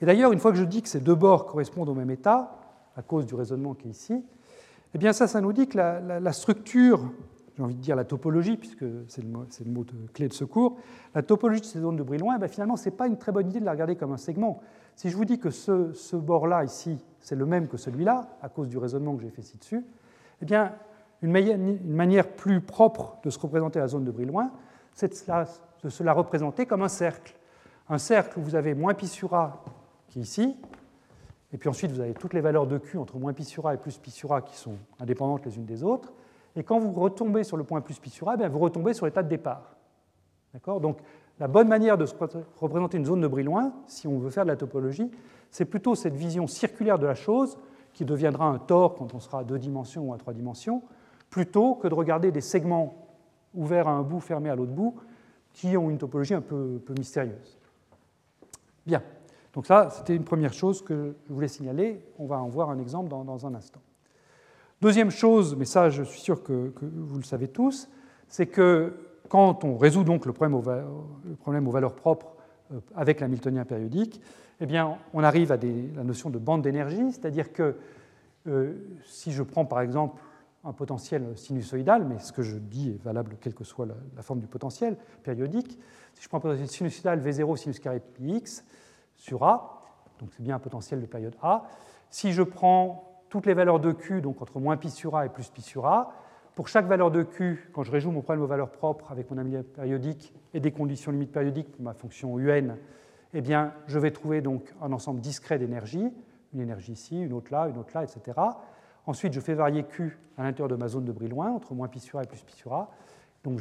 Et 0.00 0.06
d'ailleurs, 0.06 0.32
une 0.32 0.38
fois 0.38 0.52
que 0.52 0.58
je 0.58 0.64
dis 0.64 0.82
que 0.82 0.88
ces 0.88 1.00
deux 1.00 1.14
bords 1.14 1.46
correspondent 1.46 1.88
au 1.88 1.94
même 1.94 2.10
état, 2.10 2.58
à 2.96 3.02
cause 3.02 3.26
du 3.26 3.34
raisonnement 3.34 3.74
qui 3.74 3.88
est 3.88 3.92
ici, 3.92 4.24
eh 4.94 4.98
bien 4.98 5.12
ça, 5.12 5.26
ça 5.26 5.40
nous 5.40 5.52
dit 5.52 5.68
que 5.68 5.78
la, 5.78 6.32
structure, 6.32 7.12
j'ai 7.58 7.64
envie 7.64 7.74
de 7.74 7.80
dire 7.80 7.96
la 7.96 8.04
topologie, 8.04 8.56
puisque 8.56 8.84
c'est 9.08 9.22
le, 9.22 9.28
mot 9.70 9.82
de, 9.82 9.92
clé 10.14 10.28
de 10.28 10.32
secours, 10.32 10.76
la 11.12 11.22
topologie 11.22 11.60
de 11.60 11.66
ces 11.66 11.80
zones 11.80 11.96
de 11.96 12.04
Brillouin, 12.04 12.38
eh 12.40 12.46
finalement, 12.46 12.76
ce 12.76 12.84
n'est 12.84 12.94
pas 12.94 13.08
une 13.08 13.18
très 13.18 13.32
bonne 13.32 13.48
idée 13.48 13.58
de 13.58 13.64
la 13.64 13.72
regarder 13.72 13.96
comme 13.96 14.12
un 14.12 14.16
segment. 14.16 14.60
Si 14.94 15.10
je 15.10 15.16
vous 15.16 15.24
dis 15.24 15.40
que 15.40 15.50
ce, 15.50 15.92
ce 15.92 16.14
bord-là, 16.14 16.62
ici, 16.62 17.04
c'est 17.18 17.34
le 17.34 17.46
même 17.46 17.66
que 17.66 17.76
celui-là, 17.76 18.28
à 18.42 18.48
cause 18.48 18.68
du 18.68 18.78
raisonnement 18.78 19.16
que 19.16 19.22
j'ai 19.22 19.30
fait 19.30 19.42
ci-dessus, 19.42 19.84
eh 20.40 20.44
bien, 20.44 20.72
une, 21.20 21.32
manière 21.84 22.28
plus 22.28 22.60
propre 22.60 23.18
de 23.24 23.30
se 23.30 23.40
représenter 23.40 23.80
la 23.80 23.88
zone 23.88 24.04
de 24.04 24.12
Brillouin, 24.12 24.52
c'est 24.94 25.08
de 25.08 25.88
se 25.88 26.02
la 26.04 26.12
représenter 26.12 26.64
comme 26.64 26.82
un 26.82 26.88
cercle. 26.88 27.34
Un 27.88 27.98
cercle 27.98 28.38
où 28.38 28.42
vous 28.42 28.54
avez 28.54 28.74
moins 28.74 28.94
pi 28.94 29.08
sur 29.08 29.34
a 29.34 29.64
qui 30.06 30.20
est 30.20 30.22
ici. 30.22 30.56
Et 31.52 31.58
puis 31.58 31.68
ensuite, 31.68 31.90
vous 31.90 32.00
avez 32.00 32.14
toutes 32.14 32.34
les 32.34 32.40
valeurs 32.40 32.68
de 32.68 32.78
Q 32.78 32.98
entre 32.98 33.18
moins 33.18 33.32
pi 33.32 33.42
sur 33.42 33.66
A 33.66 33.74
et 33.74 33.78
plus 33.78 33.98
pi 33.98 34.12
sur 34.12 34.32
A 34.32 34.42
qui 34.42 34.56
sont 34.56 34.76
indépendantes 35.00 35.44
les 35.44 35.56
unes 35.56 35.64
des 35.64 35.82
autres. 35.82 36.12
Et 36.58 36.64
quand 36.64 36.78
vous 36.78 36.92
retombez 36.92 37.44
sur 37.44 37.56
le 37.56 37.64
point 37.64 37.80
plus 37.80 37.98
pi 37.98 38.12
bien, 38.36 38.48
vous 38.48 38.58
retombez 38.58 38.92
sur 38.92 39.06
l'état 39.06 39.22
de 39.22 39.28
départ. 39.28 39.76
Donc, 40.66 40.98
la 41.38 41.46
bonne 41.46 41.68
manière 41.68 41.96
de 41.96 42.04
se 42.04 42.14
représenter 42.56 42.98
une 42.98 43.04
zone 43.04 43.20
de 43.20 43.28
Brillouin, 43.28 43.72
si 43.86 44.08
on 44.08 44.18
veut 44.18 44.30
faire 44.30 44.44
de 44.44 44.50
la 44.50 44.56
topologie, 44.56 45.10
c'est 45.50 45.64
plutôt 45.64 45.94
cette 45.94 46.14
vision 46.14 46.46
circulaire 46.48 46.98
de 46.98 47.06
la 47.06 47.14
chose 47.14 47.58
qui 47.92 48.04
deviendra 48.04 48.46
un 48.46 48.58
tore 48.58 48.96
quand 48.96 49.14
on 49.14 49.20
sera 49.20 49.40
à 49.40 49.44
deux 49.44 49.58
dimensions 49.58 50.08
ou 50.08 50.14
à 50.14 50.18
trois 50.18 50.32
dimensions, 50.32 50.82
plutôt 51.30 51.76
que 51.76 51.86
de 51.86 51.94
regarder 51.94 52.32
des 52.32 52.40
segments 52.40 53.06
ouverts 53.54 53.86
à 53.86 53.92
un 53.92 54.02
bout, 54.02 54.20
fermés 54.20 54.50
à 54.50 54.56
l'autre 54.56 54.72
bout, 54.72 54.96
qui 55.52 55.76
ont 55.76 55.90
une 55.90 55.98
topologie 55.98 56.34
un 56.34 56.40
peu 56.40 56.80
mystérieuse. 56.96 57.56
Bien, 58.84 59.02
donc 59.54 59.66
ça, 59.66 59.90
c'était 59.90 60.14
une 60.14 60.24
première 60.24 60.52
chose 60.52 60.82
que 60.82 61.14
je 61.26 61.32
voulais 61.32 61.48
signaler. 61.48 62.00
On 62.18 62.26
va 62.26 62.40
en 62.40 62.48
voir 62.48 62.70
un 62.70 62.78
exemple 62.78 63.08
dans, 63.08 63.46
un 63.46 63.54
instant. 63.54 63.80
Deuxième 64.80 65.10
chose, 65.10 65.56
mais 65.56 65.64
ça, 65.64 65.90
je 65.90 66.04
suis 66.04 66.20
sûr 66.20 66.44
que, 66.44 66.72
vous 66.80 67.16
le 67.16 67.24
savez 67.24 67.48
tous, 67.48 67.88
c'est 68.28 68.46
que 68.46 68.94
quand 69.28 69.64
on 69.64 69.76
résout 69.76 70.04
donc 70.04 70.24
le 70.24 70.32
problème 70.32 70.62
le 71.24 71.34
problème 71.34 71.66
aux 71.66 71.72
valeurs 71.72 71.96
propres 71.96 72.36
euh, 72.72 72.80
avec 72.94 73.18
l'hamiltonien 73.18 73.64
périodique, 73.64 74.20
eh 74.60 74.66
bien, 74.66 74.96
on 75.12 75.24
arrive 75.24 75.50
à 75.50 75.56
la 75.56 76.04
notion 76.04 76.30
de 76.30 76.38
bande 76.38 76.62
d'énergie, 76.62 77.10
c'est-à-dire 77.10 77.52
que 77.52 77.76
euh, 78.46 78.74
si 79.04 79.32
je 79.32 79.42
prends 79.42 79.64
par 79.64 79.80
exemple 79.80 80.22
un 80.64 80.72
potentiel 80.72 81.36
sinusoïdal, 81.36 82.04
mais 82.04 82.20
ce 82.20 82.32
que 82.32 82.42
je 82.42 82.56
dis 82.56 82.90
est 82.90 83.02
valable 83.02 83.36
quelle 83.40 83.54
que 83.54 83.64
soit 83.64 83.86
la, 83.86 84.22
forme 84.22 84.38
du 84.38 84.46
potentiel 84.46 84.96
périodique, 85.24 85.76
si 86.14 86.22
je 86.22 86.28
prends 86.28 86.38
un 86.38 86.42
potentiel 86.42 86.68
sinusoïdal 86.68 87.20
V0 87.20 87.56
sinus 87.56 87.80
carré 87.80 88.00
πx 88.00 88.64
sur 89.16 89.42
A, 89.42 89.82
donc 90.20 90.30
c'est 90.36 90.42
bien 90.42 90.54
un 90.54 90.60
potentiel 90.60 91.00
de 91.00 91.06
période 91.06 91.34
A, 91.42 91.64
si 92.10 92.32
je 92.32 92.42
prends 92.42 93.07
toutes 93.28 93.46
les 93.46 93.54
valeurs 93.54 93.80
de 93.80 93.92
Q, 93.92 94.20
donc 94.20 94.42
entre 94.42 94.58
moins 94.60 94.76
pi 94.76 94.90
sur 94.90 95.16
A 95.16 95.26
et 95.26 95.28
plus 95.28 95.48
pi 95.50 95.62
sur 95.62 95.86
A, 95.86 96.12
pour 96.54 96.68
chaque 96.68 96.86
valeur 96.86 97.10
de 97.10 97.22
Q, 97.22 97.70
quand 97.72 97.84
je 97.84 97.92
réjoue 97.92 98.10
mon 98.10 98.20
problème 98.20 98.42
aux 98.42 98.48
valeurs 98.48 98.70
propres 98.70 99.12
avec 99.12 99.30
mon 99.30 99.38
ami 99.38 99.62
périodique 99.62 100.34
et 100.54 100.60
des 100.60 100.72
conditions 100.72 101.12
limites 101.12 101.30
périodiques 101.30 101.70
pour 101.70 101.82
ma 101.82 101.94
fonction 101.94 102.36
UN, 102.38 102.76
eh 103.34 103.40
bien, 103.40 103.74
je 103.86 103.98
vais 103.98 104.10
trouver 104.10 104.40
donc 104.40 104.74
un 104.82 104.92
ensemble 104.92 105.20
discret 105.20 105.58
d'énergie, 105.58 106.10
une 106.54 106.60
énergie 106.60 106.92
ici, 106.92 107.20
une 107.20 107.32
autre 107.32 107.52
là, 107.52 107.68
une 107.68 107.78
autre 107.78 107.90
là, 107.94 108.02
etc. 108.02 108.38
Ensuite, 109.06 109.32
je 109.32 109.40
fais 109.40 109.54
varier 109.54 109.84
Q 109.84 110.18
à 110.36 110.42
l'intérieur 110.42 110.68
de 110.68 110.76
ma 110.76 110.88
zone 110.88 111.04
de 111.04 111.26
loin, 111.26 111.50
entre 111.50 111.74
moins 111.74 111.88
pi 111.88 112.00
sur 112.00 112.18
A 112.18 112.24
et 112.24 112.26
plus 112.26 112.42
pi 112.42 112.54
sur 112.54 112.72
A. 112.72 112.90
Donc 113.44 113.60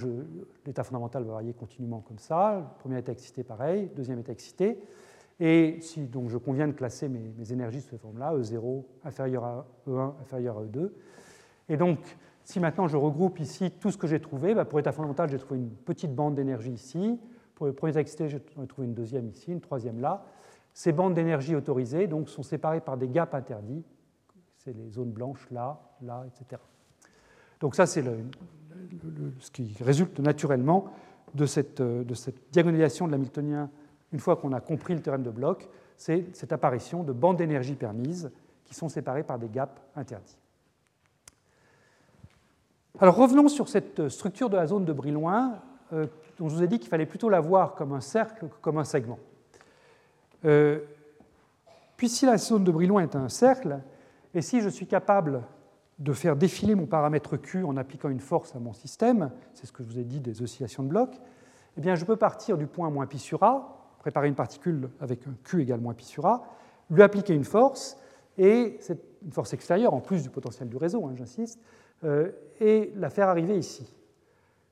l'état 0.66 0.84
fondamental 0.84 1.24
va 1.24 1.34
varier 1.34 1.54
continuellement 1.54 2.02
comme 2.02 2.18
ça. 2.18 2.58
Le 2.58 2.80
premier 2.80 2.98
état 2.98 3.12
excité, 3.12 3.44
pareil. 3.44 3.92
Deuxième 3.96 4.20
état 4.20 4.32
excité. 4.32 4.80
Et 5.40 5.78
si 5.82 6.08
donc, 6.08 6.30
je 6.30 6.38
conviens 6.38 6.68
de 6.68 6.74
classer 6.74 7.10
mes, 7.10 7.52
énergies 7.52 7.82
sous 7.82 7.92
cette 7.92 8.02
forme-là, 8.02 8.34
E0 8.36 8.84
inférieur 9.04 9.44
à 9.44 9.68
E1 9.88 10.14
inférieur 10.22 10.58
à 10.58 10.64
E2. 10.64 10.90
Et 11.70 11.78
donc, 11.78 12.00
si 12.44 12.60
maintenant 12.60 12.88
je 12.88 12.98
regroupe 12.98 13.40
ici 13.40 13.72
tout 13.72 13.92
ce 13.92 13.98
que 13.98 14.08
j'ai 14.08 14.20
trouvé, 14.20 14.56
bah, 14.56 14.66
pour 14.66 14.80
état 14.80 14.92
fondamental, 14.92 15.30
j'ai 15.30 15.38
trouvé 15.38 15.60
une 15.60 15.70
petite 15.70 16.16
bande 16.16 16.36
d'énergie 16.36 16.72
ici. 16.72 17.20
Pour 17.56 17.66
le 17.66 17.74
premier 17.74 17.92
état 17.92 18.02
excité, 18.02 18.30
j'ai 18.30 18.40
trouvé 18.68 18.88
une 18.88 18.94
deuxième 18.94 19.28
ici, 19.28 19.52
une 19.52 19.62
troisième 19.62 20.00
là. 20.00 20.26
Ces 20.74 20.92
bandes 20.92 21.14
d'énergie 21.14 21.56
autorisées 21.56 22.08
donc, 22.08 22.30
sont 22.30 22.44
séparées 22.44 22.82
par 22.82 22.98
des 22.98 23.08
gaps 23.08 23.34
interdits 23.34 23.84
c'est 24.68 24.74
les 24.74 24.90
zones 24.90 25.12
blanches 25.12 25.48
là, 25.50 25.80
là, 26.02 26.26
etc. 26.28 26.62
Donc 27.62 27.74
ça, 27.76 27.86
c'est 27.86 28.04
ce 29.40 29.52
qui 29.52 29.76
résulte 29.80 30.20
naturellement 30.20 30.94
de 31.34 31.46
cette 31.46 31.82
diagonalisation 32.52 33.08
de 33.08 33.12
l'hamiltonien 33.12 33.70
une 34.14 34.20
fois 34.20 34.36
qu'on 34.36 34.54
a 34.54 34.60
compris 34.60 34.96
le 34.96 35.02
théorème 35.02 35.24
de 35.24 35.30
Bloch, 35.30 35.68
c'est 35.98 36.26
cette 36.34 36.54
apparition 36.54 37.04
de 37.04 37.12
bandes 37.12 37.38
d'énergie 37.38 37.76
permises 37.76 38.32
qui 38.66 38.74
sont 38.74 38.90
séparées 38.90 39.24
par 39.24 39.40
des 39.40 39.50
gaps 39.50 39.82
interdits. 39.96 40.38
Alors 43.00 43.16
revenons 43.16 43.48
sur 43.48 43.70
cette 43.70 44.10
structure 44.10 44.50
de 44.50 44.58
la 44.58 44.68
zone 44.68 44.86
de 44.86 44.94
Brillouin, 44.94 45.60
euh, 45.94 46.08
dont 46.38 46.50
je 46.50 46.56
vous 46.56 46.64
ai 46.64 46.68
dit 46.68 46.80
qu'il 46.80 46.90
fallait 46.90 47.06
plutôt 47.06 47.30
la 47.30 47.40
voir 47.40 47.76
comme 47.76 47.94
un 47.94 48.02
cercle 48.02 48.48
que 48.48 48.56
comme 48.62 48.78
un 48.78 48.84
segment. 48.84 49.20
Euh, 50.46 50.80
puis 51.96 52.10
si 52.10 52.26
la 52.26 52.38
zone 52.38 52.64
de 52.64 52.72
Brillouin 52.72 53.04
est 53.04 53.16
un 53.16 53.30
cercle, 53.30 53.80
et 54.34 54.42
si 54.42 54.62
je 54.62 54.70
suis 54.70 54.88
capable 54.88 55.44
de 56.00 56.14
faire 56.14 56.36
défiler 56.36 56.76
mon 56.76 56.86
paramètre 56.86 57.38
Q 57.38 57.64
en 57.64 57.76
appliquant 57.78 58.10
une 58.10 58.20
force 58.20 58.56
à 58.56 58.60
mon 58.60 58.74
système, 58.74 59.32
c'est 59.54 59.66
ce 59.66 59.72
que 59.72 59.84
je 59.84 59.88
vous 59.88 60.00
ai 60.00 60.04
dit 60.04 60.20
des 60.20 60.42
oscillations 60.42 60.84
de 60.84 60.90
bloc, 60.90 61.10
eh 61.78 61.82
bien 61.82 61.96
je 61.96 62.06
peux 62.06 62.16
partir 62.16 62.58
du 62.58 62.68
point 62.68 62.90
moins 62.90 63.08
pi 63.08 63.18
sur 63.18 63.44
A, 63.44 63.77
préparer 64.08 64.30
une 64.30 64.36
particule 64.36 64.90
avec 65.02 65.28
un 65.28 65.34
Q 65.44 65.64
égale 65.64 65.82
moins 65.82 65.94
pi 65.94 66.06
sur 66.06 66.26
A, 66.26 66.46
lui 66.90 67.02
appliquer 67.02 67.34
une 67.34 67.44
force, 67.44 67.98
et 68.38 68.78
c'est 68.80 68.98
une 69.22 69.34
force 69.34 69.52
extérieure 69.52 69.94
en 69.94 70.00
plus 70.00 70.24
du 70.24 70.30
potentiel 70.30 70.70
du 70.70 70.78
réseau, 70.78 71.06
hein, 71.06 71.14
j'insiste, 71.16 71.60
euh, 72.06 72.32
et 72.62 72.94
la 72.96 73.10
faire 73.10 73.28
arriver 73.28 73.58
ici. 73.58 73.94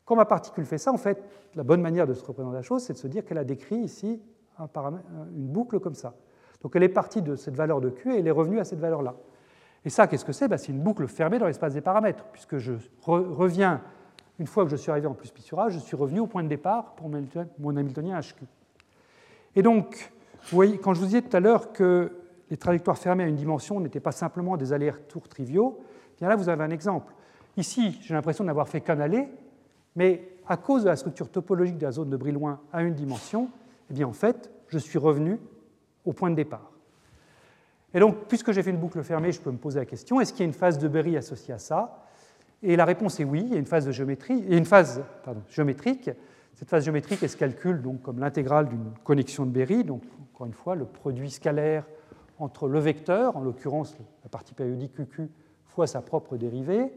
Quand 0.06 0.16
ma 0.16 0.24
particule 0.24 0.64
fait 0.64 0.78
ça, 0.78 0.94
en 0.94 0.98
fait, 0.98 1.22
la 1.54 1.64
bonne 1.64 1.82
manière 1.82 2.08
de 2.08 2.14
se 2.14 2.24
représenter 2.24 2.56
la 2.56 2.62
chose, 2.62 2.84
c'est 2.84 2.94
de 2.94 2.98
se 2.98 3.08
dire 3.08 3.26
qu'elle 3.26 3.38
a 3.38 3.44
décrit 3.44 3.76
ici 3.76 4.22
une 4.58 5.48
boucle 5.48 5.82
comme 5.82 5.96
ça. 5.96 6.14
Donc 6.62 6.74
elle 6.78 6.84
est 6.84 6.90
partie 6.90 7.22
de 7.22 7.36
cette 7.36 7.58
valeur 7.58 7.82
de 7.82 7.90
Q 7.90 8.14
et 8.14 8.20
elle 8.20 8.28
est 8.28 8.32
revenue 8.32 8.60
à 8.60 8.64
cette 8.64 8.80
valeur-là. 8.80 9.16
Et 9.84 9.90
ça, 9.90 10.08
qu'est-ce 10.08 10.24
que 10.24 10.32
c'est? 10.32 10.48
Ben, 10.48 10.58
C'est 10.58 10.72
une 10.72 10.82
boucle 10.82 11.08
fermée 11.08 11.40
dans 11.40 11.48
l'espace 11.48 11.74
des 11.74 11.82
paramètres, 11.82 12.24
puisque 12.32 12.58
je 12.58 12.76
reviens, 13.06 13.82
une 14.40 14.48
fois 14.48 14.64
que 14.64 14.72
je 14.72 14.78
suis 14.78 14.92
arrivé 14.92 15.08
en 15.08 15.14
plus 15.14 15.32
pi 15.32 15.42
sur 15.42 15.60
A, 15.60 15.68
je 15.68 15.80
suis 15.80 15.98
revenu 15.98 16.22
au 16.22 16.28
point 16.28 16.42
de 16.42 16.48
départ 16.48 16.96
pour 16.96 17.10
mon 17.10 17.76
Hamiltonien 17.76 18.18
HQ. 18.22 18.46
Et 19.56 19.62
donc, 19.62 20.12
vous 20.44 20.56
voyez, 20.56 20.78
quand 20.78 20.94
je 20.94 21.00
vous 21.00 21.06
disais 21.06 21.22
tout 21.22 21.36
à 21.36 21.40
l'heure 21.40 21.72
que 21.72 22.12
les 22.50 22.58
trajectoires 22.58 22.98
fermées 22.98 23.24
à 23.24 23.28
une 23.28 23.36
dimension 23.36 23.80
n'étaient 23.80 24.00
pas 24.00 24.12
simplement 24.12 24.58
des 24.58 24.74
allers-retours 24.74 25.28
triviaux, 25.28 25.80
bien 26.20 26.30
là, 26.30 26.36
vous 26.36 26.50
avez 26.50 26.64
un 26.64 26.70
exemple. 26.70 27.14
Ici, 27.58 27.98
j'ai 28.02 28.14
l'impression 28.14 28.44
d'avoir 28.44 28.68
fait 28.68 28.82
qu'un 28.82 29.00
aller, 29.00 29.28
mais 29.96 30.30
à 30.48 30.58
cause 30.58 30.84
de 30.84 30.90
la 30.90 30.96
structure 30.96 31.30
topologique 31.30 31.78
de 31.78 31.86
la 31.86 31.92
zone 31.92 32.10
de 32.10 32.18
Brillouin 32.18 32.60
à 32.72 32.84
une 32.84 32.94
dimension, 32.94 33.50
eh 33.90 33.94
bien, 33.94 34.08
en 34.08 34.14
fait, 34.14 34.52
je 34.68 34.78
suis 34.78 35.00
revenu 35.00 35.40
au 36.04 36.14
point 36.14 36.30
de 36.30 36.36
départ. 36.36 36.72
Et 37.94 38.00
donc, 38.00 38.26
puisque 38.28 38.52
j'ai 38.52 38.62
fait 38.62 38.72
une 38.72 38.78
boucle 38.78 39.02
fermée, 39.04 39.32
je 39.32 39.40
peux 39.40 39.52
me 39.52 39.58
poser 39.58 39.80
la 39.80 39.86
question 39.86 40.20
est-ce 40.20 40.34
qu'il 40.34 40.42
y 40.42 40.44
a 40.44 40.48
une 40.48 40.54
phase 40.54 40.78
de 40.78 40.88
Berry 40.88 41.16
associée 41.16 41.54
à 41.54 41.60
ça? 41.60 42.04
Et 42.62 42.76
la 42.76 42.86
réponse 42.86 43.20
est 43.20 43.24
oui, 43.24 43.42
il 43.46 43.54
y 43.54 43.56
a 43.56 43.60
une 43.60 43.66
phase 43.66 43.90
géométrique. 43.90 46.10
Cette 46.56 46.70
phase 46.70 46.86
géométrique, 46.86 47.20
elle 47.22 47.30
se 47.30 47.36
calcule 47.36 47.82
donc 47.82 48.02
comme 48.02 48.20
l'intégrale 48.20 48.70
d'une 48.70 48.94
connexion 49.04 49.46
de 49.46 49.52
Berry, 49.52 49.84
donc 49.84 50.04
encore 50.34 50.48
une 50.48 50.54
fois, 50.54 50.76
le 50.76 50.86
produit 50.86 51.30
scalaire 51.30 51.86
entre 52.40 52.70
le 52.70 52.80
vecteur, 52.80 53.36
en 53.36 53.42
l'occurrence 53.42 53.98
la 54.24 54.30
partie 54.30 54.54
périodique 54.54 54.94
QQ, 54.94 55.30
fois 55.66 55.86
sa 55.86 56.02
propre 56.02 56.38
dérivée, 56.38 56.94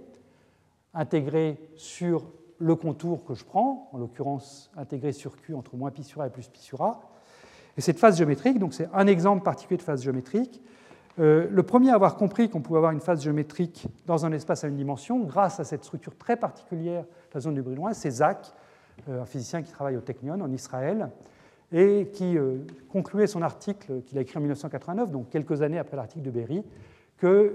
intégré 0.95 1.59
sur 1.75 2.31
le 2.59 2.77
contour 2.77 3.25
que 3.25 3.35
je 3.35 3.45
prends, 3.45 3.89
en 3.93 3.99
l'occurrence 3.99 4.71
intégré 4.77 5.11
sur 5.11 5.37
Q 5.37 5.55
entre 5.55 5.75
moins 5.77 5.91
pi 5.91 6.05
sur 6.05 6.21
A 6.21 6.29
et 6.29 6.31
plus 6.31 6.47
pi 6.47 6.61
sur 6.61 6.83
A. 6.83 7.01
Et 7.77 7.81
cette 7.81 7.99
phase 7.99 8.17
géométrique, 8.17 8.61
donc 8.61 8.75
c'est 8.75 8.89
un 8.93 9.09
exemple 9.09 9.43
particulier 9.43 9.79
de 9.79 9.83
phase 9.83 10.03
géométrique, 10.03 10.63
euh, 11.19 11.49
le 11.51 11.63
premier 11.65 11.91
à 11.91 11.95
avoir 11.95 12.17
compris 12.17 12.49
qu'on 12.49 12.61
pouvait 12.61 12.79
avoir 12.79 12.93
une 12.93 13.01
phase 13.01 13.25
géométrique 13.25 13.89
dans 14.07 14.25
un 14.25 14.31
espace 14.31 14.63
à 14.63 14.69
une 14.69 14.77
dimension, 14.77 15.19
grâce 15.19 15.59
à 15.59 15.65
cette 15.65 15.83
structure 15.83 16.17
très 16.17 16.37
particulière 16.37 17.03
de 17.03 17.35
la 17.35 17.41
zone 17.41 17.55
du 17.55 17.63
Brillouin, 17.63 17.93
c'est 17.93 18.11
Zach, 18.11 18.55
un 19.09 19.25
physicien 19.25 19.63
qui 19.63 19.71
travaille 19.71 19.97
au 19.97 20.01
Technion 20.01 20.41
en 20.41 20.53
Israël, 20.53 21.11
et 21.73 22.09
qui 22.13 22.39
euh, 22.39 22.59
concluait 22.91 23.27
son 23.27 23.43
article 23.43 24.03
qu'il 24.03 24.17
a 24.19 24.23
écrit 24.23 24.39
en 24.39 24.41
1989, 24.41 25.11
donc 25.11 25.29
quelques 25.29 25.63
années 25.63 25.79
après 25.79 25.97
l'article 25.97 26.25
de 26.25 26.31
Berry, 26.31 26.65
qu'il 27.21 27.53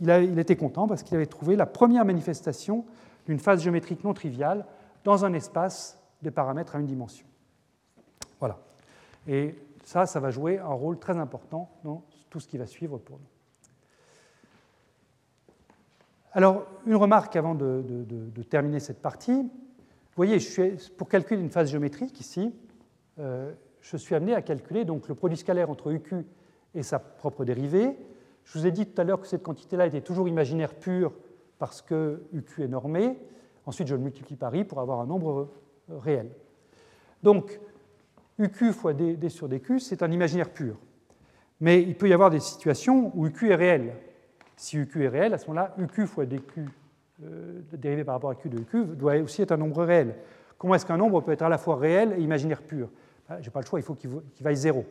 il 0.00 0.38
était 0.38 0.56
content 0.56 0.88
parce 0.88 1.02
qu'il 1.02 1.16
avait 1.16 1.26
trouvé 1.26 1.56
la 1.56 1.66
première 1.66 2.04
manifestation 2.04 2.84
d'une 3.26 3.38
phase 3.38 3.62
géométrique 3.62 4.02
non 4.02 4.14
triviale 4.14 4.64
dans 5.04 5.24
un 5.24 5.34
espace 5.34 6.00
de 6.22 6.30
paramètres 6.30 6.76
à 6.76 6.78
une 6.78 6.86
dimension. 6.86 7.26
Voilà. 8.38 8.58
Et 9.26 9.54
ça, 9.84 10.06
ça 10.06 10.20
va 10.20 10.30
jouer 10.30 10.58
un 10.58 10.72
rôle 10.72 10.98
très 10.98 11.18
important 11.18 11.70
dans 11.84 12.02
tout 12.30 12.40
ce 12.40 12.48
qui 12.48 12.56
va 12.58 12.66
suivre 12.66 12.98
pour 12.98 13.18
nous. 13.18 13.26
Alors, 16.32 16.64
une 16.86 16.94
remarque 16.94 17.34
avant 17.36 17.54
de, 17.54 17.82
terminer 18.48 18.80
cette 18.80 19.02
partie. 19.02 19.50
Voyez, 20.20 20.36
pour 20.98 21.08
calculer 21.08 21.40
une 21.40 21.48
phase 21.48 21.70
géométrique 21.70 22.20
ici, 22.20 22.54
euh, 23.18 23.54
je 23.80 23.96
suis 23.96 24.14
amené 24.14 24.34
à 24.34 24.42
calculer 24.42 24.84
donc, 24.84 25.08
le 25.08 25.14
produit 25.14 25.38
scalaire 25.38 25.70
entre 25.70 25.90
UQ 25.90 26.26
et 26.74 26.82
sa 26.82 26.98
propre 26.98 27.46
dérivée. 27.46 27.96
Je 28.44 28.58
vous 28.58 28.66
ai 28.66 28.70
dit 28.70 28.84
tout 28.84 29.00
à 29.00 29.04
l'heure 29.04 29.22
que 29.22 29.26
cette 29.26 29.42
quantité-là 29.42 29.86
était 29.86 30.02
toujours 30.02 30.28
imaginaire 30.28 30.74
pure 30.74 31.14
parce 31.58 31.80
que 31.80 32.22
UQ 32.34 32.64
est 32.64 32.68
normé. 32.68 33.18
Ensuite, 33.64 33.88
je 33.88 33.94
le 33.94 34.02
multiplie 34.02 34.36
par 34.36 34.54
I 34.54 34.64
pour 34.64 34.80
avoir 34.80 35.00
un 35.00 35.06
nombre 35.06 35.48
euh, 35.90 35.96
réel. 35.96 36.30
Donc, 37.22 37.58
UQ 38.38 38.74
fois 38.74 38.92
D, 38.92 39.16
D 39.16 39.30
sur 39.30 39.48
DQ, 39.48 39.80
c'est 39.80 40.02
un 40.02 40.12
imaginaire 40.12 40.50
pur. 40.50 40.76
Mais 41.60 41.80
il 41.80 41.96
peut 41.96 42.10
y 42.10 42.12
avoir 42.12 42.28
des 42.28 42.40
situations 42.40 43.10
où 43.14 43.26
UQ 43.26 43.52
est 43.52 43.54
réel. 43.54 43.94
Si 44.54 44.76
UQ 44.76 45.02
est 45.02 45.08
réel, 45.08 45.32
à 45.32 45.38
ce 45.38 45.46
moment-là, 45.46 45.74
UQ 45.78 46.06
fois 46.06 46.26
DQ 46.26 46.66
euh, 47.24 48.04
par 48.04 48.14
rapport 48.14 48.30
à 48.30 48.34
Q 48.34 48.48
de 48.48 48.58
UQ 48.58 48.96
doit 48.96 49.16
aussi 49.16 49.42
être 49.42 49.52
un 49.52 49.56
nombre 49.56 49.84
réel. 49.84 50.16
Comment 50.58 50.74
est-ce 50.74 50.86
qu'un 50.86 50.96
nombre 50.96 51.20
peut 51.20 51.32
être 51.32 51.42
à 51.42 51.48
la 51.48 51.58
fois 51.58 51.76
réel 51.76 52.14
et 52.18 52.22
imaginaire 52.22 52.62
pur? 52.62 52.88
Ben, 53.28 53.36
Je 53.40 53.46
n'ai 53.46 53.50
pas 53.50 53.60
le 53.60 53.66
choix, 53.66 53.78
il 53.78 53.82
faut 53.82 53.94
qu'il 53.94 54.10
vaille 54.40 54.56
zéro. 54.56 54.84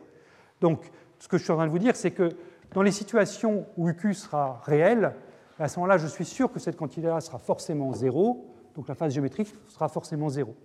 Donc, 0.60 0.90
ce 1.18 1.28
que 1.28 1.38
je 1.38 1.42
suis 1.42 1.52
en 1.52 1.56
train 1.56 1.66
de 1.66 1.70
vous 1.70 1.78
dire, 1.78 1.96
c'est 1.96 2.10
que 2.10 2.30
dans 2.72 2.82
les 2.82 2.92
situations 2.92 3.66
où 3.76 3.88
UQ 3.88 4.14
sera 4.14 4.60
réel, 4.64 5.12
à 5.58 5.68
ce 5.68 5.78
moment-là, 5.78 5.98
je 5.98 6.06
suis 6.06 6.24
sûr 6.24 6.50
que 6.50 6.58
cette 6.58 6.76
quantité-là 6.76 7.20
sera 7.20 7.38
forcément 7.38 7.92
zéro, 7.92 8.46
donc 8.74 8.88
la 8.88 8.94
phase 8.94 9.12
géométrique 9.12 9.54
sera 9.68 9.88
forcément 9.88 10.28
zéro. 10.28 10.56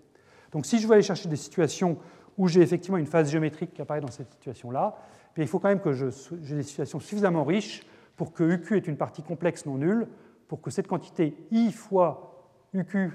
Donc 0.52 0.66
si 0.66 0.80
je 0.80 0.88
veux 0.88 0.94
aller 0.94 1.04
chercher 1.04 1.28
des 1.28 1.36
situations 1.36 1.98
où 2.38 2.48
j'ai 2.48 2.62
effectivement 2.62 2.98
une 2.98 3.06
phase 3.06 3.30
géométrique 3.30 3.74
qui 3.74 3.82
apparaît 3.82 4.02
dans 4.02 4.12
cette 4.12 4.32
situation-là, 4.32 4.96
il 5.38 5.48
faut 5.48 5.60
quand 5.60 5.68
même 5.68 5.82
que 5.82 5.92
j'ai 5.92 6.56
des 6.56 6.64
situations 6.64 7.00
suffisamment 7.00 7.44
riches 7.44 7.86
pour 8.16 8.32
que 8.32 8.44
UQ 8.44 8.78
est 8.78 8.88
une 8.88 8.96
partie 8.96 9.22
complexe 9.22 9.66
non 9.66 9.76
nulle, 9.76 10.08
pour 10.48 10.62
que 10.62 10.70
cette 10.70 10.88
quantité 10.88 11.36
I 11.52 11.72
fois 11.72 12.46
UQ 12.74 13.12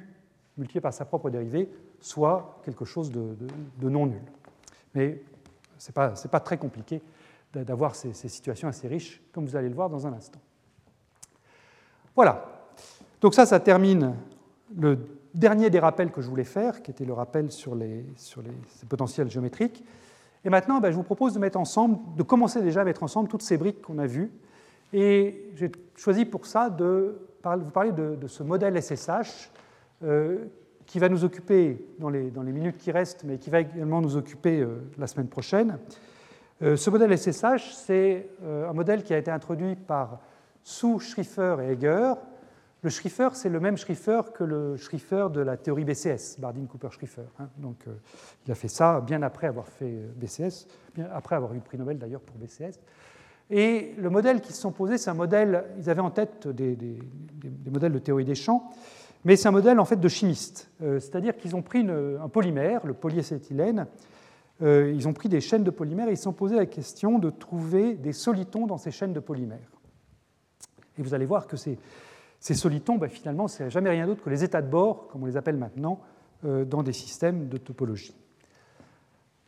multipliée 0.56 0.80
par 0.80 0.92
sa 0.92 1.04
propre 1.04 1.30
dérivée 1.30 1.68
soit 2.00 2.60
quelque 2.64 2.84
chose 2.84 3.10
de, 3.10 3.36
non 3.82 4.06
nul. 4.06 4.22
Mais 4.94 5.22
ce 5.78 5.88
n'est 5.88 5.92
pas, 5.92 6.14
pas, 6.30 6.40
très 6.40 6.58
compliqué 6.58 7.02
d'avoir 7.52 7.94
ces, 7.94 8.12
situations 8.12 8.68
assez 8.68 8.88
riches, 8.88 9.22
comme 9.32 9.46
vous 9.46 9.56
allez 9.56 9.68
le 9.68 9.74
voir 9.74 9.90
dans 9.90 10.06
un 10.06 10.12
instant. 10.12 10.40
Voilà. 12.14 12.44
Donc 13.20 13.34
ça, 13.34 13.46
ça 13.46 13.60
termine 13.60 14.14
le 14.76 14.98
dernier 15.34 15.70
des 15.70 15.78
rappels 15.78 16.10
que 16.10 16.20
je 16.20 16.28
voulais 16.28 16.44
faire, 16.44 16.82
qui 16.82 16.90
était 16.90 17.04
le 17.04 17.12
rappel 17.12 17.50
sur 17.50 17.74
les, 17.74 18.04
sur 18.16 18.42
les 18.42 18.52
potentiels 18.88 19.30
géométriques. 19.30 19.84
Et 20.44 20.50
maintenant, 20.50 20.80
ben, 20.80 20.90
je 20.90 20.96
vous 20.96 21.02
propose 21.02 21.34
de 21.34 21.38
mettre 21.38 21.58
ensemble, 21.58 21.98
de 22.16 22.22
commencer 22.22 22.62
déjà 22.62 22.80
à 22.80 22.84
mettre 22.84 23.02
ensemble 23.02 23.28
toutes 23.28 23.42
ces 23.42 23.58
briques 23.58 23.82
qu'on 23.82 23.98
a 23.98 24.06
vues. 24.06 24.30
Et 24.92 25.50
choisi 26.00 26.24
pour 26.24 26.46
ça 26.46 26.70
de 26.70 27.20
vous 27.44 27.70
parler 27.70 27.92
de, 27.92 28.26
ce 28.26 28.42
modèle 28.42 28.82
SSH 28.82 29.50
euh, 30.02 30.46
qui 30.86 30.98
va 30.98 31.10
nous 31.10 31.24
occuper 31.24 31.84
dans 31.98 32.08
les, 32.08 32.30
minutes 32.52 32.78
qui 32.78 32.90
restent, 32.90 33.22
mais 33.24 33.36
qui 33.36 33.50
va 33.50 33.60
également 33.60 34.00
nous 34.00 34.16
occuper 34.16 34.60
euh, 34.60 34.80
la 34.98 35.06
semaine 35.06 35.28
prochaine. 35.28 35.78
Euh, 36.62 36.76
ce 36.76 36.88
modèle 36.88 37.16
SSH, 37.16 37.74
c'est 37.74 38.28
un 38.42 38.72
modèle 38.72 39.02
qui 39.02 39.12
a 39.12 39.18
été 39.18 39.30
introduit 39.30 39.76
par 39.76 40.20
Sue, 40.62 40.98
Schriffer 41.00 41.56
et 41.62 41.72
Egger 41.72 42.14
le 42.82 42.88
Schriffer, 42.88 43.28
c'est 43.34 43.50
le 43.50 43.60
même 43.60 43.76
Schriffer 43.76 44.22
que 44.32 44.42
le 44.42 44.78
Schriffer 44.78 45.26
de 45.30 45.42
la 45.42 45.58
théorie 45.58 45.84
BCS, 45.84 46.38
Bardeen-Cooper-Schriffer. 46.38 47.26
Hein. 47.38 47.50
Donc, 47.58 47.84
il 48.46 48.50
a 48.50 48.54
fait 48.54 48.68
ça 48.68 49.02
bien 49.02 49.20
après 49.20 49.48
avoir 49.48 49.66
fait 49.66 49.98
BCS, 50.16 50.66
après 51.12 51.36
avoir 51.36 51.52
eu 51.52 51.56
le 51.56 51.60
prix 51.60 51.76
Nobel 51.76 51.98
d'ailleurs 51.98 52.22
pour 52.22 52.36
BCS. 52.38 52.80
Et 53.50 53.94
le 53.98 54.10
modèle 54.10 54.40
qu'ils 54.40 54.54
se 54.54 54.60
sont 54.60 54.72
posés, 54.72 54.96
c'est 54.96 55.10
un 55.10 55.14
modèle, 55.14 55.64
ils 55.78 55.90
avaient 55.90 56.00
en 56.00 56.10
tête 56.10 56.46
des, 56.48 56.76
modèles 57.70 57.92
de 57.92 57.98
théorie 57.98 58.24
des 58.24 58.34
champs, 58.34 58.70
mais 59.24 59.36
c'est 59.36 59.48
un 59.48 59.52
modèle 59.52 59.80
en 59.80 59.84
fait 59.84 59.98
de 59.98 60.08
chimistes. 60.08 60.70
Euh, 60.82 61.00
c'est-à-dire 61.00 61.36
qu'ils 61.36 61.56
ont 61.56 61.62
pris 61.62 61.80
un 61.80 62.28
polymère, 62.28 62.86
le 62.86 62.94
polyacétylène, 62.94 63.86
ils 64.62 65.08
ont 65.08 65.14
pris 65.14 65.30
des 65.30 65.40
chaînes 65.40 65.64
de 65.64 65.70
polymères 65.70 66.08
et 66.08 66.12
ils 66.12 66.16
se 66.18 66.24
sont 66.24 66.34
posés 66.34 66.56
la 66.56 66.66
question 66.66 67.18
de 67.18 67.30
trouver 67.30 67.94
des 67.94 68.12
solitons 68.12 68.66
dans 68.66 68.76
ces 68.76 68.90
chaînes 68.90 69.14
de 69.14 69.20
polymères. 69.20 69.72
Et 70.98 71.02
vous 71.02 71.14
allez 71.14 71.24
voir 71.24 71.46
que 71.46 71.56
ces 71.56 71.78
solitons, 72.54 72.96
ben, 72.96 73.08
finalement, 73.08 73.48
ce 73.48 73.62
n'est 73.62 73.70
jamais 73.70 73.88
rien 73.88 74.06
d'autre 74.06 74.22
que 74.22 74.28
les 74.28 74.44
états 74.44 74.60
de 74.60 74.68
bord, 74.68 75.08
comme 75.08 75.22
on 75.22 75.26
les 75.26 75.38
appelle 75.38 75.56
maintenant, 75.56 76.00
euh, 76.44 76.64
dans 76.64 76.82
des 76.82 76.94
systèmes 76.94 77.48
de 77.48 77.58
topologie. 77.58 78.14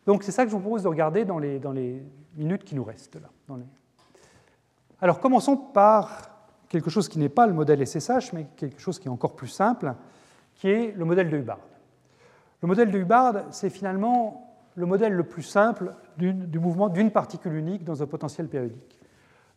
Donc 0.07 0.25
c'est 0.25 0.33
ça 0.33 0.45
que 0.45 0.51
je 0.51 0.55
vous 0.55 0.61
propose 0.61 0.83
de 0.83 0.89
regarder 0.89 1.25
dans 1.25 1.39
les, 1.39 1.59
dans 1.59 1.73
les 1.73 2.03
minutes 2.37 2.65
qui 2.65 2.75
nous 2.75 2.85
restent. 2.85 3.15
Là, 3.17 3.31
Alors 5.03 5.19
commençons 5.19 5.57
par 5.57 6.31
quelque 6.69 6.89
chose 6.89 7.09
qui 7.09 7.19
n'est 7.19 7.29
pas 7.29 7.49
le 7.49 7.53
modèle 7.53 7.85
SSH, 7.85 8.33
mais 8.33 8.47
quelque 8.55 8.81
chose 8.81 9.01
qui 9.01 9.09
est 9.09 9.11
encore 9.11 9.35
plus 9.35 9.49
simple, 9.49 9.95
qui 10.55 10.69
est 10.69 10.95
le 10.97 11.05
modèle 11.05 11.29
de 11.29 11.37
Hubbard. 11.37 11.59
Le 12.63 12.69
modèle 12.69 12.93
de 12.93 12.99
Hubbard, 13.01 13.35
c'est 13.51 13.69
finalement 13.69 14.57
le 14.77 14.87
modèle 14.87 15.13
le 15.13 15.25
plus 15.25 15.43
simple 15.43 15.93
du 16.17 16.59
mouvement 16.61 16.89
d'une 16.89 17.11
particule 17.11 17.55
unique 17.55 17.83
dans 17.83 18.01
un 18.01 18.07
potentiel 18.07 18.47
périodique. 18.47 19.01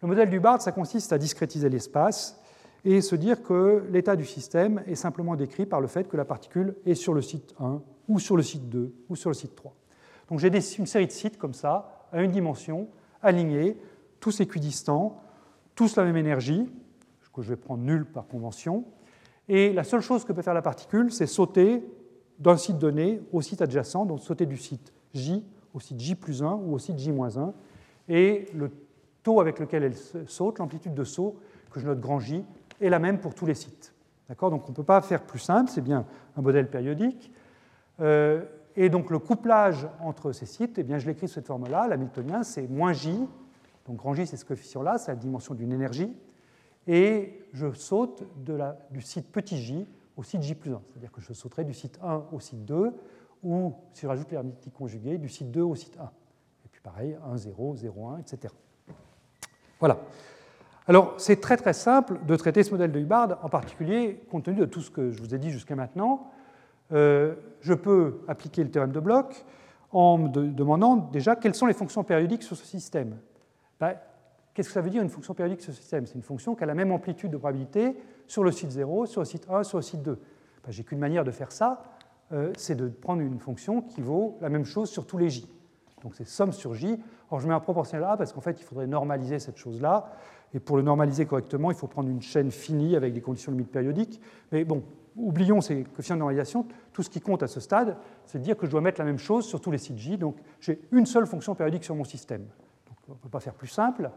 Le 0.02 0.08
modèle 0.08 0.32
de 0.32 0.36
Hubbard, 0.36 0.64
ça 0.64 0.72
consiste 0.72 1.14
à 1.14 1.20
discrétiser 1.20 1.70
l'espace 1.70 2.42
et 2.84 3.02
se 3.02 3.16
dire 3.16 3.44
que 3.44 3.86
l'état 3.92 4.16
du 4.16 4.26
système 4.26 4.82
est 4.88 4.96
simplement 4.96 5.36
décrit 5.36 5.68
par 5.68 5.80
le 5.80 5.88
fait 5.88 6.08
que 6.08 6.18
la 6.18 6.26
particule 6.26 6.76
est 6.88 6.96
sur 6.96 7.14
le 7.14 7.22
site 7.22 7.54
1 7.60 7.82
ou 8.08 8.18
sur 8.18 8.36
le 8.36 8.42
site 8.42 8.68
2 8.68 8.96
ou 9.10 9.16
sur 9.16 9.30
le 9.30 9.36
site 9.36 9.56
3. 9.56 9.76
Donc 10.28 10.40
j'ai 10.40 10.48
une 10.48 10.88
série 10.88 11.06
de 11.06 11.12
sites 11.12 11.38
comme 11.38 11.54
ça, 11.54 12.08
à 12.12 12.24
une 12.24 12.32
dimension, 12.32 12.88
alignés, 13.22 13.78
tous 14.20 14.40
équidistants, 14.40 15.22
tous 15.76 15.96
la 15.96 16.04
même 16.04 16.18
énergie, 16.18 16.68
que 17.34 17.42
je 17.42 17.50
vais 17.50 17.58
prendre 17.58 17.84
nul 17.84 18.06
par 18.06 18.28
convention, 18.28 18.86
et 19.48 19.74
la 19.74 19.84
seule 19.84 20.02
chose 20.02 20.24
que 20.24 20.34
peut 20.34 20.42
faire 20.42 20.54
la 20.54 20.62
particule, 20.62 21.12
c'est 21.12 21.28
sauter 21.28 21.84
d'un 22.40 22.58
site 22.58 22.80
donné 22.80 23.22
au 23.32 23.42
site 23.42 23.62
adjacent, 23.62 24.06
donc 24.06 24.22
sauter 24.22 24.46
du 24.46 24.58
site 24.58 24.94
J 25.14 25.44
au 25.74 25.80
site 25.80 26.00
J 26.00 26.16
plus 26.16 26.42
1 26.42 26.54
ou 26.54 26.74
au 26.74 26.80
site 26.80 26.98
J 26.98 27.12
moins 27.12 27.38
1, 27.38 27.54
et 28.08 28.48
le 28.56 28.72
taux 29.24 29.42
avec 29.42 29.60
lequel 29.60 29.84
elle 29.84 30.28
saute, 30.28 30.60
l'amplitude 30.60 30.94
de 30.94 31.04
saut, 31.04 31.36
que 31.72 31.80
je 31.80 31.86
note 31.86 32.00
grand 32.00 32.20
J, 32.20 32.44
est 32.80 32.90
la 32.90 33.00
même 33.00 33.20
pour 33.20 33.36
tous 33.36 33.46
les 33.46 33.56
sites. 33.56 33.94
Donc 34.30 34.66
on 34.66 34.72
ne 34.72 34.76
peut 34.76 34.84
pas 34.84 35.02
faire 35.02 35.24
plus 35.24 35.40
simple, 35.40 35.70
c'est 35.70 35.82
bien 35.82 36.06
un 36.36 36.42
modèle 36.42 36.70
périodique. 36.70 37.32
Euh, 38.00 38.44
et 38.76 38.90
donc 38.90 39.10
le 39.10 39.20
couplage 39.20 39.88
entre 40.02 40.32
ces 40.32 40.46
sites, 40.46 40.78
eh 40.78 40.84
bien, 40.84 40.98
je 40.98 41.08
l'écris 41.08 41.28
sous 41.28 41.36
cette 41.36 41.48
forme-là, 41.48 41.88
l'hamiltonien, 41.88 42.44
c'est 42.44 42.68
moins 42.68 42.94
J, 42.94 43.20
donc 43.86 43.98
grand 43.98 44.14
J 44.14 44.26
c'est 44.26 44.38
ce 44.38 44.46
coefficient-là, 44.46 44.98
c'est 44.98 45.12
la 45.12 45.18
dimension 45.18 45.54
d'une 45.54 45.72
énergie, 45.72 46.12
et 46.88 47.40
je 47.54 47.72
saute 47.74 48.24
du 48.92 49.02
site 49.02 49.32
petit 49.32 49.58
j 49.58 49.88
au 50.18 50.24
site 50.24 50.44
j 50.44 50.56
plus 50.56 50.74
1, 50.74 50.82
c'est-à-dire 50.90 51.12
que 51.12 51.22
je 51.22 51.34
sauterai 51.34 51.64
du 51.64 51.74
site 51.74 52.00
1 52.02 52.26
au 52.32 52.40
site 52.40 52.64
2, 52.66 52.94
ou 53.44 53.74
si 53.94 54.02
je 54.02 54.08
rajoute 54.08 54.32
l'hermétique 54.32 54.74
conjuguée, 54.74 55.18
du 55.18 55.30
site 55.30 55.52
2 55.52 55.62
au 55.62 55.76
site 55.76 55.98
1. 56.00 56.04
Et 56.04 56.68
puis 56.72 56.82
pareil, 56.82 57.18
1, 57.32 57.38
0, 57.38 57.76
0, 57.76 58.08
1, 58.08 58.18
etc. 58.20 58.54
Voilà. 59.80 60.00
Alors, 60.88 61.16
c'est 61.18 61.42
très 61.42 61.58
très 61.58 61.74
simple 61.74 62.20
de 62.26 62.36
traiter 62.36 62.64
ce 62.64 62.72
modèle 62.72 62.92
de 62.92 63.00
Hubbard, 63.00 63.40
en 63.44 63.50
particulier 63.50 64.24
compte 64.30 64.44
tenu 64.44 64.58
de 64.58 64.66
tout 64.66 64.82
ce 64.82 64.92
que 64.92 65.12
je 65.12 65.22
vous 65.22 65.34
ai 65.34 65.40
dit 65.40 65.50
jusqu'à 65.50 65.76
maintenant. 65.76 66.32
Euh, 66.92 67.36
je 67.62 67.74
peux 67.74 68.22
appliquer 68.28 68.64
le 68.64 68.70
théorème 68.70 68.92
de 68.92 69.00
Bloch 69.00 69.44
en 69.92 70.18
me 70.18 70.28
demandant 70.30 70.96
déjà 70.96 71.36
quelles 71.36 71.56
sont 71.56 71.66
les 71.66 71.74
fonctions 71.74 72.04
périodiques 72.04 72.44
sur 72.44 72.56
ce 72.56 72.66
système. 72.66 73.18
Ben, 73.80 73.96
qu'est-ce 74.54 74.70
que 74.70 74.74
ça 74.74 74.82
veut 74.82 74.90
dire 74.90 75.02
une 75.02 75.10
fonction 75.10 75.34
périodique 75.34 75.62
sur 75.62 75.74
ce 75.74 75.80
système? 75.80 76.06
C'est 76.06 76.16
une 76.16 76.24
fonction 76.24 76.56
qui 76.56 76.64
a 76.64 76.66
la 76.66 76.76
même 76.76 76.92
amplitude 76.92 77.32
de 77.32 77.38
probabilité 77.38 77.96
sur 78.28 78.44
le 78.44 78.52
site 78.52 78.72
0, 78.72 79.06
sur 79.06 79.22
le 79.22 79.26
site 79.26 79.48
1, 79.50 79.64
sur 79.64 79.78
le 79.78 79.84
site 79.84 80.02
2. 80.02 80.14
Ben, 80.14 80.72
J'ai 80.72 80.84
qu'une 80.84 81.00
manière 81.00 81.24
de 81.24 81.32
faire 81.32 81.52
ça, 81.52 81.84
euh, 82.32 82.52
c'est 82.58 82.76
de 82.76 82.88
prendre 82.88 83.22
une 83.22 83.40
fonction 83.40 83.82
qui 83.82 84.02
vaut 84.02 84.38
la 84.42 84.50
même 84.50 84.66
chose 84.66 84.90
sur 84.90 85.06
tous 85.06 85.18
les 85.18 85.30
j. 85.30 85.48
Donc 86.04 86.16
c'est 86.16 86.28
somme 86.28 86.52
sur 86.52 86.74
j. 86.74 87.00
Or, 87.32 87.40
je 87.40 87.48
mets 87.48 87.54
un 87.54 87.60
proportionnel 87.60 88.08
A 88.08 88.18
parce 88.18 88.32
qu'en 88.34 88.42
fait, 88.42 88.60
il 88.60 88.64
faudrait 88.64 88.88
normaliser 88.88 89.40
cette 89.40 89.58
chose-là. 89.58 90.12
Et 90.54 90.60
pour 90.60 90.78
le 90.78 90.84
normaliser 90.84 91.26
correctement, 91.26 91.72
il 91.72 91.78
faut 91.78 91.88
prendre 91.88 92.10
une 92.10 92.22
chaîne 92.22 92.52
finie 92.52 92.96
avec 92.96 93.14
des 93.14 93.22
conditions 93.22 93.52
limites 93.52 93.72
périodiques. 93.72 94.22
Mais 94.52 94.64
bon, 94.64 94.84
oublions 95.16 95.62
ces 95.62 95.84
coefficients 95.84 96.16
de 96.16 96.20
normalisation. 96.20 96.66
Tout 96.94 97.04
ce 97.04 97.10
qui 97.10 97.22
compte 97.22 97.44
à 97.44 97.48
ce 97.48 97.60
stade, 97.60 97.98
c'est 98.26 98.40
de 98.40 98.44
dire 98.44 98.56
que 98.56 98.66
je 98.66 98.72
dois 98.72 98.82
mettre 98.82 99.00
la 99.00 99.06
même 99.06 99.18
chose 99.18 99.46
sur 99.46 99.60
tous 99.60 99.72
les 99.72 99.78
sites 99.78 99.98
J. 99.98 100.18
Donc 100.18 100.38
j'ai 100.60 100.80
une 100.92 101.06
seule 101.06 101.26
fonction 101.26 101.56
périodique 101.56 101.84
sur 101.84 101.96
mon 101.96 102.04
système. 102.04 102.46
On 103.10 103.14
ne 103.14 103.18
peut 103.18 103.30
pas 103.30 103.40
faire 103.40 103.54
plus 103.54 103.68
simple. 103.68 104.10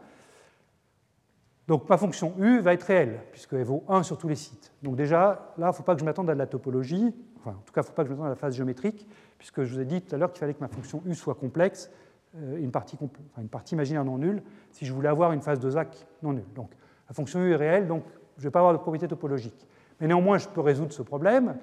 Donc 1.66 1.88
ma 1.88 1.98
fonction 1.98 2.34
U 2.38 2.60
va 2.60 2.72
être 2.72 2.84
réelle, 2.84 3.20
puisqu'elle 3.30 3.64
vaut 3.64 3.84
1 3.88 4.02
sur 4.02 4.16
tous 4.16 4.28
les 4.28 4.36
sites. 4.36 4.72
Donc 4.82 4.96
déjà, 4.96 5.52
là, 5.58 5.66
il 5.66 5.68
ne 5.68 5.72
faut 5.72 5.82
pas 5.82 5.94
que 5.94 6.00
je 6.00 6.04
m'attende 6.04 6.30
à 6.30 6.34
de 6.34 6.38
la 6.38 6.46
topologie. 6.46 7.14
Enfin, 7.38 7.50
en 7.50 7.62
tout 7.62 7.72
cas, 7.72 7.82
il 7.82 7.84
ne 7.84 7.88
faut 7.88 7.92
pas 7.92 8.04
que 8.04 8.08
je 8.08 8.14
m'attende 8.14 8.26
à 8.26 8.30
la 8.30 8.36
phase 8.36 8.54
géométrique, 8.56 9.06
puisque 9.36 9.64
je 9.64 9.74
vous 9.74 9.80
ai 9.80 9.84
dit 9.84 10.00
tout 10.00 10.14
à 10.14 10.18
l'heure 10.18 10.32
qu'il 10.32 10.40
fallait 10.40 10.54
que 10.54 10.60
ma 10.60 10.68
fonction 10.68 11.02
U 11.04 11.14
soit 11.14 11.34
complexe. 11.34 11.90
Euh, 12.36 12.58
une 12.58 12.70
partie, 12.70 12.98
imaginaire 13.72 14.04
non 14.04 14.18
nulle 14.18 14.42
si 14.70 14.84
je 14.84 14.92
voulais 14.92 15.08
avoir 15.08 15.32
une 15.32 15.40
phase 15.40 15.60
de 15.60 15.70
Zach 15.70 16.06
non 16.22 16.32
nulle. 16.32 16.52
Donc 16.54 16.70
la 17.08 17.14
fonction 17.14 17.40
U 17.40 17.52
est 17.52 17.56
réelle, 17.56 17.86
donc 17.86 18.04
je 18.36 18.42
ne 18.42 18.44
vais 18.44 18.50
pas 18.50 18.58
avoir 18.60 18.74
de 18.74 18.78
propriété 18.78 19.08
topologique. 19.08 19.66
Mais 20.00 20.06
néanmoins, 20.06 20.38
je 20.38 20.48
peux 20.48 20.60
résoudre 20.60 20.92
ce 20.92 21.02
problème. 21.02 21.56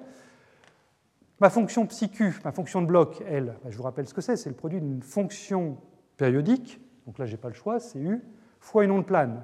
Ma 1.40 1.50
fonction 1.50 1.86
psi 1.86 2.10
q, 2.10 2.40
ma 2.44 2.52
fonction 2.52 2.80
de 2.80 2.86
bloc, 2.86 3.22
elle, 3.26 3.56
ben, 3.62 3.70
je 3.70 3.76
vous 3.76 3.82
rappelle 3.82 4.08
ce 4.08 4.14
que 4.14 4.20
c'est, 4.20 4.36
c'est 4.36 4.48
le 4.48 4.56
produit 4.56 4.80
d'une 4.80 5.02
fonction 5.02 5.76
périodique, 6.16 6.80
donc 7.06 7.18
là 7.18 7.26
je 7.26 7.32
n'ai 7.32 7.38
pas 7.38 7.48
le 7.48 7.54
choix, 7.54 7.80
c'est 7.80 7.98
U, 7.98 8.22
fois 8.60 8.84
une 8.84 8.90
onde 8.90 9.06
plane. 9.06 9.42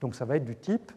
Donc 0.00 0.14
ça 0.14 0.24
va 0.24 0.36
être 0.36 0.44
du 0.44 0.56
type 0.56 0.92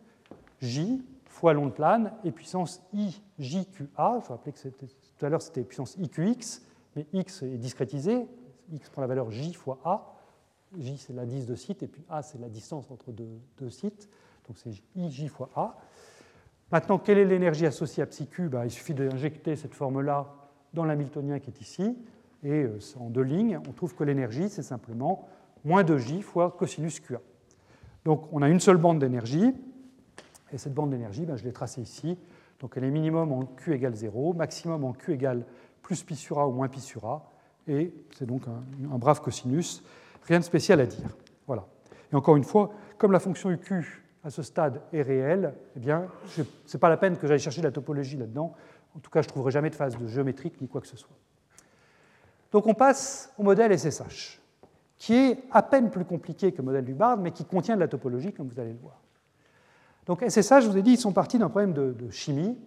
J 0.61 1.03
fois 1.35 1.53
l'onde 1.53 1.73
plane 1.73 2.13
et 2.23 2.31
puissance 2.31 2.81
I, 2.93 3.21
J. 3.37 3.67
Je 3.77 3.83
vous 3.83 4.21
rappelle 4.29 4.53
que 4.53 4.69
tout 4.69 5.25
à 5.25 5.29
l'heure 5.29 5.41
c'était 5.41 5.63
puissance 5.63 5.97
IQX, 5.97 6.61
mais 6.95 7.05
X 7.11 7.43
est 7.43 7.57
discrétisé, 7.57 8.25
x 8.71 8.89
prend 8.89 9.01
la 9.01 9.07
valeur 9.07 9.29
j 9.31 9.53
fois 9.53 9.79
a. 9.83 10.13
j, 10.77 10.97
c'est 10.97 11.13
l'indice 11.13 11.45
de 11.45 11.55
site, 11.55 11.83
et 11.83 11.87
puis 11.87 12.03
a, 12.09 12.21
c'est 12.21 12.39
la 12.39 12.47
distance 12.47 12.89
entre 12.89 13.11
deux, 13.11 13.69
sites. 13.69 14.09
Donc 14.47 14.57
c'est 14.57 14.71
ij 14.95 15.27
fois 15.27 15.49
a. 15.55 15.75
Maintenant, 16.71 16.97
quelle 16.97 17.17
est 17.17 17.25
l'énergie 17.25 17.65
associée 17.65 18.01
à 18.01 18.07
q? 18.07 18.47
Ben, 18.47 18.63
Il 18.63 18.71
suffit 18.71 18.93
d'injecter 18.93 19.55
cette 19.55 19.75
forme-là 19.75 20.33
dans 20.73 20.85
l'hamiltonien 20.85 21.39
qui 21.39 21.49
est 21.49 21.61
ici, 21.61 21.97
et 22.43 22.63
euh, 22.63 22.79
en 22.99 23.09
deux 23.09 23.21
lignes, 23.21 23.59
on 23.67 23.71
trouve 23.73 23.93
que 23.93 24.03
l'énergie, 24.03 24.49
c'est 24.49 24.63
simplement 24.63 25.27
moins 25.65 25.83
2j 25.83 26.21
fois 26.21 26.51
cosinus 26.51 26.99
qa. 27.01 27.19
Donc 28.05 28.31
on 28.31 28.41
a 28.41 28.47
une 28.47 28.59
seule 28.59 28.77
bande 28.77 28.99
d'énergie, 28.99 29.53
et 30.53 30.57
cette 30.57 30.73
bande 30.73 30.91
d'énergie, 30.91 31.25
ben, 31.25 31.35
je 31.35 31.43
l'ai 31.43 31.51
tracée 31.51 31.81
ici. 31.81 32.17
Donc 32.59 32.73
elle 32.77 32.85
est 32.85 32.91
minimum 32.91 33.31
en 33.33 33.45
q 33.45 33.73
égale 33.73 33.95
0, 33.95 34.33
maximum 34.33 34.85
en 34.85 34.93
q 34.93 35.13
égale 35.13 35.45
plus 35.81 36.03
pi 36.03 36.15
sur 36.15 36.39
a 36.39 36.47
ou 36.47 36.51
moins 36.51 36.69
pi 36.69 36.79
sur 36.79 37.05
a, 37.05 37.29
et 37.67 37.93
c'est 38.15 38.25
donc 38.25 38.43
un, 38.47 38.97
brave 38.97 39.21
cosinus. 39.21 39.83
Rien 40.23 40.39
de 40.39 40.43
spécial 40.43 40.79
à 40.79 40.85
dire. 40.85 41.09
Voilà. 41.47 41.65
Et 42.11 42.15
encore 42.15 42.35
une 42.35 42.43
fois, 42.43 42.71
comme 42.97 43.11
la 43.11 43.19
fonction 43.19 43.51
UQ 43.51 44.03
à 44.23 44.29
ce 44.29 44.41
stade 44.41 44.81
est 44.93 45.01
réelle, 45.01 45.53
eh 45.75 45.79
bien, 45.79 46.07
ce 46.27 46.41
n'est 46.41 46.79
pas 46.79 46.89
la 46.89 46.97
peine 46.97 47.17
que 47.17 47.27
j'aille 47.27 47.39
chercher 47.39 47.61
la 47.61 47.71
topologie 47.71 48.17
là-dedans. 48.17 48.55
En 48.95 48.99
tout 48.99 49.11
cas, 49.11 49.21
je 49.21 49.27
ne 49.27 49.29
trouverai 49.29 49.51
jamais 49.51 49.69
de 49.69 49.75
phase 49.75 49.97
de 49.97 50.07
géométrique 50.07 50.59
ni 50.61 50.67
quoi 50.67 50.81
que 50.81 50.87
ce 50.87 50.97
soit. 50.97 51.15
Donc 52.51 52.65
on 52.67 52.73
passe 52.73 53.33
au 53.37 53.43
modèle 53.43 53.77
SSH, 53.77 54.39
qui 54.97 55.13
est 55.13 55.43
à 55.51 55.61
peine 55.61 55.89
plus 55.89 56.05
compliqué 56.05 56.51
que 56.51 56.57
le 56.57 56.63
modèle 56.63 56.85
du 56.85 56.93
Bard, 56.93 57.17
mais 57.17 57.31
qui 57.31 57.45
contient 57.45 57.75
de 57.75 57.81
la 57.81 57.87
topologie, 57.87 58.31
comme 58.33 58.47
vous 58.47 58.59
allez 58.59 58.71
le 58.71 58.79
voir. 58.79 59.01
Donc 60.05 60.23
SSH, 60.27 60.61
je 60.61 60.67
vous 60.69 60.77
ai 60.77 60.81
dit, 60.81 60.91
ils 60.91 60.97
sont 60.97 61.13
partis 61.13 61.37
d'un 61.37 61.49
problème 61.49 61.73
de, 61.73 62.09
chimie. 62.11 62.57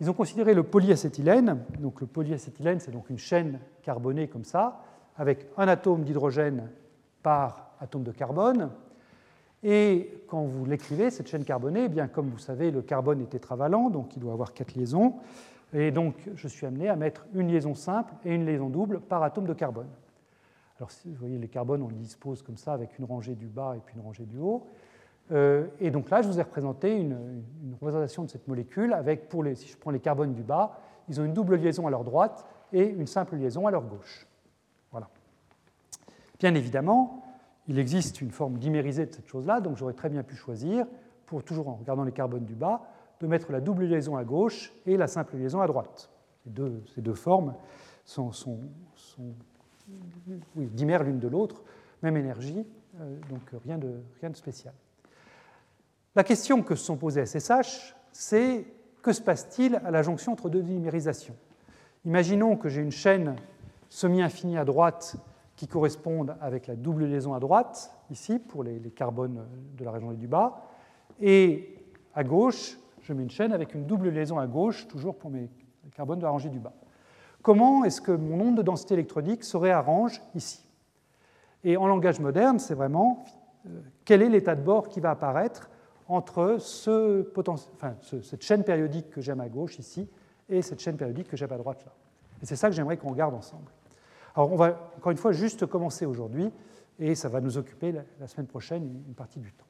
Ils 0.00 0.10
ont 0.10 0.14
considéré 0.14 0.52
le 0.52 0.62
polyacétylène. 0.62 1.64
Donc 1.80 2.00
le 2.00 2.06
polyacétylène, 2.06 2.80
c'est 2.80 2.90
donc 2.90 3.08
une 3.10 3.18
chaîne 3.18 3.60
carbonée 3.82 4.28
comme 4.28 4.44
ça, 4.44 4.82
avec 5.16 5.46
un 5.56 5.68
atome 5.68 6.04
d'hydrogène 6.04 6.68
par 7.22 7.70
atome 7.80 8.04
de 8.04 8.12
carbone. 8.12 8.70
Et 9.62 10.22
quand 10.28 10.42
vous 10.42 10.66
l'écrivez, 10.66 11.10
cette 11.10 11.28
chaîne 11.28 11.44
carbonée, 11.44 11.84
eh 11.86 11.88
bien, 11.88 12.08
comme 12.08 12.28
vous 12.28 12.38
savez, 12.38 12.70
le 12.70 12.82
carbone 12.82 13.22
est 13.22 13.30
tétravalent, 13.30 13.88
donc 13.88 14.14
il 14.14 14.20
doit 14.20 14.34
avoir 14.34 14.52
quatre 14.52 14.74
liaisons. 14.74 15.14
Et 15.72 15.90
donc, 15.90 16.14
je 16.34 16.46
suis 16.46 16.66
amené 16.66 16.88
à 16.88 16.94
mettre 16.94 17.26
une 17.34 17.48
liaison 17.48 17.74
simple 17.74 18.12
et 18.24 18.34
une 18.34 18.46
liaison 18.46 18.68
double 18.68 19.00
par 19.00 19.22
atome 19.22 19.46
de 19.46 19.54
carbone. 19.54 19.88
Alors, 20.78 20.90
vous 21.04 21.14
voyez, 21.14 21.38
les 21.38 21.48
carbones, 21.48 21.82
on 21.82 21.88
les 21.88 21.96
dispose 21.96 22.42
comme 22.42 22.58
ça, 22.58 22.74
avec 22.74 22.98
une 22.98 23.06
rangée 23.06 23.34
du 23.34 23.46
bas 23.46 23.74
et 23.76 23.80
puis 23.80 23.94
une 23.96 24.02
rangée 24.02 24.26
du 24.26 24.38
haut. 24.38 24.66
Euh, 25.32 25.66
et 25.80 25.90
donc 25.90 26.10
là, 26.10 26.22
je 26.22 26.28
vous 26.28 26.38
ai 26.38 26.42
représenté 26.42 26.96
une, 26.96 27.42
représentation 27.74 28.24
de 28.24 28.30
cette 28.30 28.46
molécule 28.46 28.92
avec, 28.92 29.28
si 29.54 29.68
je 29.68 29.76
prends 29.76 29.90
les 29.90 30.00
carbones 30.00 30.34
du 30.34 30.42
bas, 30.42 30.78
ils 31.08 31.20
ont 31.20 31.24
une 31.24 31.32
double 31.32 31.56
liaison 31.56 31.86
à 31.86 31.90
leur 31.90 32.04
droite 32.04 32.46
et 32.72 32.86
une 32.86 33.06
simple 33.06 33.36
liaison 33.36 33.66
à 33.66 33.70
leur 33.70 33.84
gauche. 33.84 34.26
Voilà. 34.90 35.08
Bien 36.38 36.54
évidemment, 36.54 37.24
il 37.66 37.78
existe 37.78 38.20
une 38.20 38.30
forme 38.30 38.58
dimérisée 38.58 39.06
de 39.06 39.14
cette 39.14 39.28
chose-là, 39.28 39.60
donc 39.60 39.76
j'aurais 39.76 39.94
très 39.94 40.10
bien 40.10 40.22
pu 40.22 40.36
choisir, 40.36 40.86
pour 41.24 41.42
toujours 41.42 41.68
en 41.68 41.74
regardant 41.74 42.04
les 42.04 42.12
carbones 42.12 42.44
du 42.44 42.54
bas, 42.54 42.82
de 43.20 43.26
mettre 43.26 43.50
la 43.50 43.60
double 43.60 43.84
liaison 43.84 44.16
à 44.16 44.24
gauche 44.24 44.72
et 44.84 44.96
la 44.96 45.06
simple 45.06 45.36
liaison 45.36 45.60
à 45.60 45.66
droite. 45.66 46.10
Ces 46.94 47.00
deux, 47.00 47.14
formes 47.14 47.54
sont 48.04 48.30
oui, 50.56 50.66
dimèrent 50.66 51.04
l'une 51.04 51.18
de 51.18 51.28
l'autre, 51.28 51.62
même 52.02 52.16
énergie, 52.16 52.66
euh, 53.00 53.16
donc 53.30 53.42
rien 53.64 53.78
de, 53.78 54.00
rien 54.20 54.30
de 54.30 54.36
spécial. 54.36 54.74
La 56.14 56.24
question 56.24 56.62
que 56.62 56.74
se 56.74 56.84
sont 56.84 56.96
posées 56.96 57.26
SSH, 57.26 57.94
c'est 58.12 58.66
que 59.02 59.12
se 59.12 59.20
passe-t-il 59.20 59.76
à 59.76 59.90
la 59.90 60.02
jonction 60.02 60.32
entre 60.32 60.48
deux 60.48 60.62
dimérisations 60.62 61.36
Imaginons 62.04 62.56
que 62.56 62.68
j'ai 62.68 62.80
une 62.80 62.90
chaîne 62.90 63.36
semi-infinie 63.88 64.58
à 64.58 64.64
droite 64.64 65.16
qui 65.56 65.66
correspondent 65.66 66.36
avec 66.40 66.66
la 66.66 66.76
double 66.76 67.06
liaison 67.06 67.34
à 67.34 67.40
droite, 67.40 67.92
ici, 68.10 68.38
pour 68.38 68.62
les, 68.62 68.78
carbones 68.90 69.44
de 69.76 69.84
la 69.84 69.90
région 69.90 70.12
du 70.12 70.26
bas, 70.26 70.68
et 71.20 71.74
à 72.14 72.24
gauche, 72.24 72.78
je 73.02 73.12
mets 73.12 73.22
une 73.22 73.30
chaîne 73.30 73.52
avec 73.52 73.74
une 73.74 73.86
double 73.86 74.10
liaison 74.10 74.38
à 74.38 74.46
gauche, 74.46 74.86
toujours 74.88 75.16
pour 75.16 75.30
mes 75.30 75.48
carbones 75.94 76.18
de 76.18 76.24
la 76.24 76.30
rangée 76.30 76.50
du 76.50 76.58
bas. 76.58 76.74
Comment 77.46 77.84
est-ce 77.84 78.00
que 78.00 78.10
mon 78.10 78.48
onde 78.48 78.56
de 78.56 78.62
densité 78.62 78.94
électronique 78.94 79.44
se 79.44 79.56
réarrange 79.56 80.20
ici? 80.34 80.68
Et 81.62 81.76
en 81.76 81.86
langage 81.86 82.18
moderne, 82.18 82.58
c'est 82.58 82.74
vraiment 82.74 83.24
euh, 83.66 83.82
quel 84.04 84.20
est 84.20 84.28
l'état 84.28 84.56
de 84.56 84.62
bord 84.62 84.88
qui 84.88 84.98
va 84.98 85.12
apparaître 85.12 85.70
entre 86.08 86.56
cette 86.58 88.42
chaîne 88.42 88.64
périodique 88.64 89.10
que 89.10 89.20
j'aime 89.20 89.40
à 89.40 89.48
gauche 89.48 89.78
ici 89.78 90.08
et 90.48 90.60
cette 90.60 90.80
chaîne 90.80 90.96
périodique 90.96 91.28
que 91.28 91.36
j'aime 91.36 91.52
à 91.52 91.56
droite 91.56 91.84
là? 91.84 91.92
Et 92.42 92.46
c'est 92.46 92.56
ça 92.56 92.68
que 92.68 92.74
j'aimerais 92.74 92.96
qu'on 92.96 93.10
regarde 93.10 93.34
ensemble. 93.34 93.70
Alors 94.34 94.50
on 94.50 94.56
va 94.56 94.90
encore 94.96 95.12
une 95.12 95.16
fois 95.16 95.30
juste 95.30 95.66
commencer 95.66 96.04
aujourd'hui 96.04 96.50
et 96.98 97.14
ça 97.14 97.28
va 97.28 97.40
nous 97.40 97.58
occuper 97.58 97.92
la, 98.18 98.26
semaine 98.26 98.48
prochaine 98.48 99.04
une 99.06 99.14
partie 99.14 99.38
du 99.38 99.52
temps. 99.52 99.65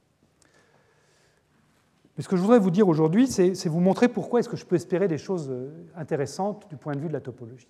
Mais 2.17 2.23
ce 2.23 2.29
que 2.29 2.37
je 2.37 2.41
voudrais 2.41 2.59
vous 2.59 2.71
dire 2.71 2.89
aujourd'hui, 2.89 3.27
c'est 3.27 3.69
vous 3.69 3.81
montrer 3.81 4.09
pourquoi 4.09 4.41
est-ce 4.41 4.49
que 4.49 4.57
je 4.57 4.65
peux 4.65 4.77
espérer 4.77 5.07
des 5.07 5.19
choses 5.19 5.51
euh, 5.51 5.71
intéressantes 5.97 6.67
du 6.69 6.77
point 6.77 6.95
de 6.95 7.01
vue 7.01 7.09
de 7.09 7.13
la 7.13 7.21
topologie. 7.21 7.69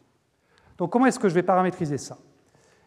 Donc 0.78 0.93
comment 0.93 1.06
est-ce 1.06 1.18
que 1.18 1.28
je 1.28 1.35
vais 1.35 1.43
paramétriser 1.43 1.98
ça? 1.98 2.18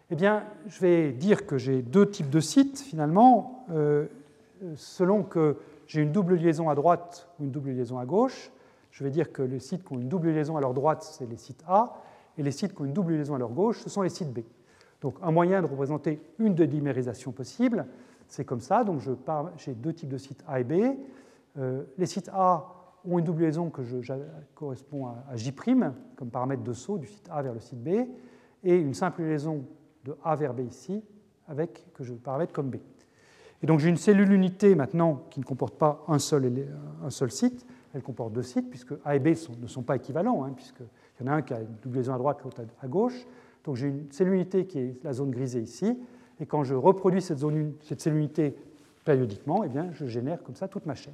Eh 0.09 0.15
bien, 0.15 0.43
je 0.67 0.79
vais 0.79 1.11
dire 1.11 1.45
que 1.45 1.57
j'ai 1.57 1.81
deux 1.81 2.09
types 2.09 2.29
de 2.29 2.39
sites 2.39 2.79
finalement, 2.79 3.65
euh, 3.71 4.07
selon 4.75 5.23
que 5.23 5.57
j'ai 5.85 6.01
une 6.01 6.11
double 6.11 6.35
liaison 6.35 6.69
à 6.69 6.75
droite 6.75 7.27
ou 7.39 7.43
une 7.43 7.51
double 7.51 7.71
liaison 7.71 7.99
à 7.99 8.05
gauche. 8.05 8.51
Je 8.91 9.03
vais 9.03 9.11
dire 9.11 9.31
que 9.31 9.41
les 9.41 9.59
sites 9.59 9.83
qui 9.85 9.93
ont 9.93 9.99
une 9.99 10.09
double 10.09 10.29
liaison 10.29 10.57
à 10.57 10.61
leur 10.61 10.73
droite, 10.73 11.03
c'est 11.03 11.29
les 11.29 11.37
sites 11.37 11.63
A, 11.67 12.01
et 12.37 12.43
les 12.43 12.51
sites 12.51 12.73
qui 12.73 12.81
ont 12.81 12.85
une 12.85 12.93
double 12.93 13.13
liaison 13.13 13.35
à 13.35 13.37
leur 13.37 13.49
gauche, 13.49 13.79
ce 13.81 13.89
sont 13.89 14.01
les 14.01 14.09
sites 14.09 14.31
B. 14.31 14.39
Donc 15.01 15.15
un 15.21 15.31
moyen 15.31 15.61
de 15.61 15.67
représenter 15.67 16.21
une 16.39 16.55
de 16.55 16.65
dimérisation 16.65 17.31
possible, 17.31 17.85
c'est 18.27 18.45
comme 18.45 18.61
ça. 18.61 18.83
Donc 18.83 19.01
j'ai 19.57 19.73
deux 19.73 19.93
types 19.93 20.09
de 20.09 20.17
sites 20.17 20.43
A 20.47 20.59
et 20.59 20.63
B. 20.63 20.95
Euh, 21.57 21.83
les 21.97 22.05
sites 22.05 22.29
A 22.33 22.75
ont 23.05 23.19
une 23.19 23.25
double 23.25 23.43
liaison 23.43 23.69
que 23.69 23.83
je, 23.83 23.97
correspond 24.55 25.07
à, 25.07 25.35
J', 25.35 25.53
comme 26.15 26.29
paramètre 26.29 26.63
de 26.63 26.73
saut 26.73 26.97
du 26.97 27.07
site 27.07 27.27
A 27.31 27.41
vers 27.41 27.53
le 27.53 27.59
site 27.59 27.81
B, 27.81 27.89
et 28.63 28.75
une 28.75 28.93
simple 28.93 29.23
liaison 29.23 29.65
de 30.05 30.15
A 30.23 30.35
vers 30.35 30.53
B 30.53 30.61
ici, 30.61 31.03
avec 31.47 31.87
que 31.93 32.03
je 32.03 32.13
paramètre 32.13 32.53
comme 32.53 32.69
B. 32.69 32.75
Et 33.61 33.67
donc 33.67 33.79
j'ai 33.79 33.89
une 33.89 33.97
cellule 33.97 34.31
unité 34.31 34.75
maintenant 34.75 35.23
qui 35.29 35.39
ne 35.39 35.45
comporte 35.45 35.77
pas 35.77 36.03
un 36.07 36.19
seul, 36.19 36.67
un 37.03 37.09
seul 37.09 37.31
site, 37.31 37.65
elle 37.93 38.03
comporte 38.03 38.33
deux 38.33 38.43
sites, 38.43 38.69
puisque 38.69 38.93
A 39.03 39.15
et 39.15 39.19
B 39.19 39.29
ne 39.59 39.67
sont 39.67 39.81
pas 39.81 39.95
équivalents, 39.95 40.43
hein, 40.43 40.53
puisque 40.55 40.81
il 41.19 41.25
y 41.25 41.29
en 41.29 41.31
a 41.31 41.35
un 41.35 41.41
qui 41.41 41.53
a 41.53 41.61
une 41.61 41.75
double 41.81 41.97
liaison 41.97 42.13
à 42.13 42.17
droite, 42.17 42.41
l'autre 42.43 42.61
à 42.81 42.87
gauche. 42.87 43.25
Donc 43.63 43.75
j'ai 43.75 43.87
une 43.87 44.11
cellule 44.11 44.35
unité 44.35 44.65
qui 44.65 44.79
est 44.79 45.03
la 45.03 45.13
zone 45.13 45.31
grisée 45.31 45.61
ici. 45.61 45.97
Et 46.39 46.45
quand 46.45 46.63
je 46.63 46.75
reproduis 46.75 47.21
cette, 47.21 47.39
zone, 47.39 47.73
cette 47.81 47.99
cellule 47.99 48.19
unité 48.19 48.55
périodiquement, 49.03 49.63
eh 49.63 49.69
bien, 49.69 49.89
je 49.91 50.05
génère 50.05 50.41
comme 50.43 50.55
ça 50.55 50.67
toute 50.67 50.85
ma 50.85 50.95
chaîne. 50.95 51.13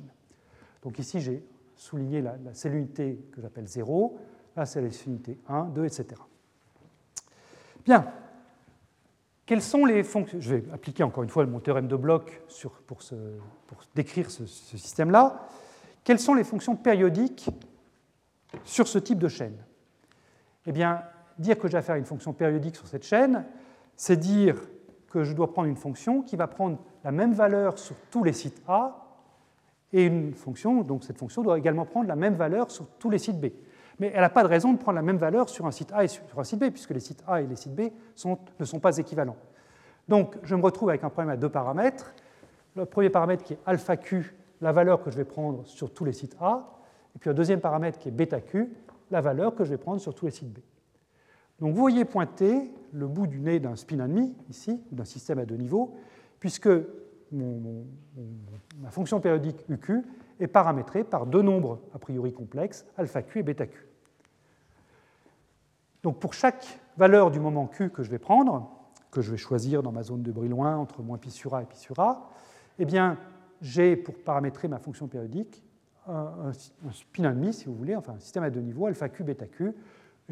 Donc 0.86 1.00
ici, 1.00 1.20
j'ai 1.20 1.44
souligné 1.76 2.22
la, 2.22 2.36
unité 2.66 3.20
que 3.32 3.42
j'appelle 3.42 3.68
0. 3.68 4.18
Là, 4.56 4.68
c'est 4.68 4.82
la 4.82 4.92
cellule 4.92 5.16
unité 5.16 5.40
1, 5.50 5.66
2, 5.66 5.84
etc. 5.84 6.06
Bien. 7.84 8.06
Quelles 9.48 9.64
sont 9.64 9.86
les 9.86 10.04
fonctions? 10.04 10.40
Je 10.40 10.56
vais 10.56 10.72
appliquer 10.72 11.04
encore 11.04 11.24
une 11.24 11.30
fois 11.30 11.46
mon 11.48 11.60
théorème 11.60 11.88
de 11.88 11.96
Bloch 11.96 12.42
sur, 12.48 12.72
pour, 12.84 13.00
décrire 13.96 14.30
ce, 14.30 14.46
ce 14.46 14.78
système-là. 14.78 15.48
Quelles 16.04 16.20
sont 16.20 16.36
les 16.36 16.44
fonctions 16.44 16.76
périodiques 16.76 17.50
sur 18.64 18.88
ce 18.88 19.00
type 19.00 19.18
de 19.18 19.28
chaîne? 19.28 19.58
Eh 20.68 20.72
bien, 20.72 21.02
dire 21.40 21.58
que 21.58 21.68
je 21.68 21.78
vais 21.78 21.82
faire 21.82 21.96
une 21.96 22.06
fonction 22.06 22.32
périodique 22.32 22.76
sur 22.76 22.88
cette 22.88 23.04
chaîne, 23.04 23.44
c'est 23.96 24.18
dire 24.18 24.56
que 25.10 25.24
je 25.24 25.34
dois 25.34 25.52
prendre 25.52 25.68
une 25.68 25.78
fonction 25.78 26.22
qui 26.22 26.36
va 26.36 26.46
prendre 26.48 26.78
la 27.04 27.12
même 27.12 27.34
valeur 27.34 27.80
sur 27.80 27.96
tous 28.12 28.24
les 28.24 28.34
sites 28.34 28.62
A, 28.68 29.05
et 29.96 30.08
une 30.08 30.34
fonction, 30.34 30.82
donc 30.82 31.06
cette 31.06 31.18
fonction 31.18 31.42
doit 31.42 31.58
également 31.58 31.86
prendre 31.86 32.10
la 32.10 32.18
même 32.18 32.36
valeur 32.36 32.70
sur 32.70 32.86
tous 33.00 33.10
les 33.10 33.18
sites 33.18 33.40
B. 33.40 33.46
Mais 33.98 34.12
elle 34.14 34.20
n'a 34.20 34.30
pas 34.30 34.44
de 34.44 34.50
raison 34.50 34.74
de 34.74 34.78
prendre 34.78 34.98
la 34.98 35.02
même 35.02 35.16
valeur 35.16 35.48
sur 35.48 35.66
un 35.66 35.72
site 35.72 35.94
A 35.94 36.04
et 36.04 36.10
sur 36.10 36.22
un 36.38 36.44
site 36.44 36.60
B, 36.60 36.66
puisque 36.70 36.90
les 36.90 37.00
sites 37.00 37.24
A 37.26 37.42
et 37.42 37.48
les 37.48 37.56
sites 37.56 37.74
B 37.74 37.84
ne 38.60 38.66
sont 38.66 38.80
pas 38.82 38.98
équivalents. 38.98 39.38
Donc 40.10 40.36
je 40.44 40.54
me 40.54 40.62
retrouve 40.62 40.90
avec 40.90 41.06
un 41.06 41.10
problème 41.10 41.30
à 41.30 41.38
deux 41.38 41.48
paramètres. 41.48 42.14
Le 42.76 42.84
premier 42.84 43.10
paramètre 43.10 43.46
qui 43.46 43.54
est 43.54 43.60
alpha 43.66 43.96
Q, 43.96 44.36
la 44.60 44.74
valeur 44.74 45.02
que 45.02 45.12
je 45.12 45.16
vais 45.16 45.24
prendre 45.24 45.66
sur 45.66 45.94
tous 45.94 46.04
les 46.04 46.12
sites 46.12 46.36
A, 46.42 46.78
et 47.16 47.20
puis 47.20 47.30
un 47.30 47.34
deuxième 47.34 47.62
paramètre 47.62 47.98
qui 47.98 48.10
est 48.10 48.12
bêta 48.12 48.42
Q, 48.42 48.76
la 49.12 49.22
valeur 49.22 49.56
que 49.56 49.64
je 49.64 49.70
vais 49.70 49.78
prendre 49.78 50.02
sur 50.02 50.14
tous 50.14 50.26
les 50.26 50.32
sites 50.32 50.52
B. 50.52 50.58
Donc 51.62 51.74
vous 51.74 51.80
voyez 51.80 52.04
pointer 52.04 52.70
le 52.92 53.08
bout 53.08 53.28
du 53.28 53.40
nez 53.40 53.62
d'un 53.62 53.78
spin 53.78 53.96
demi, 53.96 54.36
ici, 54.50 54.82
d'un 54.92 55.06
système 55.06 55.40
à 55.40 55.46
deux 55.46 55.56
niveaux, 55.56 55.96
puisque 56.42 56.70
ma 57.32 58.92
fonction 58.92 59.20
périodique 59.20 59.66
UQ 59.70 60.04
est 60.40 60.48
paramétrée 60.48 61.04
par 61.04 61.26
deux 61.26 61.42
nombres 61.42 61.82
a 61.94 62.00
priori 62.00 62.34
complexes, 62.34 62.86
alpha 62.98 63.22
Q 63.22 63.40
et 63.40 63.44
bêta 63.44 63.68
Q. 63.68 63.88
Donc 66.04 66.20
pour 66.20 66.34
chaque 66.34 66.80
valeur 66.98 67.32
du 67.32 67.40
moment 67.40 67.68
Q 67.68 67.90
que 67.90 68.04
je 68.04 68.12
vais 68.12 68.20
prendre, 68.20 68.70
que 69.12 69.22
je 69.22 69.32
vais 69.32 69.38
choisir 69.38 69.82
dans 69.82 69.92
ma 69.92 70.04
zone 70.04 70.24
de 70.24 70.32
Brillouin 70.32 70.78
entre 70.78 71.02
moins 71.02 71.18
pi 71.18 71.32
sur 71.32 71.56
A 71.56 71.64
et 71.64 71.66
pi 71.66 71.78
sur 71.78 72.00
A, 72.00 72.30
eh 72.78 72.86
bien, 72.86 73.18
j'ai 73.62 73.96
pour 73.96 74.16
paramétrer 74.16 74.68
ma 74.68 74.78
fonction 74.78 75.08
périodique 75.08 75.64
un, 76.08 76.52
spin 76.92 77.32
demi, 77.32 77.54
si 77.54 77.66
vous 77.66 77.76
voulez, 77.76 77.96
enfin 77.96 78.14
un 78.14 78.20
système 78.20 78.44
à 78.44 78.50
deux 78.50 78.60
niveaux, 78.60 78.86
alpha 78.86 79.10
q, 79.10 79.24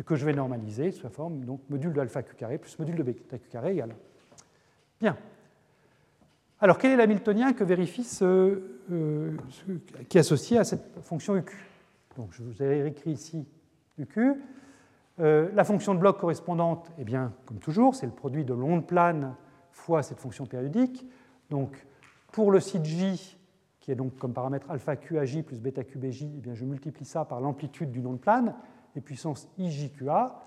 que 0.06 0.15
je 0.15 0.26
vais 0.26 0.34
normaliser 0.34 0.91
sous 0.91 1.03
la 1.03 1.10
forme 1.10 1.44
donc 1.45 1.61
module 1.70 1.94
de 1.94 1.99
alpha 1.99 2.22
q 2.24 2.36
carré 2.36 2.57
plus 2.57 2.78
module 2.78 2.95
de 2.95 3.03
bêta 3.03 3.40
q 3.40 3.49
carré 3.49 3.72
égale. 3.72 3.95
Bien. 4.99 5.18
Alors, 6.64 6.77
quel 6.77 6.91
est 6.91 6.95
l'hamiltonien 6.95 7.52
que 7.52 7.65
vérifie 7.65 8.06
ce, 8.06 8.61
euh, 8.90 9.35
qui 10.07 10.15
est 10.15 10.22
associé 10.22 10.57
à 10.57 10.64
cette 10.64 10.98
fonction 11.02 11.35
uq 11.35 11.52
Donc, 12.15 12.30
je 12.31 12.41
vous 12.41 12.64
ai 12.64 12.88
écrit 12.88 13.11
ici 13.11 13.45
uq. 13.98 14.18
Euh, 15.19 15.49
la 15.53 15.65
fonction 15.65 15.94
de 15.94 15.99
bloc 15.99 16.22
correspondante, 16.22 16.90
eh 16.98 17.03
bien, 17.03 17.34
comme 17.45 17.60
toujours, 17.60 17.95
c'est 17.95 18.06
le 18.06 18.14
produit 18.14 18.45
de 18.45 18.53
l'onde 18.53 18.88
plane 18.88 19.35
fois 19.73 20.03
cette 20.03 20.22
fonction 20.22 20.45
périodique. 20.45 21.06
Donc, 21.49 21.85
pour 22.31 22.49
le 22.49 22.61
site 22.61 22.85
J, 22.85 23.38
qui 23.81 23.91
est 23.91 23.95
donc 23.95 24.15
comme 24.18 24.31
paramètre 24.31 24.72
alpha 24.72 24.95
QAJ 24.95 25.41
plus 25.41 25.60
bêta 25.60 25.84
QBJ, 25.84 26.23
eh 26.23 26.40
bien 26.40 26.53
je 26.53 26.64
multiplie 26.64 27.03
ça 27.03 27.26
par 27.26 27.41
l'amplitude 27.41 27.91
du 27.91 27.99
nom 27.99 28.14
de 28.14 28.19
plane, 28.19 28.56
et 28.95 29.02
puissance 29.02 29.49
IJQA, 29.57 30.41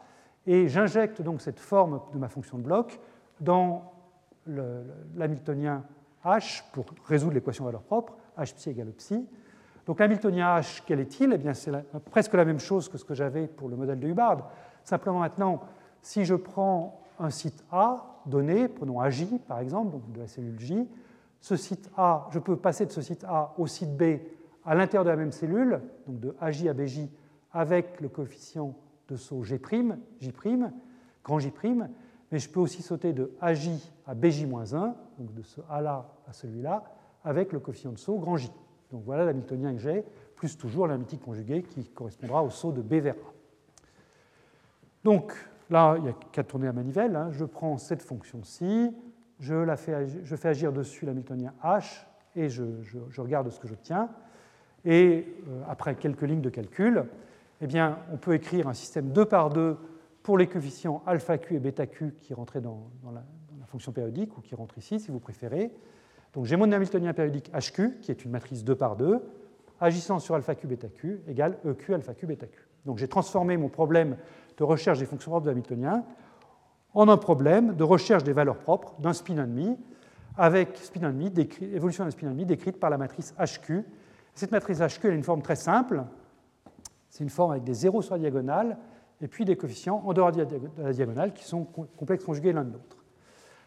et 0.46 0.66
j'injecte 0.68 1.20
donc 1.20 1.42
cette 1.42 1.60
forme 1.60 2.00
de 2.14 2.18
ma 2.18 2.30
fonction 2.30 2.56
de 2.56 2.62
bloc 2.62 2.98
dans 3.38 3.92
l'hamiltonien 4.46 5.84
H 6.26 6.64
pour 6.72 6.84
résoudre 7.04 7.34
l'équation 7.34 7.64
valeur 7.64 7.82
propre, 7.82 8.16
H 8.36 8.54
psi 8.54 8.70
égale 8.70 8.92
psi. 8.92 9.26
Donc 9.86 10.00
l'hamiltonien 10.00 10.58
H, 10.58 10.82
quel 10.84 11.00
est-il? 11.00 11.32
Eh 11.32 11.54
c'est 11.54 11.72
presque 12.10 12.34
la 12.34 12.44
même 12.44 12.58
chose 12.58 12.88
que 12.88 12.98
ce 12.98 13.04
que 13.04 13.14
j'avais 13.14 13.46
pour 13.46 13.68
le 13.68 13.76
modèle 13.76 14.00
de 14.00 14.08
Hubbard. 14.08 14.50
Simplement 14.82 15.20
maintenant, 15.20 15.60
si 16.02 16.24
je 16.24 16.34
prends 16.34 17.00
un 17.18 17.30
site 17.30 17.64
A 17.70 18.20
donné, 18.26 18.68
prenons 18.68 19.00
AJ 19.00 19.26
par 19.46 19.60
exemple, 19.60 19.92
donc 19.92 20.12
de 20.12 20.20
la 20.20 20.26
cellule 20.26 20.58
J, 20.58 20.88
ce 21.40 21.56
site 21.56 21.90
A, 21.96 22.28
je 22.32 22.40
peux 22.40 22.56
passer 22.56 22.86
de 22.86 22.90
ce 22.90 23.00
site 23.00 23.24
A 23.24 23.54
au 23.56 23.66
site 23.66 23.96
B 23.96 24.18
à 24.64 24.74
l'intérieur 24.74 25.04
de 25.04 25.10
la 25.10 25.16
même 25.16 25.32
cellule, 25.32 25.80
donc 26.08 26.18
de 26.18 26.34
AJ 26.40 26.66
à 26.66 26.74
BJ, 26.74 27.02
avec 27.52 28.00
le 28.00 28.08
coefficient 28.08 28.74
de 29.08 29.16
saut 29.16 29.44
G', 29.44 29.60
J', 30.20 30.32
grand 31.22 31.38
J', 31.38 31.52
mais 32.30 32.38
je 32.38 32.48
peux 32.48 32.60
aussi 32.60 32.82
sauter 32.82 33.12
de 33.12 33.32
AJ 33.40 33.70
à 34.06 34.14
BJ-1, 34.14 34.94
donc 35.18 35.34
de 35.34 35.42
ce 35.42 35.60
A-là 35.70 36.06
à 36.28 36.32
celui-là, 36.32 36.84
avec 37.24 37.52
le 37.52 37.60
coefficient 37.60 37.92
de 37.92 37.98
saut 37.98 38.18
grand 38.18 38.36
J. 38.36 38.50
Donc 38.90 39.02
voilà 39.04 39.24
l'hamiltonien 39.24 39.72
que 39.72 39.80
j'ai, 39.80 40.04
plus 40.36 40.56
toujours 40.56 40.86
l'hermétique 40.86 41.22
conjuguée 41.22 41.62
qui 41.62 41.84
correspondra 41.84 42.42
au 42.42 42.50
saut 42.50 42.72
de 42.72 42.82
B 42.82 42.94
vers 42.94 43.14
A. 43.14 43.32
Donc 45.04 45.32
là, 45.70 45.94
il 45.96 46.04
n'y 46.04 46.08
a 46.08 46.14
qu'à 46.32 46.44
tourner 46.44 46.66
la 46.66 46.72
manivelle. 46.72 47.16
Hein. 47.16 47.28
Je 47.30 47.44
prends 47.44 47.78
cette 47.78 48.02
fonction-ci, 48.02 48.94
je, 49.40 49.54
la 49.54 49.76
fais 49.76 49.94
agir 50.44 50.72
dessus 50.72 51.06
l'hamiltonien 51.06 51.52
H, 51.62 52.06
et 52.36 52.48
je, 52.48 52.64
regarde 53.16 53.48
ce 53.50 53.58
que 53.58 53.66
j'obtiens. 53.66 54.08
Et 54.84 55.26
euh, 55.48 55.62
après 55.68 55.96
quelques 55.96 56.22
lignes 56.22 56.42
de 56.42 56.50
calcul, 56.50 57.06
eh 57.60 57.66
bien, 57.66 57.98
on 58.12 58.18
peut 58.18 58.34
écrire 58.34 58.68
un 58.68 58.74
système 58.74 59.10
2 59.10 59.24
par 59.24 59.50
2 59.50 59.76
pour 60.26 60.38
les 60.38 60.48
coefficients 60.48 61.04
alpha 61.06 61.38
q 61.38 61.54
et 61.54 61.60
bêta 61.60 61.86
q 61.86 62.12
qui 62.20 62.34
rentraient 62.34 62.60
dans, 62.60 62.90
la, 63.14 63.22
fonction 63.68 63.92
périodique 63.92 64.36
ou 64.36 64.40
qui 64.40 64.56
rentrent 64.56 64.76
ici 64.76 64.98
si 64.98 65.12
vous 65.12 65.20
préférez. 65.20 65.70
Donc 66.32 66.46
j'ai 66.46 66.56
mon 66.56 66.72
Hamiltonien 66.72 67.12
périodique 67.12 67.48
HQ 67.52 68.00
qui 68.00 68.10
est 68.10 68.24
une 68.24 68.32
matrice 68.32 68.64
2 68.64 68.74
par 68.74 68.96
2 68.96 69.22
agissant 69.80 70.18
sur 70.18 70.34
alpha 70.34 70.56
q 70.56 70.66
bêta 70.66 70.88
q 70.88 71.20
égale 71.28 71.58
EQ 71.64 71.94
alpha 71.94 72.12
q 72.14 72.26
bêta 72.26 72.48
q. 72.48 72.58
Donc 72.86 72.98
j'ai 72.98 73.06
transformé 73.06 73.56
mon 73.56 73.68
problème 73.68 74.16
de 74.56 74.64
recherche 74.64 74.98
des 74.98 75.06
fonctions 75.06 75.30
propres 75.30 75.46
de 75.46 75.52
Hamiltonien 75.52 76.04
en 76.92 77.08
un 77.08 77.18
problème 77.18 77.76
de 77.76 77.84
recherche 77.84 78.24
des 78.24 78.32
valeurs 78.32 78.58
propres 78.58 79.00
d'un 79.00 79.12
spin 79.12 79.38
ennemi 79.38 79.78
avec 80.36 80.76
spin 80.78 81.08
ennemi, 81.08 81.32
évolution 81.72 82.02
d'un 82.02 82.10
spin 82.10 82.26
ennemi 82.26 82.44
décrite 82.44 82.80
par 82.80 82.90
la 82.90 82.98
matrice 82.98 83.32
HQ. 83.38 83.84
Cette 84.34 84.50
matrice 84.50 84.80
HQ 84.80 85.04
a 85.04 85.10
une 85.10 85.22
forme 85.22 85.42
très 85.42 85.54
simple. 85.54 86.02
C'est 87.10 87.22
une 87.22 87.30
forme 87.30 87.52
avec 87.52 87.62
des 87.62 87.74
zéros 87.74 88.02
sur 88.02 88.14
la 88.14 88.18
diagonale 88.18 88.76
et 89.20 89.28
puis 89.28 89.44
des 89.44 89.56
coefficients 89.56 90.02
en 90.04 90.12
dehors 90.12 90.32
de 90.32 90.44
la 90.78 90.92
diagonale 90.92 91.32
qui 91.32 91.44
sont 91.44 91.64
complexes 91.64 92.24
conjugués 92.24 92.52
l'un 92.52 92.64
de 92.64 92.72
l'autre. 92.72 92.96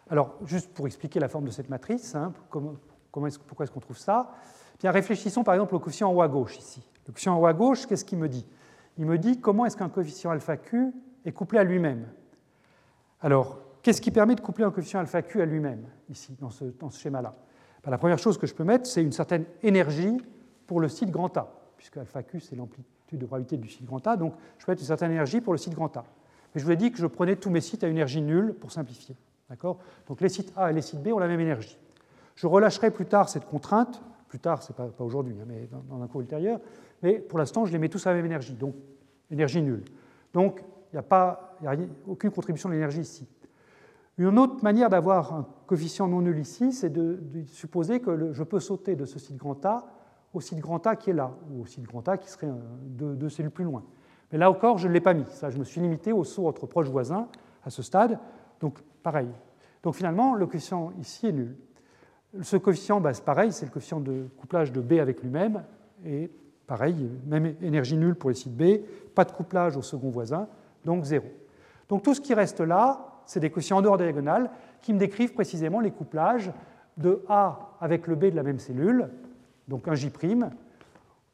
Alors, 0.09 0.35
juste 0.45 0.73
pour 0.73 0.87
expliquer 0.87 1.19
la 1.19 1.27
forme 1.27 1.45
de 1.45 1.51
cette 1.51 1.69
matrice, 1.69 2.15
hein, 2.15 2.33
comment, 2.49 2.75
pourquoi 3.11 3.27
est-ce 3.63 3.71
qu'on 3.71 3.79
trouve 3.79 3.97
ça 3.97 4.31
Bien, 4.79 4.91
réfléchissons 4.91 5.43
par 5.43 5.53
exemple 5.53 5.75
au 5.75 5.79
coefficient 5.79 6.09
en 6.09 6.13
haut 6.13 6.21
à 6.21 6.27
gauche 6.27 6.57
ici. 6.57 6.87
Le 7.05 7.11
coefficient 7.11 7.35
en 7.35 7.39
haut 7.39 7.45
à 7.45 7.53
gauche, 7.53 7.85
qu'est-ce 7.85 8.05
qu'il 8.05 8.17
me 8.17 8.29
dit? 8.29 8.47
Il 8.97 9.05
me 9.05 9.17
dit 9.17 9.39
comment 9.39 9.65
est-ce 9.65 9.77
qu'un 9.77 9.89
coefficient 9.89 10.31
alpha 10.31 10.57
q 10.57 10.91
est 11.25 11.31
couplé 11.31 11.59
à 11.59 11.63
lui-même. 11.63 12.07
Alors, 13.21 13.59
qu'est-ce 13.81 14.01
qui 14.01 14.11
permet 14.11 14.35
de 14.35 14.41
coupler 14.41 14.63
un 14.63 14.71
coefficient 14.71 14.99
alpha 14.99 15.21
q 15.21 15.41
à 15.41 15.45
lui-même, 15.45 15.85
ici, 16.09 16.35
dans 16.39 16.49
ce, 16.49 16.65
schéma-là? 16.91 17.35
Ben, 17.83 17.91
La 17.91 17.97
première 17.97 18.19
chose 18.19 18.37
que 18.37 18.47
je 18.47 18.53
peux 18.53 18.63
mettre, 18.63 18.87
c'est 18.87 19.03
une 19.03 19.11
certaine 19.11 19.45
énergie 19.61 20.17
pour 20.65 20.79
le 20.79 20.87
site 20.87 21.11
grand 21.11 21.35
A, 21.37 21.51
puisque 21.77 21.97
alpha 21.97 22.23
q, 22.23 22.39
c'est 22.39 22.55
l'amplitude 22.55 22.98
de 23.17 23.25
gravité 23.25 23.57
du 23.57 23.69
site 23.69 23.85
grand 23.85 24.05
A, 24.07 24.17
donc 24.17 24.33
je 24.57 24.65
peux 24.65 24.71
mettre 24.71 24.81
une 24.81 24.87
certaine 24.87 25.11
énergie 25.11 25.41
pour 25.41 25.53
le 25.53 25.59
site 25.59 25.73
grand 25.73 25.95
A. 25.97 26.03
Mais 26.53 26.61
je 26.61 26.65
vous 26.65 26.71
ai 26.71 26.75
dit 26.75 26.91
que 26.91 26.97
je 26.97 27.07
prenais 27.07 27.35
tous 27.35 27.49
mes 27.49 27.61
sites 27.61 27.83
à 27.83 27.87
énergie 27.87 28.21
nulle 28.21 28.53
pour 28.53 28.71
simplifier. 28.71 29.15
Donc 30.07 30.21
les 30.21 30.29
sites 30.29 30.53
A 30.55 30.71
et 30.71 30.73
les 30.73 30.81
sites 30.81 31.01
B 31.01 31.07
ont 31.07 31.19
la 31.19 31.27
même 31.27 31.39
énergie. 31.39 31.77
Je 32.35 32.47
relâcherai 32.47 32.91
plus 32.91 33.05
tard 33.05 33.29
cette 33.29 33.45
contrainte, 33.45 34.01
plus 34.27 34.39
tard, 34.39 34.61
ce 34.61 34.71
n'est 34.71 34.75
pas, 34.75 35.03
aujourd'hui, 35.03 35.35
hein, 35.41 35.45
mais 35.47 35.67
dans, 35.89 36.01
un 36.01 36.07
cours 36.07 36.21
ultérieur, 36.21 36.59
mais 37.01 37.19
pour 37.19 37.39
l'instant, 37.39 37.65
je 37.65 37.71
les 37.71 37.79
mets 37.79 37.89
tous 37.89 38.05
à 38.05 38.11
la 38.11 38.17
même 38.17 38.27
énergie, 38.27 38.53
donc 38.53 38.75
énergie 39.31 39.61
nulle. 39.61 39.83
Donc 40.33 40.61
il 40.91 40.95
n'y 40.95 40.99
a, 40.99 41.03
pas, 41.03 41.57
a 41.65 41.73
aucune 42.07 42.31
contribution 42.31 42.69
de 42.69 42.75
l'énergie 42.75 43.01
ici. 43.01 43.27
Une 44.17 44.37
autre 44.37 44.63
manière 44.63 44.89
d'avoir 44.89 45.33
un 45.33 45.47
coefficient 45.65 46.07
non 46.07 46.21
nul 46.21 46.37
ici, 46.37 46.73
c'est 46.73 46.89
de, 46.89 47.19
supposer 47.47 48.01
que 48.01 48.33
je 48.33 48.43
peux 48.43 48.59
sauter 48.59 48.95
de 48.95 49.05
ce 49.05 49.17
site 49.17 49.37
grand 49.37 49.65
A 49.65 49.85
au 50.33 50.41
site 50.41 50.59
grand 50.59 50.85
A 50.87 50.95
qui 50.95 51.09
est 51.09 51.13
là, 51.13 51.31
ou 51.51 51.61
au 51.61 51.65
site 51.65 51.83
grand 51.83 52.07
A 52.07 52.17
qui 52.17 52.29
serait 52.29 52.47
deux, 52.81 53.29
cellules 53.29 53.51
plus 53.51 53.63
loin. 53.63 53.83
Mais 54.31 54.37
là 54.37 54.49
encore, 54.49 54.77
je 54.77 54.87
ne 54.87 54.93
l'ai 54.93 55.01
pas 55.01 55.13
mis. 55.13 55.25
Ça, 55.31 55.49
je 55.49 55.57
me 55.57 55.63
suis 55.63 55.81
limité 55.81 56.11
au 56.11 56.23
saut 56.23 56.47
entre 56.47 56.67
proches 56.67 56.89
voisins 56.89 57.27
à 57.63 57.69
ce 57.69 57.81
stade. 57.81 58.19
Donc, 58.59 58.79
pareil. 59.01 59.29
Donc, 59.81 59.95
finalement, 59.95 60.35
le 60.35 60.45
coefficient 60.45 60.91
ici 60.99 61.27
est 61.27 61.31
nul. 61.31 61.55
Ce 62.41 62.57
coefficient, 62.57 63.01
bah, 63.01 63.13
c'est 63.13 63.25
pareil, 63.25 63.51
c'est 63.51 63.65
le 63.65 63.71
coefficient 63.71 63.99
de 63.99 64.27
couplage 64.37 64.71
de 64.71 64.81
B 64.81 64.93
avec 64.93 65.23
lui-même. 65.23 65.63
Et 66.05 66.29
pareil, 66.67 67.09
même 67.25 67.55
énergie 67.61 67.97
nulle 67.97 68.15
pour 68.15 68.29
les 68.29 68.35
sites 68.35 68.55
B, 68.55 68.85
pas 69.15 69.25
de 69.25 69.31
couplage 69.31 69.77
au 69.77 69.81
second 69.81 70.09
voisin, 70.09 70.47
donc 70.85 71.05
0. 71.05 71.25
Donc, 71.87 72.03
tout 72.03 72.13
ce 72.13 72.21
qui 72.21 72.35
reste 72.35 72.61
là, 72.61 73.21
c'est 73.25 73.39
des 73.39 73.49
coefficients 73.49 73.77
en 73.77 73.81
dehors 73.81 73.97
diagonale 73.97 74.51
qui 74.81 74.93
me 74.93 74.99
décrivent 74.99 75.33
précisément 75.33 75.79
les 75.79 75.91
couplages 75.91 76.51
de 76.97 77.23
A 77.27 77.75
avec 77.79 78.05
le 78.07 78.15
B 78.15 78.25
de 78.25 78.35
la 78.35 78.43
même 78.43 78.59
cellule, 78.59 79.09
donc 79.69 79.87
un 79.87 79.95
J', 79.95 80.11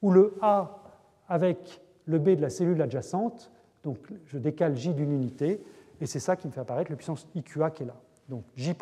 ou 0.02 0.12
le 0.12 0.36
A 0.42 0.84
avec 1.28 1.82
le 2.06 2.20
B 2.20 2.32
de 2.32 2.42
la 2.42 2.50
cellule 2.50 2.82
adjacente, 2.82 3.52
donc 3.84 3.98
je 4.26 4.38
décale 4.38 4.76
J 4.76 4.94
d'une 4.94 5.12
unité, 5.12 5.64
et 6.02 6.06
c'est 6.06 6.20
ça 6.20 6.36
qui 6.36 6.48
me 6.48 6.52
fait 6.52 6.60
apparaître 6.60 6.92
la 6.92 6.98
puissance 6.98 7.28
IQA 7.34 7.72
qui 7.72 7.84
est 7.84 7.88
là. 7.88 7.96
Donc 8.30 8.44
J', 8.56 8.76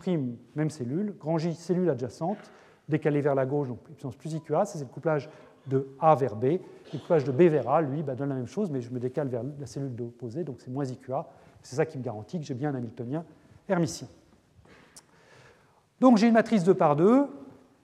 même 0.56 0.70
cellule, 0.70 1.16
grand 1.18 1.38
J, 1.38 1.54
cellule 1.54 1.90
adjacente, 1.90 2.38
décalé 2.90 3.22
vers 3.22 3.36
la 3.36 3.46
gauche, 3.46 3.68
donc 3.68 3.80
puissance 3.80 4.16
plus 4.16 4.34
IQA, 4.34 4.66
c'est 4.66 4.80
le 4.80 4.86
couplage 4.86 5.30
de 5.68 5.88
A 6.00 6.16
vers 6.16 6.36
B. 6.36 6.44
Le 6.92 7.00
couplage 7.00 7.24
de 7.24 7.32
B 7.32 7.44
vers 7.44 7.70
A, 7.70 7.82
lui, 7.82 8.04
bah, 8.04 8.16
donne 8.16 8.30
la 8.30 8.36
même 8.36 8.48
chose, 8.48 8.70
mais 8.70 8.82
je 8.82 8.92
me 8.92 9.00
décale 9.00 9.28
vers 9.28 9.44
la 9.60 9.66
cellule 9.66 9.94
opposée, 10.02 10.44
donc 10.44 10.58
c'est 10.60 10.72
moins 10.72 10.86
IQA, 10.86 11.28
c'est 11.62 11.76
ça 11.76 11.86
qui 11.86 11.98
me 11.98 12.04
garantit 12.04 12.40
que 12.40 12.46
j'ai 12.46 12.56
bien 12.56 12.72
un 12.72 12.76
Hamiltonien 12.76 13.24
hermitien. 13.70 14.08
Donc 16.02 16.18
j'ai 16.18 16.28
une 16.28 16.34
matrice 16.34 16.64
2 16.64 16.74
par 16.74 16.96
2 16.98 17.28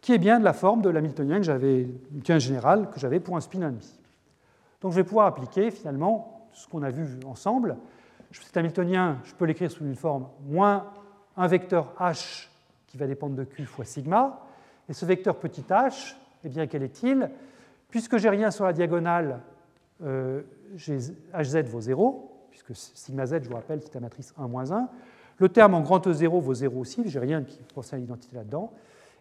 qui 0.01 0.13
est 0.13 0.17
bien 0.17 0.39
de 0.39 0.45
la 0.45 0.53
forme 0.53 0.81
de 0.81 0.89
l'Hamiltonien 0.89 1.37
que 1.37 1.43
j'avais, 1.43 1.87
général 2.37 2.89
que 2.89 2.99
j'avais 2.99 3.19
pour 3.19 3.35
un 3.35 3.41
spin 3.41 3.61
ennemi. 3.61 3.99
Donc 4.81 4.91
je 4.91 4.97
vais 4.97 5.03
pouvoir 5.03 5.27
appliquer 5.27 5.71
finalement 5.71 6.47
ce 6.53 6.67
qu'on 6.67 6.83
a 6.83 6.89
vu 6.89 7.05
ensemble. 7.25 7.77
Cet 8.31 8.55
Hamiltonien, 8.57 9.19
je 9.23 9.33
peux 9.33 9.45
l'écrire 9.45 9.71
sous 9.71 9.83
une 9.83 9.95
forme 9.95 10.27
moins 10.47 10.91
un 11.35 11.47
vecteur 11.47 11.93
h 11.99 12.47
qui 12.87 12.97
va 12.97 13.07
dépendre 13.07 13.35
de 13.35 13.43
q 13.43 13.65
fois 13.65 13.85
sigma. 13.85 14.45
Et 14.87 14.93
ce 14.93 15.05
vecteur 15.05 15.37
petit 15.37 15.65
h, 15.69 16.15
eh 16.43 16.49
bien, 16.49 16.67
quel 16.67 16.83
est-il? 16.83 17.29
Puisque 17.89 18.17
j'ai 18.17 18.29
rien 18.29 18.51
sur 18.51 18.65
la 18.65 18.73
diagonale, 18.73 19.41
euh, 20.03 20.41
hz 20.77 21.63
vaut 21.65 21.81
0, 21.81 22.47
puisque 22.49 22.75
sigma 22.75 23.25
z, 23.25 23.43
je 23.43 23.49
vous 23.49 23.55
rappelle, 23.55 23.81
c'est 23.81 23.93
la 23.93 24.01
matrice 24.01 24.33
1 24.37 24.71
1. 24.71 24.89
Le 25.37 25.49
terme 25.49 25.73
en 25.73 25.81
grand 25.81 26.05
E0 26.05 26.39
vaut 26.41 26.53
0 26.53 26.79
aussi, 26.79 27.03
j'ai 27.05 27.19
rien 27.19 27.43
qui 27.43 27.59
concerne 27.73 28.01
l'identité 28.01 28.35
là-dedans. 28.35 28.71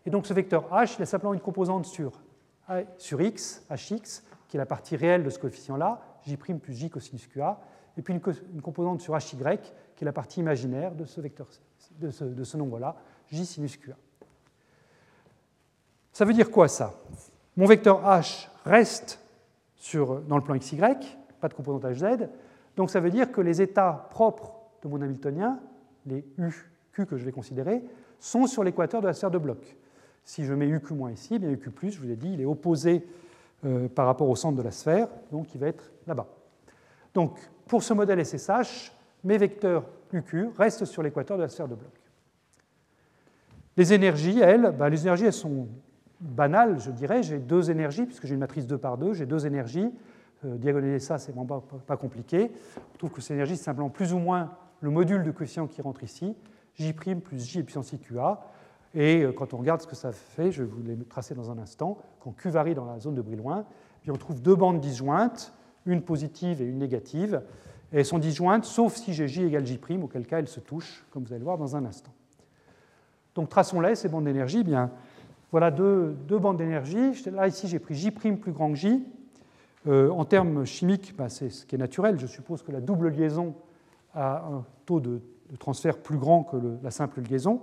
Et 0.09 0.10
donc 0.10 0.26
ce 0.26 0.32
vecteur 0.32 0.70
h, 0.72 0.94
il 0.98 1.02
a 1.02 1.05
simplement 1.05 1.35
une 1.35 1.40
composante 1.40 1.85
sur, 1.85 2.12
sur 2.97 3.20
x, 3.20 3.62
hx, 3.70 4.22
qui 4.48 4.56
est 4.56 4.59
la 4.59 4.64
partie 4.64 4.97
réelle 4.97 5.22
de 5.22 5.28
ce 5.28 5.39
coefficient-là, 5.39 6.01
j' 6.26 6.35
plus 6.35 6.72
j 6.72 6.89
cosinus 6.89 7.26
qa, 7.26 7.60
et 7.94 8.01
puis 8.01 8.14
une, 8.14 8.62
composante 8.62 9.02
sur 9.02 9.14
hy, 9.14 9.20
qui 9.20 9.36
est 9.36 10.06
la 10.06 10.14
partie 10.14 10.40
imaginaire 10.40 10.94
de 10.94 11.05
ce, 11.05 11.20
vecteur, 11.20 11.47
de 12.01 12.10
ce, 12.10 12.56
nombre-là, 12.56 12.97
j 13.30 13.44
sinus 13.44 13.76
qa. 13.76 13.93
Ça 16.14 16.24
veut 16.24 16.32
dire 16.32 16.51
quoi 16.51 16.68
ça? 16.68 16.94
Mon 17.55 17.66
vecteur 17.66 18.02
h 18.02 18.48
reste 18.64 19.20
sur, 19.76 20.22
dans 20.22 20.39
le 20.39 20.43
plan 20.43 20.56
xy, 20.56 20.78
pas 21.39 21.48
de 21.48 21.52
composante 21.52 21.85
hz, 21.85 22.30
donc 22.76 22.89
ça 22.89 23.01
veut 23.01 23.10
dire 23.10 23.30
que 23.30 23.43
les 23.43 23.60
états 23.60 24.09
propres 24.10 24.55
de 24.82 24.89
mon 24.89 25.02
Hamiltonien, 25.02 25.60
les 26.06 26.24
U, 26.39 26.51
Q 26.93 27.05
que 27.05 27.18
je 27.18 27.26
vais 27.26 27.32
considérer, 27.32 27.85
sont 28.18 28.47
sur 28.47 28.64
l'équateur 28.64 29.02
de 29.02 29.06
la 29.06 29.12
sphère 29.12 29.30
de 29.30 29.36
bloc. 29.36 29.76
Si 30.28 30.44
je 30.44 30.52
mets 30.52 30.68
UQ- 30.68 31.10
ici, 31.10 31.36
eh 31.36 31.38
bien 31.38 31.48
UQ+, 31.48 31.70
je 31.88 31.98
vous 31.98 32.10
ai 32.10 32.14
dit, 32.14 32.34
il 32.34 32.42
est 32.42 32.44
opposé 32.44 33.02
euh, 33.64 33.88
par 33.88 34.05
rapport 34.05 34.28
au 34.28 34.36
centre 34.36 34.59
de 34.59 34.62
la 34.62 34.70
sphère, 34.70 35.09
donc 35.32 35.55
il 35.55 35.59
va 35.59 35.68
être 35.68 35.90
là-bas. 36.06 36.26
Donc 37.14 37.38
pour 37.66 37.82
ce 37.82 37.94
modèle 37.94 38.22
SSH, 38.22 38.92
mes 39.24 39.38
vecteurs 39.38 39.86
UQ 40.12 40.48
restent 40.59 40.84
sur 40.84 41.02
l'équateur 41.02 41.38
de 41.38 41.44
la 41.44 41.48
sphère 41.48 41.66
de 41.66 41.76
bloc. 41.76 41.94
Les 43.78 43.94
énergies, 43.94 44.38
elles, 44.38 44.70
ben, 44.78 44.90
les 44.90 45.00
énergies, 45.00 45.24
elles 45.24 45.32
sont 45.32 45.66
banales, 46.20 46.78
je 46.78 46.90
dirais. 46.90 47.22
J'ai 47.22 47.38
deux 47.38 47.70
énergies, 47.70 48.05
puisque 48.05 48.26
j'ai 48.26 48.34
une 48.34 48.40
matrice 48.40 48.66
2 48.66 48.76
par 48.76 48.98
2, 48.98 49.14
j'ai 49.14 49.24
deux 49.24 49.46
énergies. 49.46 49.90
Euh, 50.44 50.59
diagonaliser 50.59 50.98
ça, 50.98 51.16
c'est 51.16 51.32
vraiment 51.32 51.62
pas, 51.86 51.96
compliqué. 51.96 52.52
On 52.76 52.98
trouve 52.98 53.12
que 53.12 53.22
cette 53.22 53.30
énergie, 53.30 53.56
c'est 53.56 53.64
simplement 53.64 53.88
plus 53.88 54.12
ou 54.12 54.18
moins 54.18 54.50
le 54.82 54.90
module 54.90 55.22
de 55.22 55.30
coefficient 55.30 55.66
qui 55.68 55.80
rentre 55.80 56.05
ici, 56.05 56.36
J' 56.74 56.92
plus 56.92 57.46
J 57.46 57.62
puissance 57.62 57.94
IQA. 57.94 58.38
Et 58.94 59.23
euh, 59.23 59.32
quand 59.32 59.55
on 59.55 59.59
regarde 59.59 59.82
ce 59.82 59.86
que 59.86 59.97
ça 59.97 60.12
fait, 60.12 60.51
je 60.51 60.62
vais 60.62 60.69
vous 60.69 60.82
les 60.82 60.97
tracer 61.05 61.35
dans 61.35 61.51
un 61.51 61.59
instant, 61.59 61.98
quand 62.20 62.32
Q 62.32 62.51
varie 62.51 62.74
dans 62.74 62.85
la 62.85 62.98
zone 62.98 63.15
de 63.15 63.23
Brillouin, 63.23 63.65
puis 64.02 64.10
on 64.10 64.16
trouve 64.16 64.40
deux 64.40 64.56
bandes 64.56 64.81
disjointes, 64.81 65.52
une 65.86 66.02
positive 66.02 66.62
et 66.62 66.65
une 66.65 66.78
négative. 66.78 67.43
Et 67.93 67.98
elles 67.98 68.05
sont 68.05 68.19
disjointes, 68.19 68.65
sauf 68.65 68.97
si 68.97 69.15
j'ai 69.15 69.28
J 69.28 69.44
égale 69.44 69.66
J', 69.66 69.81
auquel 70.02 70.27
cas 70.27 70.39
elles 70.39 70.48
se 70.48 70.60
touchent, 70.60 71.05
comme 71.10 71.24
vous 71.24 71.32
allez 71.32 71.40
le 71.40 71.44
voir 71.44 71.59
dans 71.59 71.77
un 71.77 71.85
instant. 71.85 72.12
Donc 73.35 73.48
traçons-les, 73.48 73.94
ces 73.94 74.09
bandes 74.09 74.24
d'énergie. 74.24 74.59
Eh 74.60 74.65
bien, 74.65 74.90
voilà 75.51 75.70
deux, 75.70 76.16
deux 76.27 76.39
bandes 76.39 76.59
d'énergie. 76.59 77.12
Là, 77.32 77.48
ici, 77.48 77.69
j'ai 77.69 77.78
pris 77.78 77.94
J' 77.94 78.10
plus 78.10 78.52
grand 78.52 78.70
que 78.70 78.77
J, 78.77 79.05
euh, 79.86 80.10
en 80.10 80.24
termes 80.24 80.65
chimiques, 80.65 81.15
bah, 81.16 81.28
c'est 81.28 81.51
ce 81.51 81.65
qui 81.65 81.74
est 81.74 81.78
naturel. 81.78 82.19
Je 82.19 82.27
suppose 82.27 82.62
que 82.62 82.73
la 82.73 82.81
double 82.81 83.09
liaison 83.09 83.55
a 84.15 84.44
un 84.44 84.65
taux 84.85 85.01
de, 85.01 85.20
transfert 85.59 85.98
plus 85.98 86.19
grand 86.19 86.44
que 86.44 86.56
la 86.82 86.90
simple 86.90 87.23
liaison. 87.23 87.62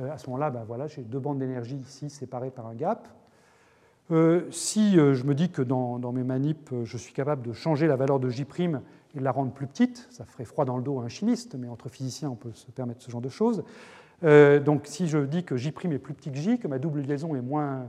Euh, 0.00 0.12
à 0.12 0.18
ce 0.18 0.26
moment-là, 0.26 0.50
bah, 0.50 0.64
voilà, 0.66 0.86
j'ai 0.86 1.02
deux 1.02 1.18
bandes 1.18 1.38
d'énergie 1.38 1.76
ici 1.76 2.10
séparées 2.10 2.50
par 2.50 2.66
un 2.66 2.74
gap. 2.74 3.08
Euh, 4.10 4.42
si 4.50 4.98
euh, 4.98 5.14
je 5.14 5.24
me 5.24 5.34
dis 5.34 5.50
que 5.50 5.62
dans, 5.62 6.12
mes 6.12 6.24
manips, 6.24 6.74
je 6.84 6.96
suis 6.96 7.14
capable 7.14 7.42
de 7.42 7.52
changer 7.52 7.86
la 7.86 7.96
valeur 7.96 8.20
de 8.20 8.28
J' 8.28 8.44
et 8.60 9.18
de 9.18 9.24
la 9.24 9.30
rendre 9.30 9.52
plus 9.52 9.66
petite, 9.66 10.06
ça 10.10 10.24
ferait 10.24 10.44
froid 10.44 10.64
dans 10.64 10.76
le 10.76 10.82
dos 10.82 11.00
à 11.00 11.04
un 11.04 11.08
chimiste, 11.08 11.54
mais 11.58 11.68
entre 11.68 11.88
physiciens, 11.88 12.30
on 12.30 12.34
peut 12.34 12.52
se 12.52 12.70
permettre 12.70 13.02
ce 13.02 13.10
genre 13.10 13.22
de 13.22 13.28
choses. 13.28 13.62
donc 14.22 14.82
si 14.84 15.06
je 15.06 15.18
dis 15.18 15.44
que 15.44 15.56
J' 15.56 15.68
est 15.68 15.98
plus 15.98 16.14
petit 16.14 16.32
que 16.32 16.38
J, 16.38 16.58
que 16.58 16.68
ma 16.68 16.78
double 16.78 17.00
liaison 17.00 17.34
est 17.36 17.40
moins, 17.40 17.88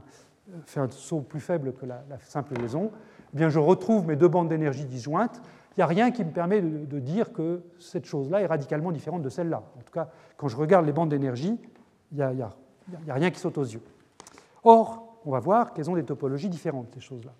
fait 0.65 0.79
un 0.79 0.89
saut 0.91 1.21
plus 1.21 1.39
faible 1.39 1.73
que 1.73 1.85
la, 1.85 2.03
simple 2.21 2.53
liaison, 2.59 2.91
eh 3.33 3.37
bien 3.37 3.49
je 3.49 3.59
retrouve 3.59 4.05
mes 4.05 4.15
deux 4.15 4.27
bandes 4.27 4.47
d'énergie 4.47 4.85
disjointes. 4.85 5.41
Il 5.75 5.79
n'y 5.79 5.83
a 5.83 5.87
rien 5.87 6.11
qui 6.11 6.23
me 6.23 6.31
permet 6.31 6.61
de, 6.61 6.99
dire 6.99 7.33
que 7.33 7.61
cette 7.79 8.05
chose-là 8.05 8.41
est 8.41 8.45
radicalement 8.45 8.93
différente 8.93 9.23
de 9.23 9.29
celle-là. 9.29 9.63
En 9.77 9.81
tout 9.81 9.91
cas, 9.91 10.09
quand 10.37 10.47
je 10.47 10.55
regarde 10.55 10.85
les 10.85 10.93
bandes 10.93 11.09
d'énergie, 11.09 11.59
il 12.11 12.17
n'y 12.17 12.21
a, 12.41 13.13
rien 13.13 13.31
qui 13.31 13.39
saute 13.39 13.57
aux 13.57 13.63
yeux. 13.63 13.81
Or, 14.63 15.19
on 15.25 15.31
va 15.31 15.39
voir 15.39 15.73
qu'elles 15.73 15.89
ont 15.89 15.95
des 15.95 16.03
topologies 16.03 16.49
différentes, 16.49 16.87
ces 16.93 16.99
choses-là. 16.99 17.31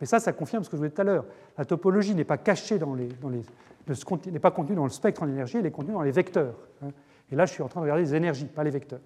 Mais 0.00 0.06
ça, 0.06 0.18
ça 0.18 0.32
confirme 0.32 0.64
ce 0.64 0.70
que 0.70 0.76
je 0.76 0.82
vous 0.82 0.86
disais 0.86 0.94
tout 0.94 1.02
à 1.02 1.04
l'heure. 1.04 1.24
La 1.58 1.64
topologie 1.64 2.14
n'est 2.14 2.24
pas 2.24 2.38
cachée 2.38 2.78
dans 2.78 2.94
contenue 4.50 4.76
dans 4.76 4.84
le 4.84 4.90
spectre 4.90 5.22
en 5.22 5.28
énergie, 5.28 5.58
elle 5.58 5.66
est 5.66 5.70
contenue 5.70 5.92
dans 5.92 6.02
les 6.02 6.10
vecteurs. 6.10 6.54
Hein. 6.82 6.88
Et 7.30 7.36
là, 7.36 7.46
je 7.46 7.52
suis 7.52 7.62
en 7.62 7.68
train 7.68 7.80
de 7.80 7.84
regarder 7.84 8.02
les 8.02 8.14
énergies, 8.14 8.46
pas 8.46 8.64
les 8.64 8.70
vecteurs. 8.70 9.00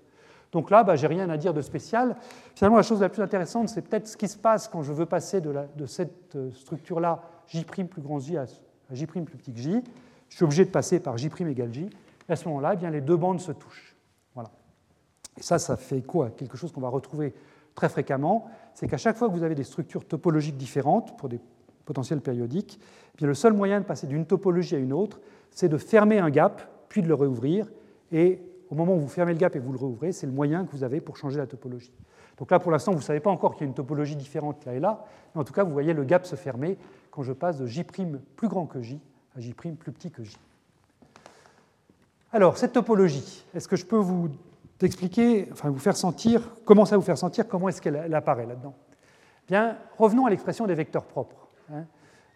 Donc 0.53 0.71
là, 0.71 0.85
bah, 0.85 0.95
je 0.95 1.03
n'ai 1.03 1.15
rien 1.15 1.29
à 1.31 1.37
dire 1.37 1.53
de 1.53 1.61
spécial. 1.61 2.17
Finalement, 2.55 2.77
la 2.77 2.85
chose 2.85 3.01
la 3.01 3.09
plus 3.09 3.23
intéressante, 3.23 3.69
c'est 3.69 3.83
peut-être 3.83 4.07
ce 4.07 4.17
qui 4.17 4.29
se 4.29 4.39
passe 4.39 4.69
quand 4.69 4.83
je 4.83 4.93
veux 4.93 5.07
passer 5.07 5.41
de, 5.41 5.53
cette 5.87 6.37
euh, 6.37 6.53
structure-là, 6.53 7.23
J' 7.49 7.65
plus 7.65 8.01
grand 8.01 8.21
J 8.21 8.37
à, 8.37 8.45
J' 8.93 9.07
plus 9.07 9.21
petit 9.23 9.53
que 9.53 9.59
J. 9.59 9.83
Je 10.29 10.37
suis 10.37 10.45
obligé 10.45 10.65
de 10.65 10.71
passer 10.71 11.01
par 11.01 11.17
J' 11.19 11.29
égale 11.41 11.73
J. 11.73 11.91
Et 12.29 12.33
à 12.33 12.37
ce 12.37 12.47
moment-là, 12.49 12.75
eh 12.81 12.91
les 12.91 13.01
deux 13.01 13.17
bandes 13.17 13.41
se 13.41 13.53
touchent. 13.53 13.94
Et 15.39 15.43
ça, 15.43 15.59
ça 15.59 15.77
fait 15.77 16.03
quoi 16.03 16.31
Quelque 16.31 16.57
chose 16.57 16.73
qu'on 16.73 16.81
va 16.81 16.89
retrouver 16.89 17.35
très 17.75 17.89
fréquemment, 17.89 18.49
c'est 18.75 18.87
qu'à 18.89 18.97
chaque 18.97 19.17
fois 19.17 19.29
que 19.29 19.33
vous 19.33 19.43
avez 19.43 19.55
des 19.55 19.65
structures 19.65 20.05
topologiques 20.05 20.57
différentes 20.57 21.17
pour 21.17 21.29
des 21.29 21.41
potentiels 21.85 22.21
périodiques, 22.21 22.79
eh 23.15 23.19
bien 23.19 23.27
le 23.27 23.35
seul 23.35 23.53
moyen 23.53 23.81
de 23.81 23.85
passer 23.85 24.07
d'une 24.07 24.27
topologie 24.27 24.77
à 24.77 24.79
une 24.79 24.93
autre, 24.93 25.21
c'est 25.51 25.69
de 25.69 25.77
fermer 25.77 26.19
un 26.19 26.31
gap, 26.31 26.63
puis 26.89 27.03
de 27.03 27.09
le 27.09 27.15
réouvrir. 27.15 27.71
Et 28.13 28.41
au 28.71 28.75
moment 28.75 28.95
où 28.95 29.01
vous 29.01 29.09
fermez 29.09 29.33
le 29.33 29.39
gap 29.39 29.55
et 29.57 29.59
vous 29.59 29.73
le 29.73 29.79
réouvrez, 29.79 30.13
c'est 30.13 30.27
le 30.27 30.33
moyen 30.33 30.65
que 30.65 30.73
vous 30.73 30.85
avez 30.85 31.01
pour 31.01 31.17
changer 31.17 31.39
la 31.39 31.47
topologie. 31.47 31.93
Donc 32.39 32.51
là, 32.51 32.59
pour 32.59 32.73
l'instant, 32.73 32.93
vous 32.93 32.99
ne 32.99 33.05
savez 33.05 33.21
pas 33.21 33.31
encore 33.31 33.55
qu'il 33.55 33.63
y 33.63 33.65
a 33.65 33.69
une 33.69 33.75
topologie 33.75 34.17
différente 34.17 34.65
là 34.65 34.75
et 34.75 34.81
là, 34.81 35.05
mais 35.35 35.41
en 35.41 35.45
tout 35.45 35.53
cas, 35.53 35.63
vous 35.63 35.73
voyez 35.73 35.93
le 35.93 36.05
gap 36.05 36.27
se 36.27 36.37
fermer 36.37 36.77
quand 37.11 37.23
je 37.23 37.33
passe 37.33 37.59
de 37.59 37.67
J' 37.67 37.85
plus 37.85 38.49
grand 38.49 38.67
que 38.67 38.81
J 38.81 39.01
à 39.37 39.41
J' 39.41 39.55
plus 39.55 39.73
petit 39.73 40.11
que 40.11 40.25
J. 40.25 40.37
Alors, 42.33 42.59
cette 42.59 42.73
topologie, 42.73 43.45
est-ce 43.55 43.69
que 43.69 43.77
je 43.77 43.87
peux 43.87 43.97
vous 43.97 44.29
d'expliquer, 44.84 45.50
enfin 45.52 45.70
vous 45.70 45.80
faire 45.80 45.98
sentir, 45.98 46.42
comment 46.66 46.86
ça 46.86 46.96
vous 46.98 47.04
faire 47.04 47.18
sentir, 47.18 47.48
comment 47.48 47.70
est-ce 47.70 47.82
qu'elle 47.82 48.14
apparaît 48.14 48.46
là-dedans. 48.46 48.76
Bien, 49.48 49.78
revenons 49.98 50.26
à 50.26 50.30
l'expression 50.30 50.68
des 50.68 50.76
vecteurs 50.76 51.06
propres. 51.06 51.48
Hein. 51.74 51.86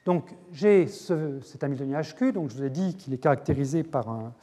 Donc 0.06 0.35
j'ai 0.52 0.88
ce, 0.88 1.40
cet 1.41 1.64
Hamiltonien 1.64 2.02
HQ, 2.02 2.34
donc 2.34 2.49
je 2.49 2.57
vous 2.57 2.64
ai 2.64 2.69
dit 2.69 2.95
qu'il 2.98 3.14
est 3.14 3.18
caractérisé 3.18 3.84
par 3.84 4.10
un, 4.10 4.34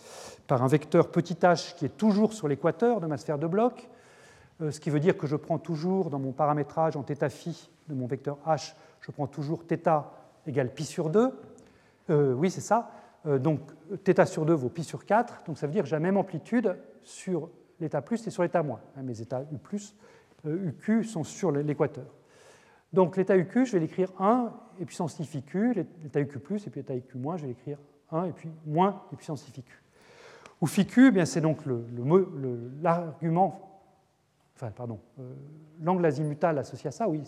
par 0.47 0.63
un 0.63 0.69
vecteur 0.69 1.11
petit 1.11 1.35
h 1.35 1.75
qui 1.75 1.85
est 1.85 1.97
toujours 1.97 2.33
sur 2.33 2.49
l'équateur 2.49 3.01
de 3.01 3.07
ma 3.07 3.19
sphère 3.19 3.39
de 3.39 3.47
bloc, 3.47 3.89
euh, 4.63 4.71
ce 4.71 4.81
qui 4.81 4.89
veut 4.89 5.01
dire 5.01 5.17
que 5.17 5.27
je 5.27 5.37
prends 5.37 5.59
toujours 5.59 6.09
dans 6.09 6.19
mon 6.19 6.33
paramétrage 6.33 6.97
en 6.97 7.03
θ 7.03 7.29
phi 7.29 7.71
de 7.89 7.95
mon 7.95 8.07
vecteur 8.07 8.39
h, 8.47 8.75
je 9.01 9.11
prends 9.11 9.27
toujours 9.27 9.65
θ 9.65 10.05
égale 10.47 10.73
pi 10.73 10.85
sur 10.85 11.11
2. 11.11 11.31
Euh, 12.09 12.33
oui, 12.33 12.51
c'est 12.51 12.61
ça. 12.61 12.91
Euh, 13.27 13.39
donc 13.39 13.61
θ 14.05 14.27
sur 14.27 14.47
2 14.47 14.55
vaut 14.55 14.71
pi 14.71 14.83
sur 14.83 15.05
4, 15.05 15.45
donc 15.47 15.59
ça 15.59 15.67
veut 15.67 15.73
dire 15.73 15.83
que 15.83 15.89
j'ai 15.89 15.97
la 15.97 16.01
même 16.01 16.17
amplitude 16.17 16.77
sur 17.03 17.51
l'état 17.80 18.02
plus 18.02 18.26
est 18.26 18.32
sur 18.32 18.44
l'état 18.44 18.64
moins. 18.64 18.82
Hein, 18.96 19.04
mes 19.04 19.22
états 19.22 19.44
U, 19.52 19.58
euh, 20.46 20.68
UQ 20.68 21.04
sont 21.04 21.24
sur 21.24 21.52
l'équateur. 21.52 22.06
Donc 22.94 23.18
l'état 23.18 23.36
UQ, 23.36 23.66
je 23.66 23.74
vais 23.74 23.80
l'écrire 23.80 24.10
1 24.20 24.54
et 24.80 24.86
puissance 24.86 25.20
i 25.20 25.44
q, 25.44 25.74
l'état 25.74 26.20
UQ 26.20 26.40
plus, 26.40 26.66
et 26.66 26.70
puis 26.70 26.80
l'état 26.80 26.96
IQ 26.96 27.18
moins, 27.18 27.36
je 27.38 27.44
vais 27.44 27.50
l'écrire 27.50 27.78
1 28.12 28.26
et 28.26 28.32
puis 28.32 28.50
moins 28.66 29.04
et 29.12 29.16
puissance 29.16 29.48
i 29.50 29.52
q. 29.52 29.64
Ou 30.62 30.68
phi 30.68 30.88
eh 30.98 31.26
c'est 31.26 31.42
donc 31.42 31.60
l'argument, 32.82 33.82
enfin 34.56 34.72
pardon, 34.72 35.00
euh, 35.20 35.34
l'angle 35.82 36.06
azimutal 36.06 36.58
associé 36.58 36.88
à 36.88 36.92
ça, 36.92 37.10
oui, 37.10 37.22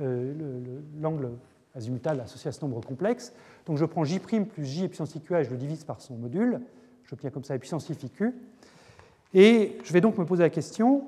euh, 0.00 0.80
l'angle 0.98 1.32
azimutal 1.74 2.20
associé 2.20 2.48
à 2.48 2.52
ce 2.52 2.64
nombre 2.64 2.80
complexe. 2.80 3.34
Donc 3.66 3.76
je 3.76 3.84
prends 3.84 4.04
j' 4.04 4.18
plus 4.18 4.64
j 4.64 4.84
et 4.84 4.88
puissance 4.88 5.14
iq 5.14 5.30
et 5.32 5.44
je 5.44 5.50
le 5.50 5.58
divise 5.58 5.84
par 5.84 6.00
son 6.00 6.14
module, 6.16 6.62
j'obtiens 7.04 7.30
comme 7.30 7.44
ça 7.44 7.52
la 7.52 7.58
puissance. 7.58 7.90
Et 9.38 9.76
je 9.84 9.92
vais 9.92 10.00
donc 10.00 10.16
me 10.16 10.24
poser 10.24 10.42
la 10.42 10.48
question, 10.48 11.04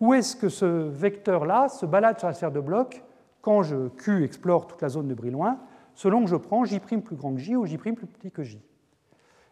où 0.00 0.12
est-ce 0.12 0.34
que 0.34 0.48
ce 0.48 0.64
vecteur-là 0.64 1.68
se 1.68 1.86
balade 1.86 2.18
sur 2.18 2.26
la 2.26 2.34
sphère 2.34 2.50
de 2.50 2.58
bloc 2.58 3.04
quand 3.42 3.62
je 3.62 3.90
Q 3.90 4.24
explore 4.24 4.66
toute 4.66 4.82
la 4.82 4.88
zone 4.88 5.06
de 5.06 5.14
Brillouin, 5.14 5.60
selon 5.94 6.24
que 6.24 6.30
je 6.30 6.34
prends 6.34 6.64
J' 6.64 6.80
plus 6.80 7.14
grand 7.14 7.32
que 7.32 7.38
J 7.38 7.54
ou 7.54 7.64
J' 7.64 7.78
plus 7.78 7.94
petit 7.94 8.32
que 8.32 8.42
J? 8.42 8.60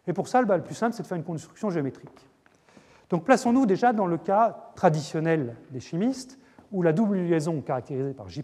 Et 0.08 0.12
pour 0.12 0.26
ça, 0.26 0.42
le 0.42 0.62
plus 0.62 0.74
simple, 0.74 0.96
c'est 0.96 1.04
de 1.04 1.06
faire 1.06 1.16
une 1.16 1.22
construction 1.22 1.70
géométrique. 1.70 2.28
Donc 3.08 3.22
plaçons-nous 3.22 3.66
déjà 3.66 3.92
dans 3.92 4.06
le 4.06 4.18
cas 4.18 4.72
traditionnel 4.74 5.54
des 5.70 5.78
chimistes, 5.78 6.40
où 6.72 6.82
la 6.82 6.92
double 6.92 7.18
liaison 7.18 7.60
caractérisée 7.60 8.14
par 8.14 8.28
J' 8.28 8.42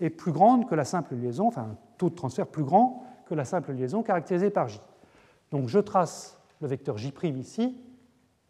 est 0.00 0.10
plus 0.10 0.32
grande 0.32 0.68
que 0.68 0.74
la 0.74 0.84
simple 0.84 1.14
liaison, 1.14 1.46
enfin 1.46 1.68
un 1.70 1.76
taux 1.98 2.10
de 2.10 2.16
transfert 2.16 2.48
plus 2.48 2.64
grand 2.64 3.04
que 3.26 3.36
la 3.36 3.44
simple 3.44 3.74
liaison 3.74 4.02
caractérisée 4.02 4.50
par 4.50 4.66
J. 4.66 4.80
Donc 5.52 5.68
je 5.68 5.78
trace 5.78 6.36
le 6.60 6.66
vecteur 6.66 6.98
J' 6.98 7.12
ici, 7.36 7.78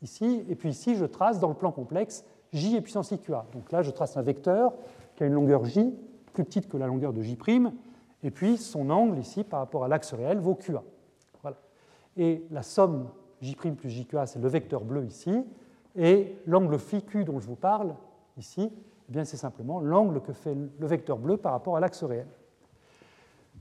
ici, 0.02 0.44
et 0.48 0.54
puis 0.54 0.70
ici, 0.70 0.94
je 0.94 1.04
trace 1.04 1.40
dans 1.40 1.48
le 1.48 1.54
plan 1.54 1.72
complexe 1.72 2.24
j 2.52 2.76
et 2.76 2.80
puissance 2.80 3.10
iqa. 3.10 3.46
Donc 3.52 3.72
là, 3.72 3.82
je 3.82 3.90
trace 3.90 4.16
un 4.16 4.22
vecteur 4.22 4.74
qui 5.16 5.22
a 5.22 5.26
une 5.26 5.32
longueur 5.32 5.64
j 5.64 5.94
plus 6.32 6.44
petite 6.44 6.68
que 6.68 6.76
la 6.76 6.86
longueur 6.86 7.12
de 7.12 7.22
j', 7.22 7.36
et 8.22 8.30
puis 8.30 8.56
son 8.56 8.90
angle 8.90 9.18
ici 9.18 9.44
par 9.44 9.60
rapport 9.60 9.84
à 9.84 9.88
l'axe 9.88 10.12
réel 10.14 10.38
vaut 10.38 10.54
qa. 10.54 10.82
Voilà. 11.42 11.56
Et 12.16 12.44
la 12.50 12.62
somme 12.62 13.08
j' 13.40 13.56
plus 13.56 13.90
jqa, 13.90 14.26
c'est 14.26 14.38
le 14.38 14.48
vecteur 14.48 14.84
bleu 14.84 15.04
ici, 15.04 15.44
et 15.96 16.36
l'angle 16.46 16.78
phi 16.78 17.02
q 17.02 17.24
dont 17.24 17.38
je 17.40 17.46
vous 17.46 17.56
parle 17.56 17.94
ici, 18.36 18.70
eh 19.08 19.12
bien 19.12 19.24
c'est 19.24 19.36
simplement 19.36 19.80
l'angle 19.80 20.20
que 20.20 20.32
fait 20.32 20.54
le 20.54 20.86
vecteur 20.86 21.18
bleu 21.18 21.36
par 21.36 21.52
rapport 21.52 21.76
à 21.76 21.80
l'axe 21.80 22.02
réel. 22.02 22.28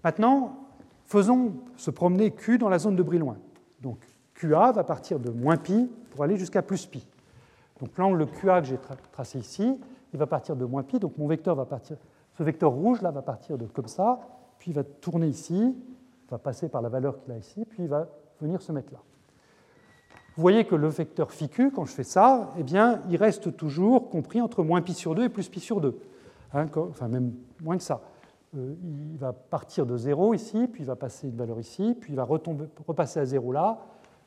Maintenant, 0.04 0.58
faisons 1.06 1.54
se 1.76 1.92
promener 1.92 2.32
q 2.32 2.58
dans 2.58 2.70
la 2.70 2.80
zone 2.80 2.96
de 2.96 3.04
Brillouin. 3.04 3.38
Donc 3.82 3.98
QA 4.42 4.72
va 4.72 4.84
partir 4.84 5.20
de 5.20 5.30
moins 5.30 5.58
pi 5.58 5.90
pour 6.10 6.24
aller 6.24 6.36
jusqu'à 6.36 6.64
plus 6.64 6.86
pi. 6.88 7.08
Donc 7.80 7.96
l'angle 7.98 8.26
QA 8.26 8.62
que 8.62 8.68
j'ai 8.68 8.80
tracé 9.12 9.40
ici, 9.40 9.80
il 10.14 10.20
va 10.20 10.26
partir 10.26 10.56
de 10.56 10.66
moins 10.66 10.84
pi, 10.84 11.00
donc 11.00 11.18
mon 11.18 11.28
vecteur 11.28 11.56
va 11.56 11.66
partir, 11.66 11.98
ce 12.38 12.44
vecteur 12.44 12.72
rouge 12.72 13.02
là 13.02 13.12
va 13.12 13.22
partir 13.22 13.58
de 13.58 13.66
comme 13.66 13.88
ça, 13.88 14.20
puis 14.58 14.72
il 14.72 14.74
va 14.74 14.84
tourner 14.84 15.28
ici, 15.28 15.76
va 16.30 16.38
passer 16.38 16.70
par 16.70 16.82
la 16.82 16.90
valeur 16.90 17.20
qu'il 17.20 17.32
a 17.34 17.38
ici, 17.38 17.66
puis 17.66 17.84
il 17.84 17.90
va 17.90 18.08
venir 18.40 18.62
se 18.62 18.72
mettre 18.72 18.92
là. 18.94 19.00
Vous 20.36 20.42
voyez 20.42 20.66
que 20.66 20.76
le 20.76 20.88
vecteur 20.88 21.32
phi 21.32 21.50
quand 21.50 21.86
je 21.86 21.92
fais 21.92 22.04
ça, 22.04 22.50
eh 22.58 22.64
bien, 22.64 23.02
il 23.10 23.18
reste 23.18 23.56
toujours 23.58 24.10
compris 24.10 24.42
entre 24.42 24.64
moins 24.64 24.82
pi 24.82 24.94
sur 24.94 25.14
2 25.14 25.26
et 25.26 25.30
plus 25.30 25.50
pi 25.50 25.60
sur 25.60 25.82
2. 25.82 26.00
Hein, 26.54 26.68
enfin, 26.76 27.08
même 27.08 27.34
moins 27.62 27.78
que 27.78 27.84
ça. 27.84 28.02
Euh, 28.58 28.76
il 29.12 29.18
va 29.18 29.34
partir 29.34 29.86
de 29.86 29.98
0 29.98 30.34
ici, 30.34 30.68
puis 30.68 30.84
il 30.84 30.86
va 30.86 30.96
passer 30.96 31.28
une 31.28 31.36
valeur 31.36 31.60
ici, 31.60 31.96
puis 32.00 32.14
il 32.14 32.16
va 32.16 32.24
retomber, 32.24 32.66
repasser 32.88 33.20
à 33.20 33.26
0 33.26 33.52
là, 33.52 33.80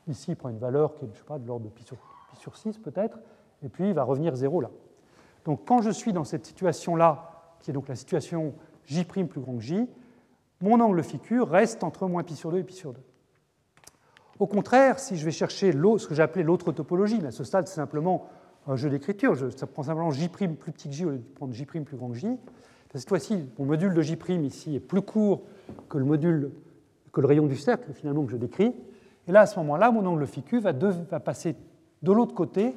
Ici, 0.07 0.31
il 0.31 0.35
prend 0.35 0.49
une 0.49 0.59
valeur 0.59 0.95
qui 0.95 1.05
est 1.05 1.09
je 1.13 1.37
de 1.37 1.47
l'ordre 1.47 1.65
de 1.65 1.69
pi 1.69 1.83
sur, 1.83 1.97
pi 1.97 2.37
sur 2.37 2.55
6 2.55 2.77
peut-être, 2.77 3.19
et 3.63 3.69
puis 3.69 3.89
il 3.89 3.93
va 3.93 4.03
revenir 4.03 4.35
0 4.35 4.61
là. 4.61 4.69
Donc 5.45 5.61
quand 5.65 5.81
je 5.81 5.89
suis 5.89 6.13
dans 6.13 6.23
cette 6.23 6.45
situation-là, 6.45 7.31
qui 7.59 7.71
est 7.71 7.73
donc 7.73 7.87
la 7.87 7.95
situation 7.95 8.53
j' 8.85 9.03
plus 9.05 9.41
grand 9.41 9.55
que 9.55 9.63
j, 9.63 9.87
mon 10.61 10.79
angle 10.79 11.03
phi 11.03 11.19
reste 11.39 11.83
entre 11.83 12.07
moins 12.07 12.23
pi 12.23 12.35
sur 12.35 12.51
2 12.51 12.59
et 12.59 12.63
pi 12.63 12.73
sur 12.73 12.93
2. 12.93 12.99
Au 14.39 14.47
contraire, 14.47 14.99
si 14.99 15.15
je 15.15 15.25
vais 15.25 15.31
chercher 15.31 15.71
ce 15.71 16.07
que 16.07 16.13
appelé 16.21 16.43
l'autre 16.43 16.71
topologie, 16.71 17.19
mais 17.21 17.27
à 17.27 17.31
ce 17.31 17.43
stade 17.43 17.67
c'est 17.67 17.75
simplement 17.75 18.27
un 18.67 18.75
jeu 18.75 18.89
d'écriture, 18.89 19.35
ça 19.55 19.67
prend 19.67 19.83
simplement 19.83 20.11
j' 20.11 20.29
plus 20.29 20.47
petit 20.49 20.89
que 20.89 20.95
j 20.95 21.05
au 21.05 21.11
lieu 21.11 21.17
de 21.17 21.23
prendre 21.23 21.53
j' 21.53 21.65
plus 21.65 21.97
grand 21.97 22.09
que 22.09 22.15
j. 22.15 22.27
Cette 22.93 23.09
fois-ci, 23.09 23.49
mon 23.59 23.65
module 23.65 23.93
de 23.93 24.01
j' 24.01 24.17
ici 24.43 24.75
est 24.75 24.79
plus 24.79 25.01
court 25.01 25.41
que 25.89 25.97
le 25.97 27.27
rayon 27.27 27.45
du 27.45 27.57
cercle 27.57 27.91
finalement 27.93 28.23
que 28.23 28.31
je 28.31 28.37
décris. 28.37 28.73
Et 29.27 29.31
là, 29.31 29.41
à 29.41 29.45
ce 29.45 29.57
moment-là, 29.59 29.91
mon 29.91 30.05
angle 30.05 30.27
phi 30.27 30.43
va, 30.59 30.71
va 30.71 31.19
passer 31.19 31.55
de 32.01 32.11
l'autre 32.11 32.35
côté, 32.35 32.75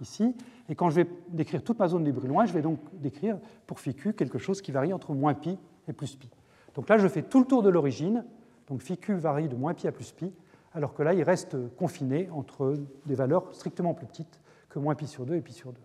ici, 0.00 0.34
et 0.68 0.74
quand 0.74 0.90
je 0.90 0.96
vais 0.96 1.08
décrire 1.28 1.62
toute 1.62 1.78
ma 1.78 1.88
zone 1.88 2.04
des 2.04 2.12
loin, 2.12 2.46
je 2.46 2.52
vais 2.52 2.62
donc 2.62 2.78
décrire 2.92 3.38
pour 3.66 3.80
phi 3.80 3.94
quelque 3.94 4.38
chose 4.38 4.62
qui 4.62 4.72
varie 4.72 4.92
entre 4.92 5.14
moins 5.14 5.34
pi 5.34 5.58
et 5.88 5.92
plus 5.92 6.16
pi. 6.16 6.28
Donc 6.74 6.88
là, 6.88 6.98
je 6.98 7.08
fais 7.08 7.22
tout 7.22 7.40
le 7.40 7.46
tour 7.46 7.62
de 7.62 7.68
l'origine, 7.68 8.24
donc 8.68 8.82
phi 8.82 8.98
varie 9.08 9.48
de 9.48 9.56
moins 9.56 9.74
pi 9.74 9.86
à 9.86 9.92
plus 9.92 10.12
pi, 10.12 10.32
alors 10.72 10.94
que 10.94 11.02
là, 11.02 11.14
il 11.14 11.22
reste 11.22 11.56
confiné 11.76 12.28
entre 12.30 12.76
des 13.06 13.14
valeurs 13.14 13.52
strictement 13.52 13.94
plus 13.94 14.06
petites 14.06 14.40
que 14.68 14.78
moins 14.78 14.94
pi 14.94 15.06
sur 15.06 15.26
2 15.26 15.34
et 15.34 15.40
pi 15.40 15.52
sur 15.52 15.72
2. 15.72 15.80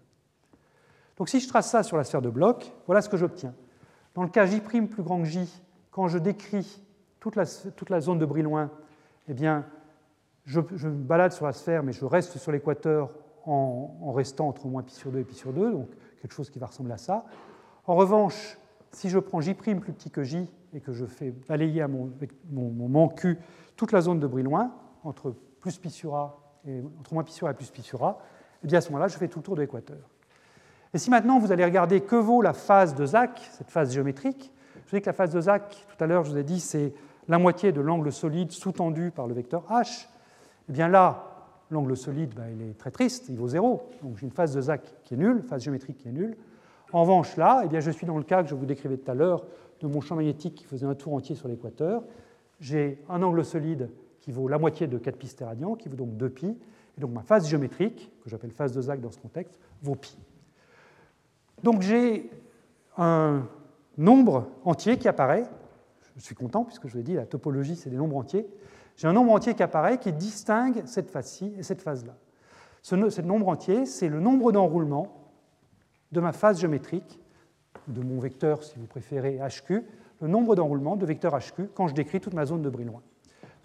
Donc 1.18 1.30
si 1.30 1.40
je 1.40 1.48
trace 1.48 1.70
ça 1.70 1.84
sur 1.84 1.98
la 1.98 2.04
sphère 2.04 2.22
de 2.22 2.30
bloc, 2.30 2.72
voilà 2.86 3.02
ce 3.02 3.10
que 3.10 3.18
j'obtiens. 3.18 3.54
Dans 4.14 4.24
le 4.24 4.30
cas 4.30 4.46
J' 4.46 4.62
plus 4.62 5.04
grand 5.04 5.20
que 5.22 5.28
J, 5.28 5.50
quand 5.92 6.08
je 6.08 6.18
décris 6.18 6.82
toute 7.20 7.36
la, 7.36 7.46
toute 7.46 7.90
la 7.90 8.02
zone 8.02 8.20
de 8.20 8.26
Brillouin 8.26 8.70
eh 9.28 9.34
bien, 9.34 9.66
je, 10.46 10.60
me 10.60 11.04
balade 11.04 11.32
sur 11.32 11.46
la 11.46 11.54
sphère, 11.54 11.84
mais 11.84 11.92
je 11.92 12.06
reste 12.06 12.38
sur 12.38 12.52
l'équateur 12.52 13.12
en, 13.46 14.12
restant 14.12 14.48
entre 14.48 14.68
moins 14.68 14.84
pi 14.84 14.94
sur 14.94 15.12
2 15.12 15.20
et 15.20 15.24
pi 15.24 15.36
sur 15.36 15.54
2, 15.54 15.72
donc 15.72 15.90
quelque 16.22 16.34
chose 16.34 16.50
qui 16.50 16.60
va 16.60 16.68
ressembler 16.68 16.94
à 16.94 16.98
ça. 16.98 17.26
En 17.86 17.96
revanche, 17.96 18.58
si 18.92 19.10
je 19.10 19.20
prends 19.20 19.42
J' 19.42 19.54
plus 19.54 19.76
petit 19.76 20.10
que 20.10 20.24
J 20.24 20.50
et 20.74 20.80
que 20.80 20.94
je 20.94 21.06
fais 21.06 21.32
balayer 21.32 21.82
à 21.82 21.88
mon, 21.88 22.12
mon, 22.52 23.08
Q 23.10 23.38
toute 23.76 23.92
la 23.92 24.02
zone 24.02 24.20
de 24.20 24.28
bruit 24.28 24.44
loin, 24.44 24.72
entre 25.04 25.36
plus 25.60 25.78
pi 25.78 25.90
sur 25.90 26.16
A 26.16 26.40
et 26.68 26.82
entre 27.00 27.14
moins 27.14 27.24
pi 27.24 27.34
sur 27.34 27.48
A 27.48 27.52
et 27.52 27.54
plus 27.54 27.70
pi 27.70 27.82
sur 27.82 28.04
A, 28.04 28.20
eh 28.64 28.68
bien 28.68 28.80
à 28.80 28.82
ce 28.82 28.90
moment-là, 28.90 29.08
je 29.08 29.18
fais 29.18 29.28
tout 29.28 29.40
le 29.40 29.44
tour 29.44 29.56
de 29.56 29.62
l'équateur. 29.62 30.10
Et 30.94 30.98
si 30.98 31.10
maintenant 31.10 31.40
vous 31.40 31.52
allez 31.52 31.66
regarder 31.66 32.02
que 32.02 32.16
vaut 32.16 32.42
la 32.42 32.54
phase 32.54 32.96
de 32.96 33.06
Zach, 33.06 33.48
cette 33.52 33.70
phase 33.70 33.94
géométrique, 33.94 34.52
je 34.88 34.96
dis 34.96 35.02
que 35.02 35.08
la 35.08 35.14
phase 35.14 35.32
de 35.32 35.42
Zach, 35.42 35.86
tout 35.90 36.04
à 36.04 36.08
l'heure, 36.08 36.24
je 36.24 36.32
vous 36.32 36.38
ai 36.38 36.44
dit, 36.44 36.60
c'est 36.60 36.94
la 37.28 37.38
moitié 37.38 37.72
de 37.72 37.82
l'angle 37.82 38.12
solide 38.12 38.52
sous-tendu 38.52 39.12
par 39.12 39.28
le 39.28 39.34
vecteur 39.34 39.64
h. 39.70 40.08
Eh 40.70 40.72
bien 40.72 40.88
là, 40.88 41.24
l'angle 41.72 41.96
solide, 41.96 42.34
ben, 42.36 42.46
il 42.54 42.70
est 42.70 42.74
très 42.78 42.92
triste, 42.92 43.26
il 43.30 43.38
vaut 43.38 43.48
0. 43.48 43.90
Donc 44.04 44.18
j'ai 44.18 44.26
une 44.26 44.32
phase 44.32 44.54
de 44.54 44.62
Zach 44.62 44.82
qui 45.04 45.14
est 45.14 45.18
nulle, 45.18 45.44
phase 45.44 45.64
géométrique 45.64 45.98
qui 45.98 46.08
est 46.08 46.12
nulle. 46.12 46.36
En 46.94 47.02
revanche, 47.02 47.36
là, 47.36 47.64
eh 47.66 47.68
bien, 47.68 47.80
je 47.80 47.92
suis 47.92 48.06
dans 48.06 48.18
le 48.18 48.24
cas 48.24 48.44
que 48.44 48.50
je 48.50 48.56
vous 48.56 48.66
décrivais 48.66 48.98
tout 48.98 49.10
à 49.10 49.16
l'heure 49.16 49.44
de 49.82 49.88
mon 49.88 50.02
champ 50.02 50.16
magnétique 50.16 50.56
qui 50.56 50.66
faisait 50.66 50.86
un 50.86 50.96
tour 50.96 51.14
entier 51.14 51.36
sur 51.36 51.48
l'équateur. 51.48 52.04
J'ai 52.60 53.04
un 53.10 53.22
angle 53.22 53.44
solide 53.44 53.90
qui 54.22 54.32
vaut 54.32 54.48
la 54.48 54.58
moitié 54.58 54.88
de 54.88 54.98
4 54.98 55.18
pi 55.18 55.28
stéradian, 55.28 55.76
qui 55.76 55.90
vaut 55.90 55.98
donc 55.98 56.16
2 56.16 56.30
pi. 56.30 56.58
Et 56.98 57.02
donc 57.02 57.12
ma 57.12 57.22
phase 57.22 57.48
géométrique, 57.48 58.12
que 58.24 58.30
j'appelle 58.30 58.52
phase 58.52 58.72
de 58.72 58.82
Zach 58.82 59.02
dans 59.02 59.12
ce 59.12 59.20
contexte, 59.20 59.60
vaut 59.82 59.96
pi. 59.96 60.18
Donc 61.64 61.82
j'ai 61.82 62.30
un 62.98 63.44
nombre 63.98 64.48
entier 64.64 64.98
qui 64.98 65.08
apparaît. 65.08 65.44
Je 66.16 66.22
suis 66.22 66.36
content 66.36 66.64
puisque 66.64 66.88
je 66.88 66.94
vous 66.94 67.00
ai 67.00 67.04
dit 67.04 67.14
la 67.14 67.26
topologie 67.26 67.76
c'est 67.76 67.90
des 67.90 67.98
nombres 67.98 68.18
entiers. 68.18 68.48
J'ai 68.98 69.08
un 69.08 69.14
nombre 69.14 69.34
entier 69.34 69.54
qui 69.54 69.64
apparaît 69.64 69.98
qui 69.98 70.14
distingue 70.14 70.84
cette 70.86 71.10
phase-ci 71.10 71.54
et 71.58 71.64
cette 71.64 71.82
phase-là. 71.82 72.16
Ce, 72.82 73.22
nombre 73.22 73.48
entier, 73.48 73.86
c'est 73.88 74.10
le 74.10 74.20
nombre 74.20 74.52
d'enroulements 74.52 75.08
de 76.12 76.20
ma 76.20 76.32
phase 76.32 76.60
géométrique, 76.62 77.20
de 77.88 78.02
mon 78.02 78.20
vecteur, 78.20 78.64
si 78.64 78.78
vous 78.78 78.86
préférez, 78.86 79.40
HQ, 79.40 79.84
le 80.22 80.28
nombre 80.28 80.56
d'enroulements 80.56 80.96
de 80.96 81.06
vecteur 81.06 81.36
HQ 81.36 81.72
quand 81.74 81.88
je 81.88 81.96
décris 81.96 82.22
toute 82.22 82.36
ma 82.36 82.46
zone 82.46 82.62
de 82.62 82.70
bruit 82.70 82.86
loin. 82.86 83.02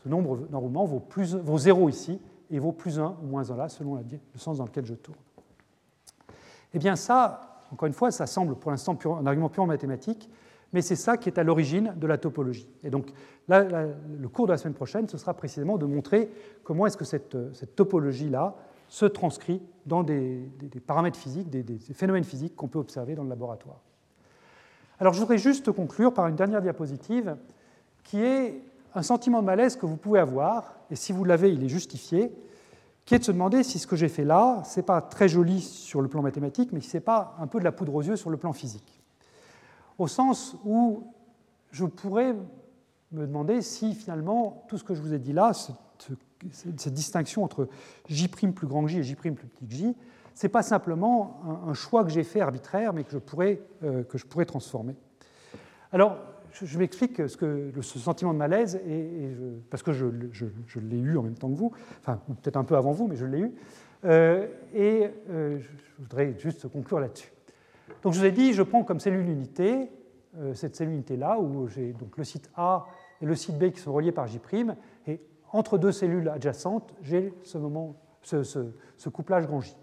Ce 0.02 0.08
nombre 0.08 0.38
d'enroulements 0.48 0.86
vaut, 0.86 1.02
vaut 1.44 1.58
0 1.58 1.88
ici 1.90 2.18
et 2.50 2.58
vaut 2.58 2.72
plus 2.72 2.98
1 2.98 3.16
ou 3.22 3.26
moins 3.26 3.48
1 3.50 3.56
là, 3.56 3.68
selon 3.68 3.96
le 3.96 4.38
sens 4.38 4.56
dans 4.56 4.64
lequel 4.64 4.86
je 4.86 4.94
tourne. 4.94 5.18
Eh 6.72 6.78
bien 6.78 6.96
ça, 6.96 7.64
encore 7.70 7.86
une 7.86 7.92
fois, 7.92 8.10
ça 8.10 8.26
semble 8.26 8.56
pour 8.56 8.70
l'instant 8.70 8.98
un 9.04 9.26
argument 9.26 9.48
purement 9.48 9.68
mathématique, 9.68 10.30
mais 10.72 10.82
c'est 10.82 10.96
ça 10.96 11.16
qui 11.16 11.28
est 11.28 11.38
à 11.38 11.42
l'origine 11.42 11.94
de 11.96 12.06
la 12.06 12.18
topologie. 12.18 12.68
Et 12.84 12.90
donc 12.90 13.12
le 13.48 14.28
cours 14.28 14.46
de 14.46 14.52
la 14.52 14.58
semaine 14.58 14.74
prochaine, 14.74 15.08
ce 15.08 15.18
sera 15.18 15.34
précisément 15.34 15.78
de 15.78 15.86
montrer 15.86 16.30
comment 16.62 16.86
est-ce 16.86 16.96
que 16.96 17.04
cette, 17.04 17.36
cette 17.54 17.74
topologie-là 17.74 18.56
se 18.90 19.06
transcrit 19.06 19.62
dans 19.86 20.02
des, 20.02 20.50
paramètres 20.86 21.18
physiques, 21.18 21.48
des, 21.48 21.64
phénomènes 21.94 22.24
physiques 22.24 22.56
qu'on 22.56 22.68
peut 22.68 22.78
observer 22.78 23.14
dans 23.14 23.22
le 23.22 23.28
laboratoire. 23.28 23.80
Alors 24.98 25.14
je 25.14 25.20
voudrais 25.20 25.38
juste 25.38 25.70
conclure 25.70 26.12
par 26.12 26.26
une 26.26 26.34
dernière 26.34 26.60
diapositive 26.60 27.36
qui 28.02 28.20
est 28.20 28.62
un 28.94 29.02
sentiment 29.02 29.40
de 29.40 29.46
malaise 29.46 29.76
que 29.76 29.86
vous 29.86 29.96
pouvez 29.96 30.18
avoir, 30.18 30.74
et 30.90 30.96
si 30.96 31.12
vous 31.12 31.24
l'avez, 31.24 31.52
il 31.52 31.62
est 31.62 31.68
justifié, 31.68 32.32
qui 33.04 33.14
est 33.14 33.20
de 33.20 33.24
se 33.24 33.32
demander 33.32 33.62
si 33.62 33.78
ce 33.78 33.86
que 33.86 33.94
j'ai 33.94 34.08
fait 34.08 34.24
là, 34.24 34.62
ce 34.64 34.80
n'est 34.80 34.86
pas 34.86 35.00
très 35.00 35.28
joli 35.28 35.60
sur 35.60 36.02
le 36.02 36.08
plan 36.08 36.20
mathématique, 36.20 36.70
mais 36.72 36.80
si 36.80 36.90
ce 36.90 36.96
n'est 36.96 37.02
pas 37.02 37.36
un 37.38 37.46
peu 37.46 37.60
de 37.60 37.64
la 37.64 37.72
poudre 37.72 37.94
aux 37.94 38.02
yeux 38.02 38.16
sur 38.16 38.30
le 38.30 38.36
plan 38.36 38.52
physique. 38.52 38.99
Au 40.00 40.06
sens 40.06 40.56
où 40.64 41.02
je 41.72 41.84
pourrais 41.84 42.34
me 43.12 43.26
demander 43.26 43.60
si 43.60 43.94
finalement 43.94 44.64
tout 44.66 44.78
ce 44.78 44.82
que 44.82 44.94
je 44.94 45.02
vous 45.02 45.12
ai 45.12 45.18
dit 45.18 45.34
là, 45.34 45.52
cette 45.52 46.94
distinction 46.94 47.44
entre 47.44 47.68
J' 48.08 48.28
plus 48.28 48.66
grand 48.66 48.86
J 48.86 49.00
et 49.00 49.02
J' 49.02 49.14
plus 49.14 49.30
petit 49.30 49.66
que 49.66 49.74
J, 49.74 49.94
ce 50.34 50.46
n'est 50.46 50.50
pas 50.50 50.62
simplement 50.62 51.42
un, 51.66 51.74
choix 51.74 52.02
que 52.02 52.08
j'ai 52.08 52.24
fait 52.24 52.40
arbitraire, 52.40 52.94
mais 52.94 53.04
que 53.04 53.10
je 53.10 53.18
pourrais, 53.18 53.60
euh, 53.84 54.02
que 54.02 54.16
je 54.16 54.24
pourrais 54.24 54.46
transformer. 54.46 54.96
Alors, 55.92 56.16
je, 56.50 56.78
m'explique 56.78 57.28
ce, 57.28 57.36
que, 57.36 57.70
ce 57.82 57.98
sentiment 57.98 58.32
de 58.32 58.38
malaise, 58.38 58.76
et, 58.76 59.36
parce 59.68 59.82
que 59.82 59.92
je, 59.92 60.06
l'ai 60.80 60.98
eu 60.98 61.18
en 61.18 61.22
même 61.22 61.34
temps 61.34 61.50
que 61.50 61.56
vous, 61.56 61.72
enfin, 62.00 62.18
peut-être 62.40 62.56
un 62.56 62.64
peu 62.64 62.78
avant 62.78 62.92
vous, 62.92 63.06
mais 63.06 63.16
je 63.16 63.26
l'ai 63.26 63.40
eu, 63.40 63.52
euh, 64.06 64.46
et 64.72 65.10
euh, 65.28 65.58
je 65.58 66.02
voudrais 66.02 66.34
juste 66.38 66.68
conclure 66.68 67.00
là-dessus. 67.00 67.30
Donc, 68.02 68.12
je 68.12 68.18
vous 68.18 68.24
ai 68.24 68.32
dit, 68.32 68.52
je 68.52 68.62
prends 68.62 68.82
comme 68.84 69.00
cellule 69.00 69.28
unité 69.28 69.90
cette 70.54 70.76
cellule 70.76 70.94
unité-là, 70.94 71.38
où 71.38 71.66
j'ai 71.66 71.92
donc 71.92 72.16
le 72.16 72.24
site 72.24 72.50
A 72.54 72.86
et 73.20 73.26
le 73.26 73.34
site 73.34 73.58
B 73.58 73.70
qui 73.70 73.80
sont 73.80 73.92
reliés 73.92 74.12
par 74.12 74.26
J', 74.26 74.40
et 75.06 75.20
entre 75.52 75.78
deux 75.78 75.92
cellules 75.92 76.28
adjacentes, 76.28 76.94
j'ai 77.02 77.34
ce, 77.42 77.58
moment, 77.58 77.96
ce, 78.22 79.08
couplage 79.08 79.46
grand 79.46 79.60
J. 79.60 79.76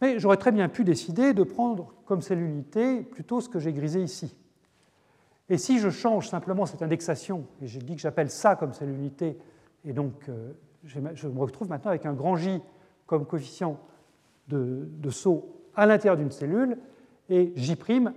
Mais 0.00 0.18
j'aurais 0.18 0.36
très 0.36 0.52
bien 0.52 0.68
pu 0.68 0.84
décider 0.84 1.32
de 1.32 1.44
prendre 1.44 1.94
comme 2.04 2.20
cellule 2.20 2.50
unité 2.50 3.02
plutôt 3.02 3.40
ce 3.40 3.48
que 3.48 3.58
j'ai 3.58 3.72
grisé 3.72 4.02
ici. 4.02 4.36
Et 5.48 5.58
si 5.58 5.78
je 5.78 5.90
change 5.90 6.28
simplement 6.28 6.66
cette 6.66 6.82
indexation, 6.82 7.46
et 7.60 7.66
j'ai 7.66 7.80
dit 7.80 7.94
que 7.94 8.00
j'appelle 8.00 8.30
ça 8.30 8.56
comme 8.56 8.72
cellule 8.72 8.96
unité, 8.96 9.38
et 9.84 9.92
donc 9.92 10.28
euh, 10.28 10.52
je 10.84 10.98
me 11.00 11.40
retrouve 11.40 11.68
maintenant 11.68 11.90
avec 11.90 12.06
un 12.06 12.12
grand 12.12 12.36
J 12.36 12.60
comme 13.06 13.26
coefficient 13.26 13.78
de 14.48 15.10
saut 15.10 15.61
à 15.76 15.86
l'intérieur 15.86 16.16
d'une 16.16 16.30
cellule 16.30 16.78
et 17.28 17.52
J' 17.56 17.76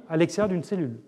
à 0.10 0.18
l'extérieur 0.18 0.49
d'une 0.49 0.64
cellule. 0.64 0.99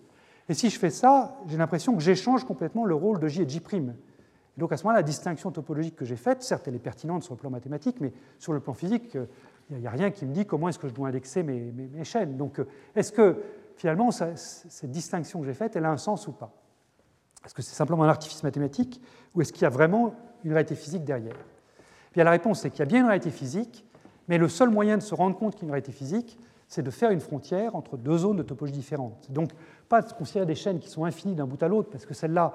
Et 0.50 0.54
si 0.54 0.70
je 0.70 0.80
fais 0.80 0.90
ça, 0.90 1.38
j'ai 1.48 1.58
l'impression 1.58 1.96
que 1.96 2.02
j'échange 2.02 2.46
complètement 2.46 2.86
le 2.86 2.96
rôle 2.96 3.20
de 3.20 3.28
J 3.28 3.42
et 3.42 3.50
J'. 3.50 3.62
Et 3.74 4.60
donc 4.60 4.72
à 4.72 4.78
ce 4.78 4.84
moment-là, 4.84 5.00
la 5.00 5.04
distinction 5.04 5.52
topologique 5.52 5.96
que 5.96 6.06
j'ai 6.06 6.16
faite, 6.16 6.42
certes, 6.42 6.68
elle 6.68 6.76
est 6.76 6.80
pertinente 6.80 7.24
sur 7.24 7.34
le 7.34 7.40
plan 7.40 7.50
mathématique, 7.50 7.98
mais 8.00 8.14
sur 8.40 8.54
le 8.54 8.60
plan 8.60 8.74
physique, 8.74 9.16
euh, 9.16 9.26
il 9.70 9.80
n'y 9.80 9.88
a 9.88 9.92
rien 9.92 10.12
qui 10.12 10.26
me 10.26 10.34
dit 10.34 10.46
comment 10.46 10.70
est-ce 10.70 10.80
que 10.80 10.88
je 10.88 10.94
dois 10.94 11.10
indexer 11.10 11.44
mes, 11.44 12.04
chaînes. 12.04 12.38
Donc 12.38 12.60
euh, 12.60 12.68
est-ce 12.96 13.12
que 13.12 13.44
finalement, 13.76 14.12
cette 14.12 14.92
distinction 14.92 15.40
que 15.40 15.46
j'ai 15.46 15.54
faite, 15.54 15.76
elle 15.76 15.86
a 15.86 15.92
un 15.92 15.98
sens 15.98 16.28
ou 16.28 16.32
pas? 16.32 16.52
Est-ce 17.46 17.54
que 17.54 17.62
c'est 17.62 17.76
simplement 17.76 18.04
un 18.04 18.10
artifice 18.10 18.42
mathématique 18.44 19.02
ou 19.36 19.42
est-ce 19.42 19.54
qu'il 19.54 19.64
y 19.64 19.66
a 19.66 19.70
vraiment 19.70 20.16
une 20.44 20.52
réalité 20.52 20.76
physique 20.76 21.04
derrière? 21.04 21.36
Bien, 22.14 22.24
la 22.24 22.32
réponse, 22.32 22.62
c'est 22.62 22.72
qu'il 22.72 22.80
y 22.80 22.84
a 22.84 22.86
bien 22.86 23.02
une 23.02 23.06
réalité 23.06 23.30
physique, 23.30 23.86
mais 24.28 24.38
le 24.38 24.48
seul 24.48 24.70
moyen 24.70 24.98
de 24.98 25.04
se 25.04 25.16
rendre 25.16 25.38
compte 25.38 25.56
qu'il 25.56 25.64
y 25.64 25.66
a 25.66 25.68
une 25.68 25.72
réalité 25.72 25.92
physique, 25.92 26.38
c'est 26.68 26.84
de 26.84 26.92
faire 26.92 27.12
une 27.12 27.22
frontière 27.22 27.76
entre 27.76 27.98
deux 27.98 28.18
zones 28.18 28.38
de 28.38 28.44
topologie 28.44 28.74
différentes. 28.74 29.32
Donc, 29.32 29.52
pas 29.88 30.02
de 30.02 30.12
considérer 30.14 30.46
des 30.46 30.56
chaînes 30.56 30.80
qui 30.80 30.90
sont 30.90 31.06
infinies 31.06 31.36
d'un 31.36 31.46
bout 31.46 31.62
à 31.64 31.68
l'autre, 31.68 31.90
parce 31.90 32.06
que 32.06 32.14
celles-là, 32.14 32.54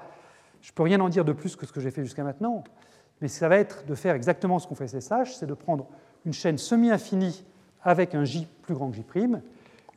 je 0.61 0.71
ne 0.71 0.75
peux 0.75 0.83
rien 0.83 0.99
en 1.01 1.09
dire 1.09 1.25
de 1.25 1.33
plus 1.33 1.55
que 1.55 1.65
ce 1.65 1.73
que 1.73 1.81
j'ai 1.81 1.91
fait 1.91 2.03
jusqu'à 2.03 2.23
maintenant, 2.23 2.63
mais 3.21 3.27
ça 3.27 3.47
va 3.49 3.57
être 3.57 3.85
de 3.85 3.95
faire 3.95 4.15
exactement 4.15 4.59
ce 4.59 4.67
qu'on 4.67 4.75
fait 4.75 4.87
SSH, 4.87 5.33
c'est 5.35 5.47
de 5.47 5.53
prendre 5.53 5.87
une 6.25 6.33
chaîne 6.33 6.57
semi-infinie 6.57 7.43
avec 7.81 8.15
un 8.15 8.23
J 8.23 8.47
plus 8.61 8.73
grand 8.73 8.89
que 8.89 8.95
J', 8.95 9.03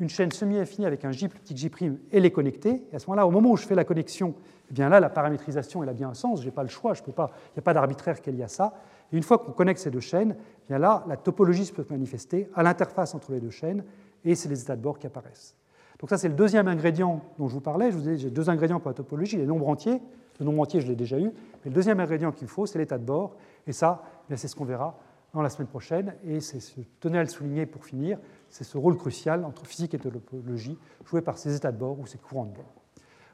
une 0.01 0.09
chaîne 0.09 0.31
semi-infinie 0.31 0.87
avec 0.87 1.05
un 1.05 1.13
J 1.13 1.29
plus 1.29 1.41
petit 1.41 1.55
que 1.55 1.61
J' 1.61 1.93
et 2.13 2.21
les 2.21 2.31
connecter. 2.31 2.85
Et 2.93 2.97
à 2.97 2.99
ce 2.99 3.07
moment-là, 3.07 3.27
au 3.27 3.31
moment 3.31 3.51
où 3.51 3.57
je 3.57 3.67
fais 3.67 3.75
la 3.75 3.85
connexion, 3.85 4.35
eh 4.71 4.75
bien 4.75 4.89
là, 4.89 5.01
la 5.01 5.09
paramétrisation 5.09 5.83
a 5.83 5.93
bien 5.93 6.11
un 6.11 6.15
sens, 6.15 6.41
je 6.41 6.47
n'ai 6.47 6.51
pas 6.51 6.63
le 6.63 6.69
choix, 6.69 6.95
il 6.95 7.11
n'y 7.11 7.59
a 7.59 7.63
pas 7.63 7.75
d'arbitraire 7.75 8.21
qu'elle 8.21 8.37
y 8.37 8.43
a 8.43 8.49
ça. 8.49 8.75
Et 9.13 9.17
une 9.17 9.23
fois 9.23 9.39
qu'on 9.39 9.53
connecte 9.53 9.81
ces 9.81 9.91
deux 9.91 10.01
chaînes, 10.01 10.37
eh 10.39 10.69
bien 10.69 10.79
là, 10.79 11.05
la 11.09 11.17
topologie 11.17 11.71
peut 11.73 11.83
se 11.83 11.93
manifester 11.93 12.49
à 12.55 12.63
l'interface 12.63 13.15
entre 13.15 13.33
les 13.33 13.41
deux 13.41 13.51
chaînes, 13.51 13.85
et 14.25 14.35
c'est 14.35 14.49
les 14.49 14.61
états 14.61 14.77
de 14.77 14.83
bord 14.83 14.99
qui 14.99 15.07
apparaissent. 15.07 15.57
Donc 16.01 16.11
ça, 16.11 16.19
c'est 16.19 16.29
le 16.29 16.35
deuxième 16.35 16.69
ingrédient 16.69 17.23
dont 17.39 17.49
je 17.49 17.55
vous 17.55 17.61
parlais. 17.61 17.91
Je 17.91 17.97
vous 17.97 18.09
ai 18.09 18.19
j'ai 18.19 18.31
deux 18.31 18.51
ingrédients 18.51 18.81
pour 18.81 18.91
la 18.91 18.95
topologie, 18.95 19.37
les 19.37 19.47
nombres 19.47 19.69
entiers 19.69 20.01
le 20.41 20.47
nombre 20.47 20.63
entier, 20.63 20.81
je 20.81 20.87
l'ai 20.87 20.97
déjà 20.97 21.19
eu. 21.19 21.25
Mais 21.65 21.71
le 21.71 21.73
deuxième 21.73 22.01
ingrédient 22.01 22.33
qu'il 22.33 22.49
faut, 22.49 22.67
c'est 22.67 22.79
l'état 22.79 22.99
de 22.99 23.05
bord. 23.05 23.37
Et 23.67 23.73
ça, 23.73 24.03
eh 24.31 24.37
c'est 24.37 24.49
ce 24.49 24.57
qu'on 24.57 24.65
verra 24.65 24.99
dans 25.33 25.43
la 25.43 25.51
semaine 25.51 25.69
prochaine. 25.69 26.15
Et 26.27 26.41
c'est 26.41 26.61
ce 26.61 26.81
tenez 27.01 27.19
à 27.19 27.23
le 27.23 27.29
souligner 27.29 27.67
pour 27.67 27.85
finir, 27.85 28.19
c'est 28.49 28.65
ce 28.65 28.79
rôle 28.79 28.97
crucial 28.97 29.45
entre 29.45 29.67
physique 29.67 29.95
et 29.95 29.99
topologie 29.99 30.79
joué 31.05 31.21
par 31.21 31.39
ces 31.39 31.55
états 31.55 31.73
de 31.73 31.79
bord 31.79 31.99
ou 31.99 32.07
ces 32.07 32.19
courants 32.19 32.45
de 32.45 32.55
bord. 32.55 32.73